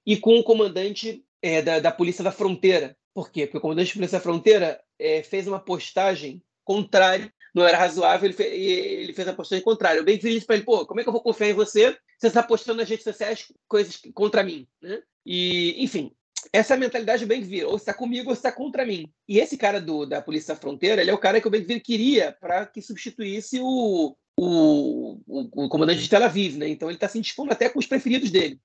e 0.05 0.15
com 0.15 0.39
o 0.39 0.43
comandante 0.43 1.21
é, 1.41 1.61
da, 1.61 1.79
da 1.79 1.91
Polícia 1.91 2.23
da 2.23 2.31
Fronteira, 2.31 2.95
por 3.13 3.29
quê? 3.29 3.45
Porque 3.45 3.57
o 3.57 3.61
comandante 3.61 3.87
de 3.87 3.95
Polícia 3.95 4.19
Fronteira 4.21 4.81
é, 4.97 5.21
fez 5.21 5.47
uma 5.47 5.59
postagem 5.59 6.41
contrária, 6.63 7.31
não 7.53 7.67
era 7.67 7.77
razoável, 7.77 8.29
ele, 8.29 8.41
ele 8.41 9.13
fez 9.13 9.27
a 9.27 9.33
postagem 9.33 9.63
contrária. 9.63 9.99
Eu 9.99 10.05
bem 10.05 10.17
disse 10.17 10.45
para 10.45 10.55
ele, 10.55 10.65
pô, 10.65 10.85
como 10.85 11.01
é 11.01 11.03
que 11.03 11.09
eu 11.09 11.13
vou 11.13 11.21
confiar 11.21 11.49
em 11.49 11.53
você 11.53 11.91
se 11.91 12.21
você 12.21 12.27
está 12.27 12.41
postando 12.41 12.79
nas 12.79 12.89
redes 12.89 13.03
sociais 13.03 13.45
coisas 13.67 13.99
contra 14.13 14.43
mim? 14.43 14.65
Né? 14.81 15.01
E, 15.25 15.83
enfim, 15.83 16.11
essa 16.53 16.73
é 16.73 16.77
mentalidade 16.77 17.25
do 17.25 17.27
Ben-Gvir, 17.27 17.67
ou 17.67 17.75
está 17.75 17.93
comigo 17.93 18.29
ou 18.29 18.33
está 18.33 18.51
contra 18.51 18.85
mim. 18.85 19.11
E 19.27 19.39
esse 19.39 19.57
cara 19.57 19.81
do, 19.81 20.05
da 20.05 20.21
Polícia 20.21 20.55
Fronteira, 20.55 21.01
ele 21.01 21.11
é 21.11 21.13
o 21.13 21.17
cara 21.17 21.41
que 21.41 21.47
o 21.47 21.51
Ben-Gvir 21.51 21.81
queria 21.81 22.31
para 22.39 22.65
que 22.65 22.81
substituísse 22.81 23.59
o, 23.59 24.15
o, 24.37 25.19
o, 25.27 25.65
o, 25.65 25.69
comandante 25.69 26.01
de 26.01 26.09
Tel 26.09 26.23
Aviv, 26.23 26.57
né? 26.57 26.67
Então 26.67 26.89
ele 26.89 26.97
está 26.97 27.07
se 27.07 27.17
indispondo 27.17 27.51
até 27.51 27.69
com 27.69 27.79
os 27.79 27.87
preferidos 27.87 28.29
dele. 28.29 28.59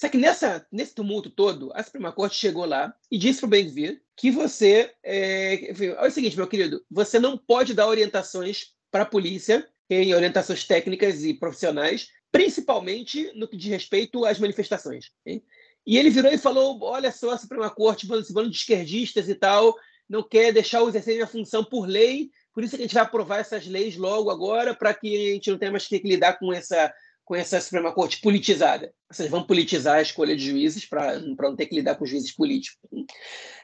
Só 0.00 0.08
que 0.08 0.16
nessa, 0.16 0.66
nesse 0.72 0.94
tumulto 0.94 1.28
todo, 1.28 1.70
a 1.74 1.82
Suprema 1.82 2.10
Corte 2.10 2.36
chegou 2.36 2.64
lá 2.64 2.94
e 3.10 3.18
disse 3.18 3.40
para 3.40 3.46
o 3.48 3.50
Ben-Gvir 3.50 4.00
que 4.16 4.30
você... 4.30 4.90
É, 5.02 5.72
olha 5.98 6.08
o 6.08 6.10
seguinte, 6.10 6.36
meu 6.36 6.46
querido, 6.46 6.82
você 6.90 7.18
não 7.18 7.36
pode 7.36 7.74
dar 7.74 7.86
orientações 7.86 8.68
para 8.90 9.02
a 9.02 9.06
polícia, 9.06 9.68
em 9.90 10.14
orientações 10.14 10.64
técnicas 10.64 11.22
e 11.22 11.34
profissionais, 11.34 12.08
principalmente 12.32 13.30
no 13.34 13.46
que 13.46 13.56
diz 13.56 13.68
respeito 13.68 14.24
às 14.24 14.38
manifestações. 14.38 15.10
Hein? 15.26 15.42
E 15.86 15.96
ele 15.98 16.10
virou 16.10 16.32
e 16.32 16.38
falou: 16.38 16.78
olha 16.82 17.10
só, 17.10 17.30
a 17.30 17.38
Suprema 17.38 17.70
Corte, 17.70 18.06
esse 18.12 18.32
bando 18.32 18.50
de 18.50 18.56
esquerdistas 18.56 19.28
e 19.28 19.34
tal, 19.34 19.74
não 20.08 20.22
quer 20.22 20.52
deixar 20.52 20.82
o 20.82 20.88
exercício 20.88 21.24
a 21.24 21.26
função 21.26 21.64
por 21.64 21.86
lei, 21.86 22.30
por 22.52 22.64
isso 22.64 22.76
que 22.76 22.82
a 22.82 22.84
gente 22.84 22.94
vai 22.94 23.02
aprovar 23.02 23.38
essas 23.38 23.66
leis 23.66 23.96
logo 23.96 24.30
agora, 24.30 24.74
para 24.74 24.92
que 24.92 25.30
a 25.30 25.32
gente 25.34 25.50
não 25.50 25.58
tenha 25.58 25.70
mais 25.70 25.86
que 25.86 25.98
lidar 25.98 26.38
com 26.38 26.52
essa 26.52 26.92
com 27.30 27.36
essa 27.36 27.60
Suprema 27.60 27.92
Corte 27.92 28.20
politizada. 28.20 28.92
Vocês 29.08 29.30
vão 29.30 29.44
politizar 29.46 29.98
a 29.98 30.02
escolha 30.02 30.34
de 30.34 30.50
juízes 30.50 30.84
para 30.84 31.20
não 31.20 31.54
ter 31.54 31.66
que 31.66 31.76
lidar 31.76 31.94
com 31.94 32.04
juízes 32.04 32.32
políticos. 32.32 32.80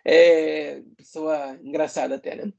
É, 0.05 0.81
pessoa 0.97 1.59
engraçada 1.61 2.15
até, 2.15 2.37
né? 2.37 2.53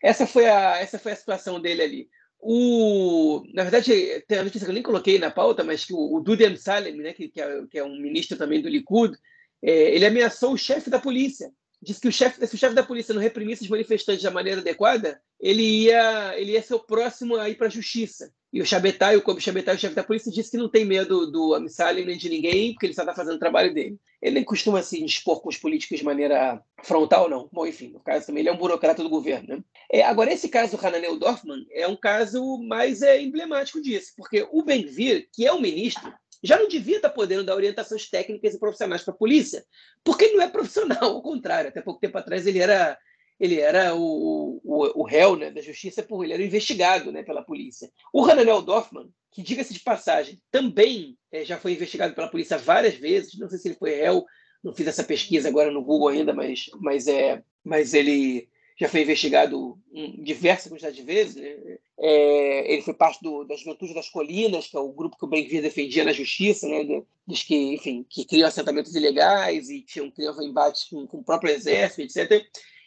Essa 0.00 0.28
foi 0.28 0.46
a, 0.46 0.78
essa 0.78 0.96
foi 0.96 1.10
a 1.10 1.16
situação 1.16 1.60
dele 1.60 1.82
ali. 1.82 2.08
O, 2.46 3.42
na 3.54 3.62
verdade, 3.62 4.22
tem 4.28 4.36
a 4.36 4.44
notícia 4.44 4.66
que 4.66 4.70
eu 4.70 4.74
nem 4.74 4.82
coloquei 4.82 5.18
na 5.18 5.30
pauta, 5.30 5.64
mas 5.64 5.86
que 5.86 5.94
o, 5.94 6.16
o 6.18 6.56
Salem, 6.58 6.94
né, 6.98 7.14
que, 7.14 7.28
que, 7.28 7.40
é, 7.40 7.66
que 7.70 7.78
é 7.78 7.84
um 7.84 7.98
ministro 7.98 8.36
também 8.36 8.60
do 8.60 8.68
Likud, 8.68 9.16
é, 9.62 9.94
ele 9.94 10.04
ameaçou 10.04 10.52
o 10.52 10.58
chefe 10.58 10.90
da 10.90 10.98
polícia. 10.98 11.50
Disse 11.80 12.02
que 12.02 12.08
o 12.08 12.12
chefe, 12.12 12.46
se 12.46 12.54
o 12.54 12.58
chefe 12.58 12.74
da 12.74 12.82
polícia 12.82 13.14
não 13.14 13.22
reprimisse 13.22 13.62
os 13.62 13.70
manifestantes 13.70 14.22
da 14.22 14.30
maneira 14.30 14.60
adequada, 14.60 15.18
ele 15.40 15.62
ia, 15.62 16.38
ele 16.38 16.52
ia 16.52 16.62
ser 16.62 16.74
o 16.74 16.84
próximo 16.84 17.36
a 17.36 17.48
ir 17.48 17.54
para 17.54 17.68
a 17.68 17.70
justiça. 17.70 18.30
E 18.54 18.62
o 18.62 18.64
Chabetai, 18.64 19.16
o 19.16 19.20
Kobe 19.20 19.40
Chabetai, 19.40 19.74
o 19.74 19.78
chefe 19.78 19.96
da 19.96 20.04
polícia, 20.04 20.30
disse 20.30 20.52
que 20.52 20.56
não 20.56 20.68
tem 20.68 20.84
medo 20.84 21.28
do 21.28 21.54
Amissali 21.54 22.04
nem 22.04 22.16
de 22.16 22.28
ninguém, 22.28 22.70
porque 22.72 22.86
ele 22.86 22.94
só 22.94 23.02
está 23.02 23.12
fazendo 23.12 23.34
o 23.34 23.40
trabalho 23.40 23.74
dele. 23.74 23.98
Ele 24.22 24.36
nem 24.36 24.44
costuma 24.44 24.80
se 24.80 24.94
assim, 24.94 25.04
expor 25.04 25.42
com 25.42 25.48
os 25.48 25.56
políticos 25.56 25.98
de 25.98 26.04
maneira 26.04 26.62
frontal, 26.84 27.28
não. 27.28 27.48
Bom, 27.52 27.66
enfim, 27.66 27.88
no 27.88 27.98
caso 27.98 28.26
também, 28.26 28.42
ele 28.42 28.48
é 28.48 28.52
um 28.52 28.56
burocrata 28.56 29.02
do 29.02 29.08
governo. 29.08 29.56
Né? 29.56 29.64
É, 29.90 30.02
agora, 30.04 30.32
esse 30.32 30.48
caso 30.48 30.76
do 30.76 30.86
Hananel 30.86 31.18
Dorfman 31.18 31.66
é 31.72 31.88
um 31.88 31.96
caso 31.96 32.56
mais 32.58 33.02
é, 33.02 33.20
emblemático 33.20 33.82
disso, 33.82 34.12
porque 34.16 34.46
o 34.52 34.62
Ben-Gvir, 34.62 35.28
que 35.32 35.44
é 35.44 35.52
o 35.52 35.60
ministro, 35.60 36.14
já 36.40 36.56
não 36.56 36.68
devia 36.68 36.98
estar 36.98 37.10
podendo 37.10 37.42
dar 37.42 37.56
orientações 37.56 38.08
técnicas 38.08 38.54
e 38.54 38.60
profissionais 38.60 39.02
para 39.02 39.14
a 39.14 39.16
polícia, 39.16 39.64
porque 40.04 40.26
ele 40.26 40.36
não 40.36 40.44
é 40.44 40.48
profissional, 40.48 41.02
ao 41.02 41.22
contrário. 41.22 41.70
Até 41.70 41.82
pouco 41.82 41.98
tempo 41.98 42.16
atrás 42.18 42.46
ele 42.46 42.60
era 42.60 42.96
ele 43.38 43.60
era 43.60 43.94
o, 43.94 44.60
o, 44.64 45.02
o 45.02 45.04
réu 45.04 45.36
né, 45.36 45.50
da 45.50 45.60
justiça, 45.60 46.02
por, 46.02 46.24
ele 46.24 46.32
era 46.32 46.44
investigado 46.44 47.10
né, 47.10 47.22
pela 47.22 47.42
polícia. 47.42 47.90
O 48.12 48.24
Hananel 48.24 48.62
Dorfman, 48.62 49.08
que, 49.30 49.42
diga-se 49.42 49.72
de 49.72 49.80
passagem, 49.80 50.40
também 50.50 51.18
é, 51.32 51.44
já 51.44 51.58
foi 51.58 51.72
investigado 51.72 52.14
pela 52.14 52.28
polícia 52.28 52.56
várias 52.56 52.94
vezes, 52.94 53.38
não 53.38 53.48
sei 53.48 53.58
se 53.58 53.68
ele 53.68 53.76
foi 53.76 53.94
réu, 53.94 54.24
não 54.62 54.72
fiz 54.72 54.86
essa 54.86 55.04
pesquisa 55.04 55.48
agora 55.48 55.70
no 55.70 55.82
Google 55.82 56.08
ainda, 56.08 56.32
mas, 56.32 56.66
mas, 56.80 57.06
é, 57.06 57.42
mas 57.62 57.92
ele 57.92 58.48
já 58.76 58.88
foi 58.88 59.02
investigado 59.02 59.78
diversas 60.22 60.70
quantidades 60.70 60.96
de 60.96 61.02
vezes. 61.02 61.36
Né? 61.36 61.78
É, 61.98 62.72
ele 62.72 62.82
foi 62.82 62.94
parte 62.94 63.22
do, 63.22 63.44
da 63.44 63.56
Juventude 63.56 63.94
das 63.94 64.08
Colinas, 64.08 64.66
que 64.66 64.76
é 64.76 64.80
o 64.80 64.92
grupo 64.92 65.16
que 65.16 65.24
o 65.24 65.28
Ben-Vir 65.28 65.62
defendia 65.62 66.04
na 66.04 66.12
justiça, 66.12 66.66
né? 66.66 67.02
diz 67.26 67.42
que, 67.42 67.54
enfim, 67.74 68.04
que 68.08 68.24
criou 68.24 68.48
assentamentos 68.48 68.94
ilegais 68.94 69.70
e 69.70 69.82
tinham, 69.82 70.10
criava 70.10 70.42
embates 70.42 70.84
com, 70.84 71.06
com 71.06 71.18
o 71.18 71.24
próprio 71.24 71.52
exército, 71.52 72.02
etc. 72.02 72.44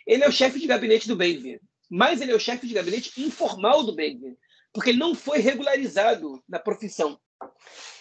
Ele 0.08 0.24
é 0.24 0.30
o 0.30 0.32
chefe 0.32 0.58
de 0.58 0.66
gabinete 0.66 1.08
do 1.08 1.16
Benvir, 1.16 1.62
mas 1.89 2.22
ele 2.22 2.32
é 2.32 2.36
o 2.36 2.39
chefe 2.39 2.66
de 2.66 2.74
gabinete 2.74 3.22
informal 3.22 3.84
do 3.84 3.93
Benvir, 3.93 4.38
porque 4.74 4.91
ele 4.91 4.99
não 4.99 5.14
foi 5.14 5.39
regularizado 5.39 6.41
na 6.47 6.58
profissão. 6.58 7.20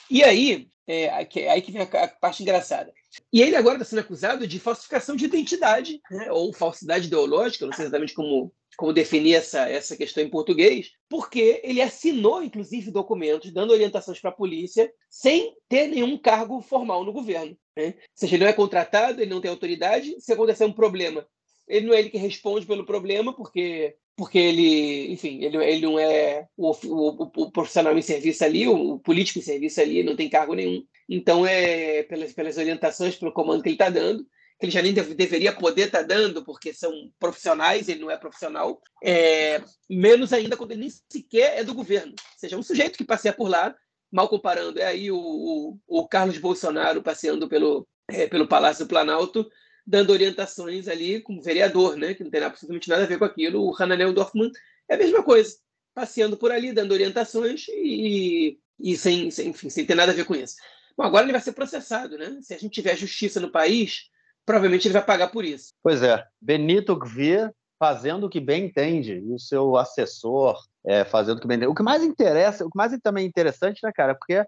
E 0.08 0.22
aí, 0.22 0.68
é, 0.86 1.10
aí 1.10 1.26
que 1.26 1.72
vem 1.72 1.82
a 1.82 2.08
parte 2.08 2.42
engraçada. 2.42 2.92
E 3.32 3.42
ele 3.42 3.56
agora 3.56 3.76
está 3.76 3.84
sendo 3.84 4.00
acusado 4.00 4.46
de 4.46 4.60
falsificação 4.60 5.16
de 5.16 5.24
identidade, 5.24 6.00
né, 6.10 6.30
ou 6.30 6.52
falsidade 6.52 7.06
ideológica, 7.06 7.66
não 7.66 7.72
sei 7.72 7.86
exatamente 7.86 8.14
como, 8.14 8.52
como 8.76 8.92
definir 8.92 9.34
essa, 9.34 9.68
essa 9.68 9.96
questão 9.96 10.22
em 10.22 10.30
português, 10.30 10.92
porque 11.08 11.60
ele 11.64 11.80
assinou, 11.80 12.42
inclusive, 12.42 12.90
documentos 12.90 13.52
dando 13.52 13.72
orientações 13.72 14.20
para 14.20 14.30
a 14.30 14.34
polícia 14.34 14.92
sem 15.10 15.56
ter 15.68 15.88
nenhum 15.88 16.16
cargo 16.16 16.60
formal 16.60 17.04
no 17.04 17.12
governo. 17.12 17.56
Né? 17.76 17.86
Ou 17.86 17.94
seja, 18.14 18.36
ele 18.36 18.44
não 18.44 18.50
é 18.50 18.54
contratado, 18.54 19.20
ele 19.20 19.30
não 19.30 19.40
tem 19.40 19.50
autoridade. 19.50 20.14
Se 20.20 20.32
acontecer 20.32 20.64
um 20.64 20.72
problema, 20.72 21.26
ele 21.68 21.86
não 21.86 21.94
é 21.94 22.00
ele 22.00 22.10
que 22.10 22.18
responde 22.18 22.66
pelo 22.66 22.86
problema, 22.86 23.32
porque 23.32 23.96
porque 24.16 24.38
ele, 24.38 25.12
enfim, 25.12 25.44
ele, 25.44 25.58
ele 25.58 25.80
não 25.82 25.98
é 25.98 26.48
o, 26.56 26.70
o, 26.70 27.30
o 27.36 27.50
profissional 27.50 27.96
em 27.96 28.02
serviço 28.02 28.42
ali, 28.44 28.66
o, 28.66 28.94
o, 28.94 28.98
político 28.98 29.38
em 29.38 29.42
serviço 29.42 29.78
ali, 29.78 30.02
não 30.02 30.16
tem 30.16 30.30
cargo 30.30 30.54
nenhum. 30.54 30.82
Então, 31.06 31.46
é 31.46 32.02
pelas, 32.04 32.32
pelas 32.32 32.56
orientações, 32.56 33.14
pelo 33.14 33.30
comando 33.30 33.62
que 33.62 33.68
ele 33.68 33.74
está 33.74 33.90
dando, 33.90 34.26
que 34.58 34.64
ele 34.64 34.72
já 34.72 34.80
nem 34.80 34.94
deve, 34.94 35.14
deveria 35.14 35.52
poder 35.52 35.88
estar 35.88 35.98
tá 35.98 36.04
dando, 36.04 36.42
porque 36.42 36.72
são 36.72 36.90
profissionais, 37.18 37.90
ele 37.90 38.00
não 38.00 38.10
é 38.10 38.16
profissional, 38.16 38.80
é, 39.04 39.62
menos 39.88 40.32
ainda 40.32 40.56
quando 40.56 40.72
ele 40.72 40.80
nem 40.80 40.90
sequer 41.12 41.58
é 41.58 41.62
do 41.62 41.74
governo. 41.74 42.12
Ou 42.12 42.38
seja, 42.38 42.56
um 42.56 42.62
sujeito 42.62 42.96
que 42.96 43.04
passeia 43.04 43.34
por 43.34 43.50
lá, 43.50 43.76
mal 44.10 44.30
comparando, 44.30 44.80
é 44.80 44.86
aí 44.86 45.10
o, 45.10 45.18
o, 45.18 45.78
o 45.86 46.08
Carlos 46.08 46.38
Bolsonaro 46.38 47.02
passeando 47.02 47.46
pelo, 47.48 47.86
é, 48.08 48.26
pelo 48.26 48.48
Palácio 48.48 48.86
do 48.86 48.88
Planalto, 48.88 49.46
dando 49.86 50.10
orientações 50.10 50.88
ali 50.88 51.20
como 51.20 51.42
vereador, 51.42 51.96
né, 51.96 52.14
que 52.14 52.24
não 52.24 52.30
tem 52.30 52.42
absolutamente 52.42 52.88
nada 52.88 53.04
a 53.04 53.06
ver 53.06 53.18
com 53.18 53.24
aquilo. 53.24 53.62
O 53.62 53.74
Hananel 53.80 54.12
Dorfman 54.12 54.50
é 54.88 54.94
a 54.94 54.98
mesma 54.98 55.22
coisa, 55.22 55.56
passeando 55.94 56.36
por 56.36 56.50
ali, 56.50 56.72
dando 56.72 56.92
orientações 56.92 57.66
e, 57.68 58.58
e 58.80 58.96
sem, 58.96 59.30
sem, 59.30 59.48
enfim, 59.48 59.70
sem 59.70 59.86
ter 59.86 59.94
nada 59.94 60.12
a 60.12 60.14
ver 60.14 60.24
com 60.24 60.34
isso. 60.34 60.56
Bom, 60.96 61.04
agora 61.04 61.24
ele 61.24 61.32
vai 61.32 61.40
ser 61.40 61.52
processado, 61.52 62.18
né? 62.18 62.38
Se 62.40 62.54
a 62.54 62.58
gente 62.58 62.72
tiver 62.72 62.96
justiça 62.96 63.38
no 63.38 63.52
país, 63.52 64.08
provavelmente 64.44 64.88
ele 64.88 64.94
vai 64.94 65.04
pagar 65.04 65.28
por 65.28 65.44
isso. 65.44 65.72
Pois 65.82 66.02
é, 66.02 66.24
Benito 66.40 66.96
Gvir 66.96 67.52
fazendo 67.78 68.24
o 68.24 68.30
que 68.30 68.40
bem 68.40 68.64
entende, 68.64 69.12
e 69.12 69.32
o 69.34 69.38
seu 69.38 69.76
assessor 69.76 70.58
é, 70.84 71.04
fazendo 71.04 71.36
o 71.36 71.40
que 71.40 71.46
bem 71.46 71.58
entende. 71.58 71.70
O 71.70 71.74
que 71.74 71.82
mais 71.82 72.02
interessa, 72.02 72.64
o 72.64 72.70
que 72.70 72.76
mais 72.76 72.96
também 73.02 73.24
é 73.24 73.28
interessante, 73.28 73.80
né, 73.82 73.92
cara, 73.94 74.14
porque 74.14 74.42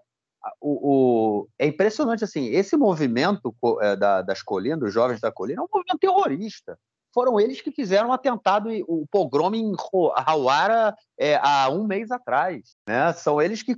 o, 0.61 1.41
o, 1.41 1.47
é 1.57 1.67
impressionante 1.67 2.23
assim, 2.23 2.47
esse 2.47 2.77
movimento 2.77 3.53
é, 3.81 3.95
da, 3.95 4.21
das 4.21 4.41
colinas, 4.41 4.79
dos 4.79 4.93
jovens 4.93 5.19
da 5.19 5.31
colina, 5.31 5.61
é 5.61 5.63
um 5.63 5.67
movimento 5.71 5.99
terrorista. 5.99 6.77
Foram 7.13 7.39
eles 7.39 7.59
que 7.61 7.71
fizeram 7.71 8.09
o 8.09 8.13
atentado, 8.13 8.69
o 8.87 9.05
pogrom 9.09 9.53
em 9.55 9.73
Hawara 10.15 10.95
é, 11.17 11.35
há 11.41 11.69
um 11.69 11.85
mês 11.85 12.11
atrás. 12.11 12.75
Né? 12.87 13.11
São 13.13 13.41
eles 13.41 13.63
que 13.63 13.75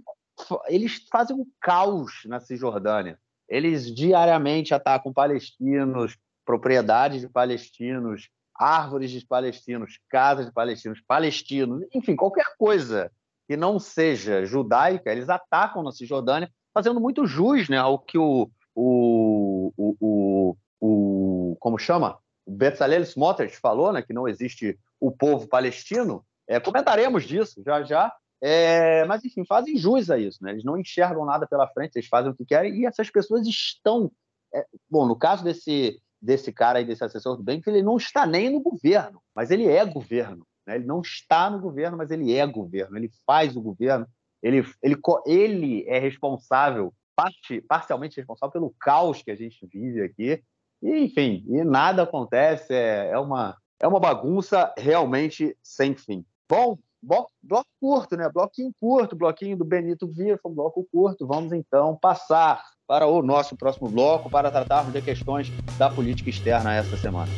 eles 0.68 1.05
fazem 1.12 1.36
um 1.36 1.45
caos 1.62 2.24
na 2.26 2.39
Cisjordânia. 2.39 3.18
Eles 3.47 3.93
diariamente 3.93 4.74
atacam 4.74 5.14
palestinos, 5.14 6.18
propriedades 6.45 7.22
de 7.22 7.30
palestinos, 7.30 8.30
árvores 8.55 9.12
de 9.12 9.26
palestinos, 9.26 9.99
casas 10.09 10.47
de 10.47 10.51
palestinos, 10.51 11.01
palestinos, 11.07 11.86
enfim, 11.93 12.16
qualquer 12.16 12.45
coisa 12.57 13.12
que 13.52 13.58
não 13.58 13.78
seja 13.78 14.45
judaica, 14.45 15.12
eles 15.12 15.28
atacam 15.28 15.84
na 15.84 15.91
Cisjordânia, 15.91 16.49
fazendo 16.74 17.02
muito 17.02 17.26
jus 17.26 17.68
né, 17.68 17.76
ao 17.76 17.99
que 17.99 18.18
o, 18.18 18.49
o, 18.74 19.74
o, 19.76 19.95
o, 19.99 20.56
o 20.80 21.58
como 21.60 21.78
chama? 21.78 22.18
O 22.45 22.52
Bezalel 22.54 23.02
Smotrich 23.02 23.58
falou, 23.58 23.91
né, 23.91 24.02
que 24.02 24.14
não 24.14 24.26
existe 24.26 24.80
o 25.02 25.12
povo 25.12 25.49
palestino. 25.49 26.26
É, 26.47 26.62
comentaremos 26.62 27.26
disso 27.26 27.62
já 27.66 27.84
já, 27.84 28.14
é, 28.41 29.04
mas, 29.04 29.26
enfim, 29.26 29.43
fazem 29.45 29.76
jus 29.76 30.10
a 30.10 30.18
isso. 30.18 30.41
Né? 30.41 30.52
Eles 30.52 30.64
não 30.64 30.80
enxergam 30.80 31.26
nada 31.26 31.45
pela 31.45 31.68
frente, 31.68 31.97
eles 31.97 32.08
fazem 32.08 32.32
o 32.32 32.36
que 32.36 32.45
querem 32.45 32.74
e 32.76 32.86
essas 32.86 33.10
pessoas 33.10 33.45
estão. 33.45 34.10
É, 34.56 34.66
bom, 34.89 35.06
no 35.06 35.18
caso 35.18 35.43
desse, 35.43 36.02
desse 36.22 36.54
cara 36.54 36.80
aí, 36.80 36.86
desse 36.86 37.04
assessor 37.04 37.36
do 37.36 37.43
bem, 37.43 37.62
ele 37.68 37.84
não 37.84 37.97
está 37.97 38.26
nem 38.26 38.49
no 38.49 38.62
governo, 38.62 39.22
mas 39.36 39.52
ele 39.52 39.68
é 39.68 39.84
governo. 39.84 40.47
Né? 40.66 40.76
Ele 40.76 40.86
não 40.86 41.01
está 41.01 41.49
no 41.49 41.59
governo, 41.59 41.97
mas 41.97 42.12
ele 42.12 42.36
é 42.36 42.45
governo. 42.45 42.97
Ele 42.97 43.09
faz 43.26 43.55
o 43.55 43.62
governo, 43.62 44.05
ele, 44.41 44.66
ele, 44.82 44.97
ele 45.26 45.86
é 45.88 45.99
responsável, 45.99 46.93
parte, 47.16 47.62
parcialmente 47.62 48.18
responsável 48.18 48.51
pelo 48.51 48.76
caos 48.80 49.22
que 49.22 49.32
a 49.32 49.36
gente 49.36 49.66
vive 49.68 50.01
aqui. 50.01 50.43
E, 50.82 51.05
enfim, 51.05 51.45
e 51.47 51.64
nada 51.64 52.03
acontece, 52.03 52.74
é, 52.74 53.09
é, 53.12 53.20
uma, 53.20 53.55
é 53.80 53.88
uma 53.88 53.99
bagunça 53.99 54.74
realmente 54.78 55.55
sem 55.62 55.95
fim. 55.95 56.26
Bom, 56.49 56.78
bloco, 57.01 57.32
bloco 57.41 57.70
curto, 57.80 58.18
né? 58.18 58.30
Bloquinho 58.30 58.74
curto, 58.80 59.16
bloquinho 59.16 59.57
do 59.57 59.66
Benito 59.66 60.07
Viva, 60.07 60.39
um 60.45 60.53
bloco 60.53 60.88
curto. 60.91 61.28
Vamos 61.28 61.53
então 61.53 61.95
passar 61.95 62.64
para 62.88 63.07
o 63.07 63.22
nosso 63.22 63.55
próximo 63.55 63.89
bloco 63.89 64.30
para 64.30 64.51
tratarmos 64.51 64.91
de 64.91 65.01
questões 65.01 65.49
da 65.78 65.89
política 65.89 66.30
externa 66.30 66.76
esta 66.76 66.97
semana. 66.97 67.32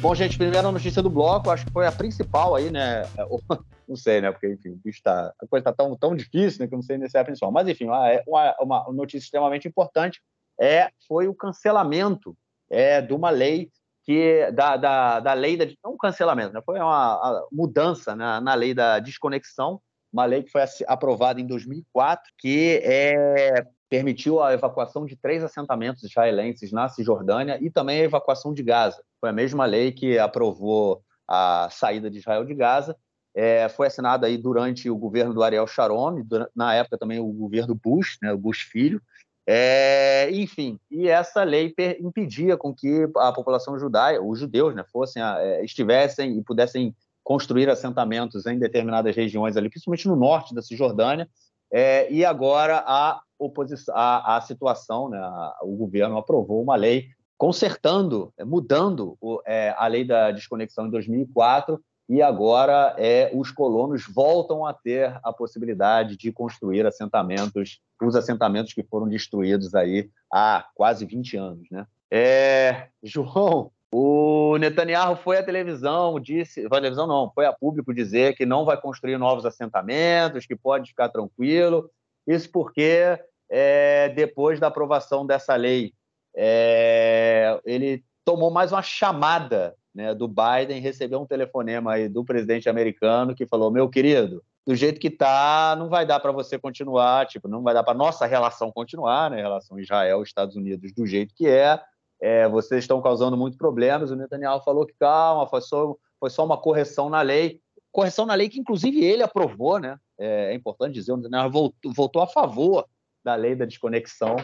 Bom, 0.00 0.14
gente, 0.14 0.38
primeira 0.38 0.72
notícia 0.72 1.02
do 1.02 1.10
bloco, 1.10 1.50
acho 1.50 1.66
que 1.66 1.72
foi 1.72 1.86
a 1.86 1.92
principal 1.92 2.54
aí, 2.54 2.70
né? 2.70 3.02
Não 3.86 3.96
sei, 3.96 4.22
né? 4.22 4.32
Porque, 4.32 4.50
enfim, 4.50 4.80
tá, 5.04 5.30
a 5.38 5.46
coisa 5.46 5.60
está 5.60 5.72
tão, 5.74 5.94
tão 5.94 6.16
difícil, 6.16 6.60
né? 6.60 6.66
Que 6.66 6.74
eu 6.74 6.78
não 6.78 6.82
sei 6.82 6.96
se 7.06 7.18
é 7.18 7.20
a 7.20 7.24
principal. 7.24 7.52
Mas, 7.52 7.68
enfim, 7.68 7.86
uma, 8.26 8.56
uma 8.60 8.92
notícia 8.92 9.26
extremamente 9.26 9.68
importante 9.68 10.22
é, 10.58 10.88
foi 11.06 11.28
o 11.28 11.34
cancelamento 11.34 12.34
é, 12.70 13.02
de 13.02 13.12
uma 13.12 13.28
lei 13.28 13.70
que 14.04 14.50
da, 14.52 14.76
da, 14.78 15.20
da 15.20 15.32
lei 15.34 15.56
da 15.56 15.66
não 15.84 15.98
cancelamento, 15.98 16.54
né? 16.54 16.62
foi 16.64 16.78
uma 16.78 17.46
mudança 17.52 18.16
na, 18.16 18.40
na 18.40 18.54
lei 18.54 18.72
da 18.72 19.00
desconexão, 19.00 19.82
uma 20.10 20.24
lei 20.24 20.42
que 20.42 20.50
foi 20.50 20.62
aprovada 20.86 21.40
em 21.40 21.46
2004 21.46 22.32
que 22.38 22.80
é, 22.84 23.66
permitiu 23.90 24.40
a 24.40 24.54
evacuação 24.54 25.04
de 25.04 25.16
três 25.16 25.42
assentamentos 25.42 26.04
israelenses 26.04 26.70
na 26.70 26.88
Cisjordânia 26.88 27.58
e 27.60 27.68
também 27.68 28.00
a 28.00 28.04
evacuação 28.04 28.54
de 28.54 28.62
Gaza. 28.62 29.02
Foi 29.20 29.28
a 29.28 29.32
mesma 29.32 29.66
lei 29.66 29.90
que 29.90 30.16
aprovou 30.16 31.02
a 31.26 31.68
saída 31.70 32.08
de 32.08 32.18
Israel 32.18 32.44
de 32.44 32.54
Gaza. 32.54 32.96
É, 33.34 33.68
foi 33.68 33.88
assinada 33.88 34.28
aí 34.28 34.38
durante 34.38 34.88
o 34.88 34.96
governo 34.96 35.34
do 35.34 35.42
Ariel 35.42 35.66
Sharon, 35.66 36.24
na 36.54 36.74
época 36.74 36.96
também 36.96 37.18
o 37.18 37.26
governo 37.32 37.74
Bush, 37.74 38.16
né, 38.22 38.32
o 38.32 38.38
Bush 38.38 38.62
filho, 38.62 39.00
é, 39.46 40.30
enfim, 40.32 40.78
e 40.90 41.08
essa 41.08 41.42
lei 41.42 41.74
impedia 42.00 42.56
com 42.56 42.74
que 42.74 43.08
a 43.16 43.32
população 43.32 43.78
judaica, 43.78 44.22
os 44.22 44.38
judeus, 44.38 44.74
né, 44.74 44.84
fossem, 44.92 45.22
é, 45.22 45.64
estivessem 45.64 46.38
e 46.38 46.42
pudessem 46.42 46.94
construir 47.24 47.68
assentamentos 47.68 48.46
em 48.46 48.58
determinadas 48.58 49.14
regiões 49.14 49.56
ali, 49.56 49.68
principalmente 49.68 50.06
no 50.06 50.16
norte 50.16 50.54
da 50.54 50.62
Cisjordânia. 50.62 51.28
É, 51.72 52.10
e 52.12 52.24
agora 52.24 52.84
a 52.86 53.20
oposição, 53.40 53.94
situação, 54.42 55.08
né, 55.08 55.20
o 55.62 55.74
governo 55.74 56.18
aprovou 56.18 56.62
uma 56.62 56.76
lei 56.76 57.08
consertando, 57.38 58.32
mudando 58.44 59.16
o, 59.20 59.40
é, 59.46 59.74
a 59.78 59.86
lei 59.86 60.04
da 60.04 60.30
desconexão 60.30 60.86
em 60.86 60.90
2004 60.90 61.82
e 62.06 62.20
agora 62.20 62.94
é, 62.98 63.30
os 63.32 63.50
colonos 63.50 64.04
voltam 64.06 64.66
a 64.66 64.74
ter 64.74 65.18
a 65.22 65.32
possibilidade 65.32 66.16
de 66.16 66.30
construir 66.30 66.84
assentamentos, 66.84 67.80
os 68.02 68.14
assentamentos 68.14 68.74
que 68.74 68.82
foram 68.82 69.08
destruídos 69.08 69.74
aí 69.74 70.10
há 70.30 70.66
quase 70.74 71.06
20 71.06 71.36
anos. 71.36 71.68
Né? 71.70 71.86
É, 72.10 72.88
João, 73.02 73.70
o 73.90 74.58
Netanyahu 74.58 75.16
foi 75.16 75.38
à 75.38 75.42
televisão, 75.42 76.20
disse, 76.20 76.66
à 76.66 76.68
televisão 76.68 77.06
não, 77.06 77.30
foi 77.34 77.46
a 77.46 77.52
público 77.52 77.94
dizer 77.94 78.36
que 78.36 78.44
não 78.44 78.64
vai 78.64 78.78
construir 78.78 79.16
novos 79.16 79.46
assentamentos, 79.46 80.46
que 80.46 80.54
pode 80.54 80.90
ficar 80.90 81.08
tranquilo. 81.08 81.90
Isso 82.26 82.50
porque 82.50 83.18
é, 83.50 84.08
depois 84.10 84.60
da 84.60 84.68
aprovação 84.68 85.26
dessa 85.26 85.56
lei, 85.56 85.92
é, 86.34 87.60
ele 87.64 88.04
tomou 88.24 88.50
mais 88.50 88.70
uma 88.70 88.82
chamada 88.82 89.74
né, 89.94 90.14
do 90.14 90.28
Biden 90.28 90.80
recebeu 90.80 91.20
um 91.20 91.26
telefonema 91.26 91.94
aí 91.94 92.08
do 92.08 92.24
presidente 92.24 92.68
americano 92.68 93.34
que 93.34 93.46
falou: 93.46 93.70
meu 93.70 93.88
querido, 93.88 94.42
do 94.66 94.74
jeito 94.74 95.00
que 95.00 95.10
tá, 95.10 95.74
não 95.76 95.88
vai 95.88 96.06
dar 96.06 96.20
para 96.20 96.32
você 96.32 96.58
continuar, 96.58 97.26
tipo, 97.26 97.48
não 97.48 97.62
vai 97.62 97.74
dar 97.74 97.82
para 97.82 97.94
nossa 97.94 98.26
relação 98.26 98.70
continuar, 98.70 99.30
né, 99.30 99.38
relação 99.38 99.78
Israel-Estados 99.78 100.54
Unidos 100.54 100.92
do 100.92 101.06
jeito 101.06 101.34
que 101.34 101.48
é. 101.48 101.80
é. 102.20 102.48
Vocês 102.48 102.84
estão 102.84 103.02
causando 103.02 103.36
muitos 103.36 103.58
problemas. 103.58 104.10
O 104.10 104.16
Netanyahu 104.16 104.62
falou 104.62 104.86
que 104.86 104.94
calma, 104.98 105.46
foi 105.48 105.60
só, 105.60 105.96
foi 106.20 106.30
só 106.30 106.44
uma 106.44 106.56
correção 106.56 107.10
na 107.10 107.22
lei, 107.22 107.60
correção 107.90 108.24
na 108.24 108.34
lei 108.34 108.48
que 108.48 108.60
inclusive 108.60 109.04
ele 109.04 109.22
aprovou, 109.22 109.78
né? 109.80 109.98
É, 110.18 110.52
é 110.52 110.54
importante 110.54 110.94
dizer, 110.94 111.12
o 111.12 111.16
Netanyahu 111.16 111.50
voltou, 111.50 111.92
voltou 111.92 112.22
a 112.22 112.26
favor 112.28 112.86
da 113.24 113.34
lei 113.34 113.54
da 113.54 113.64
desconexão. 113.64 114.36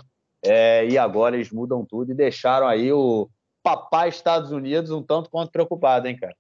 É, 0.44 0.86
e 0.86 0.96
agora 0.98 1.36
eles 1.36 1.50
mudam 1.50 1.84
tudo 1.84 2.12
e 2.12 2.14
deixaram 2.14 2.66
aí 2.66 2.92
o, 2.92 3.28
papai 3.66 4.08
Estados 4.08 4.52
Unidos 4.52 4.92
um 4.92 5.02
tanto 5.02 5.28
quanto 5.28 5.50
preocupado, 5.50 6.06
hein, 6.06 6.16
cara? 6.16 6.36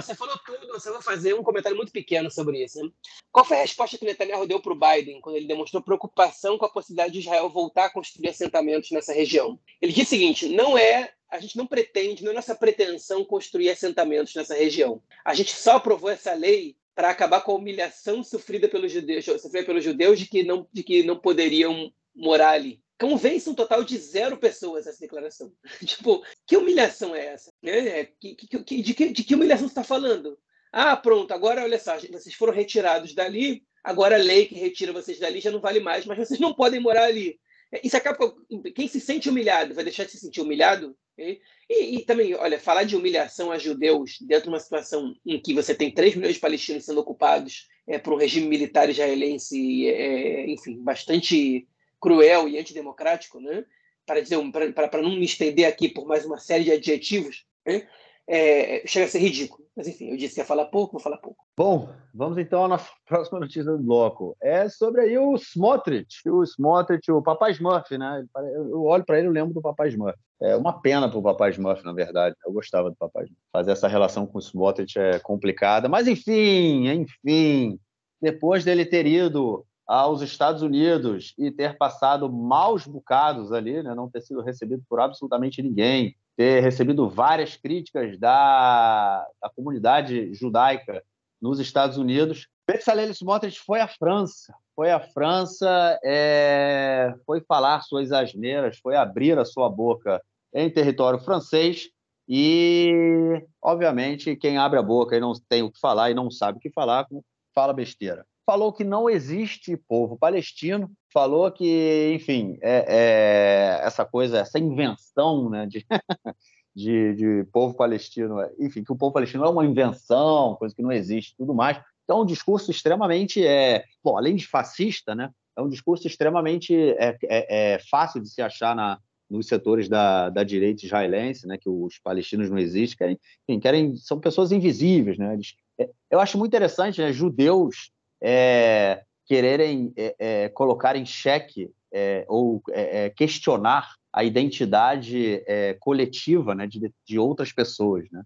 Você 0.00 0.14
falou 0.14 0.38
tudo, 0.46 0.68
você 0.68 0.90
vai 0.92 1.02
fazer 1.02 1.34
um 1.34 1.42
comentário 1.42 1.76
muito 1.76 1.90
pequeno 1.90 2.30
sobre 2.30 2.62
isso. 2.62 2.80
Né? 2.80 2.88
Qual 3.32 3.44
foi 3.44 3.56
a 3.56 3.60
resposta 3.60 3.98
que 3.98 4.04
o 4.04 4.06
Netanyahu 4.06 4.46
deu 4.46 4.60
para 4.60 4.72
o 4.72 4.78
Biden 4.78 5.20
quando 5.20 5.36
ele 5.36 5.48
demonstrou 5.48 5.82
preocupação 5.82 6.56
com 6.56 6.64
a 6.64 6.68
possibilidade 6.68 7.12
de 7.12 7.18
Israel 7.18 7.48
voltar 7.48 7.86
a 7.86 7.90
construir 7.90 8.28
assentamentos 8.28 8.92
nessa 8.92 9.12
região? 9.12 9.58
Ele 9.82 9.92
disse 9.92 10.14
o 10.14 10.18
seguinte: 10.18 10.48
não 10.48 10.78
é, 10.78 11.12
a 11.28 11.40
gente 11.40 11.56
não 11.56 11.66
pretende, 11.66 12.22
não 12.22 12.30
é 12.30 12.34
nossa 12.34 12.54
pretensão 12.54 13.24
construir 13.24 13.70
assentamentos 13.70 14.34
nessa 14.34 14.54
região. 14.54 15.02
A 15.24 15.34
gente 15.34 15.52
só 15.52 15.76
aprovou 15.76 16.10
essa 16.10 16.32
lei 16.32 16.76
para 16.96 17.10
acabar 17.10 17.42
com 17.42 17.52
a 17.52 17.56
humilhação 17.56 18.24
sofrida 18.24 18.68
pelos 18.68 18.90
judeus, 18.90 19.24
sofrida 19.24 19.64
pelos 19.64 19.84
judeus 19.84 20.18
de 20.18 20.26
que 20.26 20.42
não, 20.42 20.66
de 20.72 20.82
que 20.82 21.04
não 21.04 21.16
poderiam 21.16 21.92
morar 22.12 22.50
ali 22.50 22.82
convence 22.98 23.48
um 23.48 23.54
total 23.54 23.84
de 23.84 23.96
zero 23.98 24.36
pessoas 24.36 24.86
essa 24.86 25.00
declaração. 25.00 25.52
tipo, 25.84 26.24
que 26.46 26.56
humilhação 26.56 27.14
é 27.14 27.26
essa? 27.26 27.52
É, 27.62 28.06
que, 28.18 28.34
que, 28.34 28.82
de, 28.82 28.94
que, 28.94 29.12
de 29.12 29.24
que 29.24 29.34
humilhação 29.34 29.68
você 29.68 29.72
está 29.72 29.84
falando? 29.84 30.38
Ah, 30.72 30.96
pronto, 30.96 31.32
agora 31.32 31.62
olha 31.62 31.78
só, 31.78 31.96
vocês 31.98 32.34
foram 32.34 32.52
retirados 32.52 33.14
dali, 33.14 33.62
agora 33.82 34.16
a 34.16 34.18
lei 34.18 34.46
que 34.46 34.54
retira 34.54 34.92
vocês 34.92 35.18
dali 35.18 35.40
já 35.40 35.50
não 35.50 35.60
vale 35.60 35.80
mais, 35.80 36.04
mas 36.04 36.18
vocês 36.18 36.40
não 36.40 36.52
podem 36.52 36.80
morar 36.80 37.04
ali. 37.04 37.38
Isso 37.82 37.96
acaba. 37.96 38.34
Quem 38.74 38.86
se 38.86 39.00
sente 39.00 39.28
humilhado 39.28 39.74
vai 39.74 39.84
deixar 39.84 40.04
de 40.04 40.12
se 40.12 40.18
sentir 40.18 40.40
humilhado? 40.40 40.96
E, 41.18 41.40
e, 41.68 42.04
também, 42.04 42.34
olha, 42.34 42.60
falar 42.60 42.84
de 42.84 42.96
humilhação 42.96 43.50
a 43.50 43.58
judeus 43.58 44.18
dentro 44.20 44.44
de 44.44 44.48
uma 44.50 44.60
situação 44.60 45.14
em 45.24 45.40
que 45.40 45.54
você 45.54 45.74
tem 45.74 45.90
3 45.90 46.14
milhões 46.14 46.34
de 46.34 46.40
palestinos 46.40 46.84
sendo 46.84 47.00
ocupados 47.00 47.68
é, 47.86 47.98
por 47.98 48.12
um 48.12 48.18
regime 48.18 48.46
militar 48.46 48.90
israelense, 48.90 49.88
é, 49.88 50.50
enfim, 50.50 50.82
bastante 50.82 51.66
cruel 52.00 52.48
e 52.48 52.58
antidemocrático, 52.58 53.40
né? 53.40 53.64
para, 54.06 54.20
dizer, 54.20 54.38
para 54.72 55.02
não 55.02 55.16
me 55.16 55.24
estender 55.24 55.66
aqui 55.66 55.88
por 55.88 56.06
mais 56.06 56.24
uma 56.24 56.38
série 56.38 56.64
de 56.64 56.72
adjetivos, 56.72 57.44
né? 57.66 57.86
É, 58.28 58.82
chega 58.86 59.06
a 59.06 59.08
ser 59.08 59.18
ridículo. 59.18 59.66
Mas 59.76 59.86
enfim, 59.86 60.10
eu 60.10 60.16
disse 60.16 60.34
que 60.34 60.40
ia 60.40 60.44
falar 60.44 60.64
pouco, 60.66 60.92
vou 60.92 61.00
falar 61.00 61.18
pouco. 61.18 61.44
Bom, 61.56 61.90
vamos 62.14 62.38
então 62.38 62.64
à 62.64 62.68
nossa 62.68 62.90
próxima 63.06 63.38
notícia 63.38 63.64
do 63.64 63.78
bloco. 63.78 64.34
É 64.40 64.68
sobre 64.68 65.02
aí 65.02 65.18
o 65.18 65.36
Smotrich, 65.36 66.26
o 66.28 66.42
Smotrich, 66.42 67.12
o 67.12 67.22
Papai 67.22 67.52
Smurf, 67.52 67.96
né? 67.98 68.24
Eu 68.54 68.84
olho 68.84 69.04
para 69.04 69.18
ele 69.18 69.28
e 69.28 69.30
lembro 69.30 69.52
do 69.52 69.60
Papai 69.60 69.88
Smurf. 69.88 70.18
É 70.40 70.56
uma 70.56 70.80
pena 70.80 71.08
para 71.10 71.18
o 71.18 71.22
Papai 71.22 71.50
Smurf, 71.50 71.84
na 71.84 71.92
verdade. 71.92 72.34
Eu 72.44 72.52
gostava 72.52 72.88
do 72.88 72.96
Papai 72.96 73.24
Smurf. 73.24 73.42
Fazer 73.52 73.72
essa 73.72 73.86
relação 73.86 74.26
com 74.26 74.38
o 74.38 74.40
Smotrich 74.40 74.98
é 74.98 75.18
complicada. 75.18 75.88
Mas 75.88 76.08
enfim, 76.08 76.88
enfim, 76.88 77.78
depois 78.20 78.64
dele 78.64 78.86
ter 78.86 79.06
ido 79.06 79.65
aos 79.86 80.20
Estados 80.20 80.62
Unidos 80.62 81.32
e 81.38 81.50
ter 81.50 81.76
passado 81.78 82.30
maus 82.30 82.86
bocados 82.86 83.52
ali, 83.52 83.82
né, 83.82 83.94
não 83.94 84.10
ter 84.10 84.20
sido 84.22 84.42
recebido 84.42 84.82
por 84.88 85.00
absolutamente 85.00 85.62
ninguém, 85.62 86.16
ter 86.36 86.60
recebido 86.60 87.08
várias 87.08 87.56
críticas 87.56 88.18
da, 88.18 89.26
da 89.40 89.48
comunidade 89.50 90.34
judaica 90.34 91.02
nos 91.40 91.60
Estados 91.60 91.96
Unidos. 91.96 92.48
Bezalel 92.66 93.10
Smotrich 93.10 93.60
foi 93.60 93.80
à 93.80 93.86
França, 93.86 94.52
foi 94.74 94.90
à 94.90 94.98
França, 94.98 95.98
é, 96.04 97.14
foi 97.24 97.40
falar 97.40 97.80
suas 97.82 98.10
asneiras, 98.10 98.78
foi 98.78 98.96
abrir 98.96 99.38
a 99.38 99.44
sua 99.44 99.68
boca 99.70 100.20
em 100.52 100.68
território 100.68 101.20
francês 101.20 101.90
E, 102.28 103.40
obviamente, 103.62 104.34
quem 104.34 104.58
abre 104.58 104.80
a 104.80 104.82
boca 104.82 105.16
e 105.16 105.20
não 105.20 105.32
tem 105.48 105.62
o 105.62 105.70
que 105.70 105.78
falar 105.78 106.10
e 106.10 106.14
não 106.14 106.28
sabe 106.28 106.58
o 106.58 106.60
que 106.60 106.70
falar, 106.70 107.06
fala 107.54 107.72
besteira. 107.72 108.26
Falou 108.46 108.72
que 108.72 108.84
não 108.84 109.10
existe 109.10 109.76
povo 109.76 110.16
palestino, 110.16 110.88
falou 111.12 111.50
que, 111.50 112.12
enfim, 112.14 112.56
é, 112.62 112.84
é 112.88 113.80
essa 113.84 114.04
coisa, 114.04 114.38
essa 114.38 114.56
invenção 114.58 115.50
né, 115.50 115.66
de, 115.66 115.84
de, 116.74 117.14
de, 117.14 117.44
povo 117.52 117.74
palestino, 117.74 118.36
enfim, 118.60 118.84
que 118.84 118.92
o 118.92 118.96
povo 118.96 119.12
palestino 119.12 119.44
é 119.44 119.48
uma 119.48 119.66
invenção, 119.66 120.54
coisa 120.54 120.72
que 120.74 120.82
não 120.82 120.92
existe 120.92 121.34
tudo 121.36 121.52
mais. 121.52 121.80
Então, 122.04 122.22
um 122.22 122.26
discurso 122.26 122.70
extremamente, 122.70 123.44
é, 123.44 123.84
bom, 124.02 124.16
além 124.16 124.36
de 124.36 124.46
fascista, 124.46 125.12
né, 125.12 125.28
é 125.56 125.60
um 125.60 125.68
discurso 125.68 126.06
extremamente 126.06 126.72
é, 126.72 127.16
é, 127.24 127.74
é 127.74 127.78
fácil 127.90 128.20
de 128.20 128.28
se 128.28 128.40
achar 128.40 128.76
na, 128.76 129.00
nos 129.28 129.48
setores 129.48 129.88
da, 129.88 130.30
da 130.30 130.44
direita 130.44 130.84
israelense, 130.84 131.46
né, 131.46 131.58
que 131.58 131.68
os 131.68 131.98
palestinos 131.98 132.48
não 132.48 132.58
existem, 132.58 132.96
querem, 132.96 133.20
enfim, 133.48 133.60
querem 133.60 133.96
são 133.96 134.20
pessoas 134.20 134.52
invisíveis, 134.52 135.18
né? 135.18 135.34
Eles, 135.34 135.54
é, 135.78 135.90
eu 136.10 136.20
acho 136.20 136.38
muito 136.38 136.50
interessante, 136.50 137.00
né, 137.00 137.12
judeus 137.12 137.90
é, 138.22 139.02
quererem 139.26 139.92
é, 139.96 140.14
é 140.18 140.48
colocar 140.48 140.96
em 140.96 141.04
xeque 141.04 141.70
é, 141.92 142.24
ou 142.28 142.62
é, 142.70 143.10
questionar 143.10 143.94
a 144.12 144.24
identidade 144.24 145.44
coletiva, 145.78 146.54
né, 146.54 146.66
de, 146.66 146.90
de 147.06 147.18
outras 147.18 147.52
pessoas, 147.52 148.10
né? 148.10 148.22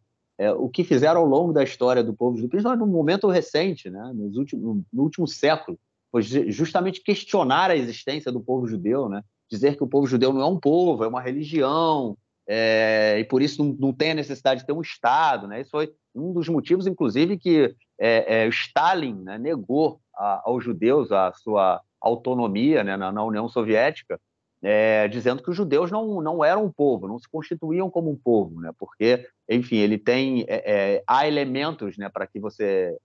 o 0.57 0.69
que 0.69 0.85
fizeram 0.85 1.21
ao 1.21 1.27
longo 1.27 1.53
da 1.53 1.65
história 1.65 2.03
do 2.03 2.15
povo 2.15 2.37
judeu, 2.37 2.49
principalmente 2.49 2.87
no 2.87 2.87
momento 2.87 3.29
recente, 3.29 3.91
né, 3.91 4.13
nos 4.15 4.37
últimos, 4.37 4.83
no 4.93 5.03
último 5.03 5.27
século, 5.27 5.77
foi 6.11 6.23
justamente 6.23 7.03
questionar 7.03 7.71
a 7.71 7.77
existência 7.77 8.33
do 8.33 8.41
povo 8.41 8.67
judeu, 8.67 9.09
né? 9.09 9.23
dizer 9.51 9.77
que 9.77 9.83
o 9.83 9.89
povo 9.89 10.07
judeu 10.07 10.33
não 10.33 10.41
é 10.41 10.47
um 10.47 10.59
povo, 10.59 11.05
é 11.05 11.09
uma 11.09 11.21
religião, 11.21 12.17
é, 12.49 13.17
e 13.21 13.25
por 13.25 13.43
isso 13.43 13.63
não, 13.63 13.77
não, 13.79 13.93
tem 13.93 14.13
a 14.13 14.15
necessidade 14.15 14.61
de 14.61 14.67
ter 14.67 14.73
um 14.73 14.81
Estado. 14.81 15.47
Né? 15.47 15.61
Isso 15.61 15.71
foi 15.71 15.93
um 16.15 16.33
dos 16.33 16.49
motivos, 16.49 16.87
inclusive, 16.87 17.39
que 17.39 17.75
é, 18.01 18.45
é, 18.45 18.49
Stalin 18.49 19.23
né, 19.23 19.37
negou 19.37 20.01
a, 20.17 20.43
aos 20.47 20.65
judeus 20.65 21.13
a 21.13 21.31
sua 21.35 21.83
autonomia 22.01 22.83
né, 22.83 22.97
na, 22.97 23.13
na, 23.13 23.23
União 23.23 23.47
Soviética, 23.47 24.19
é, 24.63 25.07
dizendo 25.09 25.43
que 25.43 25.51
os 25.51 25.57
judeus 25.57 25.91
não, 25.91 26.23
não 26.23 26.43
eram 26.43 26.65
um 26.65 26.73
povo, 26.73 27.07
não 27.07 27.19
se 27.19 27.29
constituíam 27.31 27.91
como 27.91 28.11
um 28.11 28.17
povo, 28.17 28.61
né? 28.61 28.73
porque, 28.79 29.29
enfim, 29.49 29.77
ele 29.77 29.99
tem 29.99 30.45
é, 30.49 30.97
é, 30.97 31.05
há 31.07 31.29
elementos 31.29 31.99
né, 31.99 32.09
para 32.09 32.27
que 32.27 32.41
você 32.41 32.97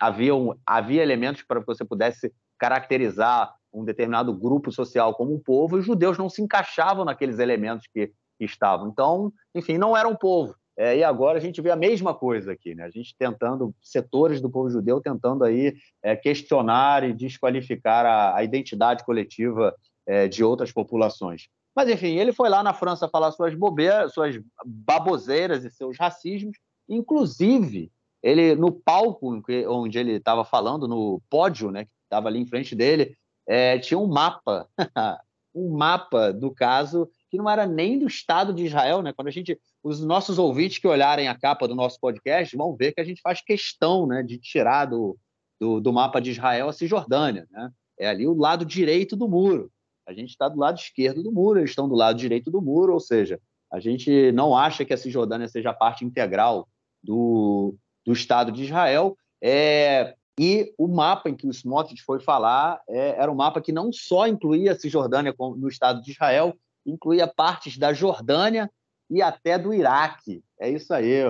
havia, 0.00 0.34
um, 0.34 0.52
havia 0.66 1.02
elementos 1.02 1.42
para 1.42 1.60
que 1.60 1.66
você 1.66 1.84
pudesse 1.84 2.32
caracterizar 2.58 3.54
um 3.72 3.84
determinado 3.84 4.32
grupo 4.32 4.72
social 4.72 5.14
como 5.14 5.34
um 5.34 5.38
povo, 5.38 5.76
e 5.76 5.80
os 5.80 5.86
judeus 5.86 6.18
não 6.18 6.28
se 6.28 6.42
encaixavam 6.42 7.04
naqueles 7.04 7.38
elementos 7.38 7.86
que, 7.92 8.08
que 8.38 8.44
estavam. 8.44 8.88
Então, 8.88 9.32
enfim, 9.54 9.78
não 9.78 9.96
era 9.96 10.08
um 10.08 10.16
povo. 10.16 10.54
É, 10.76 10.96
e 10.96 11.04
agora 11.04 11.38
a 11.38 11.40
gente 11.40 11.60
vê 11.60 11.70
a 11.70 11.76
mesma 11.76 12.12
coisa 12.12 12.52
aqui, 12.52 12.74
né? 12.74 12.84
A 12.84 12.90
gente 12.90 13.14
tentando, 13.16 13.74
setores 13.80 14.40
do 14.40 14.50
povo 14.50 14.68
judeu 14.70 15.00
tentando 15.00 15.44
aí 15.44 15.76
é, 16.02 16.16
questionar 16.16 17.04
e 17.04 17.12
desqualificar 17.12 18.04
a, 18.04 18.36
a 18.36 18.42
identidade 18.42 19.04
coletiva 19.04 19.74
é, 20.06 20.26
de 20.26 20.42
outras 20.42 20.72
populações. 20.72 21.48
Mas, 21.76 21.88
enfim, 21.88 22.18
ele 22.18 22.32
foi 22.32 22.48
lá 22.48 22.62
na 22.62 22.72
França 22.72 23.08
falar 23.08 23.32
suas 23.32 23.54
bobeiras, 23.54 24.12
suas 24.12 24.40
baboseiras 24.64 25.64
e 25.64 25.70
seus 25.70 25.96
racismos. 25.98 26.56
Inclusive, 26.88 27.90
ele, 28.22 28.54
no 28.54 28.72
palco 28.72 29.42
onde 29.68 29.98
ele 29.98 30.12
estava 30.12 30.44
falando, 30.44 30.88
no 30.88 31.20
pódio, 31.28 31.70
né, 31.70 31.84
que 31.84 31.90
estava 32.04 32.28
ali 32.28 32.40
em 32.40 32.46
frente 32.46 32.74
dele, 32.74 33.16
é, 33.46 33.78
tinha 33.78 33.98
um 33.98 34.06
mapa, 34.06 34.68
um 35.54 35.76
mapa 35.76 36.32
do 36.32 36.50
caso 36.50 37.08
que 37.34 37.38
não 37.38 37.50
era 37.50 37.66
nem 37.66 37.98
do 37.98 38.06
Estado 38.06 38.54
de 38.54 38.64
Israel, 38.64 39.02
né? 39.02 39.12
Quando 39.12 39.26
a 39.26 39.32
gente, 39.32 39.58
os 39.82 40.00
nossos 40.04 40.38
ouvintes 40.38 40.78
que 40.78 40.86
olharem 40.86 41.26
a 41.26 41.34
capa 41.36 41.66
do 41.66 41.74
nosso 41.74 41.98
podcast 41.98 42.56
vão 42.56 42.76
ver 42.76 42.92
que 42.92 43.00
a 43.00 43.04
gente 43.04 43.20
faz 43.20 43.40
questão, 43.40 44.06
né, 44.06 44.22
de 44.22 44.38
tirar 44.38 44.84
do, 44.84 45.18
do, 45.60 45.80
do 45.80 45.92
mapa 45.92 46.20
de 46.20 46.30
Israel 46.30 46.68
a 46.68 46.72
Cisjordânia, 46.72 47.48
né? 47.50 47.72
É 47.98 48.08
ali 48.08 48.26
o 48.26 48.34
lado 48.34 48.64
direito 48.64 49.16
do 49.16 49.28
muro. 49.28 49.68
A 50.06 50.12
gente 50.12 50.30
está 50.30 50.48
do 50.48 50.58
lado 50.58 50.78
esquerdo 50.78 51.24
do 51.24 51.32
muro, 51.32 51.58
eles 51.58 51.70
estão 51.70 51.88
do 51.88 51.94
lado 51.96 52.16
direito 52.16 52.52
do 52.52 52.62
muro, 52.62 52.92
ou 52.92 53.00
seja, 53.00 53.40
a 53.72 53.80
gente 53.80 54.30
não 54.30 54.56
acha 54.56 54.84
que 54.84 54.92
a 54.92 54.96
Cisjordânia 54.96 55.48
seja 55.48 55.72
parte 55.72 56.04
integral 56.04 56.68
do, 57.02 57.74
do 58.06 58.12
Estado 58.12 58.52
de 58.52 58.62
Israel. 58.62 59.16
É, 59.42 60.14
e 60.38 60.72
o 60.78 60.86
mapa 60.86 61.28
em 61.28 61.34
que 61.34 61.46
o 61.46 61.50
Smotrich 61.50 62.02
foi 62.02 62.20
falar 62.20 62.80
é, 62.88 63.20
era 63.20 63.30
um 63.30 63.34
mapa 63.34 63.60
que 63.60 63.72
não 63.72 63.92
só 63.92 64.28
incluía 64.28 64.72
a 64.72 64.78
Cisjordânia 64.78 65.34
no 65.38 65.68
Estado 65.68 66.00
de 66.00 66.12
Israel, 66.12 66.54
incluía 66.86 67.26
partes 67.26 67.76
da 67.78 67.92
Jordânia 67.92 68.70
e 69.10 69.22
até 69.22 69.58
do 69.58 69.72
Iraque. 69.72 70.42
É 70.58 70.68
isso 70.68 70.92
aí. 70.92 71.22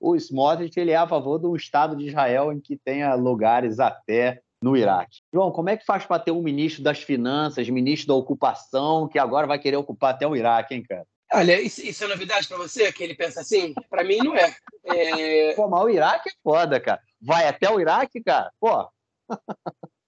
o 0.00 0.16
Smotrich 0.16 0.78
ele 0.78 0.90
é 0.90 0.96
a 0.96 1.08
favor 1.08 1.38
do 1.38 1.54
Estado 1.56 1.96
de 1.96 2.06
Israel 2.06 2.52
em 2.52 2.60
que 2.60 2.76
tenha 2.76 3.14
lugares 3.14 3.80
até 3.80 4.40
no 4.62 4.76
Iraque. 4.76 5.20
João, 5.32 5.50
como 5.50 5.70
é 5.70 5.76
que 5.76 5.84
faz 5.84 6.04
para 6.06 6.18
ter 6.18 6.30
um 6.30 6.42
ministro 6.42 6.82
das 6.82 7.02
Finanças, 7.02 7.68
ministro 7.68 8.08
da 8.08 8.14
Ocupação, 8.14 9.08
que 9.08 9.18
agora 9.18 9.46
vai 9.46 9.58
querer 9.58 9.76
ocupar 9.76 10.14
até 10.14 10.26
o 10.26 10.34
Iraque, 10.34 10.74
hein, 10.74 10.84
cara? 10.88 11.06
Olha, 11.32 11.60
isso, 11.60 11.84
isso 11.84 12.04
é 12.04 12.06
novidade 12.06 12.46
para 12.46 12.56
você, 12.56 12.92
que 12.92 13.02
ele 13.02 13.14
pensa 13.14 13.40
assim? 13.40 13.74
Para 13.90 14.04
mim, 14.04 14.18
não 14.18 14.34
é. 14.36 14.54
é. 14.86 15.54
Pô, 15.54 15.68
mas 15.68 15.82
o 15.82 15.88
Iraque 15.90 16.28
é 16.28 16.32
foda, 16.42 16.78
cara 16.80 17.00
vai 17.20 17.48
até 17.48 17.70
o 17.70 17.80
Iraque, 17.80 18.22
cara? 18.22 18.52
Pô. 18.60 18.88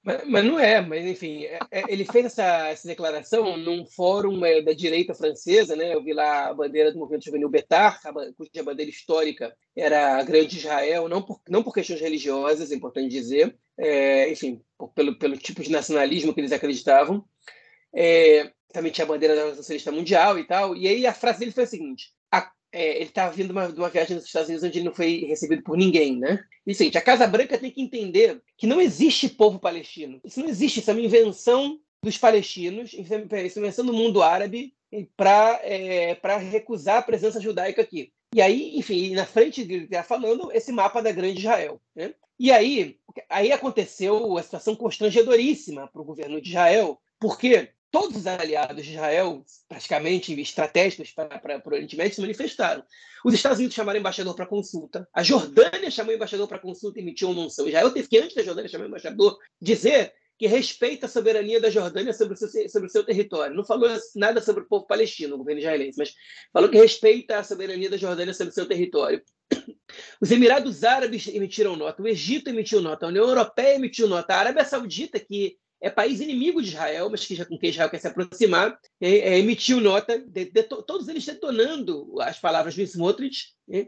Mas, 0.09 0.24
mas, 0.24 0.44
não 0.44 0.59
é, 0.59 0.80
mas 0.80 1.05
enfim, 1.05 1.44
é, 1.44 1.59
é, 1.70 1.82
ele 1.86 2.02
fez 2.02 2.24
essa, 2.24 2.68
essa 2.68 2.89
declaração 2.89 3.59
num 3.59 3.85
fórum 3.85 4.43
é, 4.43 4.62
da 4.62 4.72
direita 4.72 5.12
francesa, 5.12 5.76
né? 5.76 5.93
Eu 5.94 6.02
vi 6.02 6.14
lá 6.14 6.48
a 6.48 6.55
bandeira 6.55 6.90
do 6.90 6.98
movimento 6.98 7.26
juvenil 7.26 7.51
Betar, 7.51 8.01
cuja 8.35 8.64
bandeira 8.64 8.90
histórica 8.90 9.55
era 9.76 10.16
a 10.16 10.22
Grande 10.22 10.56
Israel, 10.56 11.10
não 11.10 11.20
por, 11.20 11.43
não 11.47 11.62
por 11.62 11.74
questões 11.74 12.01
religiosas, 12.01 12.72
é 12.72 12.74
importante 12.74 13.10
dizer, 13.10 13.55
é, 13.76 14.32
enfim, 14.32 14.62
por, 14.78 14.89
pelo, 14.94 15.18
pelo 15.18 15.36
tipo 15.36 15.62
de 15.62 15.70
nacionalismo 15.70 16.32
que 16.32 16.40
eles 16.40 16.52
acreditavam. 16.52 17.22
É, 17.94 18.51
também 18.72 18.90
tinha 18.90 19.05
a 19.05 19.09
bandeira 19.09 19.36
da 19.36 19.56
Socialista 19.56 19.93
Mundial 19.93 20.39
e 20.39 20.44
tal. 20.44 20.74
E 20.74 20.89
aí 20.89 21.06
a 21.06 21.12
frase 21.12 21.40
dele 21.40 21.52
foi 21.52 21.64
a 21.64 21.66
seguinte: 21.66 22.14
é, 22.73 22.97
ele 22.97 23.05
estava 23.05 23.32
vindo 23.32 23.47
de 23.47 23.53
uma, 23.53 23.73
de 23.73 23.78
uma, 23.78 23.89
viagem 23.89 24.16
nos 24.16 24.27
Estados 24.27 24.49
Unidos 24.49 24.66
onde 24.66 24.78
ele 24.78 24.86
não 24.86 24.95
foi 24.95 25.24
recebido 25.27 25.62
por 25.62 25.77
ninguém, 25.77 26.19
né? 26.19 26.45
E 26.66 26.74
seguinte, 26.74 26.99
a 26.99 27.03
Casa 27.03 27.27
Branca 27.27 27.57
tem 27.57 27.70
que 27.70 27.81
entender 27.81 28.40
que 28.57 28.66
não 28.66 28.81
existe 28.81 29.28
povo 29.28 29.59
palestino. 29.59 30.20
Isso 30.24 30.40
não 30.40 30.49
existe, 30.49 30.81
isso 30.81 30.90
é 30.90 30.95
uma 30.95 31.03
invenção 31.03 31.78
dos 32.03 32.19
palestinos, 32.19 32.93
isso 32.93 33.12
é 33.12 33.16
uma 33.16 33.24
invenção 33.24 33.85
do 33.85 33.93
mundo 33.93 34.23
árabe 34.23 34.74
para 35.16 35.61
é, 35.62 36.19
recusar 36.51 36.99
a 36.99 37.03
presença 37.03 37.40
judaica 37.40 37.82
aqui. 37.82 38.12
E 38.35 38.43
aí, 38.43 38.77
enfim, 38.77 39.15
na 39.15 39.24
frente 39.24 39.65
dele 39.65 39.85
está 39.85 40.03
falando 40.03 40.53
esse 40.53 40.70
mapa 40.70 41.03
da 41.03 41.12
Grande 41.12 41.39
Israel. 41.39 41.81
Né? 41.95 42.15
E 42.39 42.53
aí, 42.53 42.99
aí 43.28 43.51
aconteceu 43.51 44.36
a 44.36 44.43
situação 44.43 44.77
constrangedoríssima 44.77 45.89
para 45.89 46.03
o 46.03 46.05
governo 46.05 46.40
de 46.40 46.51
Israel, 46.51 47.01
porque 47.19 47.70
todos 47.90 48.16
os 48.16 48.27
aliados 48.27 48.85
de 48.85 48.93
Israel, 48.93 49.44
praticamente 49.69 50.39
estratégicos 50.40 51.10
para 51.12 51.62
o 51.65 51.69
Oriente 51.70 51.97
Médio, 51.97 52.15
se 52.15 52.20
manifestaram. 52.20 52.82
Os 53.24 53.35
Estados 53.35 53.59
Unidos 53.59 53.74
chamaram 53.74 53.98
o 53.98 54.01
embaixador 54.01 54.35
para 54.35 54.47
consulta, 54.47 55.09
a 55.12 55.23
Jordânia 55.23 55.90
chamou 55.90 56.12
o 56.12 56.16
embaixador 56.16 56.47
para 56.47 56.59
consulta 56.59 56.98
e 56.98 57.02
emitiu 57.02 57.31
uma 57.31 57.43
menção. 57.43 57.66
Israel 57.66 57.90
teve 57.90 58.09
que, 58.09 58.19
antes 58.19 58.35
da 58.35 58.43
Jordânia 58.43 58.69
chamar 58.69 58.85
o 58.85 58.89
embaixador, 58.89 59.39
dizer 59.60 60.12
que 60.39 60.47
respeita 60.47 61.06
a 61.06 61.09
soberania 61.09 61.60
da 61.60 61.69
Jordânia 61.69 62.12
sobre 62.12 62.35
o 62.35 62.36
seu, 62.36 62.69
sobre 62.69 62.89
o 62.89 62.90
seu 62.90 63.05
território. 63.05 63.56
Não 63.56 63.65
falou 63.65 63.89
nada 64.15 64.40
sobre 64.40 64.62
o 64.62 64.66
povo 64.69 64.86
palestino, 64.86 65.35
o 65.35 65.39
governo 65.39 65.60
israelense, 65.60 65.98
mas 65.98 66.15
falou 66.52 66.70
que 66.70 66.78
respeita 66.78 67.39
a 67.39 67.43
soberania 67.43 67.90
da 67.90 67.97
Jordânia 67.97 68.32
sobre 68.32 68.52
o 68.52 68.55
seu 68.55 68.66
território. 68.66 69.20
Os 70.20 70.31
Emirados 70.31 70.85
Árabes 70.85 71.27
emitiram 71.27 71.74
nota, 71.74 72.02
o 72.02 72.06
Egito 72.06 72.51
emitiu 72.51 72.81
nota, 72.81 73.06
a 73.06 73.09
União 73.09 73.27
Europeia 73.27 73.74
emitiu 73.74 74.06
nota, 74.06 74.35
a 74.35 74.39
Arábia 74.39 74.65
Saudita, 74.65 75.19
que 75.19 75.56
é 75.81 75.89
país 75.89 76.21
inimigo 76.21 76.61
de 76.61 76.69
Israel, 76.69 77.09
mas 77.11 77.25
que 77.25 77.35
já, 77.35 77.45
com 77.45 77.59
quem 77.59 77.71
Israel 77.71 77.91
quer 77.91 77.99
se 77.99 78.07
aproximar, 78.07 78.79
é, 79.01 79.11
é, 79.11 79.39
emitiu 79.39 79.81
nota, 79.81 80.19
de, 80.19 80.47
de, 80.47 80.63
todos 80.63 81.09
eles 81.09 81.25
detonando 81.25 82.21
as 82.21 82.39
palavras 82.39 82.75
do 82.75 82.83
Smotrich. 82.83 83.53
Né? 83.67 83.87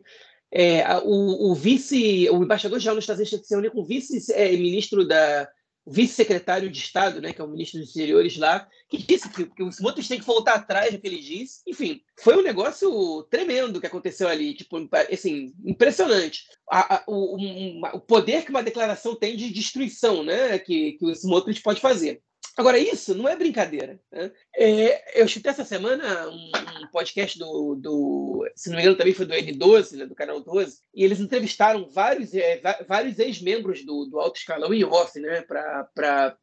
É, 0.53 0.85
o, 0.99 1.51
o, 1.51 1.55
vice, 1.55 2.29
o 2.31 2.43
embaixador 2.43 2.79
geral 2.79 2.97
nos 2.97 3.05
Estados 3.05 3.21
Unidos 3.21 3.47
se 3.47 3.55
reuniu 3.55 3.71
com 3.71 3.81
o 3.81 3.87
vice-ministro 3.87 5.07
da 5.07 5.49
vice-secretário 5.86 6.70
de 6.70 6.78
Estado, 6.78 7.20
né, 7.20 7.32
que 7.32 7.40
é 7.40 7.44
o 7.44 7.48
ministro 7.48 7.81
dos 7.81 7.89
Exteriores 7.89 8.36
lá, 8.36 8.69
que 8.89 8.98
disse 8.98 9.28
que, 9.28 9.47
que 9.47 9.62
o 9.62 9.69
Smotrich 9.69 10.09
tem 10.09 10.19
que 10.20 10.27
voltar 10.27 10.55
atrás 10.55 10.93
do 10.93 11.01
que 11.01 11.07
ele 11.07 11.20
disse. 11.20 11.62
Enfim, 11.66 12.02
foi 12.19 12.36
um 12.36 12.43
negócio 12.43 13.23
tremendo 13.31 13.81
que 13.81 13.86
aconteceu 13.86 14.28
ali, 14.28 14.55
tipo, 14.55 14.77
assim, 15.12 15.55
impressionante. 15.65 16.44
A, 16.70 16.97
a, 16.97 17.05
o, 17.07 17.36
um, 17.36 17.81
o, 17.94 18.01
poder 18.01 18.44
que 18.44 18.51
uma 18.51 18.62
declaração 18.62 19.15
tem 19.15 19.36
de 19.36 19.51
destruição, 19.51 20.23
né, 20.23 20.59
que, 20.59 20.93
que 20.93 21.05
o 21.05 21.11
Smotrich 21.11 21.62
pode 21.62 21.81
fazer. 21.81 22.23
Agora, 22.56 22.78
isso 22.78 23.14
não 23.14 23.28
é 23.28 23.36
brincadeira. 23.36 23.98
Né? 24.10 24.31
É, 24.56 25.20
eu 25.20 25.24
escutei 25.24 25.51
essa 25.51 25.64
semana 25.64 26.28
um, 26.28 26.51
um, 26.85 26.90
podcast 26.93 27.39
do, 27.39 27.74
do, 27.77 28.51
se 28.55 28.68
não 28.68 28.77
me 28.77 28.82
engano, 28.82 28.97
também 28.97 29.14
foi 29.14 29.27
do 29.27 29.35
N12, 29.35 29.97
né, 29.97 30.06
do 30.06 30.14
canal 30.14 30.40
12, 30.40 30.78
e 30.94 31.05
eles 31.05 31.20
entrevistaram 31.20 31.89
vários, 31.89 32.35
é, 32.35 32.60
vários 32.86 33.18
ex-membros 33.18 33.85
do, 33.85 34.06
do 34.06 34.18
alto 34.18 34.39
escalão 34.39 34.74
em 34.74 34.85
off, 34.85 35.18
né, 35.20 35.43
para 35.43 36.36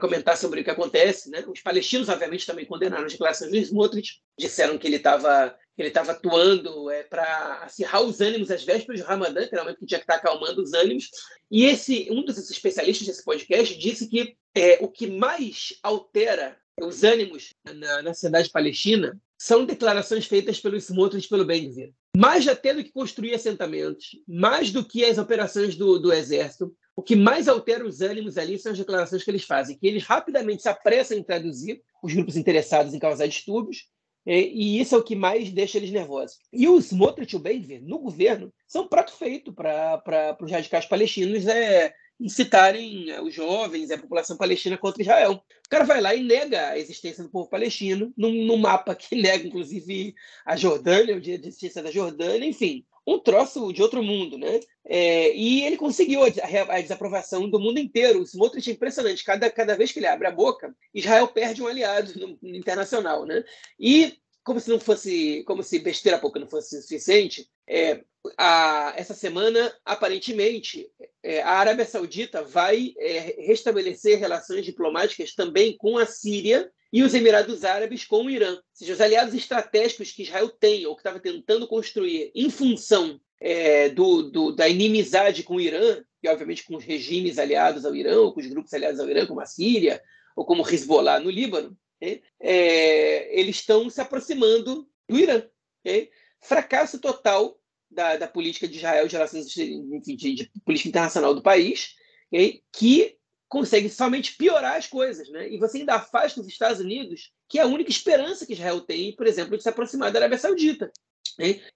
comentar 0.00 0.36
sobre 0.36 0.60
o 0.60 0.64
que 0.64 0.70
acontece. 0.70 1.30
Né? 1.30 1.44
Os 1.46 1.60
palestinos, 1.60 2.08
obviamente, 2.08 2.46
também 2.46 2.64
condenaram 2.64 3.04
as 3.04 3.12
declarações 3.12 3.50
do 3.50 3.56
Smotrich, 3.56 4.20
disseram 4.38 4.78
que 4.78 4.86
ele 4.86 4.96
estava 4.96 5.54
ele 5.80 5.88
estava 5.88 6.12
atuando 6.12 6.90
é, 6.90 7.02
para 7.04 7.62
acirrar 7.62 8.02
os 8.02 8.20
ânimos 8.20 8.50
às 8.50 8.62
vésperas 8.62 9.00
do 9.00 9.06
Ramadã, 9.06 9.46
que 9.46 9.54
era 9.54 9.62
o 9.62 9.64
momento 9.64 9.78
que 9.78 9.86
tinha 9.86 9.98
que 9.98 10.04
estar 10.04 10.16
acalmando 10.16 10.62
os 10.62 10.74
ânimos. 10.74 11.08
E 11.50 11.64
esse 11.64 12.06
um 12.10 12.22
dos 12.22 12.50
especialistas 12.50 13.06
desse 13.06 13.24
podcast 13.24 13.78
disse 13.78 14.06
que 14.06 14.36
é, 14.54 14.78
o 14.80 14.88
que 14.88 15.06
mais 15.06 15.78
altera 15.82 16.56
os 16.80 17.04
ânimos 17.04 17.52
na, 17.64 18.02
na 18.02 18.14
cidade 18.14 18.50
palestina 18.50 19.20
são 19.38 19.64
declarações 19.64 20.26
feitas 20.26 20.60
pelo 20.60 20.76
Smotrich 20.76 21.26
e 21.26 21.28
pelo 21.28 21.44
Ben-Gvir. 21.44 21.92
Mais 22.16 22.46
até 22.48 22.74
do 22.74 22.82
que 22.82 22.92
construir 22.92 23.34
assentamentos, 23.34 24.10
mais 24.26 24.70
do 24.70 24.84
que 24.84 25.04
as 25.04 25.18
operações 25.18 25.76
do, 25.76 25.98
do 25.98 26.12
exército, 26.12 26.74
o 26.96 27.02
que 27.02 27.16
mais 27.16 27.48
altera 27.48 27.86
os 27.86 28.00
ânimos 28.00 28.36
ali 28.36 28.58
são 28.58 28.72
as 28.72 28.78
declarações 28.78 29.22
que 29.22 29.30
eles 29.30 29.44
fazem, 29.44 29.78
que 29.78 29.86
eles 29.86 30.02
rapidamente 30.02 30.62
se 30.62 30.68
apressam 30.68 31.16
em 31.16 31.22
traduzir 31.22 31.80
os 32.02 32.12
grupos 32.12 32.36
interessados 32.36 32.92
em 32.92 32.98
causar 32.98 33.26
distúrbios, 33.26 33.86
e 34.26 34.78
isso 34.78 34.94
é 34.94 34.98
o 34.98 35.02
que 35.02 35.16
mais 35.16 35.50
deixa 35.50 35.78
eles 35.78 35.90
nervosos. 35.90 36.36
E 36.52 36.68
os 36.68 36.86
Smotrich 36.86 37.32
e 37.32 37.36
o 37.36 37.40
Ben-Gvir, 37.40 37.82
no 37.82 37.98
governo, 37.98 38.52
são 38.66 38.86
prato 38.86 39.12
feito 39.12 39.52
para 39.52 40.36
os 40.40 40.50
radicais 40.50 40.84
palestinos 40.84 41.46
é, 41.46 41.94
incitarem 42.20 43.18
os 43.22 43.34
jovens, 43.34 43.90
a 43.90 43.98
população 43.98 44.36
palestina 44.36 44.76
contra 44.76 45.02
Israel. 45.02 45.42
O 45.66 45.68
cara 45.70 45.84
vai 45.84 46.00
lá 46.00 46.14
e 46.14 46.22
nega 46.22 46.68
a 46.68 46.78
existência 46.78 47.24
do 47.24 47.30
povo 47.30 47.48
palestino, 47.48 48.12
num, 48.16 48.44
num 48.44 48.58
mapa 48.58 48.94
que 48.94 49.16
nega, 49.16 49.46
inclusive, 49.46 50.14
a 50.44 50.56
Jordânia, 50.56 51.16
o 51.16 51.20
dia 51.20 51.38
de 51.38 51.48
existência 51.48 51.82
da 51.82 51.90
Jordânia, 51.90 52.46
enfim, 52.46 52.84
um 53.06 53.18
troço 53.18 53.72
de 53.72 53.82
outro 53.82 54.02
mundo, 54.02 54.36
né? 54.36 54.60
É, 54.84 55.34
e 55.34 55.64
ele 55.64 55.76
conseguiu 55.76 56.22
a, 56.22 56.26
a, 56.68 56.80
desaprovação 56.80 57.48
do 57.48 57.58
mundo 57.58 57.78
inteiro. 57.78 58.20
O 58.20 58.24
Smotrich 58.24 58.68
é 58.70 58.72
impressionante. 58.72 59.24
Cada, 59.24 59.50
cada 59.50 59.76
vez 59.76 59.90
que 59.90 59.98
ele 59.98 60.06
abre 60.06 60.26
a 60.26 60.32
boca, 60.32 60.74
Israel 60.92 61.28
perde 61.28 61.62
um 61.62 61.66
aliado 61.66 62.12
no, 62.18 62.38
no 62.42 62.56
internacional, 62.56 63.24
né? 63.24 63.42
E 63.78 64.18
como 64.44 64.60
se 64.60 64.70
não 64.70 64.80
fosse, 64.80 65.44
como 65.44 65.62
se 65.62 65.78
besteira 65.78 66.18
pouca 66.18 66.40
não 66.40 66.48
fosse 66.48 66.80
suficiente, 66.82 67.48
é, 67.68 68.02
a, 68.36 68.92
essa 68.96 69.14
semana, 69.14 69.72
aparentemente, 69.84 70.90
é, 71.22 71.42
a 71.42 71.52
Arábia 71.52 71.84
Saudita 71.84 72.42
vai 72.42 72.92
é, 72.98 73.36
restabelecer 73.38 74.18
relações 74.18 74.64
diplomáticas 74.64 75.34
também 75.34 75.76
com 75.76 75.98
a 75.98 76.06
Síria 76.06 76.70
e 76.92 77.02
os 77.02 77.14
Emirados 77.14 77.64
Árabes 77.64 78.04
com 78.04 78.24
o 78.24 78.30
Irã. 78.30 78.52
Ou 78.52 78.62
seja, 78.72 78.92
os 78.92 79.00
aliados 79.00 79.34
estratégicos 79.34 80.12
que 80.12 80.22
Israel 80.22 80.48
tem, 80.48 80.86
ou 80.86 80.94
que 80.94 81.00
estava 81.00 81.20
tentando 81.20 81.66
construir 81.66 82.30
em 82.34 82.50
função 82.50 83.20
é, 83.40 83.88
do, 83.88 84.24
do, 84.24 84.52
da 84.52 84.68
inimizade 84.68 85.42
com 85.42 85.56
o 85.56 85.60
Irã, 85.60 86.02
e 86.22 86.28
obviamente 86.28 86.64
com 86.64 86.76
os 86.76 86.84
regimes 86.84 87.38
aliados 87.38 87.86
ao 87.86 87.94
Irã, 87.94 88.20
ou 88.20 88.34
com 88.34 88.40
os 88.40 88.46
grupos 88.46 88.74
aliados 88.74 89.00
ao 89.00 89.08
Irã, 89.08 89.26
como 89.26 89.40
a 89.40 89.46
Síria, 89.46 90.02
ou 90.36 90.44
como 90.44 90.68
Hezbollah 90.68 91.20
no 91.20 91.30
Líbano, 91.30 91.76
okay? 91.96 92.22
é, 92.38 93.38
eles 93.38 93.56
estão 93.56 93.88
se 93.88 94.00
aproximando 94.00 94.86
do 95.08 95.18
Irã. 95.18 95.42
Okay? 95.80 96.10
Fracasso 96.40 96.98
total 96.98 97.59
da, 97.90 98.16
da, 98.16 98.28
política 98.28 98.68
de 98.68 98.76
Israel 98.76 99.06
de 99.08 99.14
relações 99.14 99.46
enfim, 99.56 100.16
de, 100.16 100.34
de, 100.34 100.50
política 100.64 100.88
internacional 100.88 101.34
do 101.34 101.42
país, 101.42 101.94
okay? 102.28 102.62
que 102.72 103.16
consegue 103.48 103.88
somente 103.88 104.36
piorar 104.36 104.76
as 104.76 104.86
coisas, 104.86 105.28
né? 105.28 105.50
E 105.50 105.58
você 105.58 105.78
ainda 105.78 105.96
afasta 105.96 106.40
os 106.40 106.46
Estados 106.46 106.78
Unidos, 106.78 107.32
que 107.48 107.58
é 107.58 107.62
a 107.62 107.66
única 107.66 107.90
esperança 107.90 108.46
que 108.46 108.52
Israel 108.52 108.80
tem, 108.80 109.14
por 109.16 109.26
exemplo, 109.26 109.56
de 109.56 109.62
se 109.62 109.68
aproximar 109.68 110.12
da 110.12 110.20
Arábia 110.20 110.38
Saudita. 110.38 110.92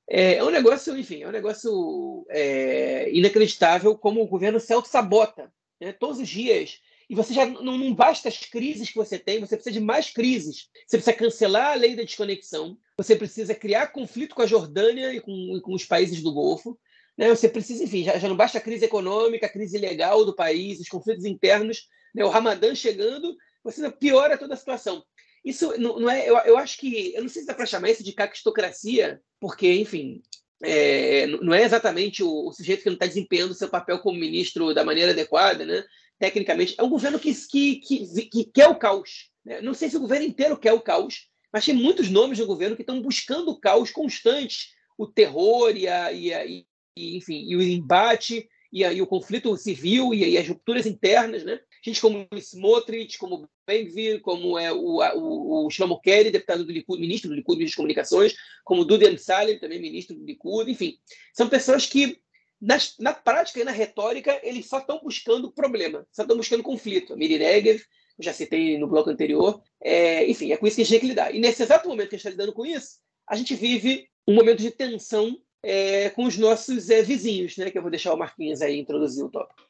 É, 0.09 0.37
é 0.37 0.45
um 0.45 0.51
negócio, 0.51 0.97
enfim, 0.97 1.23
é 1.23 1.29
um 1.29 1.33
negócio 1.33 2.25
é, 2.31 3.11
inacreditável 3.13 3.97
como 3.97 4.23
o 4.23 4.27
governo 4.27 4.61
se 4.61 4.73
auto-sabota 4.73 5.53
né? 5.81 5.93
todos 5.93 6.21
os 6.21 6.29
dias. 6.29 6.81
E 7.09 7.15
você 7.15 7.35
já 7.35 7.47
não, 7.47 7.77
não 7.77 7.95
basta 7.95 8.29
as 8.29 8.39
crises 8.39 8.89
que 8.89 8.97
você 8.97 9.19
tem, 9.19 9.41
você 9.41 9.57
precisa 9.57 9.79
de 9.79 9.85
mais 9.85 10.11
crises. 10.11 10.69
Você 10.87 10.97
precisa 10.97 11.13
cancelar 11.17 11.73
a 11.73 11.75
lei 11.75 11.95
da 11.95 12.03
desconexão, 12.03 12.79
você 12.97 13.15
precisa 13.15 13.55
criar 13.55 13.89
conflito 13.89 14.35
com 14.35 14.43
a 14.43 14.47
Jordânia 14.47 15.13
e 15.13 15.21
com, 15.21 15.57
e 15.57 15.61
com 15.61 15.75
os 15.75 15.85
países 15.85 16.23
do 16.23 16.33
Golfo, 16.33 16.79
né? 17.17 17.29
Você 17.29 17.49
precisa, 17.49 17.85
enfim, 17.85 18.05
já, 18.05 18.19
já, 18.19 18.29
não 18.29 18.37
basta 18.37 18.59
a 18.59 18.61
crise 18.61 18.85
econômica, 18.85 19.47
a 19.47 19.53
crise 19.53 19.79
legal 19.79 20.25
do 20.25 20.35
país, 20.35 20.81
os 20.81 20.89
conflitos 20.89 21.25
internos, 21.25 21.89
né? 22.15 22.25
o 22.25 22.29
Ramadã 22.29 22.75
chegando, 22.75 23.37
você 23.63 23.91
piora 23.91 24.39
toda 24.39 24.55
a 24.55 24.57
situação. 24.57 25.05
Isso 25.45 25.79
não, 25.79 26.01
não 26.01 26.11
é. 26.11 26.29
Eu, 26.29 26.37
eu, 26.39 26.57
acho 26.57 26.79
que. 26.79 27.15
Eu 27.15 27.23
não 27.23 27.29
sei 27.29 27.43
se 27.43 27.47
dá 27.47 27.55
para 27.55 27.67
chamar 27.67 27.91
isso 27.91 28.03
de 28.03 28.13
caquistocracia, 28.13 29.21
porque, 29.39 29.71
enfim, 29.75 30.23
é, 30.63 31.27
não 31.27 31.53
é 31.53 31.63
exatamente 31.63 32.23
o, 32.23 32.49
o, 32.49 32.53
sujeito 32.53 32.83
que 32.83 32.89
não 32.89 32.95
está 32.95 33.07
desempenhando 33.07 33.55
seu 33.55 33.69
papel 33.69 33.99
como 33.99 34.19
ministro 34.19 34.73
da 34.73 34.85
maneira 34.85 35.13
adequada, 35.13 35.65
né? 35.67 35.85
Tecnicamente. 36.19 36.75
É 36.79 36.83
um 36.83 36.89
governo 36.89 37.19
que, 37.19 37.35
que, 37.35 37.77
que, 37.77 38.27
que 38.27 38.45
quer 38.45 38.69
o 38.69 38.77
caos. 38.77 39.31
Né? 39.45 39.61
Não 39.61 39.75
sei 39.75 39.91
se 39.91 39.97
o 39.97 40.01
governo 40.01 40.27
inteiro 40.27 40.57
quer 40.57 40.73
o 40.73 40.81
caos, 40.81 41.29
mas 41.53 41.65
tem 41.65 41.75
muitos 41.75 42.11
nomes 42.11 42.39
do 42.39 42.47
governo 42.47 42.77
que 42.77 42.83
estão 42.83 43.01
buscando 43.01 43.51
o 43.51 43.61
caos 43.61 43.91
constante, 43.91 44.71
o 44.99 45.07
terror 45.07 45.77
e, 45.77 45.87
a, 45.87 46.13
e, 46.13 46.33
a, 46.33 46.45
e, 46.47 46.67
enfim, 46.97 47.45
e 47.49 47.57
o 47.57 47.63
embate 47.63 48.49
e, 48.73 48.85
aí 48.85 49.01
o 49.01 49.07
conflito 49.07 49.57
civil 49.57 50.13
e, 50.13 50.29
e, 50.31 50.39
as 50.39 50.49
rupturas 50.49 50.87
internas, 50.87 51.45
né? 51.45 51.61
Gente 51.85 52.01
como 52.01 52.27
Smotrich, 52.35 53.19
como 53.19 53.49
Ben-Gvir, 53.67 54.21
como 54.21 54.59
é 54.59 54.73
o, 54.73 55.01
o, 55.01 55.67
o 55.67 55.71
Shlomo 55.71 56.01
Kelly, 56.01 56.31
deputado 56.31 56.65
do 56.65 56.73
Likud, 56.73 57.01
ministro 57.01 57.31
do 57.31 57.37
Likud, 57.37 57.65
de 57.65 57.77
Comunicações, 57.77 58.35
como 58.65 58.85
Dudi 58.85 59.07
Amsalem, 59.07 59.59
também 59.59 59.81
ministro 59.81 60.17
do 60.17 60.25
Likud, 60.25 60.71
enfim, 60.71 60.97
são 61.33 61.49
pessoas 61.49 61.87
que 61.87 62.19
na, 62.61 63.13
prática 63.13 63.61
e 63.61 63.65
na 63.65 63.71
retórica 63.71 64.39
eles 64.43 64.69
só 64.69 64.79
estão 64.79 65.01
buscando 65.03 65.53
problema, 65.53 66.07
só 66.13 66.23
estão 66.23 66.37
buscando 66.37 66.63
conflito. 66.63 67.17
Miri 67.17 67.39
Negev, 67.39 67.83
já 68.19 68.33
citei 68.33 68.79
no 68.79 68.87
bloco 68.87 69.11
anterior, 69.11 69.61
é, 69.83 70.29
enfim, 70.29 70.53
é 70.53 70.57
com 70.57 70.67
isso 70.67 70.77
que 70.77 70.83
a 70.83 70.85
gente 70.85 70.93
tem 70.93 71.01
que 71.01 71.09
lidar. 71.09 71.35
E 71.35 71.41
nesse 71.41 71.63
exato 71.63 71.89
momento 71.89 72.09
que 72.09 72.15
a 72.15 72.19
gente 72.19 72.27
está 72.27 72.31
lidando 72.31 72.53
com 72.53 72.65
isso, 72.65 72.99
a 73.29 73.37
gente 73.37 73.55
vive 73.55 74.09
um 74.27 74.35
momento 74.35 74.59
de 74.59 74.71
tensão 74.71 75.37
é, 75.63 76.11
com 76.11 76.25
os 76.25 76.37
nossos 76.37 76.91
é, 76.91 77.03
vizinhos, 77.03 77.57
né? 77.57 77.71
Que 77.71 77.79
eu 77.79 77.83
vou 77.83 77.91
deixar 77.91 78.13
o 78.13 78.19
Marquinhos 78.19 78.61
aí 78.61 78.79
introduzir 78.79 79.25
o 79.25 79.31
tópico. 79.31 79.63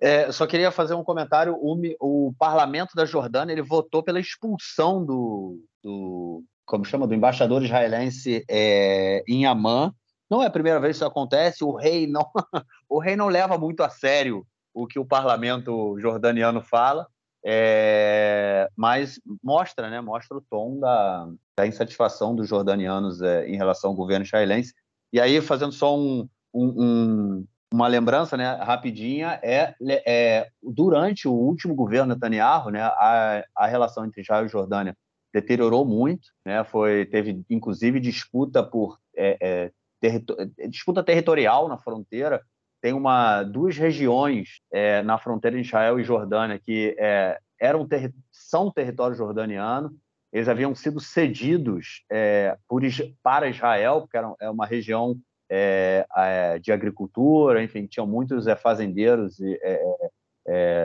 É, 0.00 0.32
só 0.32 0.46
queria 0.46 0.70
fazer 0.70 0.94
um 0.94 1.04
comentário. 1.04 1.56
O, 1.60 1.76
o, 2.00 2.34
parlamento 2.38 2.94
da 2.94 3.04
Jordânia 3.04 3.52
ele 3.52 3.62
votou 3.62 4.02
pela 4.02 4.18
expulsão 4.18 5.04
do, 5.04 5.62
do 5.82 6.42
como 6.64 6.84
chama, 6.84 7.06
do 7.06 7.14
embaixador 7.14 7.62
israelense 7.62 8.44
é, 8.48 9.22
em 9.28 9.46
Amman. 9.46 9.92
Não 10.30 10.42
é 10.42 10.46
a 10.46 10.50
primeira 10.50 10.78
vez 10.78 10.96
que 10.96 10.98
isso 10.98 11.04
acontece. 11.04 11.64
O 11.64 11.74
rei 11.74 12.06
não, 12.06 12.24
o 12.88 13.00
rei 13.00 13.16
não 13.16 13.26
leva 13.26 13.58
muito 13.58 13.82
a 13.82 13.88
sério 13.88 14.46
o 14.72 14.86
que 14.86 14.98
o 14.98 15.04
parlamento 15.04 15.98
jordaniano 15.98 16.62
fala. 16.62 17.06
É, 17.44 18.68
mas 18.76 19.18
mostra, 19.42 19.88
né, 19.88 20.00
mostra 20.00 20.36
o 20.36 20.42
tom 20.42 20.78
da, 20.78 21.26
da 21.56 21.66
insatisfação 21.66 22.36
dos 22.36 22.48
jordanianos 22.48 23.22
é, 23.22 23.48
em 23.48 23.56
relação 23.56 23.90
ao 23.90 23.96
governo 23.96 24.24
israelense. 24.24 24.74
E 25.12 25.18
aí, 25.18 25.40
fazendo 25.40 25.72
só 25.72 25.98
um, 25.98 26.28
um, 26.54 26.84
um, 26.84 27.46
uma 27.72 27.88
lembrança 27.88 28.36
né, 28.36 28.52
rapidinha, 28.62 29.40
é, 29.42 29.74
é, 30.06 30.48
durante 30.62 31.26
o 31.26 31.32
último 31.32 31.74
governo 31.74 32.14
Netanyahu, 32.14 32.70
né, 32.70 32.82
a, 32.82 33.42
a 33.56 33.66
relação 33.66 34.04
entre 34.04 34.20
Israel 34.20 34.44
e 34.44 34.48
Jordânia 34.48 34.96
deteriorou 35.32 35.84
muito, 35.84 36.28
né, 36.44 36.62
foi, 36.64 37.06
teve 37.06 37.42
inclusive 37.48 38.00
disputa 38.00 38.62
por 38.62 38.98
é, 39.16 39.38
é 39.40 39.72
territo 40.00 40.36
disputa 40.68 41.02
territorial 41.02 41.68
na 41.68 41.76
fronteira, 41.78 42.42
tem 42.80 42.92
uma 42.92 43.42
duas 43.42 43.76
regiões 43.76 44.60
é, 44.72 45.02
na 45.02 45.18
fronteira 45.18 45.56
de 45.56 45.62
Israel 45.62 46.00
e 46.00 46.04
Jordânia 46.04 46.58
que 46.58 46.96
é, 46.98 47.38
eram 47.60 47.86
ter 47.86 48.12
são 48.32 48.70
território 48.70 49.14
jordaniano. 49.14 49.94
Eles 50.32 50.48
haviam 50.48 50.74
sido 50.74 51.00
cedidos 51.00 52.04
é, 52.10 52.56
por, 52.66 52.82
para 53.22 53.48
Israel, 53.48 54.02
porque 54.02 54.16
era 54.16 54.32
é 54.40 54.48
uma 54.48 54.64
região 54.64 55.16
é, 55.50 56.06
é, 56.16 56.58
de 56.58 56.72
agricultura, 56.72 57.62
enfim, 57.62 57.86
tinham 57.86 58.06
muitos 58.06 58.46
fazendeiros 58.62 59.38
e 59.40 59.58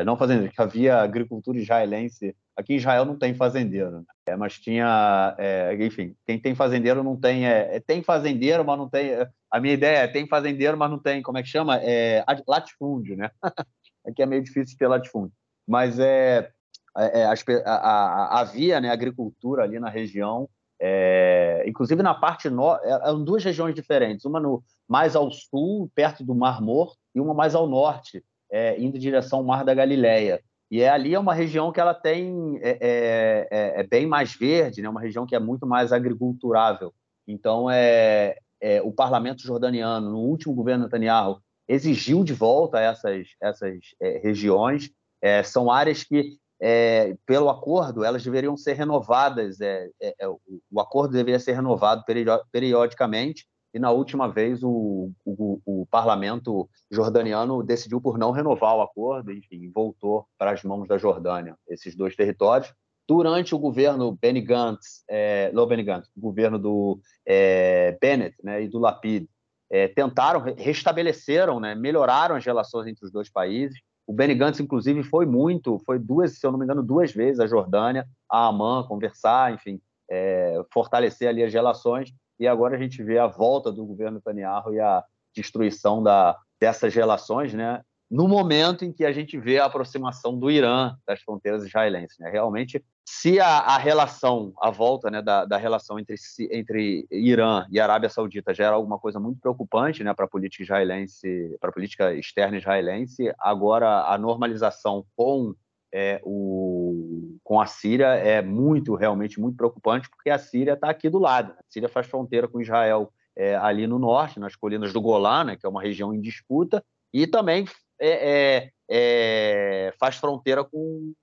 não 0.05 0.17
fazendeiros, 0.17 0.55
que 0.55 0.61
havia 0.61 1.01
agricultura 1.01 1.57
israelense. 1.57 2.35
Aqui 2.57 2.73
em 2.73 2.77
Israel 2.77 3.03
não 3.03 3.17
tem 3.17 3.33
fazendeiro, 3.33 4.05
né? 4.25 4.35
mas 4.37 4.57
tinha, 4.57 5.35
enfim, 5.77 6.15
quem 6.25 6.39
tem 6.39 6.55
fazendeiro 6.55 7.03
não 7.03 7.17
tem, 7.17 7.43
tem 7.85 8.01
fazendeiro, 8.01 8.63
mas 8.63 8.77
não 8.77 8.89
tem 8.89 9.11
a 9.55 9.59
minha 9.61 9.73
ideia 9.73 9.99
é 9.99 10.07
tem 10.07 10.27
fazendeiro, 10.27 10.77
mas 10.77 10.91
não 10.91 10.99
tem, 10.99 11.21
como 11.21 11.37
é 11.37 11.41
que 11.41 11.47
chama? 11.47 11.77
É, 11.81 12.25
latifúndio, 12.45 13.15
né? 13.15 13.31
Aqui 14.05 14.21
é 14.21 14.25
meio 14.25 14.43
difícil 14.43 14.77
ter 14.77 14.85
latifúndio. 14.85 15.31
Mas 15.65 15.97
é, 15.97 16.51
é, 16.97 17.21
é 17.21 17.25
a, 17.25 17.71
a, 17.71 18.41
havia 18.41 18.81
né, 18.81 18.89
agricultura 18.89 19.63
ali 19.63 19.79
na 19.79 19.89
região, 19.89 20.49
é, 20.77 21.63
inclusive 21.65 22.03
na 22.03 22.13
parte 22.13 22.49
norte, 22.49 22.85
é, 22.85 22.89
eram 22.89 23.23
duas 23.23 23.45
regiões 23.45 23.73
diferentes, 23.73 24.25
uma 24.25 24.41
no, 24.41 24.61
mais 24.89 25.15
ao 25.15 25.31
sul, 25.31 25.89
perto 25.95 26.21
do 26.21 26.35
Mar 26.35 26.61
Morto, 26.61 26.97
e 27.15 27.21
uma 27.21 27.33
mais 27.33 27.55
ao 27.55 27.65
norte, 27.65 28.21
é, 28.51 28.77
indo 28.77 28.97
em 28.97 28.99
direção 28.99 29.39
ao 29.39 29.45
Mar 29.45 29.63
da 29.63 29.73
Galileia. 29.73 30.43
E 30.69 30.81
é, 30.81 30.89
ali 30.89 31.13
é 31.13 31.19
uma 31.19 31.33
região 31.33 31.71
que 31.71 31.79
ela 31.79 31.93
tem 31.93 32.59
é, 32.61 33.47
é, 33.51 33.79
é, 33.81 33.83
bem 33.83 34.07
mais 34.07 34.33
verde, 34.33 34.81
né? 34.81 34.89
uma 34.89 35.01
região 35.01 35.25
que 35.25 35.35
é 35.35 35.39
muito 35.39 35.67
mais 35.67 35.93
agriculturável. 35.93 36.93
Então, 37.27 37.69
é, 37.69 38.37
é, 38.59 38.81
o 38.81 38.91
parlamento 38.91 39.41
jordaniano, 39.41 40.09
no 40.09 40.19
último 40.19 40.53
governo 40.53 40.85
Netanyahu, 40.85 41.39
exigiu 41.67 42.23
de 42.23 42.33
volta 42.33 42.79
essas, 42.79 43.27
essas 43.41 43.79
é, 44.01 44.17
regiões. 44.19 44.89
É, 45.21 45.43
são 45.43 45.71
áreas 45.71 46.03
que 46.03 46.37
é, 46.59 47.15
pelo 47.25 47.49
acordo, 47.49 48.03
elas 48.03 48.23
deveriam 48.23 48.55
ser 48.55 48.73
renovadas, 48.73 49.59
é, 49.59 49.89
é, 50.01 50.15
é, 50.19 50.27
o, 50.27 50.39
acordo 50.79 51.11
deveria 51.11 51.39
ser 51.39 51.53
renovado 51.53 52.03
periodicamente, 52.51 53.45
e 53.75 53.79
na 53.79 53.91
última 53.91 54.31
vez 54.31 54.63
o, 54.63 55.11
o, 55.25 55.59
o, 55.65 55.85
parlamento 55.87 56.69
jordaniano 56.89 57.61
decidiu 57.61 57.99
por 57.99 58.17
não 58.17 58.31
renovar 58.31 58.73
o 58.73 58.81
acordo, 58.81 59.33
enfim, 59.33 59.69
voltou 59.69 60.25
para 60.37 60.51
as 60.51 60.63
mãos 60.63 60.87
da 60.87 60.97
Jordânia, 60.97 61.57
esses 61.67 61.93
dois 61.93 62.15
territórios. 62.15 62.73
Durante 63.05 63.53
o 63.53 63.59
governo 63.59 64.17
Benny 64.19 64.39
Gantz, 64.39 65.03
é, 65.09 65.51
não 65.51 65.67
Benny 65.67 65.83
Gantz, 65.83 66.07
o 66.15 66.21
governo 66.21 66.57
do 66.57 67.01
é, 67.27 67.97
Bennett 67.99 68.37
né, 68.41 68.63
e 68.63 68.69
do 68.69 68.79
Lapid, 68.79 69.27
é, 69.69 69.89
tentaram, 69.89 70.41
restabeleceram, 70.57 71.59
né, 71.59 71.75
melhoraram 71.75 72.37
as 72.37 72.45
relações 72.45 72.87
entre 72.87 73.05
os 73.05 73.11
dois 73.11 73.29
países, 73.29 73.77
o 74.07 74.13
Benny 74.13 74.35
Gantz, 74.35 74.61
inclusive, 74.61 75.03
foi 75.03 75.25
muito, 75.25 75.79
foi 75.85 75.99
duas, 75.99 76.39
se 76.39 76.47
eu 76.47 76.51
não 76.51 76.59
me 76.59 76.63
engano, 76.63 76.81
duas 76.81 77.11
vezes 77.11 77.41
a 77.41 77.47
Jordânia, 77.47 78.07
a 78.31 78.47
Amman, 78.47 78.87
conversar, 78.87 79.53
enfim, 79.53 79.81
é, 80.09 80.61
fortalecer 80.71 81.27
ali 81.27 81.43
as 81.43 81.51
relações. 81.51 82.13
E 82.39 82.47
agora 82.47 82.75
a 82.75 82.79
gente 82.79 83.01
vê 83.03 83.17
a 83.17 83.27
volta 83.27 83.71
do 83.71 83.85
governo 83.85 84.17
Netanyahu 84.17 84.73
e 84.73 84.79
a 84.79 85.03
destruição 85.35 86.01
da, 86.01 86.37
dessas 86.59 86.93
relações, 86.93 87.53
né? 87.53 87.81
no 88.09 88.27
momento 88.27 88.85
em 88.85 88.91
que 88.91 89.03
a 89.03 89.11
gente 89.11 89.37
vê 89.37 89.59
a 89.59 89.65
aproximação 89.65 90.37
do 90.37 90.51
Irã 90.51 90.95
das 91.07 91.21
fronteiras 91.21 91.65
israelenses. 91.65 92.17
Né? 92.19 92.29
Realmente, 92.29 92.83
se 93.07 93.39
a, 93.39 93.59
a, 93.59 93.77
relação, 93.77 94.53
a 94.61 94.69
volta 94.69 95.09
né, 95.09 95.21
da, 95.21 95.45
da 95.45 95.57
relação 95.57 95.99
entre, 95.99 96.15
entre 96.51 97.07
Irã 97.11 97.65
e 97.71 97.79
Arábia 97.79 98.09
Saudita 98.09 98.53
já 98.53 98.65
era 98.65 98.75
alguma 98.75 98.99
coisa 98.99 99.19
muito 99.19 99.39
preocupante 99.39 100.03
né, 100.03 100.13
para 100.13 100.25
a 100.25 100.29
política 100.29 100.63
israelense, 100.63 101.57
para 101.59 101.71
política 101.71 102.13
externa 102.13 102.57
israelense, 102.57 103.33
agora 103.39 104.05
a 104.05 104.17
normalização 104.17 105.05
com 105.15 105.53
é, 105.97 106.19
o, 106.25 107.37
com 107.41 107.61
a 107.61 107.65
Síria 107.65 108.07
é 108.15 108.41
muito, 108.41 108.95
realmente 108.95 109.39
muito 109.39 109.55
preocupante, 109.55 110.09
porque 110.09 110.29
a 110.29 110.37
Síria 110.37 110.73
está 110.73 110.89
aqui 110.89 111.09
do 111.09 111.17
lado. 111.17 111.53
A 111.53 111.63
Síria 111.69 111.87
faz 111.87 112.05
fronteira 112.05 112.49
com 112.49 112.59
Israel 112.59 113.13
é, 113.33 113.55
ali 113.55 113.87
no 113.87 113.97
norte, 113.97 114.37
nas 114.37 114.57
colinas 114.57 114.91
do 114.91 114.99
Golã, 114.99 115.45
né, 115.45 115.55
que 115.55 115.65
é 115.65 115.69
uma 115.69 115.81
região 115.81 116.13
em 116.13 116.19
disputa, 116.19 116.83
e 117.13 117.25
também 117.25 117.63
é, 117.97 118.09
é, 118.09 118.71
é, 118.89 119.93
faz 119.97 120.17
fronteira 120.17 120.65
com, 120.65 121.13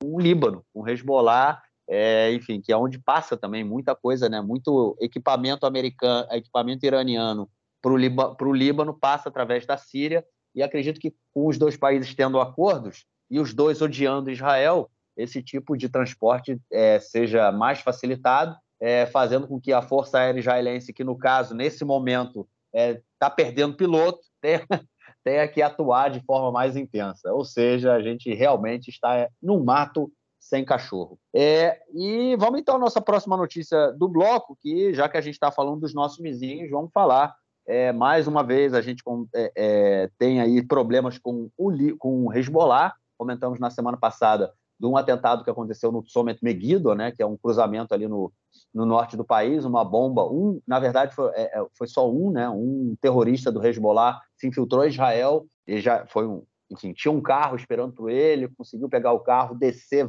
com, 0.00 0.14
o 0.14 0.20
Líbano, 0.20 0.64
com 0.72 0.88
Hezbollah, 0.88 1.60
é, 1.88 2.32
enfim, 2.32 2.60
que 2.60 2.72
é 2.72 2.76
onde 2.76 3.00
passa 3.00 3.36
também 3.36 3.64
muita 3.64 3.96
coisa, 3.96 4.28
né? 4.28 4.40
Muito 4.40 4.96
equipamento 5.00 5.66
americano, 5.66 6.28
equipamento 6.30 6.86
iraniano 6.86 7.50
para 7.82 7.92
o 7.92 8.54
Líbano 8.54 8.94
passa 8.94 9.28
através 9.28 9.66
da 9.66 9.76
Síria. 9.76 10.24
E 10.54 10.62
acredito 10.62 11.00
que 11.00 11.12
com 11.34 11.48
os 11.48 11.58
dois 11.58 11.76
países 11.76 12.14
tendo 12.14 12.40
acordos 12.40 13.04
e 13.30 13.38
os 13.38 13.54
dois 13.54 13.80
odiando 13.80 14.30
Israel, 14.30 14.90
esse 15.16 15.42
tipo 15.42 15.76
de 15.76 15.88
transporte 15.88 16.58
é, 16.72 16.98
seja 16.98 17.52
mais 17.52 17.80
facilitado, 17.80 18.56
é, 18.80 19.06
fazendo 19.06 19.46
com 19.46 19.60
que 19.60 19.72
a 19.72 19.82
Força 19.82 20.18
Aérea 20.18 20.40
Israelense, 20.40 20.92
que 20.92 21.04
no 21.04 21.16
caso, 21.16 21.54
nesse 21.54 21.84
momento, 21.84 22.48
está 22.72 23.26
é, 23.26 23.30
perdendo 23.30 23.76
piloto, 23.76 24.20
tenha, 24.40 24.66
tenha 25.22 25.46
que 25.48 25.60
atuar 25.60 26.10
de 26.10 26.20
forma 26.24 26.50
mais 26.50 26.76
intensa. 26.76 27.32
Ou 27.32 27.44
seja, 27.44 27.92
a 27.92 28.02
gente 28.02 28.32
realmente 28.34 28.88
está 28.88 29.28
no 29.42 29.62
mato 29.62 30.10
sem 30.38 30.64
cachorro. 30.64 31.18
É, 31.34 31.78
e 31.94 32.34
vamos 32.36 32.60
então 32.60 32.76
à 32.76 32.78
nossa 32.78 33.00
próxima 33.00 33.36
notícia 33.36 33.92
do 33.92 34.08
bloco, 34.08 34.56
que 34.60 34.94
já 34.94 35.08
que 35.08 35.18
a 35.18 35.20
gente 35.20 35.34
está 35.34 35.52
falando 35.52 35.80
dos 35.80 35.92
nossos 35.92 36.18
vizinhos, 36.18 36.70
vamos 36.70 36.90
falar. 36.92 37.34
É, 37.68 37.92
mais 37.92 38.26
uma 38.26 38.42
vez, 38.42 38.72
a 38.72 38.80
gente 38.80 39.02
é, 39.34 39.52
é, 39.54 40.10
tem 40.18 40.40
aí 40.40 40.66
problemas 40.66 41.18
com 41.18 41.50
o, 41.56 41.96
com 41.98 42.26
o 42.26 42.32
Hezbollah. 42.32 42.94
Comentamos 43.20 43.60
na 43.60 43.68
semana 43.68 43.98
passada 43.98 44.50
de 44.80 44.86
um 44.86 44.96
atentado 44.96 45.44
que 45.44 45.50
aconteceu 45.50 45.92
no 45.92 46.02
Somet 46.06 46.42
Megiddo, 46.42 46.94
né, 46.94 47.12
que 47.12 47.22
é 47.22 47.26
um 47.26 47.36
cruzamento 47.36 47.92
ali 47.92 48.08
no, 48.08 48.32
no 48.72 48.86
norte 48.86 49.14
do 49.14 49.22
país, 49.22 49.66
uma 49.66 49.84
bomba, 49.84 50.24
um, 50.24 50.58
na 50.66 50.80
verdade 50.80 51.14
foi, 51.14 51.30
é, 51.34 51.60
é 51.60 51.66
foi 51.76 51.86
só 51.86 52.10
um, 52.10 52.30
né, 52.30 52.48
um 52.48 52.96
terrorista 52.98 53.52
do 53.52 53.62
Hezbollah 53.62 54.18
se 54.38 54.48
infiltrou 54.48 54.86
em 54.86 54.88
Israel, 54.88 55.44
e 55.66 55.82
já 55.82 56.06
foi 56.06 56.26
um, 56.26 56.42
enfim, 56.70 56.94
tinha 56.94 57.12
um 57.12 57.20
carro 57.20 57.56
esperando 57.56 57.92
por 57.92 58.08
ele, 58.08 58.48
conseguiu 58.56 58.88
pegar 58.88 59.12
o 59.12 59.20
carro, 59.20 59.54
descer 59.54 60.08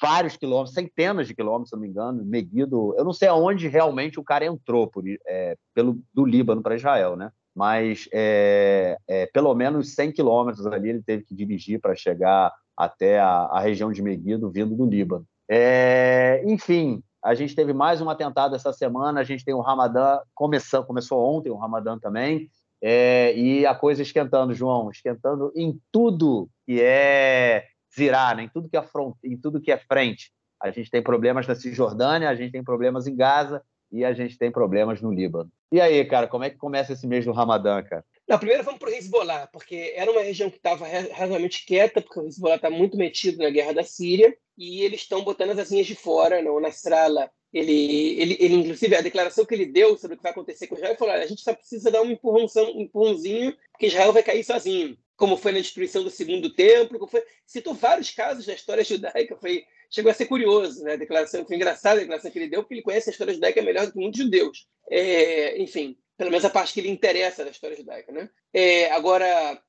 vários 0.00 0.36
quilômetros, 0.36 0.74
centenas 0.74 1.26
de 1.26 1.34
quilômetros, 1.34 1.70
se 1.70 1.74
não 1.74 1.82
me 1.82 1.88
engano, 1.88 2.24
Megiddo, 2.24 2.94
eu 2.96 3.04
não 3.04 3.12
sei 3.12 3.26
aonde 3.26 3.66
realmente 3.66 4.20
o 4.20 4.24
cara 4.24 4.46
entrou 4.46 4.86
por, 4.86 5.02
é, 5.26 5.56
pelo 5.74 5.98
do 6.14 6.24
Líbano 6.24 6.62
para 6.62 6.76
Israel, 6.76 7.16
né? 7.16 7.32
Mas 7.58 8.08
é, 8.12 8.96
é, 9.08 9.26
pelo 9.26 9.52
menos 9.52 9.92
100 9.96 10.12
quilômetros 10.12 10.64
ali 10.64 10.90
ele 10.90 11.02
teve 11.02 11.24
que 11.24 11.34
dirigir 11.34 11.80
para 11.80 11.96
chegar 11.96 12.52
até 12.76 13.18
a, 13.18 13.48
a 13.50 13.58
região 13.58 13.90
de 13.90 14.00
Megiddo, 14.00 14.48
vindo 14.48 14.76
do 14.76 14.86
Líbano. 14.86 15.26
É, 15.50 16.40
enfim, 16.46 17.02
a 17.20 17.34
gente 17.34 17.56
teve 17.56 17.72
mais 17.72 18.00
um 18.00 18.08
atentado 18.08 18.54
essa 18.54 18.72
semana, 18.72 19.18
a 19.18 19.24
gente 19.24 19.44
tem 19.44 19.54
o 19.54 19.60
Ramadã, 19.60 20.20
começou, 20.36 20.84
começou 20.84 21.20
ontem 21.20 21.50
o 21.50 21.56
Ramadã 21.56 21.98
também, 21.98 22.48
e 22.80 23.66
a 23.66 23.74
coisa 23.74 24.02
esquentando, 24.02 24.54
João, 24.54 24.88
esquentando 24.88 25.50
em 25.56 25.80
tudo 25.90 26.48
que 26.64 26.80
é 26.80 27.64
virar, 27.96 28.36
né? 28.36 28.44
em, 28.44 28.48
tudo 28.48 28.68
que 28.68 28.76
é 28.76 28.82
front, 28.82 29.16
em 29.24 29.36
tudo 29.36 29.60
que 29.60 29.72
é 29.72 29.78
frente. 29.78 30.30
A 30.62 30.70
gente 30.70 30.92
tem 30.92 31.02
problemas 31.02 31.44
na 31.44 31.56
Cisjordânia, 31.56 32.30
a 32.30 32.36
gente 32.36 32.52
tem 32.52 32.62
problemas 32.62 33.08
em 33.08 33.16
Gaza 33.16 33.64
e 33.90 34.04
a 34.04 34.12
gente 34.12 34.38
tem 34.38 34.50
problemas 34.50 35.00
no 35.00 35.12
Líbano. 35.12 35.50
E 35.72 35.80
aí, 35.80 36.04
cara, 36.04 36.26
como 36.26 36.44
é 36.44 36.50
que 36.50 36.56
começa 36.56 36.92
esse 36.92 37.06
mês 37.06 37.24
do 37.24 37.32
Ramadã, 37.32 37.82
cara? 37.82 38.04
Não, 38.28 38.38
primeiro 38.38 38.62
vamos 38.62 38.78
para 38.78 38.90
o 38.90 38.92
Hezbollah, 38.92 39.46
porque 39.52 39.92
era 39.96 40.10
uma 40.10 40.22
região 40.22 40.50
que 40.50 40.56
estava 40.56 40.86
razoavelmente 40.86 41.64
quieta, 41.64 42.00
porque 42.00 42.20
o 42.20 42.26
Hezbollah 42.26 42.56
está 42.56 42.70
muito 42.70 42.96
metido 42.96 43.38
na 43.38 43.50
guerra 43.50 43.72
da 43.72 43.82
Síria, 43.82 44.36
e 44.56 44.82
eles 44.82 45.00
estão 45.02 45.22
botando 45.22 45.50
as 45.50 45.58
asinhas 45.58 45.86
de 45.86 45.94
fora, 45.94 46.42
não, 46.42 46.60
na 46.60 46.68
estrala. 46.68 47.30
Ele, 47.52 48.20
ele, 48.20 48.36
ele, 48.40 48.54
inclusive, 48.56 48.94
a 48.94 49.00
declaração 49.00 49.46
que 49.46 49.54
ele 49.54 49.66
deu 49.66 49.96
sobre 49.96 50.14
o 50.14 50.16
que 50.18 50.22
vai 50.22 50.32
acontecer 50.32 50.66
com 50.66 50.74
Israel, 50.74 50.90
ele 50.90 50.98
falou: 50.98 51.14
a 51.14 51.26
gente 51.26 51.40
só 51.40 51.54
precisa 51.54 51.90
dar 51.90 52.02
um, 52.02 52.10
empurrãozão, 52.10 52.76
um 52.76 52.82
empurrãozinho, 52.82 53.56
porque 53.72 53.86
Israel 53.86 54.12
vai 54.12 54.22
cair 54.22 54.44
sozinho. 54.44 54.98
Como 55.16 55.36
foi 55.36 55.52
na 55.52 55.60
destruição 55.60 56.04
do 56.04 56.10
segundo 56.10 56.54
templo, 56.54 56.98
como 56.98 57.10
foi... 57.10 57.22
citou 57.46 57.74
vários 57.74 58.10
casos 58.10 58.46
da 58.46 58.52
história 58.52 58.84
judaica, 58.84 59.36
foi, 59.36 59.64
chegou 59.90 60.10
a 60.10 60.14
ser 60.14 60.26
curioso, 60.26 60.82
né? 60.84 60.92
A 60.92 60.96
declaração 60.96 61.44
foi 61.44 61.56
engraçada, 61.56 61.96
a 61.96 62.00
declaração 62.00 62.30
que 62.30 62.38
ele 62.38 62.48
deu, 62.48 62.62
porque 62.62 62.74
ele 62.74 62.82
conhece 62.82 63.08
a 63.08 63.12
história 63.12 63.34
judaica 63.34 63.62
melhor 63.62 63.86
do 63.86 63.92
que 63.92 63.98
muitos 63.98 64.20
judeus. 64.20 64.66
É, 64.90 65.60
enfim, 65.60 65.96
pelo 66.16 66.30
menos 66.30 66.44
a 66.44 66.50
parte 66.50 66.74
que 66.74 66.80
lhe 66.80 66.90
interessa 66.90 67.44
da 67.44 67.50
história 67.50 67.76
judaica, 67.76 68.12
né? 68.12 68.28
É, 68.52 68.90
agora, 68.92 69.60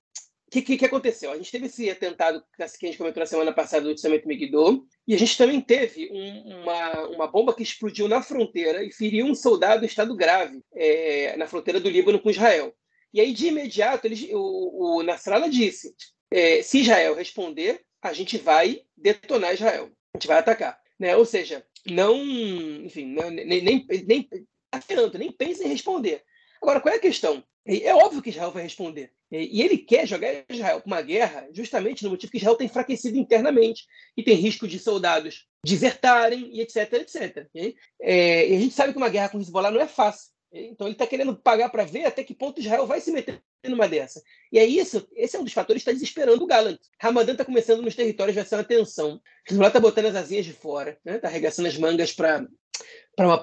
o 0.47 0.51
que, 0.51 0.61
que, 0.61 0.77
que, 0.77 0.85
aconteceu? 0.85 1.31
A 1.31 1.37
gente 1.37 1.51
teve 1.51 1.67
esse 1.67 1.89
atentado 1.89 2.43
que 2.57 2.63
a 2.63 2.67
gente 2.67 2.97
comentou 2.97 3.21
na 3.21 3.27
semana 3.27 3.53
passada 3.53 3.83
do 3.83 3.93
Tzemmet 3.93 4.27
Megiddo, 4.27 4.83
e 5.07 5.13
a 5.13 5.17
gente 5.17 5.37
também 5.37 5.61
teve 5.61 6.09
um, 6.11 6.61
uma, 6.63 7.07
uma 7.09 7.27
bomba 7.27 7.53
que 7.53 7.63
explodiu 7.63 8.07
na 8.07 8.21
fronteira 8.21 8.83
e 8.83 8.91
feriu 8.91 9.25
um 9.27 9.35
soldado 9.35 9.83
em 9.83 9.87
estado 9.87 10.15
grave 10.15 10.59
é, 10.73 11.37
na 11.37 11.47
fronteira 11.47 11.79
do 11.79 11.89
Líbano 11.89 12.19
com 12.19 12.31
Israel. 12.31 12.73
E 13.13 13.21
aí, 13.21 13.31
de 13.31 13.47
imediato, 13.47 14.07
ele, 14.07 14.29
o, 14.33 14.97
o 14.97 15.03
Nasrallah 15.03 15.49
disse: 15.49 15.93
é, 16.31 16.61
se 16.61 16.79
Israel 16.79 17.15
responder, 17.15 17.81
a 18.01 18.13
gente 18.13 18.37
vai 18.37 18.81
detonar 18.97 19.53
Israel, 19.53 19.91
a 20.13 20.17
gente 20.17 20.27
vai 20.27 20.37
atacar. 20.37 20.79
Né? 20.99 21.15
Ou 21.15 21.25
seja, 21.25 21.65
não, 21.85 22.15
enfim, 22.15 23.05
nem, 23.05 23.45
nem, 23.45 23.85
nem, 24.05 24.29
nem 25.13 25.31
pense 25.31 25.63
em 25.63 25.67
responder. 25.67 26.23
Agora, 26.61 26.81
qual 26.81 26.93
é 26.93 26.97
a 26.97 27.01
questão? 27.01 27.43
É 27.65 27.93
óbvio 27.93 28.21
que 28.21 28.29
Israel 28.29 28.51
vai 28.51 28.63
responder. 28.63 29.11
E 29.31 29.61
ele 29.61 29.77
quer 29.77 30.07
jogar 30.07 30.43
Israel 30.49 30.81
para 30.81 30.87
uma 30.87 31.01
guerra 31.01 31.47
justamente 31.53 32.03
no 32.03 32.09
motivo 32.09 32.31
que 32.31 32.37
Israel 32.37 32.53
está 32.53 32.65
enfraquecido 32.65 33.17
internamente 33.17 33.85
e 34.17 34.23
tem 34.23 34.35
risco 34.35 34.67
de 34.67 34.79
soldados 34.79 35.45
desertarem 35.63 36.49
e 36.51 36.61
etc, 36.61 36.93
etc. 36.93 37.47
É, 38.01 38.49
e 38.49 38.55
a 38.55 38.59
gente 38.59 38.73
sabe 38.73 38.91
que 38.91 38.97
uma 38.97 39.09
guerra 39.09 39.29
com 39.29 39.39
Hezbollah 39.39 39.69
não 39.69 39.79
é 39.79 39.87
fácil. 39.87 40.31
Então 40.51 40.87
ele 40.87 40.95
está 40.95 41.05
querendo 41.05 41.35
pagar 41.35 41.69
para 41.69 41.83
ver 41.83 42.05
até 42.05 42.23
que 42.23 42.33
ponto 42.33 42.59
Israel 42.59 42.87
vai 42.87 42.99
se 42.99 43.11
meter 43.11 43.39
numa 43.67 43.87
dessa. 43.87 44.21
E 44.51 44.57
é 44.57 44.65
isso, 44.65 45.05
esse 45.15 45.35
é 45.35 45.39
um 45.39 45.43
dos 45.43 45.53
fatores 45.53 45.83
que 45.83 45.89
está 45.89 45.99
desesperando 45.99 46.43
o 46.43 46.47
Gallant. 46.47 46.79
Ramadã 47.01 47.33
está 47.33 47.43
começando 47.43 47.81
nos 47.81 47.95
territórios, 47.95 48.35
vai 48.35 48.45
ser 48.45 48.55
uma 48.55 48.63
tensão. 48.63 49.19
Hezbollah 49.49 49.67
está 49.69 49.79
botando 49.79 50.05
as 50.05 50.15
asinhas 50.15 50.45
de 50.45 50.53
fora, 50.53 50.91
está 50.91 51.11
né? 51.11 51.17
Tá 51.17 51.27
arregaçando 51.27 51.67
as 51.67 51.77
mangas 51.77 52.13
para 52.13 52.47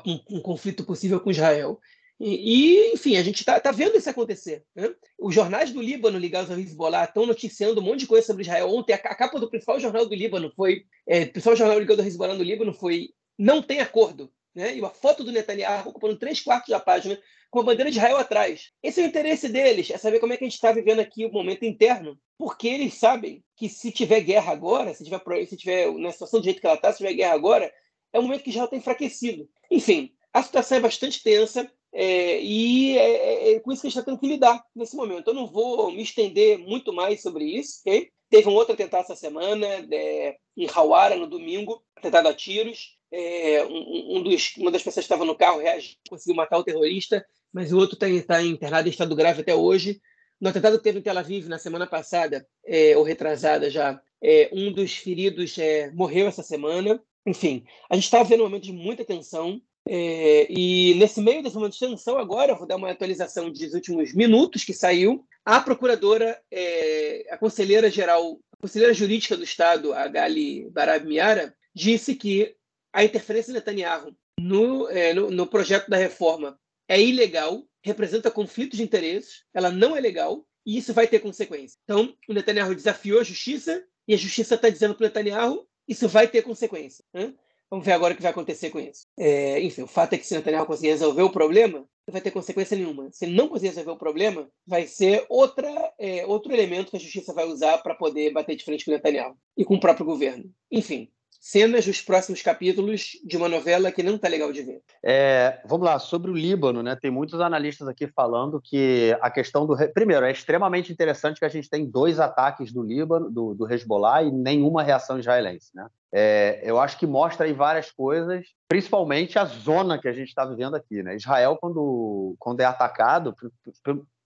um, 0.07 0.21
um 0.31 0.41
conflito 0.41 0.85
possível 0.85 1.21
com 1.21 1.31
Israel. 1.31 1.79
E, 2.19 2.93
enfim, 2.95 3.17
a 3.17 3.23
gente 3.23 3.41
está 3.41 3.61
tá 3.61 3.71
vendo 3.71 3.97
isso 3.97 4.09
acontecer. 4.09 4.65
Né? 4.75 4.95
Os 5.19 5.35
jornais 5.35 5.71
do 5.71 5.83
Líbano 5.83 6.19
ligados 6.19 6.51
ao 6.51 6.59
Hezbollah 6.59 7.05
estão 7.05 7.27
noticiando 7.27 7.81
um 7.81 7.85
monte 7.85 8.01
de 8.01 8.07
coisa 8.07 8.27
sobre 8.27 8.43
Israel. 8.43 8.71
Ontem, 8.71 8.95
a, 8.95 8.99
capa 8.99 9.39
do 9.39 9.51
principal 9.51 9.79
jornal 9.79 10.07
do 10.07 10.15
Líbano 10.15 10.51
foi. 10.57 10.85
É, 11.07 11.25
o 11.25 11.33
principal 11.33 11.57
jornal 11.57 11.79
ligado 11.79 12.01
ao 12.01 12.07
Hezbollah 12.07 12.35
no 12.35 12.43
Líbano 12.43 12.73
foi 12.73 13.11
Não 13.39 13.63
tem 13.63 13.81
acordo. 13.81 14.33
Né? 14.57 14.75
E 14.75 14.81
uma 14.81 14.89
foto 14.89 15.23
do 15.23 15.31
Netanyahu 15.31 15.91
ocupando 15.91 16.19
três 16.19 16.41
quartos 16.41 16.71
da 16.71 16.81
página, 16.81 17.21
com 17.51 17.61
a 17.61 17.63
bandeira 17.63 17.91
de 17.91 17.99
Israel 17.99 18.17
atrás. 18.17 18.71
Esse 18.83 19.03
é 19.03 19.05
o 19.05 19.07
interesse 19.07 19.51
deles, 19.51 19.91
é 19.91 19.99
saber 19.99 20.19
como 20.19 20.33
é 20.33 20.37
que 20.37 20.45
a 20.45 20.47
gente 20.47 20.55
está 20.55 20.73
vivendo 20.73 21.01
aqui 21.01 21.27
o 21.27 21.33
momento 21.33 21.65
interno, 21.65 22.19
porque 22.39 22.67
eles 22.67 22.95
sabem 22.95 23.45
que 23.55 23.69
se 23.69 23.93
tiver 23.93 24.21
guerra 24.21 24.53
agora, 24.53 24.95
se 24.95 25.05
tiver, 25.05 25.21
se 25.47 25.57
tiver 25.57 25.93
na 25.93 26.11
situação 26.11 26.41
do 26.41 26.45
jeito 26.45 26.61
que 26.61 26.67
ela 26.67 26.77
está, 26.77 26.91
se 26.91 26.99
tiver 26.99 27.13
guerra 27.13 27.35
agora, 27.35 27.71
é 28.13 28.19
o 28.19 28.23
momento 28.23 28.43
que 28.43 28.51
Israel 28.51 28.65
está 28.65 28.77
enfraquecido. 28.77 29.49
Enfim, 29.71 30.11
a 30.33 30.43
situação 30.43 30.79
é 30.79 30.81
bastante 30.81 31.23
tensa. 31.23 31.71
É, 31.93 32.43
e 32.43 32.99
é, 32.99 33.11
é, 33.11 33.53
é, 33.53 33.61
com 33.61 33.73
isso 33.73 33.81
que 33.81 33.87
a 33.87 33.91
gente 33.91 33.99
está 33.99 34.11
tendo 34.11 34.21
que 34.21 34.27
lidar 34.27 34.63
nesse 34.75 34.97
momento. 34.97 35.29
Eu 35.29 35.35
não 35.35 35.47
vou 35.47 35.91
me 35.91 36.03
estender 36.03 36.59
muito 36.59 36.93
mais 36.93 37.23
sobre 37.23 37.45
isso? 37.45 37.83
Teve 38.29 38.49
um 38.49 38.55
outro 38.55 38.75
atentado 38.75 39.03
essa 39.03 39.17
semana, 39.17 39.67
é, 39.67 40.37
em 40.57 40.69
Hawara, 40.69 41.17
no 41.17 41.27
domingo, 41.27 41.83
atentado 41.97 42.29
a 42.29 42.35
tiros. 42.35 42.96
É, 43.13 43.65
um, 43.65 44.17
um 44.17 44.23
dos, 44.23 44.55
uma 44.57 44.71
das 44.71 44.83
pessoas 44.83 45.07
que 45.07 45.13
estava 45.13 45.25
no 45.25 45.37
carro 45.37 45.61
reagiu, 45.61 45.97
conseguiu 46.09 46.35
matar 46.35 46.59
o 46.59 46.65
terrorista, 46.65 47.25
mas 47.53 47.73
o 47.73 47.79
outro 47.79 47.95
está 47.95 48.35
tá 48.35 48.43
internado 48.43 48.89
em 48.89 48.91
estado 48.91 49.15
grave 49.15 49.41
até 49.41 49.55
hoje. 49.55 50.01
No 50.41 50.51
atentado 50.51 50.77
que 50.77 50.85
teve 50.85 50.99
em 50.99 51.03
Tel 51.03 51.17
Aviv 51.17 51.49
na 51.49 51.59
semana 51.59 51.87
passada, 51.87 52.47
é, 52.67 52.97
ou 52.97 53.03
retrasada 53.03 53.71
já, 53.71 54.01
é, 54.23 54.51
um 54.53 54.73
dos 54.73 54.95
feridos 54.95 55.57
é, 55.59 55.91
morreu 55.93 56.27
essa 56.27 56.43
semana. 56.43 57.01
Enfim, 57.27 57.65
a 57.91 57.95
gente 57.95 58.05
está 58.05 58.23
vendo 58.23 58.41
um 58.41 58.45
momento 58.45 58.65
de 58.65 58.73
muita 58.73 59.05
tensão. 59.05 59.61
É, 59.89 60.47
e 60.51 60.95
nesse 60.97 61.21
meio 61.21 61.43
desse 61.43 61.55
momento 61.55 61.75
de 61.75 61.79
tensão, 61.79 62.19
agora, 62.19 62.55
vou 62.55 62.67
dar 62.67 62.77
uma 62.77 62.91
atualização 62.91 63.51
dos 63.51 63.73
últimos 63.73 64.13
minutos 64.13 64.65
que 64.65 64.73
saiu. 64.73 65.25
A 65.45 65.61
procuradora, 65.61 66.39
é, 66.51 67.27
a 67.31 67.39
conselheira 67.39 67.91
geral, 67.91 68.39
a 68.53 68.57
conselheira 68.61 68.93
jurídica 68.93 69.37
do 69.37 69.45
Estado, 69.45 69.95
a 69.95 70.09
Gali 70.09 70.69
Barab 70.71 71.07
Miara, 71.07 71.55
disse 71.75 72.15
que 72.15 72.55
a 72.97 73.05
interferência 73.05 73.53
de 73.53 73.59
Netanyahu 73.59 74.17
no, 74.41 74.89
é, 74.89 75.13
no, 75.13 75.31
no 75.31 75.47
projeto 75.47 75.87
da 75.87 75.99
reforma 75.99 76.59
é 76.89 76.99
ilegal 76.99 77.63
representa 77.85 78.31
conflito 78.31 78.75
de 78.75 78.83
interesses, 78.83 79.45
ela 79.53 79.71
não 79.71 79.95
é 79.95 80.01
legal 80.01 80.45
e 80.65 80.79
isso 80.79 80.95
vai 80.95 81.07
ter 81.07 81.21
consequência. 81.21 81.79
Então, 81.85 82.17
o 82.27 82.33
Netanyahu 82.33 82.75
desafiou 82.75 83.21
a 83.21 83.25
justiça 83.25 83.85
e 84.09 84.15
a 84.15 84.17
justiça 84.17 84.55
está 84.55 84.71
dizendo 84.71 84.95
para 84.95 85.05
o 85.05 85.07
Netanyahu 85.09 85.69
isso 85.87 86.09
vai 86.09 86.27
ter 86.27 86.41
consequência. 86.41 87.05
Né? 87.13 87.35
Vamos 87.71 87.85
ver 87.85 87.93
agora 87.93 88.15
o 88.15 88.17
que 88.17 88.23
vai 88.23 88.31
acontecer 88.31 88.71
com 88.71 88.81
isso. 88.81 89.07
É, 89.19 89.61
enfim, 89.61 89.83
o 89.83 89.87
fato 89.87 90.15
é 90.15 90.19
que 90.19 90.27
se 90.27 90.33
o 90.33 90.39
Netanyahu 90.39 90.67
conseguir 90.67 90.89
resolver 90.89 91.23
o 91.23 91.31
problema, 91.31 91.81
não 91.81 92.13
vai 92.13 92.23
ter 92.23 92.31
consequência 92.31 92.77
nenhuma. 92.77 93.11
Se 93.13 93.27
ele 93.27 93.37
não 93.37 93.47
conseguir 93.47 93.69
resolver 93.69 93.91
o 93.91 93.99
problema, 93.99 94.49
vai 94.67 94.87
ser 94.87 95.27
outra, 95.29 95.93
é, 95.99 96.25
outro 96.25 96.51
elemento 96.51 96.91
que 96.91 96.97
a 96.97 97.01
justiça 97.01 97.35
vai 97.35 97.45
usar 97.45 97.79
para 97.79 97.95
poder 97.95 98.33
bater 98.33 98.57
de 98.57 98.65
frente 98.65 98.87
com 98.87 98.91
o 98.91 98.95
Netanyahu 98.95 99.37
e 99.55 99.67
com 99.67 99.75
o 99.75 99.81
próprio 99.81 100.07
governo. 100.07 100.51
Enfim, 100.71 101.11
cenas 101.47 101.87
dos 101.87 102.01
próximos 102.01 102.43
capítulos 102.43 103.13
de 103.25 103.37
uma 103.37 103.49
novela 103.49 103.93
que 103.93 104.03
não 104.03 104.17
está 104.17 104.27
legal 104.27 104.53
de 104.53 104.63
ver. 104.63 104.83
É, 105.01 105.61
vamos 105.65 105.87
lá, 105.87 105.97
sobre 106.01 106.29
o 106.29 106.35
Líbano, 106.35 106.83
né? 106.83 106.99
Tem 107.01 107.09
muitos 107.09 107.41
analistas 107.41 107.87
aqui 107.87 108.09
falando 108.09 108.61
que 108.61 109.17
a 109.21 109.31
questão 109.31 109.65
do. 109.65 109.77
Primeiro, 109.93 110.27
é 110.27 110.33
extremamente 110.33 110.93
interessante 110.93 111.39
que 111.39 111.45
a 111.45 111.49
gente 111.49 111.71
tem 111.71 111.87
dois 111.87 112.19
ataques 112.19 112.73
do 112.73 112.83
Líbano, 112.83 113.31
do, 113.31 113.55
do 113.55 113.73
Hezbollah, 113.73 114.25
e 114.25 114.33
nenhuma 114.33 114.83
reação 114.83 115.21
israelense, 115.21 115.71
né? 115.73 115.87
É, 116.13 116.63
eu 116.65 116.81
acho 116.81 116.99
que 116.99 117.07
mostra 117.07 117.47
aí 117.47 117.53
várias 117.53 117.93
coisas, 117.93 118.45
principalmente 118.69 119.39
a 119.39 119.45
zona 119.45 120.01
que 120.01 120.09
a 120.09 120.13
gente 120.13 120.29
está 120.29 120.45
vivendo 120.45 120.75
aqui, 120.75 121.01
né? 121.01 121.15
Israel, 121.15 121.57
quando, 121.61 122.35
quando 122.41 122.61
é 122.61 122.65
atacado, 122.65 123.37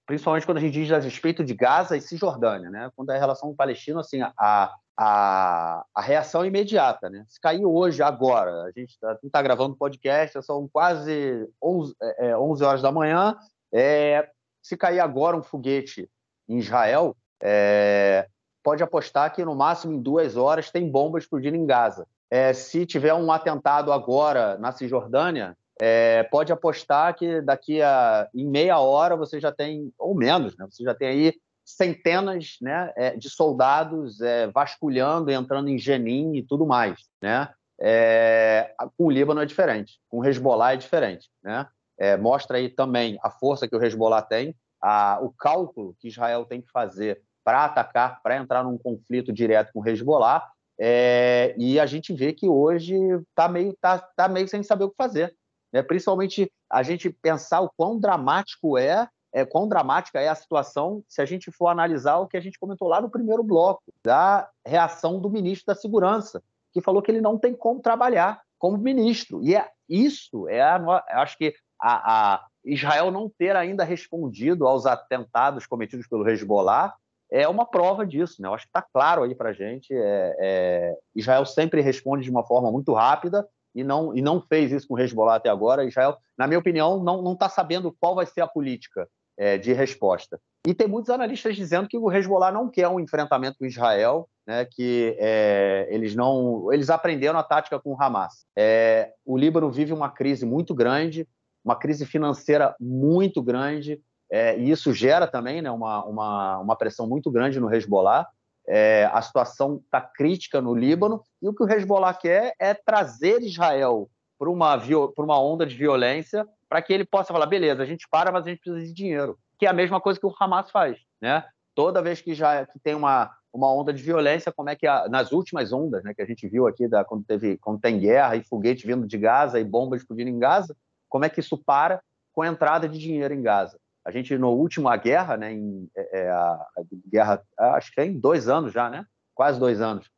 principalmente 0.07 0.47
quando 0.47 0.59
a 0.59 0.61
gente 0.61 0.73
diz 0.73 0.91
a 0.91 0.99
respeito 0.99 1.45
de 1.45 1.53
Gaza 1.53 1.99
e 1.99 2.01
Cisjordânia, 2.01 2.71
né? 2.71 2.91
Quando 2.97 3.13
é 3.13 3.19
relação 3.19 3.55
palestina, 3.55 4.01
assim, 4.01 4.23
a, 4.23 4.73
a, 5.03 5.83
a 5.95 6.03
reação 6.03 6.45
imediata, 6.45 7.09
né? 7.09 7.25
Se 7.27 7.41
cair 7.41 7.65
hoje, 7.65 8.03
agora, 8.03 8.65
a 8.65 8.71
gente 8.71 8.91
está 8.91 9.19
tá 9.33 9.41
gravando 9.41 9.75
podcast, 9.75 10.43
são 10.43 10.69
quase 10.71 11.49
11, 11.63 11.95
é, 12.19 12.37
11 12.37 12.63
é, 12.63 12.67
horas 12.67 12.83
da 12.83 12.93
manhã, 12.93 13.35
é, 13.73 14.29
se 14.61 14.77
cair 14.77 15.01
agora 15.01 15.39
um 15.39 15.43
foguete 15.43 16.07
em 16.47 16.59
Israel, 16.59 17.17
é, 17.43 18.29
pode 18.63 18.83
apostar 18.83 19.33
que 19.33 19.43
no 19.43 19.55
máximo 19.55 19.95
em 19.95 20.03
duas 20.03 20.37
horas 20.37 20.71
tem 20.71 20.91
bomba 20.91 21.19
explodindo 21.19 21.57
em 21.57 21.65
Gaza. 21.65 22.07
É, 22.31 22.53
se 22.53 22.85
tiver 22.85 23.15
um 23.15 23.33
atentado 23.33 23.95
agora 23.95 24.59
na 24.59 24.71
Cisjordânia, 24.71 25.57
é, 25.81 26.25
pode 26.25 26.53
apostar 26.53 27.15
que 27.15 27.41
daqui 27.41 27.81
a 27.81 28.29
em 28.35 28.47
meia 28.47 28.79
hora 28.79 29.17
você 29.17 29.41
já 29.41 29.51
tem, 29.51 29.91
ou 29.99 30.15
menos, 30.15 30.55
né? 30.59 30.67
Você 30.69 30.85
já 30.85 30.95
tem 30.95 31.09
aí 31.09 31.35
centenas 31.77 32.57
né, 32.61 32.93
é, 32.97 33.17
de 33.17 33.29
soldados 33.29 34.21
é, 34.21 34.47
vasculhando, 34.49 35.31
entrando 35.31 35.69
em 35.69 35.79
Jenin 35.79 36.37
e 36.37 36.43
tudo 36.43 36.67
mais. 36.67 36.99
Né? 37.23 37.49
É, 37.81 38.75
com 38.97 39.07
o 39.07 39.11
Líbano 39.11 39.41
é 39.41 39.47
diferente, 39.47 39.99
com 40.09 40.19
o 40.19 40.25
Hezbollah 40.25 40.75
é 40.75 40.77
diferente. 40.77 41.29
Né? 41.43 41.67
É, 41.99 42.17
mostra 42.17 42.59
aí 42.59 42.69
também 42.69 43.19
a 43.23 43.31
força 43.31 43.69
que 43.69 43.77
o 43.77 43.83
Hezbollah 43.83 44.23
tem, 44.23 44.55
a, 44.83 45.19
o 45.23 45.31
cálculo 45.31 45.95
que 45.99 46.09
Israel 46.09 46.45
tem 46.45 46.61
que 46.61 46.71
fazer 46.71 47.23
para 47.45 47.65
atacar, 47.65 48.21
para 48.23 48.37
entrar 48.37 48.65
num 48.65 48.79
conflito 48.79 49.33
direto 49.33 49.73
com 49.73 49.81
o 49.81 49.89
Hezbollah. 49.89 50.47
É, 50.79 51.55
e 51.59 51.79
a 51.79 51.85
gente 51.85 52.13
vê 52.15 52.33
que 52.33 52.49
hoje 52.49 52.97
está 53.29 53.49
meio, 53.49 53.77
tá, 53.81 53.99
tá 53.99 54.29
meio 54.29 54.49
sem 54.49 54.63
saber 54.63 54.85
o 54.85 54.91
que 54.91 54.97
fazer. 54.97 55.35
Né? 55.73 55.83
Principalmente 55.83 56.51
a 56.71 56.83
gente 56.83 57.11
pensar 57.11 57.61
o 57.61 57.71
quão 57.77 57.99
dramático 57.99 58.79
é 58.79 59.09
é, 59.33 59.45
quão 59.45 59.69
dramática 59.69 60.21
é 60.21 60.29
a 60.29 60.35
situação 60.35 61.03
se 61.09 61.21
a 61.21 61.25
gente 61.25 61.51
for 61.51 61.69
analisar 61.69 62.19
o 62.19 62.27
que 62.27 62.37
a 62.37 62.41
gente 62.41 62.59
comentou 62.59 62.89
lá 62.89 63.01
no 63.01 63.11
primeiro 63.11 63.43
bloco, 63.43 63.83
da 64.05 64.49
reação 64.67 65.21
do 65.21 65.31
ministro 65.31 65.67
da 65.67 65.81
Segurança, 65.81 66.43
que 66.73 66.81
falou 66.81 67.03
que 67.03 67.11
ele 67.11 67.21
não 67.21 67.39
tem 67.39 67.55
como 67.55 67.81
trabalhar 67.81 68.41
como 68.59 68.77
ministro. 68.77 69.43
E 69.43 69.55
é 69.55 69.69
isso, 69.89 70.49
é 70.49 70.61
a, 70.61 71.05
acho 71.23 71.37
que 71.39 71.55
a, 71.81 72.35
a 72.35 72.47
Israel 72.65 73.11
não 73.11 73.29
ter 73.29 73.57
ainda 73.57 73.85
respondido 73.85 74.67
aos 74.67 74.85
atentados 74.87 75.67
cometidos 75.67 76.07
pelo 76.07 76.29
Hezbollah 76.29 76.95
é 77.31 77.49
uma 77.49 77.65
prova 77.65 78.05
disso. 78.05 78.43
Né? 78.43 78.49
Eu 78.49 78.55
acho 78.55 78.65
que 78.65 78.71
está 78.71 78.83
claro 78.83 79.23
aí 79.23 79.35
para 79.35 79.51
a 79.51 79.53
gente. 79.53 79.95
É, 79.95 80.37
é, 80.39 80.99
Israel 81.15 81.47
sempre 81.47 81.81
responde 81.81 82.25
de 82.25 82.31
uma 82.31 82.45
forma 82.45 82.71
muito 82.71 82.93
rápida 82.93 83.49
e 83.75 83.85
não, 83.85 84.15
e 84.15 84.21
não 84.21 84.41
fez 84.41 84.73
isso 84.73 84.89
com 84.89 84.95
o 84.95 84.99
Hezbollah 84.99 85.37
até 85.37 85.49
agora. 85.49 85.85
Israel, 85.85 86.19
na 86.37 86.47
minha 86.47 86.59
opinião, 86.59 87.03
não 87.03 87.33
está 87.33 87.49
sabendo 87.49 87.97
qual 87.99 88.15
vai 88.15 88.27
ser 88.27 88.41
a 88.41 88.49
política 88.49 89.09
é, 89.41 89.57
de 89.57 89.73
resposta. 89.73 90.39
E 90.67 90.75
tem 90.75 90.87
muitos 90.87 91.09
analistas 91.09 91.57
dizendo 91.57 91.89
que 91.89 91.97
o 91.97 92.13
Hezbollah 92.13 92.53
não 92.53 92.69
quer 92.69 92.87
um 92.89 93.01
enfrentamento 93.01 93.57
com 93.59 93.65
Israel, 93.65 94.29
né, 94.47 94.67
que 94.71 95.17
é, 95.19 95.89
eles 95.91 96.15
não, 96.15 96.71
eles 96.71 96.91
aprenderam 96.91 97.39
a 97.39 97.43
tática 97.43 97.81
com 97.81 97.95
o 97.95 97.97
Hamas. 98.01 98.45
É, 98.55 99.13
o 99.25 99.39
Líbano 99.39 99.71
vive 99.71 99.95
uma 99.95 100.11
crise 100.11 100.45
muito 100.45 100.75
grande, 100.75 101.27
uma 101.65 101.75
crise 101.75 102.05
financeira 102.05 102.77
muito 102.79 103.43
grande, 103.43 103.99
é, 104.31 104.59
e 104.59 104.71
isso 104.71 104.93
gera 104.93 105.27
também 105.27 105.63
né, 105.63 105.71
uma, 105.71 106.05
uma, 106.05 106.59
uma 106.59 106.77
pressão 106.77 107.09
muito 107.09 107.31
grande 107.31 107.59
no 107.59 107.75
Hezbollah. 107.75 108.29
É, 108.69 109.09
a 109.11 109.23
situação 109.23 109.81
está 109.83 110.03
crítica 110.03 110.61
no 110.61 110.75
Líbano, 110.75 111.23
e 111.41 111.49
o 111.49 111.55
que 111.55 111.65
o 111.65 111.69
Hezbollah 111.69 112.13
quer 112.13 112.53
é 112.61 112.75
trazer 112.75 113.41
Israel 113.41 114.11
para 114.41 114.49
uma, 114.49 114.81
uma 115.19 115.39
onda 115.39 115.67
de 115.67 115.77
violência 115.77 116.49
para 116.67 116.81
que 116.81 116.95
ele 116.95 117.05
possa 117.05 117.31
falar, 117.31 117.45
beleza, 117.45 117.83
a 117.83 117.87
gente 117.87 118.09
para, 118.11 118.33
mas 118.33 118.47
a 118.47 118.49
gente 118.49 118.61
precisa 118.61 118.87
de 118.87 118.95
dinheiro, 118.95 119.39
que 119.59 119.67
é 119.67 119.69
a 119.69 119.75
mesma 119.75 120.01
coisa 120.01 120.19
que 120.19 120.25
o 120.25 120.35
Hamas 120.41 120.71
faz, 120.71 120.99
né? 121.21 121.45
Toda 121.75 122.01
vez 122.01 122.23
que 122.23 122.33
já 122.33 122.65
que 122.65 122.79
tem 122.79 122.95
uma, 122.95 123.31
uma 123.53 123.71
onda 123.71 123.93
de 123.93 124.03
violência, 124.03 124.51
como 124.51 124.71
é 124.71 124.77
que 124.77 124.87
a, 124.87 125.07
nas 125.11 125.31
últimas 125.31 125.75
ondas, 125.75 126.03
né, 126.03 126.15
que 126.15 126.23
a 126.23 126.27
gente 126.27 126.49
viu 126.49 126.67
aqui 126.67 126.89
da, 126.89 127.05
quando 127.05 127.23
teve 127.25 127.59
quando 127.59 127.81
tem 127.81 128.01
guerra 128.01 128.35
e 128.35 128.43
foguete 128.43 128.87
vindo 128.87 129.07
de 129.07 129.19
Gaza 129.19 129.61
e 129.61 129.65
bombas 129.65 130.01
explodindo 130.01 130.31
em 130.31 130.39
Gaza, 130.39 130.75
como 131.07 131.27
é 131.27 131.29
que 131.29 131.41
isso 131.41 131.59
para 131.59 132.01
com 132.33 132.41
a 132.41 132.49
entrada 132.49 132.89
de 132.89 132.99
dinheiro 132.99 133.35
em 133.35 133.43
Gaza? 133.43 133.79
A 134.03 134.11
gente 134.11 134.39
no 134.39 134.53
último 134.53 134.89
a 134.89 134.97
guerra, 134.97 135.37
né, 135.37 135.53
em, 135.53 135.87
é, 135.95 136.21
é 136.23 136.31
a, 136.31 136.37
a, 136.39 136.83
guerra, 137.07 137.43
acho 137.59 137.91
que 137.91 137.97
tem 137.97 138.19
dois 138.19 138.49
anos 138.49 138.73
já, 138.73 138.89
né, 138.89 139.05
quase 139.35 139.61
dois 139.61 139.83
anos, 139.83 140.11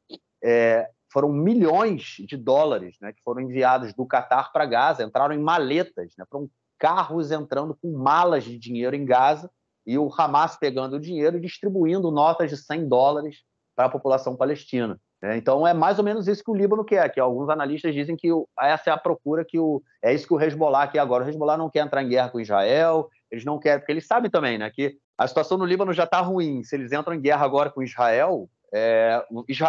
é, 0.45 0.89
foram 1.13 1.31
milhões 1.31 2.17
de 2.27 2.37
dólares 2.37 2.97
né, 3.01 3.13
que 3.13 3.23
foram 3.23 3.43
enviados 3.43 3.93
do 3.93 4.07
Catar 4.07 4.51
para 4.53 4.67
Gaza, 4.67 5.05
entraram 5.05 5.35
em 5.35 5.39
maletas, 5.39 6.15
né, 6.17 6.25
foram 6.31 6.49
carros 6.79 7.31
entrando 7.31 7.77
com 7.81 7.93
malas 7.93 8.45
de 8.45 8.59
dinheiro 8.59 8.97
em 8.97 9.05
Gaza 9.05 9.51
e 9.87 9.99
o 9.99 10.11
Hamas 10.17 10.57
pegando 10.57 10.97
o 10.97 11.01
dinheiro 11.01 11.37
e 11.37 11.41
distribuindo 11.41 12.11
notas 12.11 12.51
de 12.51 12.57
100 12.57 12.89
dólares 12.89 13.39
para 13.77 13.87
a 13.87 13.91
população 13.91 14.37
palestina. 14.37 14.99
Né. 15.21 15.37
Então 15.37 15.67
é 15.67 15.73
mais 15.73 15.99
ou 15.99 16.05
menos 16.05 16.27
isso 16.27 16.43
que 16.43 16.51
o 16.51 16.55
Líbano 16.55 16.85
quer, 16.85 17.09
que 17.13 17.21
alguns 17.21 17.49
analistas 17.49 17.95
dizem 17.95 18.17
que 18.17 18.29
essa 18.59 18.91
é 18.91 18.93
a 18.93 18.97
procura 18.97 19.45
que 19.45 19.59
o 19.59 19.83
é 20.03 20.13
isso 20.13 20.27
que 20.27 20.35
o 20.35 20.41
Hezbollah 20.41 20.89
quer 20.89 20.99
agora. 20.99 21.25
O 21.25 21.29
Hezbollah 21.29 21.57
não 21.57 21.71
quer 21.71 21.81
entrar 21.81 22.03
em 22.03 22.09
guerra 22.09 22.31
com 22.31 22.41
Israel, 22.41 23.09
eles 23.31 23.45
não 23.45 23.59
querem, 23.59 23.79
porque 23.79 23.93
eles 23.93 24.07
sabem 24.07 24.31
também, 24.31 24.59
né, 24.59 24.71
que 24.71 24.97
a 25.17 25.27
situação 25.27 25.57
no 25.57 25.65
Líbano 25.65 25.93
já 25.93 26.05
está 26.05 26.21
ruim. 26.21 26.65
Se 26.65 26.75
eles 26.75 26.91
entram 26.91 27.15
em 27.15 27.21
guerra 27.21 27.45
agora 27.45 27.71
com 27.71 27.83
Israel, 27.83 28.49
é, 28.73 29.23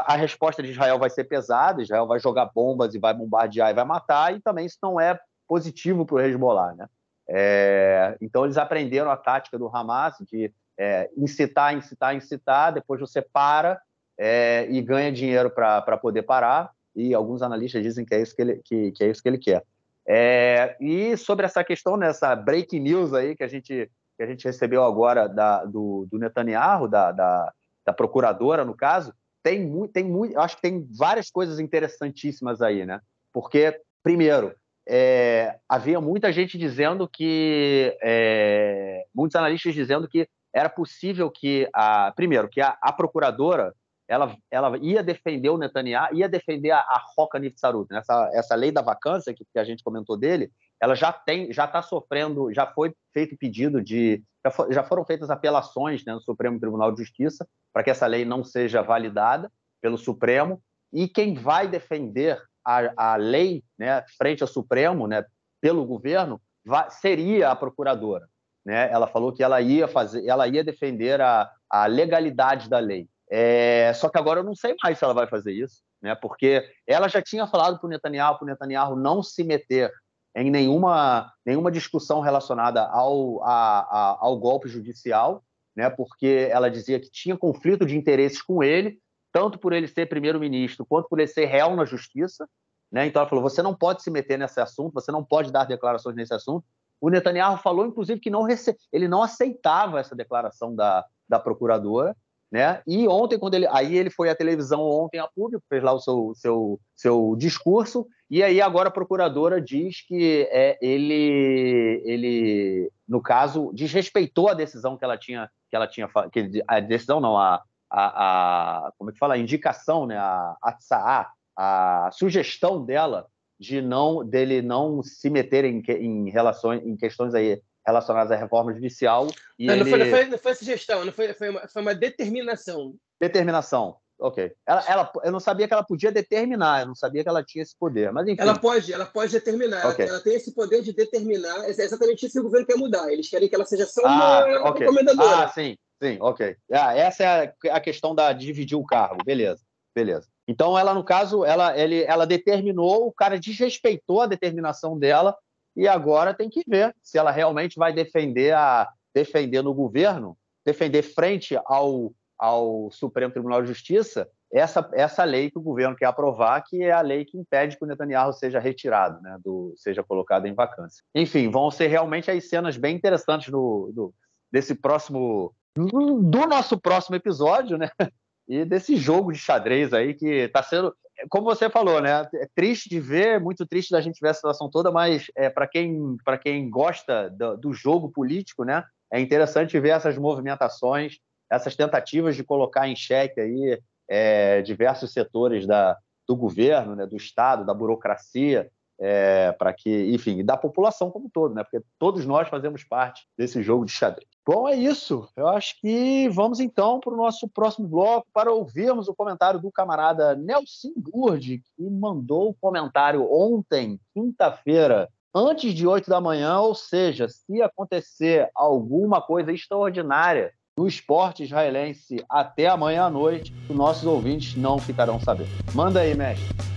a 0.06 0.16
resposta 0.16 0.64
de 0.64 0.72
Israel 0.72 0.98
vai 0.98 1.10
ser 1.10 1.26
pesada, 1.26 1.82
Israel 1.82 2.08
vai 2.08 2.20
jogar 2.20 2.50
bombas 2.54 2.96
e 2.96 3.00
vai 3.00 3.14
bombardear 3.14 3.70
e 3.70 3.74
vai 3.74 3.84
matar, 3.84 4.34
e 4.34 4.40
também 4.40 4.66
isso 4.66 4.78
não 4.82 5.00
é 5.00 5.20
positivo 5.48 6.06
para 6.06 6.16
o 6.16 6.22
Hezbollah. 6.22 6.74
Né? 6.74 6.88
É, 7.28 8.18
então 8.22 8.46
eles 8.46 8.58
aprenderam 8.58 9.12
a 9.12 9.18
tática 9.18 9.58
do 9.58 9.68
Hamas 9.68 10.16
de 10.32 10.54
é, 10.78 11.10
incitar, 11.18 11.76
incitar, 11.76 12.16
incitar, 12.16 12.74
depois 12.74 13.00
você 13.00 13.22
para 13.22 13.82
é, 14.18 14.68
e 14.70 14.82
ganha 14.82 15.12
dinheiro 15.12 15.50
para 15.50 15.98
poder 15.98 16.24
parar, 16.24 16.72
e 16.96 17.14
alguns 17.14 17.42
analistas 17.42 17.84
dizem 17.84 18.06
que 18.06 18.14
é 18.14 18.22
isso 18.22 18.36
que 18.36 18.42
ele, 18.42 18.62
que, 18.64 18.92
que 18.92 19.04
é 19.04 19.10
isso 19.10 19.22
que 19.22 19.28
ele 19.28 19.38
quer. 19.38 19.64
É, 20.08 20.76
e 20.80 21.16
sobre 21.18 21.46
essa 21.46 21.64
questão, 21.64 21.98
nessa 21.98 22.36
break 22.36 22.80
news 22.80 23.14
aí 23.14 23.36
que 23.36 23.44
a 23.44 23.48
gente, 23.48 23.90
que 24.18 24.24
a 24.24 24.26
gente 24.26 24.46
recebeu 24.46 24.84
agora 24.84 25.28
da, 25.28 25.66
do, 25.66 26.08
do 26.12 26.20
Netanyahu, 26.20 26.88
da, 26.88 27.12
da 27.12 27.54
da 27.86 27.94
procuradora, 27.94 28.64
no 28.64 28.76
caso, 28.76 29.14
tem 29.44 29.66
muito, 29.66 29.92
tem 29.92 30.04
muito, 30.04 30.40
acho 30.40 30.56
que 30.56 30.62
tem 30.62 30.88
várias 30.98 31.30
coisas 31.30 31.60
interessantíssimas 31.60 32.62
aí, 32.62 32.86
né? 32.86 33.00
Porque, 33.34 33.80
primeiro, 34.02 34.56
é, 34.88 35.58
havia 35.68 36.00
muita 36.00 36.32
gente 36.32 36.58
dizendo 36.58 37.08
que, 37.08 37.98
é, 38.02 39.06
muitos 39.14 39.36
analistas 39.36 39.74
dizendo 39.74 40.08
que 40.08 40.28
era 40.54 40.70
possível 40.70 41.30
que, 41.30 41.68
a, 41.74 42.12
primeiro, 42.16 42.48
que 42.48 42.62
a, 42.62 42.78
a 42.82 42.92
procuradora 42.92 43.74
ela, 44.08 44.36
ela 44.52 44.78
ia 44.78 45.02
defender 45.02 45.50
o 45.50 45.58
Netanyahu, 45.58 46.14
ia 46.14 46.30
defender 46.30 46.72
a, 46.72 46.80
a 46.80 47.02
Roca 47.18 47.40
Niftsarut, 47.40 47.92
né? 47.92 48.00
essa, 48.00 48.30
essa 48.34 48.56
lei 48.56 48.72
da 48.72 48.82
vacância 48.82 49.34
que, 49.34 49.46
que 49.52 49.60
a 49.60 49.64
gente 49.64 49.84
comentou 49.84 50.18
dele, 50.18 50.52
ela 50.82 50.96
já 50.96 51.12
tem, 51.12 51.52
já 51.52 51.66
está 51.66 51.82
sofrendo, 51.82 52.52
já 52.54 52.68
foi 52.68 52.94
feito 53.14 53.38
pedido 53.38 53.82
de, 53.82 54.24
já, 54.44 54.52
for, 54.52 54.74
já 54.74 54.84
foram 54.84 55.06
feitas 55.06 55.30
apelações 55.30 56.04
né, 56.06 56.14
no 56.14 56.22
Supremo 56.22 56.60
Tribunal 56.60 56.92
de 56.92 57.04
Justiça 57.04 57.48
para 57.72 57.84
que 57.84 57.90
essa 57.90 58.06
lei 58.06 58.26
não 58.26 58.44
seja 58.44 58.82
validada 58.82 59.52
pelo 59.82 59.98
Supremo 59.98 60.62
e 60.92 61.08
quem 61.08 61.34
vai 61.34 61.68
defender 61.68 62.42
a, 62.66 63.14
a 63.14 63.16
lei 63.16 63.64
né, 63.78 64.04
frente 64.18 64.42
ao 64.42 64.48
Supremo, 64.48 65.08
né, 65.08 65.26
pelo 65.62 65.86
governo, 65.86 66.42
vai, 66.66 66.90
seria 66.90 67.50
a 67.50 67.56
procuradora. 67.56 68.28
Né? 68.66 68.90
Ela 68.92 69.08
falou 69.08 69.34
que 69.34 69.44
ela 69.44 69.62
ia 69.62 69.88
fazer, 69.88 70.26
ela 70.26 70.48
ia 70.48 70.64
defender 70.64 71.20
a, 71.22 71.50
a 71.70 71.86
legalidade 71.86 72.70
da 72.70 72.80
lei. 72.80 73.08
É, 73.30 73.92
só 73.96 74.10
que 74.10 74.18
agora 74.18 74.42
eu 74.42 74.44
não 74.44 74.56
sei 74.56 74.76
mais 74.84 74.98
se 74.98 75.04
ela 75.04 75.14
vai 75.14 75.28
fazer 75.28 75.54
isso, 75.54 75.82
né? 76.02 76.14
Porque 76.14 76.70
ela 76.86 77.08
já 77.08 77.22
tinha 77.22 77.48
falado 77.48 77.80
para 77.80 77.88
o 77.88 77.90
Netanyahu, 77.90 78.38
para 78.38 78.46
o 78.46 78.48
Netanyahu 78.48 78.96
não 78.96 79.24
se 79.24 79.44
meter 79.44 79.92
em 80.36 80.50
nenhuma, 80.50 81.32
nenhuma 81.46 81.72
discussão 81.72 82.20
relacionada 82.20 82.84
ao, 82.88 83.44
a, 83.44 83.80
a, 83.82 84.18
ao 84.20 84.38
golpe 84.38 84.68
judicial, 84.68 85.44
né? 85.76 85.90
Porque 85.90 86.48
ela 86.52 86.70
dizia 86.70 87.00
que 87.00 87.12
tinha 87.12 87.38
conflito 87.38 87.86
de 87.86 87.98
interesses 87.98 88.42
com 88.42 88.64
ele, 88.64 89.00
tanto 89.32 89.58
por 89.60 89.74
ele 89.74 89.88
ser 89.88 90.08
primeiro-ministro 90.08 90.86
quanto 90.86 91.08
por 91.10 91.20
ele 91.20 91.28
ser 91.28 91.46
réu 91.46 91.76
na 91.76 91.86
justiça, 91.86 92.48
né? 92.92 93.06
Então 93.08 93.22
ela 93.22 93.30
falou: 93.30 93.44
você 93.44 93.62
não 93.62 93.76
pode 93.76 94.04
se 94.04 94.12
meter 94.12 94.38
nesse 94.38 94.60
assunto, 94.60 94.94
você 94.94 95.12
não 95.12 95.24
pode 95.24 95.52
dar 95.52 95.66
declarações 95.66 96.16
nesse 96.16 96.34
assunto. 96.34 96.66
O 97.02 97.10
Netanyahu 97.10 97.58
falou, 97.58 97.86
inclusive, 97.86 98.20
que 98.20 98.30
não 98.30 98.44
rece... 98.44 98.78
ele 98.92 99.10
não 99.10 99.22
aceitava 99.22 100.00
essa 100.00 100.16
declaração 100.16 100.74
da, 100.74 101.06
da 101.28 101.38
procuradora, 101.38 102.16
né? 102.54 102.84
E 102.86 103.08
ontem, 103.08 103.40
quando 103.40 103.56
ele. 103.56 103.68
Aí 103.72 103.98
ele 103.98 104.12
foi 104.12 104.30
à 104.30 104.36
televisão 104.36 104.80
ontem 104.80 105.18
a 105.18 105.28
público, 105.28 105.66
fez 105.68 105.82
lá 105.82 105.92
o 105.92 106.00
seu, 106.00 106.34
seu, 106.36 106.80
seu 106.96 107.36
discurso, 107.36 108.06
e 108.30 108.44
aí 108.44 108.62
agora 108.62 108.90
a 108.90 108.92
procuradora 108.92 109.60
diz 109.60 110.06
que 110.06 110.48
é, 110.52 110.78
ele, 110.80 112.04
ele, 112.06 112.92
no 113.08 113.20
caso, 113.20 113.72
desrespeitou 113.74 114.50
a 114.50 114.54
decisão 114.54 114.96
que 114.96 115.04
ela 115.04 115.18
tinha, 115.18 115.50
que 115.68 115.76
ela 115.76 115.88
tinha 115.88 116.08
que, 116.32 116.64
a 116.68 116.80
decisão 116.80 117.20
não, 117.20 117.36
a, 117.36 117.60
a, 117.90 118.86
a 118.88 118.92
como 119.00 119.10
é 119.10 119.14
que 119.14 119.20
fala? 119.20 119.34
A 119.34 119.40
indicação, 119.40 120.06
né? 120.06 120.16
A, 120.20 120.56
a, 120.92 121.32
a 121.58 122.12
sugestão 122.12 122.86
dela 122.86 123.26
de 123.60 123.82
não 123.82 124.24
dele 124.24 124.62
não 124.62 125.02
se 125.02 125.28
meter 125.28 125.66
em, 125.66 125.82
em 125.88 126.30
relações 126.30 126.86
em 126.86 126.96
questões 126.96 127.34
aí 127.34 127.60
relacionadas 127.86 128.32
à 128.32 128.36
reforma 128.36 128.74
judicial. 128.74 129.28
E 129.58 129.68
não, 129.68 129.74
ele... 129.74 129.84
não, 129.84 129.90
foi, 129.90 130.00
não, 130.00 130.10
foi, 130.10 130.26
não 130.26 130.38
foi 130.38 130.56
sugestão, 130.56 131.06
não 131.06 131.12
foi, 131.12 131.34
foi, 131.34 131.50
uma, 131.50 131.68
foi 131.68 131.82
uma 131.82 131.96
determinação. 131.96 132.96
Determinação, 133.20 133.98
ok. 134.20 134.52
Ela, 134.68 134.84
ela, 134.88 135.12
eu 135.24 135.32
não 135.32 135.40
sabia 135.40 135.68
que 135.68 135.74
ela 135.74 135.84
podia 135.84 136.12
determinar, 136.12 136.82
eu 136.82 136.88
não 136.88 136.96
sabia 136.96 137.24
que 137.24 137.30
ela 137.30 137.44
tinha 137.44 137.62
esse 137.62 137.76
poder, 137.78 138.12
mas 138.12 138.28
enfim. 138.28 138.42
Ela 138.42 138.58
pode, 138.58 138.94
ela 138.94 139.06
pode 139.06 139.32
determinar, 139.32 139.88
okay. 139.88 140.08
ela 140.08 140.20
tem 140.20 140.36
esse 140.36 140.54
poder 140.54 140.82
de 140.82 140.94
determinar, 140.94 141.66
é 141.66 141.70
exatamente 141.70 142.26
isso 142.26 142.34
que 142.34 142.40
o 142.40 142.44
governo 142.44 142.68
quer 142.68 142.78
mudar, 142.78 143.12
eles 143.12 143.30
querem 143.30 143.50
que 143.50 143.56
ela 143.56 143.66
seja 143.66 143.86
só 143.86 144.02
ah, 144.06 144.46
uma 144.46 144.70
okay. 144.70 144.88
recomendadora. 144.88 145.46
Ah, 145.46 145.48
sim, 145.50 145.78
sim, 146.02 146.18
ok. 146.20 146.56
Ah, 146.72 146.96
essa 146.96 147.24
é 147.24 147.56
a, 147.70 147.76
a 147.76 147.80
questão 147.80 148.16
da 148.16 148.34
dividir 148.34 148.78
o 148.78 148.86
cargo, 148.86 149.24
beleza, 149.24 149.62
beleza. 149.96 150.28
Então, 150.48 150.78
ela, 150.78 150.94
no 150.94 151.06
caso, 151.06 151.46
ela, 151.46 151.78
ele, 151.78 152.04
ela 152.04 152.26
determinou, 152.26 153.08
o 153.08 153.14
cara 153.14 153.40
desrespeitou 153.40 154.22
a 154.22 154.28
determinação 154.28 155.00
dela 155.00 155.38
e 155.76 155.88
agora 155.88 156.34
tem 156.34 156.50
que 156.50 156.64
ver 156.68 156.96
se 157.02 157.18
ela 157.18 157.32
realmente 157.32 157.78
vai 157.78 157.94
defender 157.94 158.54
a 158.54 158.90
defender 159.14 159.62
no 159.62 159.74
governo, 159.74 160.38
defender 160.66 161.02
frente 161.04 161.58
ao, 161.66 162.14
ao 162.38 162.90
Supremo 162.92 163.32
Tribunal 163.32 163.62
de 163.62 163.68
Justiça 163.68 164.28
essa, 164.54 164.88
essa 164.94 165.24
lei 165.24 165.50
que 165.50 165.58
o 165.58 165.62
governo 165.62 165.96
quer 165.96 166.06
aprovar, 166.06 166.64
que 166.64 166.84
é 166.84 166.92
a 166.92 167.02
lei 167.02 167.26
que 167.26 167.38
impede 167.38 167.76
que 167.76 167.84
o 167.84 167.88
Netanyahu 167.88 168.32
seja 168.34 168.60
retirado, 168.60 169.20
né, 169.22 169.36
do, 169.44 169.74
seja 169.76 170.04
colocado 170.04 170.46
em 170.46 170.54
vacância. 170.54 171.04
Enfim, 171.16 171.50
vão 171.50 171.72
ser 171.72 171.88
realmente 171.88 172.30
aí 172.30 172.40
cenas 172.40 172.78
bem 172.78 172.96
interessantes 172.96 173.50
do, 173.50 173.92
do, 173.94 174.14
desse 174.52 174.76
próximo 174.76 175.54
do 175.76 176.46
nosso 176.48 176.80
próximo 176.80 177.16
episódio, 177.16 177.78
né? 177.78 177.90
E 178.46 178.66
desse 178.66 178.98
jogo 178.98 179.32
de 179.32 179.40
xadrez 179.40 179.94
aí 179.94 180.14
que 180.14 180.28
está 180.28 180.62
sendo 180.62 180.94
como 181.30 181.46
você 181.46 181.70
falou, 181.70 182.02
né? 182.02 182.28
É 182.36 182.48
triste 182.56 182.90
de 182.90 183.00
ver, 183.00 183.40
muito 183.40 183.66
triste 183.66 183.92
da 183.92 184.02
gente 184.02 184.20
ver 184.22 184.30
a 184.30 184.34
situação 184.34 184.70
toda, 184.70 184.92
mas 184.92 185.26
é, 185.36 185.50
para 185.50 185.68
quem, 185.68 186.18
quem 186.42 186.70
gosta 186.70 187.30
do, 187.30 187.58
do, 187.58 187.74
jogo 187.74 188.10
político, 188.10 188.64
né? 188.64 188.84
É 189.12 189.20
interessante 189.20 189.80
ver 189.80 189.90
essas 189.90 190.18
movimentações, 190.18 191.18
essas 191.52 191.76
tentativas 191.76 192.36
de 192.36 192.44
colocar 192.44 192.88
em 192.88 192.96
xeque 192.96 193.40
aí 193.40 193.80
é, 194.10 194.62
diversos 194.62 195.14
setores 195.14 195.68
da, 195.68 195.98
do 196.28 196.36
governo, 196.36 196.96
né, 196.96 197.06
do 197.06 197.16
Estado, 197.16 197.66
da 197.66 197.74
burocracia, 197.74 198.70
é, 199.00 199.52
para 199.54 199.74
que, 199.74 200.14
enfim, 200.14 200.44
da 200.44 200.56
população 200.56 201.12
como 201.12 201.30
todo, 201.32 201.54
né? 201.54 201.64
Porque 201.64 201.86
todos 202.00 202.26
nós 202.26 202.48
fazemos 202.48 202.84
parte 202.84 203.26
desse 203.38 203.62
jogo 203.62 203.86
de 203.86 203.92
xadrez. 203.92 204.28
Bom, 204.46 204.68
é 204.68 204.76
isso. 204.76 205.28
Eu 205.38 205.48
acho 205.48 205.80
que 205.80 206.28
vamos 206.30 206.60
então 206.60 207.00
para 207.00 207.14
o 207.14 207.18
nosso 207.18 207.48
próximo 207.48 207.88
bloco 207.88 208.28
para 208.34 208.52
ouvirmos 208.52 209.08
o 209.08 209.16
comentário 209.16 209.60
do 209.60 209.72
camarada 209.72 210.36
Nelson 210.36 210.92
Burdi, 210.98 211.62
que 211.76 211.90
mandou 211.90 212.50
o 212.50 212.54
comentário 212.54 213.26
ontem, 213.32 214.00
quinta-feira, 214.14 215.10
antes 215.34 215.74
de 215.74 215.88
8 215.88 216.10
da 216.10 216.20
manhã, 216.20 216.60
ou 216.60 216.76
seja, 216.76 217.28
se 217.30 217.62
acontecer 217.62 218.50
alguma 218.54 219.22
coisa 219.22 219.52
extraordinária 219.52 220.54
no 220.78 220.88
esporte 220.88 221.44
israelense 221.44 222.24
até 222.30 222.68
amanhã 222.68 223.06
à 223.06 223.10
noite, 223.10 223.54
os 223.70 223.76
nossos 223.76 224.06
ouvintes 224.06 224.56
não 224.56 224.78
ficarão 224.78 225.20
sabendo. 225.20 225.52
Manda 225.74 226.02
aí, 226.02 226.16
mestre. 226.16 226.73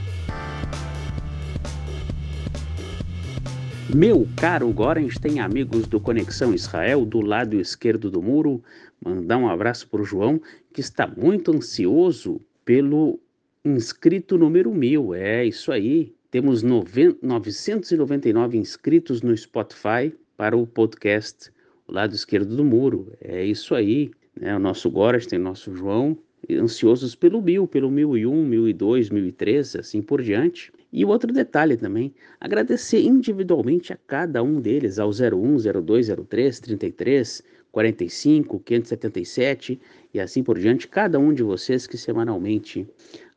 Meu 3.97 4.28
caro 4.36 4.70
Gorenstein, 4.74 5.40
amigos 5.40 5.86
do 5.86 5.98
Conexão 5.98 6.52
Israel, 6.52 7.06
do 7.06 7.23
lado 7.23 7.59
esquerdo 7.59 8.10
do 8.10 8.20
muro, 8.20 8.62
mandar 9.02 9.39
um 9.39 9.48
abraço 9.48 9.89
para 9.89 10.02
o 10.02 10.05
João, 10.05 10.39
que 10.70 10.82
está 10.82 11.06
muito 11.06 11.51
ansioso 11.51 12.39
pelo 12.62 13.18
inscrito 13.64 14.36
número 14.36 14.70
mil. 14.70 15.14
É 15.14 15.47
isso 15.47 15.73
aí. 15.73 16.12
Temos 16.31 16.62
999 16.62 18.59
inscritos 18.59 19.23
no 19.23 19.35
Spotify 19.35 20.12
para 20.36 20.55
o 20.55 20.66
podcast 20.66 21.51
O 21.89 21.93
Lado 21.94 22.14
Esquerdo 22.14 22.55
do 22.55 22.66
Muro. 22.66 23.14
É 23.18 23.47
isso 23.47 23.74
aí. 23.74 24.10
Né? 24.39 24.55
O 24.55 24.59
nosso 24.59 24.90
Gorenstein, 24.90 25.39
o 25.39 25.44
nosso 25.44 25.74
João, 25.74 26.18
ansiosos 26.51 27.14
pelo 27.14 27.40
mil, 27.40 27.66
pelo 27.66 27.90
mil 27.90 28.14
e 28.14 28.27
um, 28.27 28.44
mil 28.44 28.68
e 28.68 28.74
dois, 28.74 29.09
mil 29.09 29.24
e 29.24 29.32
três, 29.32 29.74
assim 29.74 30.02
por 30.02 30.20
diante. 30.20 30.70
E 30.97 31.05
outro 31.05 31.31
detalhe 31.31 31.77
também, 31.77 32.14
agradecer 32.40 33.02
individualmente 33.02 33.93
a 33.93 33.98
cada 34.06 34.43
um 34.43 34.59
deles, 34.59 34.98
ao 34.98 35.10
01, 35.10 35.82
02, 35.82 36.09
03, 36.27 36.59
33, 36.59 37.43
45, 37.70 38.60
577 38.60 39.78
e 40.14 40.18
assim 40.18 40.43
por 40.43 40.59
diante, 40.59 40.89
cada 40.89 41.18
um 41.18 41.35
de 41.35 41.43
vocês 41.43 41.86
que 41.86 41.98
semanalmente 41.98 42.89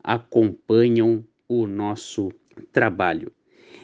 acompanham 0.01 1.21
o 1.49 1.67
nosso 1.67 2.31
trabalho. 2.71 3.29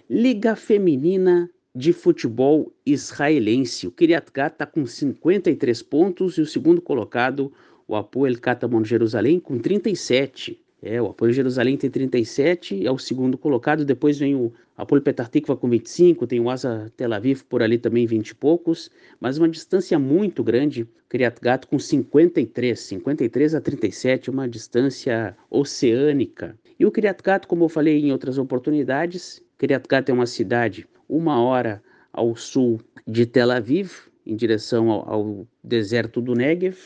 Liga 0.09 0.55
Feminina 0.55 1.51
de 1.75 1.91
Futebol 1.91 2.73
Israelense. 2.85 3.87
O 3.87 3.91
Kiryat 3.91 4.31
Gat 4.33 4.53
está 4.53 4.65
com 4.65 4.85
53 4.85 5.81
pontos 5.83 6.37
e 6.37 6.41
o 6.41 6.45
segundo 6.45 6.81
colocado, 6.81 7.51
o 7.85 7.93
Apoel 7.93 8.39
Katamon 8.39 8.85
Jerusalém, 8.85 9.37
com 9.37 9.59
37. 9.59 10.63
É, 10.87 11.01
o 11.01 11.07
Apoio 11.07 11.33
Jerusalém 11.33 11.75
tem 11.75 11.89
37, 11.89 12.85
é 12.85 12.91
o 12.91 12.99
segundo 12.99 13.39
colocado. 13.39 13.83
Depois 13.83 14.19
vem 14.19 14.35
o 14.35 14.53
Apoio 14.77 15.01
Petar 15.01 15.27
Tikva 15.27 15.57
com 15.57 15.67
25, 15.67 16.27
tem 16.27 16.39
o 16.39 16.47
Asa 16.47 16.93
Tel 16.95 17.11
Aviv 17.11 17.41
por 17.49 17.63
ali 17.63 17.79
também 17.79 18.05
20 18.05 18.29
e 18.29 18.35
poucos, 18.35 18.91
mas 19.19 19.39
uma 19.39 19.49
distância 19.49 19.97
muito 19.97 20.43
grande. 20.43 20.87
Criat 21.09 21.41
Gato 21.41 21.67
com 21.67 21.79
53, 21.79 22.79
53 22.79 23.55
a 23.55 23.61
37, 23.61 24.29
uma 24.29 24.47
distância 24.47 25.35
oceânica. 25.49 26.55
E 26.79 26.85
o 26.85 26.91
Criat 26.91 27.23
Gato, 27.23 27.47
como 27.47 27.63
eu 27.63 27.69
falei 27.69 27.97
em 28.05 28.11
outras 28.11 28.37
oportunidades, 28.37 29.41
Criat 29.57 29.87
Gato 29.89 30.09
é 30.09 30.13
uma 30.13 30.27
cidade 30.27 30.87
uma 31.09 31.41
hora 31.41 31.81
ao 32.13 32.35
sul 32.35 32.79
de 33.07 33.25
Tel 33.25 33.49
Aviv, 33.49 33.91
em 34.23 34.35
direção 34.35 34.91
ao, 34.91 35.09
ao 35.11 35.47
deserto 35.63 36.21
do 36.21 36.35
Negev, 36.35 36.77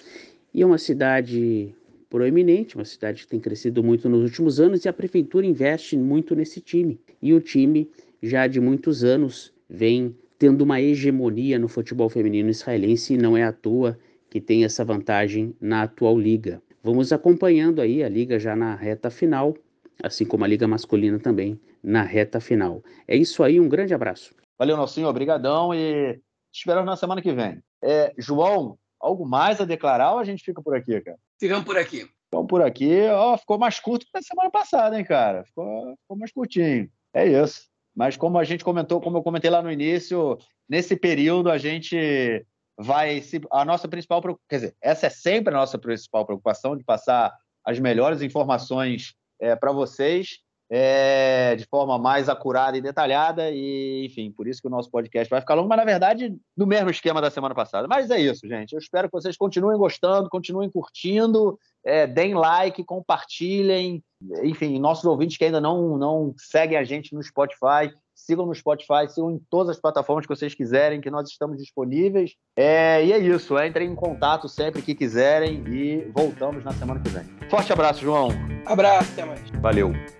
e 0.53 0.61
é 0.61 0.65
uma 0.65 0.77
cidade 0.77 1.75
proeminente, 2.09 2.75
uma 2.75 2.85
cidade 2.85 3.23
que 3.23 3.27
tem 3.27 3.39
crescido 3.39 3.83
muito 3.83 4.09
nos 4.09 4.23
últimos 4.23 4.59
anos 4.59 4.83
e 4.83 4.89
a 4.89 4.93
prefeitura 4.93 5.45
investe 5.45 5.95
muito 5.95 6.35
nesse 6.35 6.59
time. 6.59 6.99
E 7.21 7.33
o 7.33 7.39
time, 7.39 7.89
já 8.21 8.47
de 8.47 8.59
muitos 8.59 9.03
anos, 9.03 9.53
vem 9.69 10.15
tendo 10.37 10.61
uma 10.61 10.81
hegemonia 10.81 11.59
no 11.59 11.67
futebol 11.67 12.09
feminino 12.09 12.49
israelense 12.49 13.13
e 13.13 13.17
não 13.17 13.37
é 13.37 13.43
à 13.43 13.51
toa 13.51 13.97
que 14.29 14.41
tem 14.41 14.63
essa 14.63 14.83
vantagem 14.83 15.55
na 15.59 15.83
atual 15.83 16.17
liga. 16.17 16.61
Vamos 16.81 17.11
acompanhando 17.11 17.81
aí 17.81 18.03
a 18.03 18.09
liga 18.09 18.39
já 18.39 18.55
na 18.55 18.73
reta 18.73 19.09
final, 19.09 19.55
assim 20.01 20.25
como 20.25 20.45
a 20.45 20.47
liga 20.47 20.67
masculina 20.67 21.19
também 21.19 21.59
na 21.83 22.03
reta 22.03 22.39
final. 22.39 22.81
É 23.07 23.15
isso 23.15 23.43
aí, 23.43 23.59
um 23.59 23.67
grande 23.67 23.93
abraço. 23.93 24.33
Valeu, 24.57 24.77
Nelsinho, 24.77 25.07
obrigadão 25.07 25.73
e 25.73 26.19
esperamos 26.53 26.85
na 26.85 26.95
semana 26.95 27.21
que 27.21 27.33
vem. 27.33 27.61
É, 27.81 28.13
João, 28.17 28.77
algo 28.99 29.25
mais 29.25 29.61
a 29.61 29.65
declarar 29.65 30.13
ou 30.13 30.19
a 30.19 30.23
gente 30.23 30.43
fica 30.43 30.61
por 30.61 30.75
aqui, 30.75 30.99
cara? 31.01 31.17
Ficamos 31.39 31.65
por 31.65 31.77
aqui. 31.77 32.09
Então, 32.27 32.45
por 32.45 32.61
aqui, 32.61 33.07
ó, 33.07 33.37
ficou 33.37 33.57
mais 33.57 33.79
curto 33.79 34.05
que 34.05 34.11
na 34.13 34.21
semana 34.21 34.51
passada, 34.51 34.97
hein, 34.97 35.05
cara? 35.05 35.43
Ficou, 35.45 35.95
ficou 36.01 36.17
mais 36.17 36.31
curtinho. 36.31 36.89
É 37.13 37.25
isso. 37.25 37.67
Mas 37.95 38.15
como 38.15 38.37
a 38.37 38.43
gente 38.43 38.63
comentou, 38.63 39.01
como 39.01 39.17
eu 39.17 39.23
comentei 39.23 39.49
lá 39.49 39.61
no 39.61 39.71
início, 39.71 40.37
nesse 40.69 40.95
período 40.95 41.49
a 41.49 41.57
gente 41.57 42.45
vai 42.77 43.21
se 43.21 43.41
a 43.51 43.65
nossa 43.65 43.87
principal 43.87 44.21
quer 44.47 44.55
dizer, 44.55 44.75
essa 44.81 45.07
é 45.07 45.09
sempre 45.09 45.53
a 45.53 45.57
nossa 45.57 45.77
principal 45.77 46.25
preocupação 46.25 46.77
de 46.77 46.83
passar 46.83 47.35
as 47.65 47.79
melhores 47.79 48.21
informações 48.21 49.15
é, 49.39 49.55
para 49.55 49.71
vocês 49.71 50.39
é, 50.69 51.55
de 51.55 51.65
forma 51.65 51.97
mais 51.97 52.29
acurada 52.29 52.77
e 52.77 52.81
detalhada, 52.81 53.49
e 53.49 54.05
enfim, 54.05 54.31
por 54.31 54.47
isso 54.47 54.61
que 54.61 54.67
o 54.67 54.71
nosso 54.71 54.91
podcast 54.91 55.29
vai 55.29 55.41
ficar 55.41 55.55
longo, 55.55 55.67
mas 55.67 55.77
na 55.77 55.85
verdade, 55.85 56.35
no 56.55 56.67
mesmo 56.67 56.91
esquema 56.91 57.19
da 57.19 57.31
semana 57.31 57.55
passada. 57.55 57.87
Mas 57.87 58.11
é 58.11 58.19
isso, 58.19 58.47
gente. 58.47 58.73
Eu 58.73 58.79
espero 58.79 59.07
que 59.07 59.13
vocês 59.13 59.35
continuem 59.35 59.77
gostando, 59.77 60.29
continuem 60.29 60.69
curtindo, 60.69 61.57
é, 61.83 62.05
deem 62.05 62.35
like, 62.35 62.83
compartilhem. 62.83 64.03
Enfim, 64.43 64.77
nossos 64.79 65.05
ouvintes 65.05 65.37
que 65.37 65.45
ainda 65.45 65.61
não, 65.61 65.97
não 65.97 66.33
seguem 66.37 66.77
a 66.77 66.83
gente 66.83 67.15
no 67.15 67.23
Spotify, 67.23 67.91
sigam 68.13 68.45
no 68.45 68.53
Spotify, 68.53 69.07
sigam 69.07 69.31
em 69.31 69.39
todas 69.49 69.71
as 69.71 69.81
plataformas 69.81 70.25
que 70.25 70.35
vocês 70.35 70.53
quiserem, 70.53 71.01
que 71.01 71.09
nós 71.09 71.29
estamos 71.29 71.57
disponíveis. 71.57 72.35
É, 72.55 73.03
e 73.03 73.13
é 73.13 73.17
isso, 73.17 73.57
entrem 73.57 73.89
em 73.89 73.95
contato 73.95 74.47
sempre 74.47 74.81
que 74.81 74.93
quiserem 74.93 75.63
e 75.67 76.11
voltamos 76.13 76.63
na 76.63 76.73
semana 76.73 76.99
que 76.99 77.09
vem. 77.09 77.23
Forte 77.49 77.71
abraço, 77.71 78.01
João. 78.01 78.29
Abraço, 78.65 79.11
até 79.13 79.25
mais. 79.25 79.49
Valeu. 79.61 80.18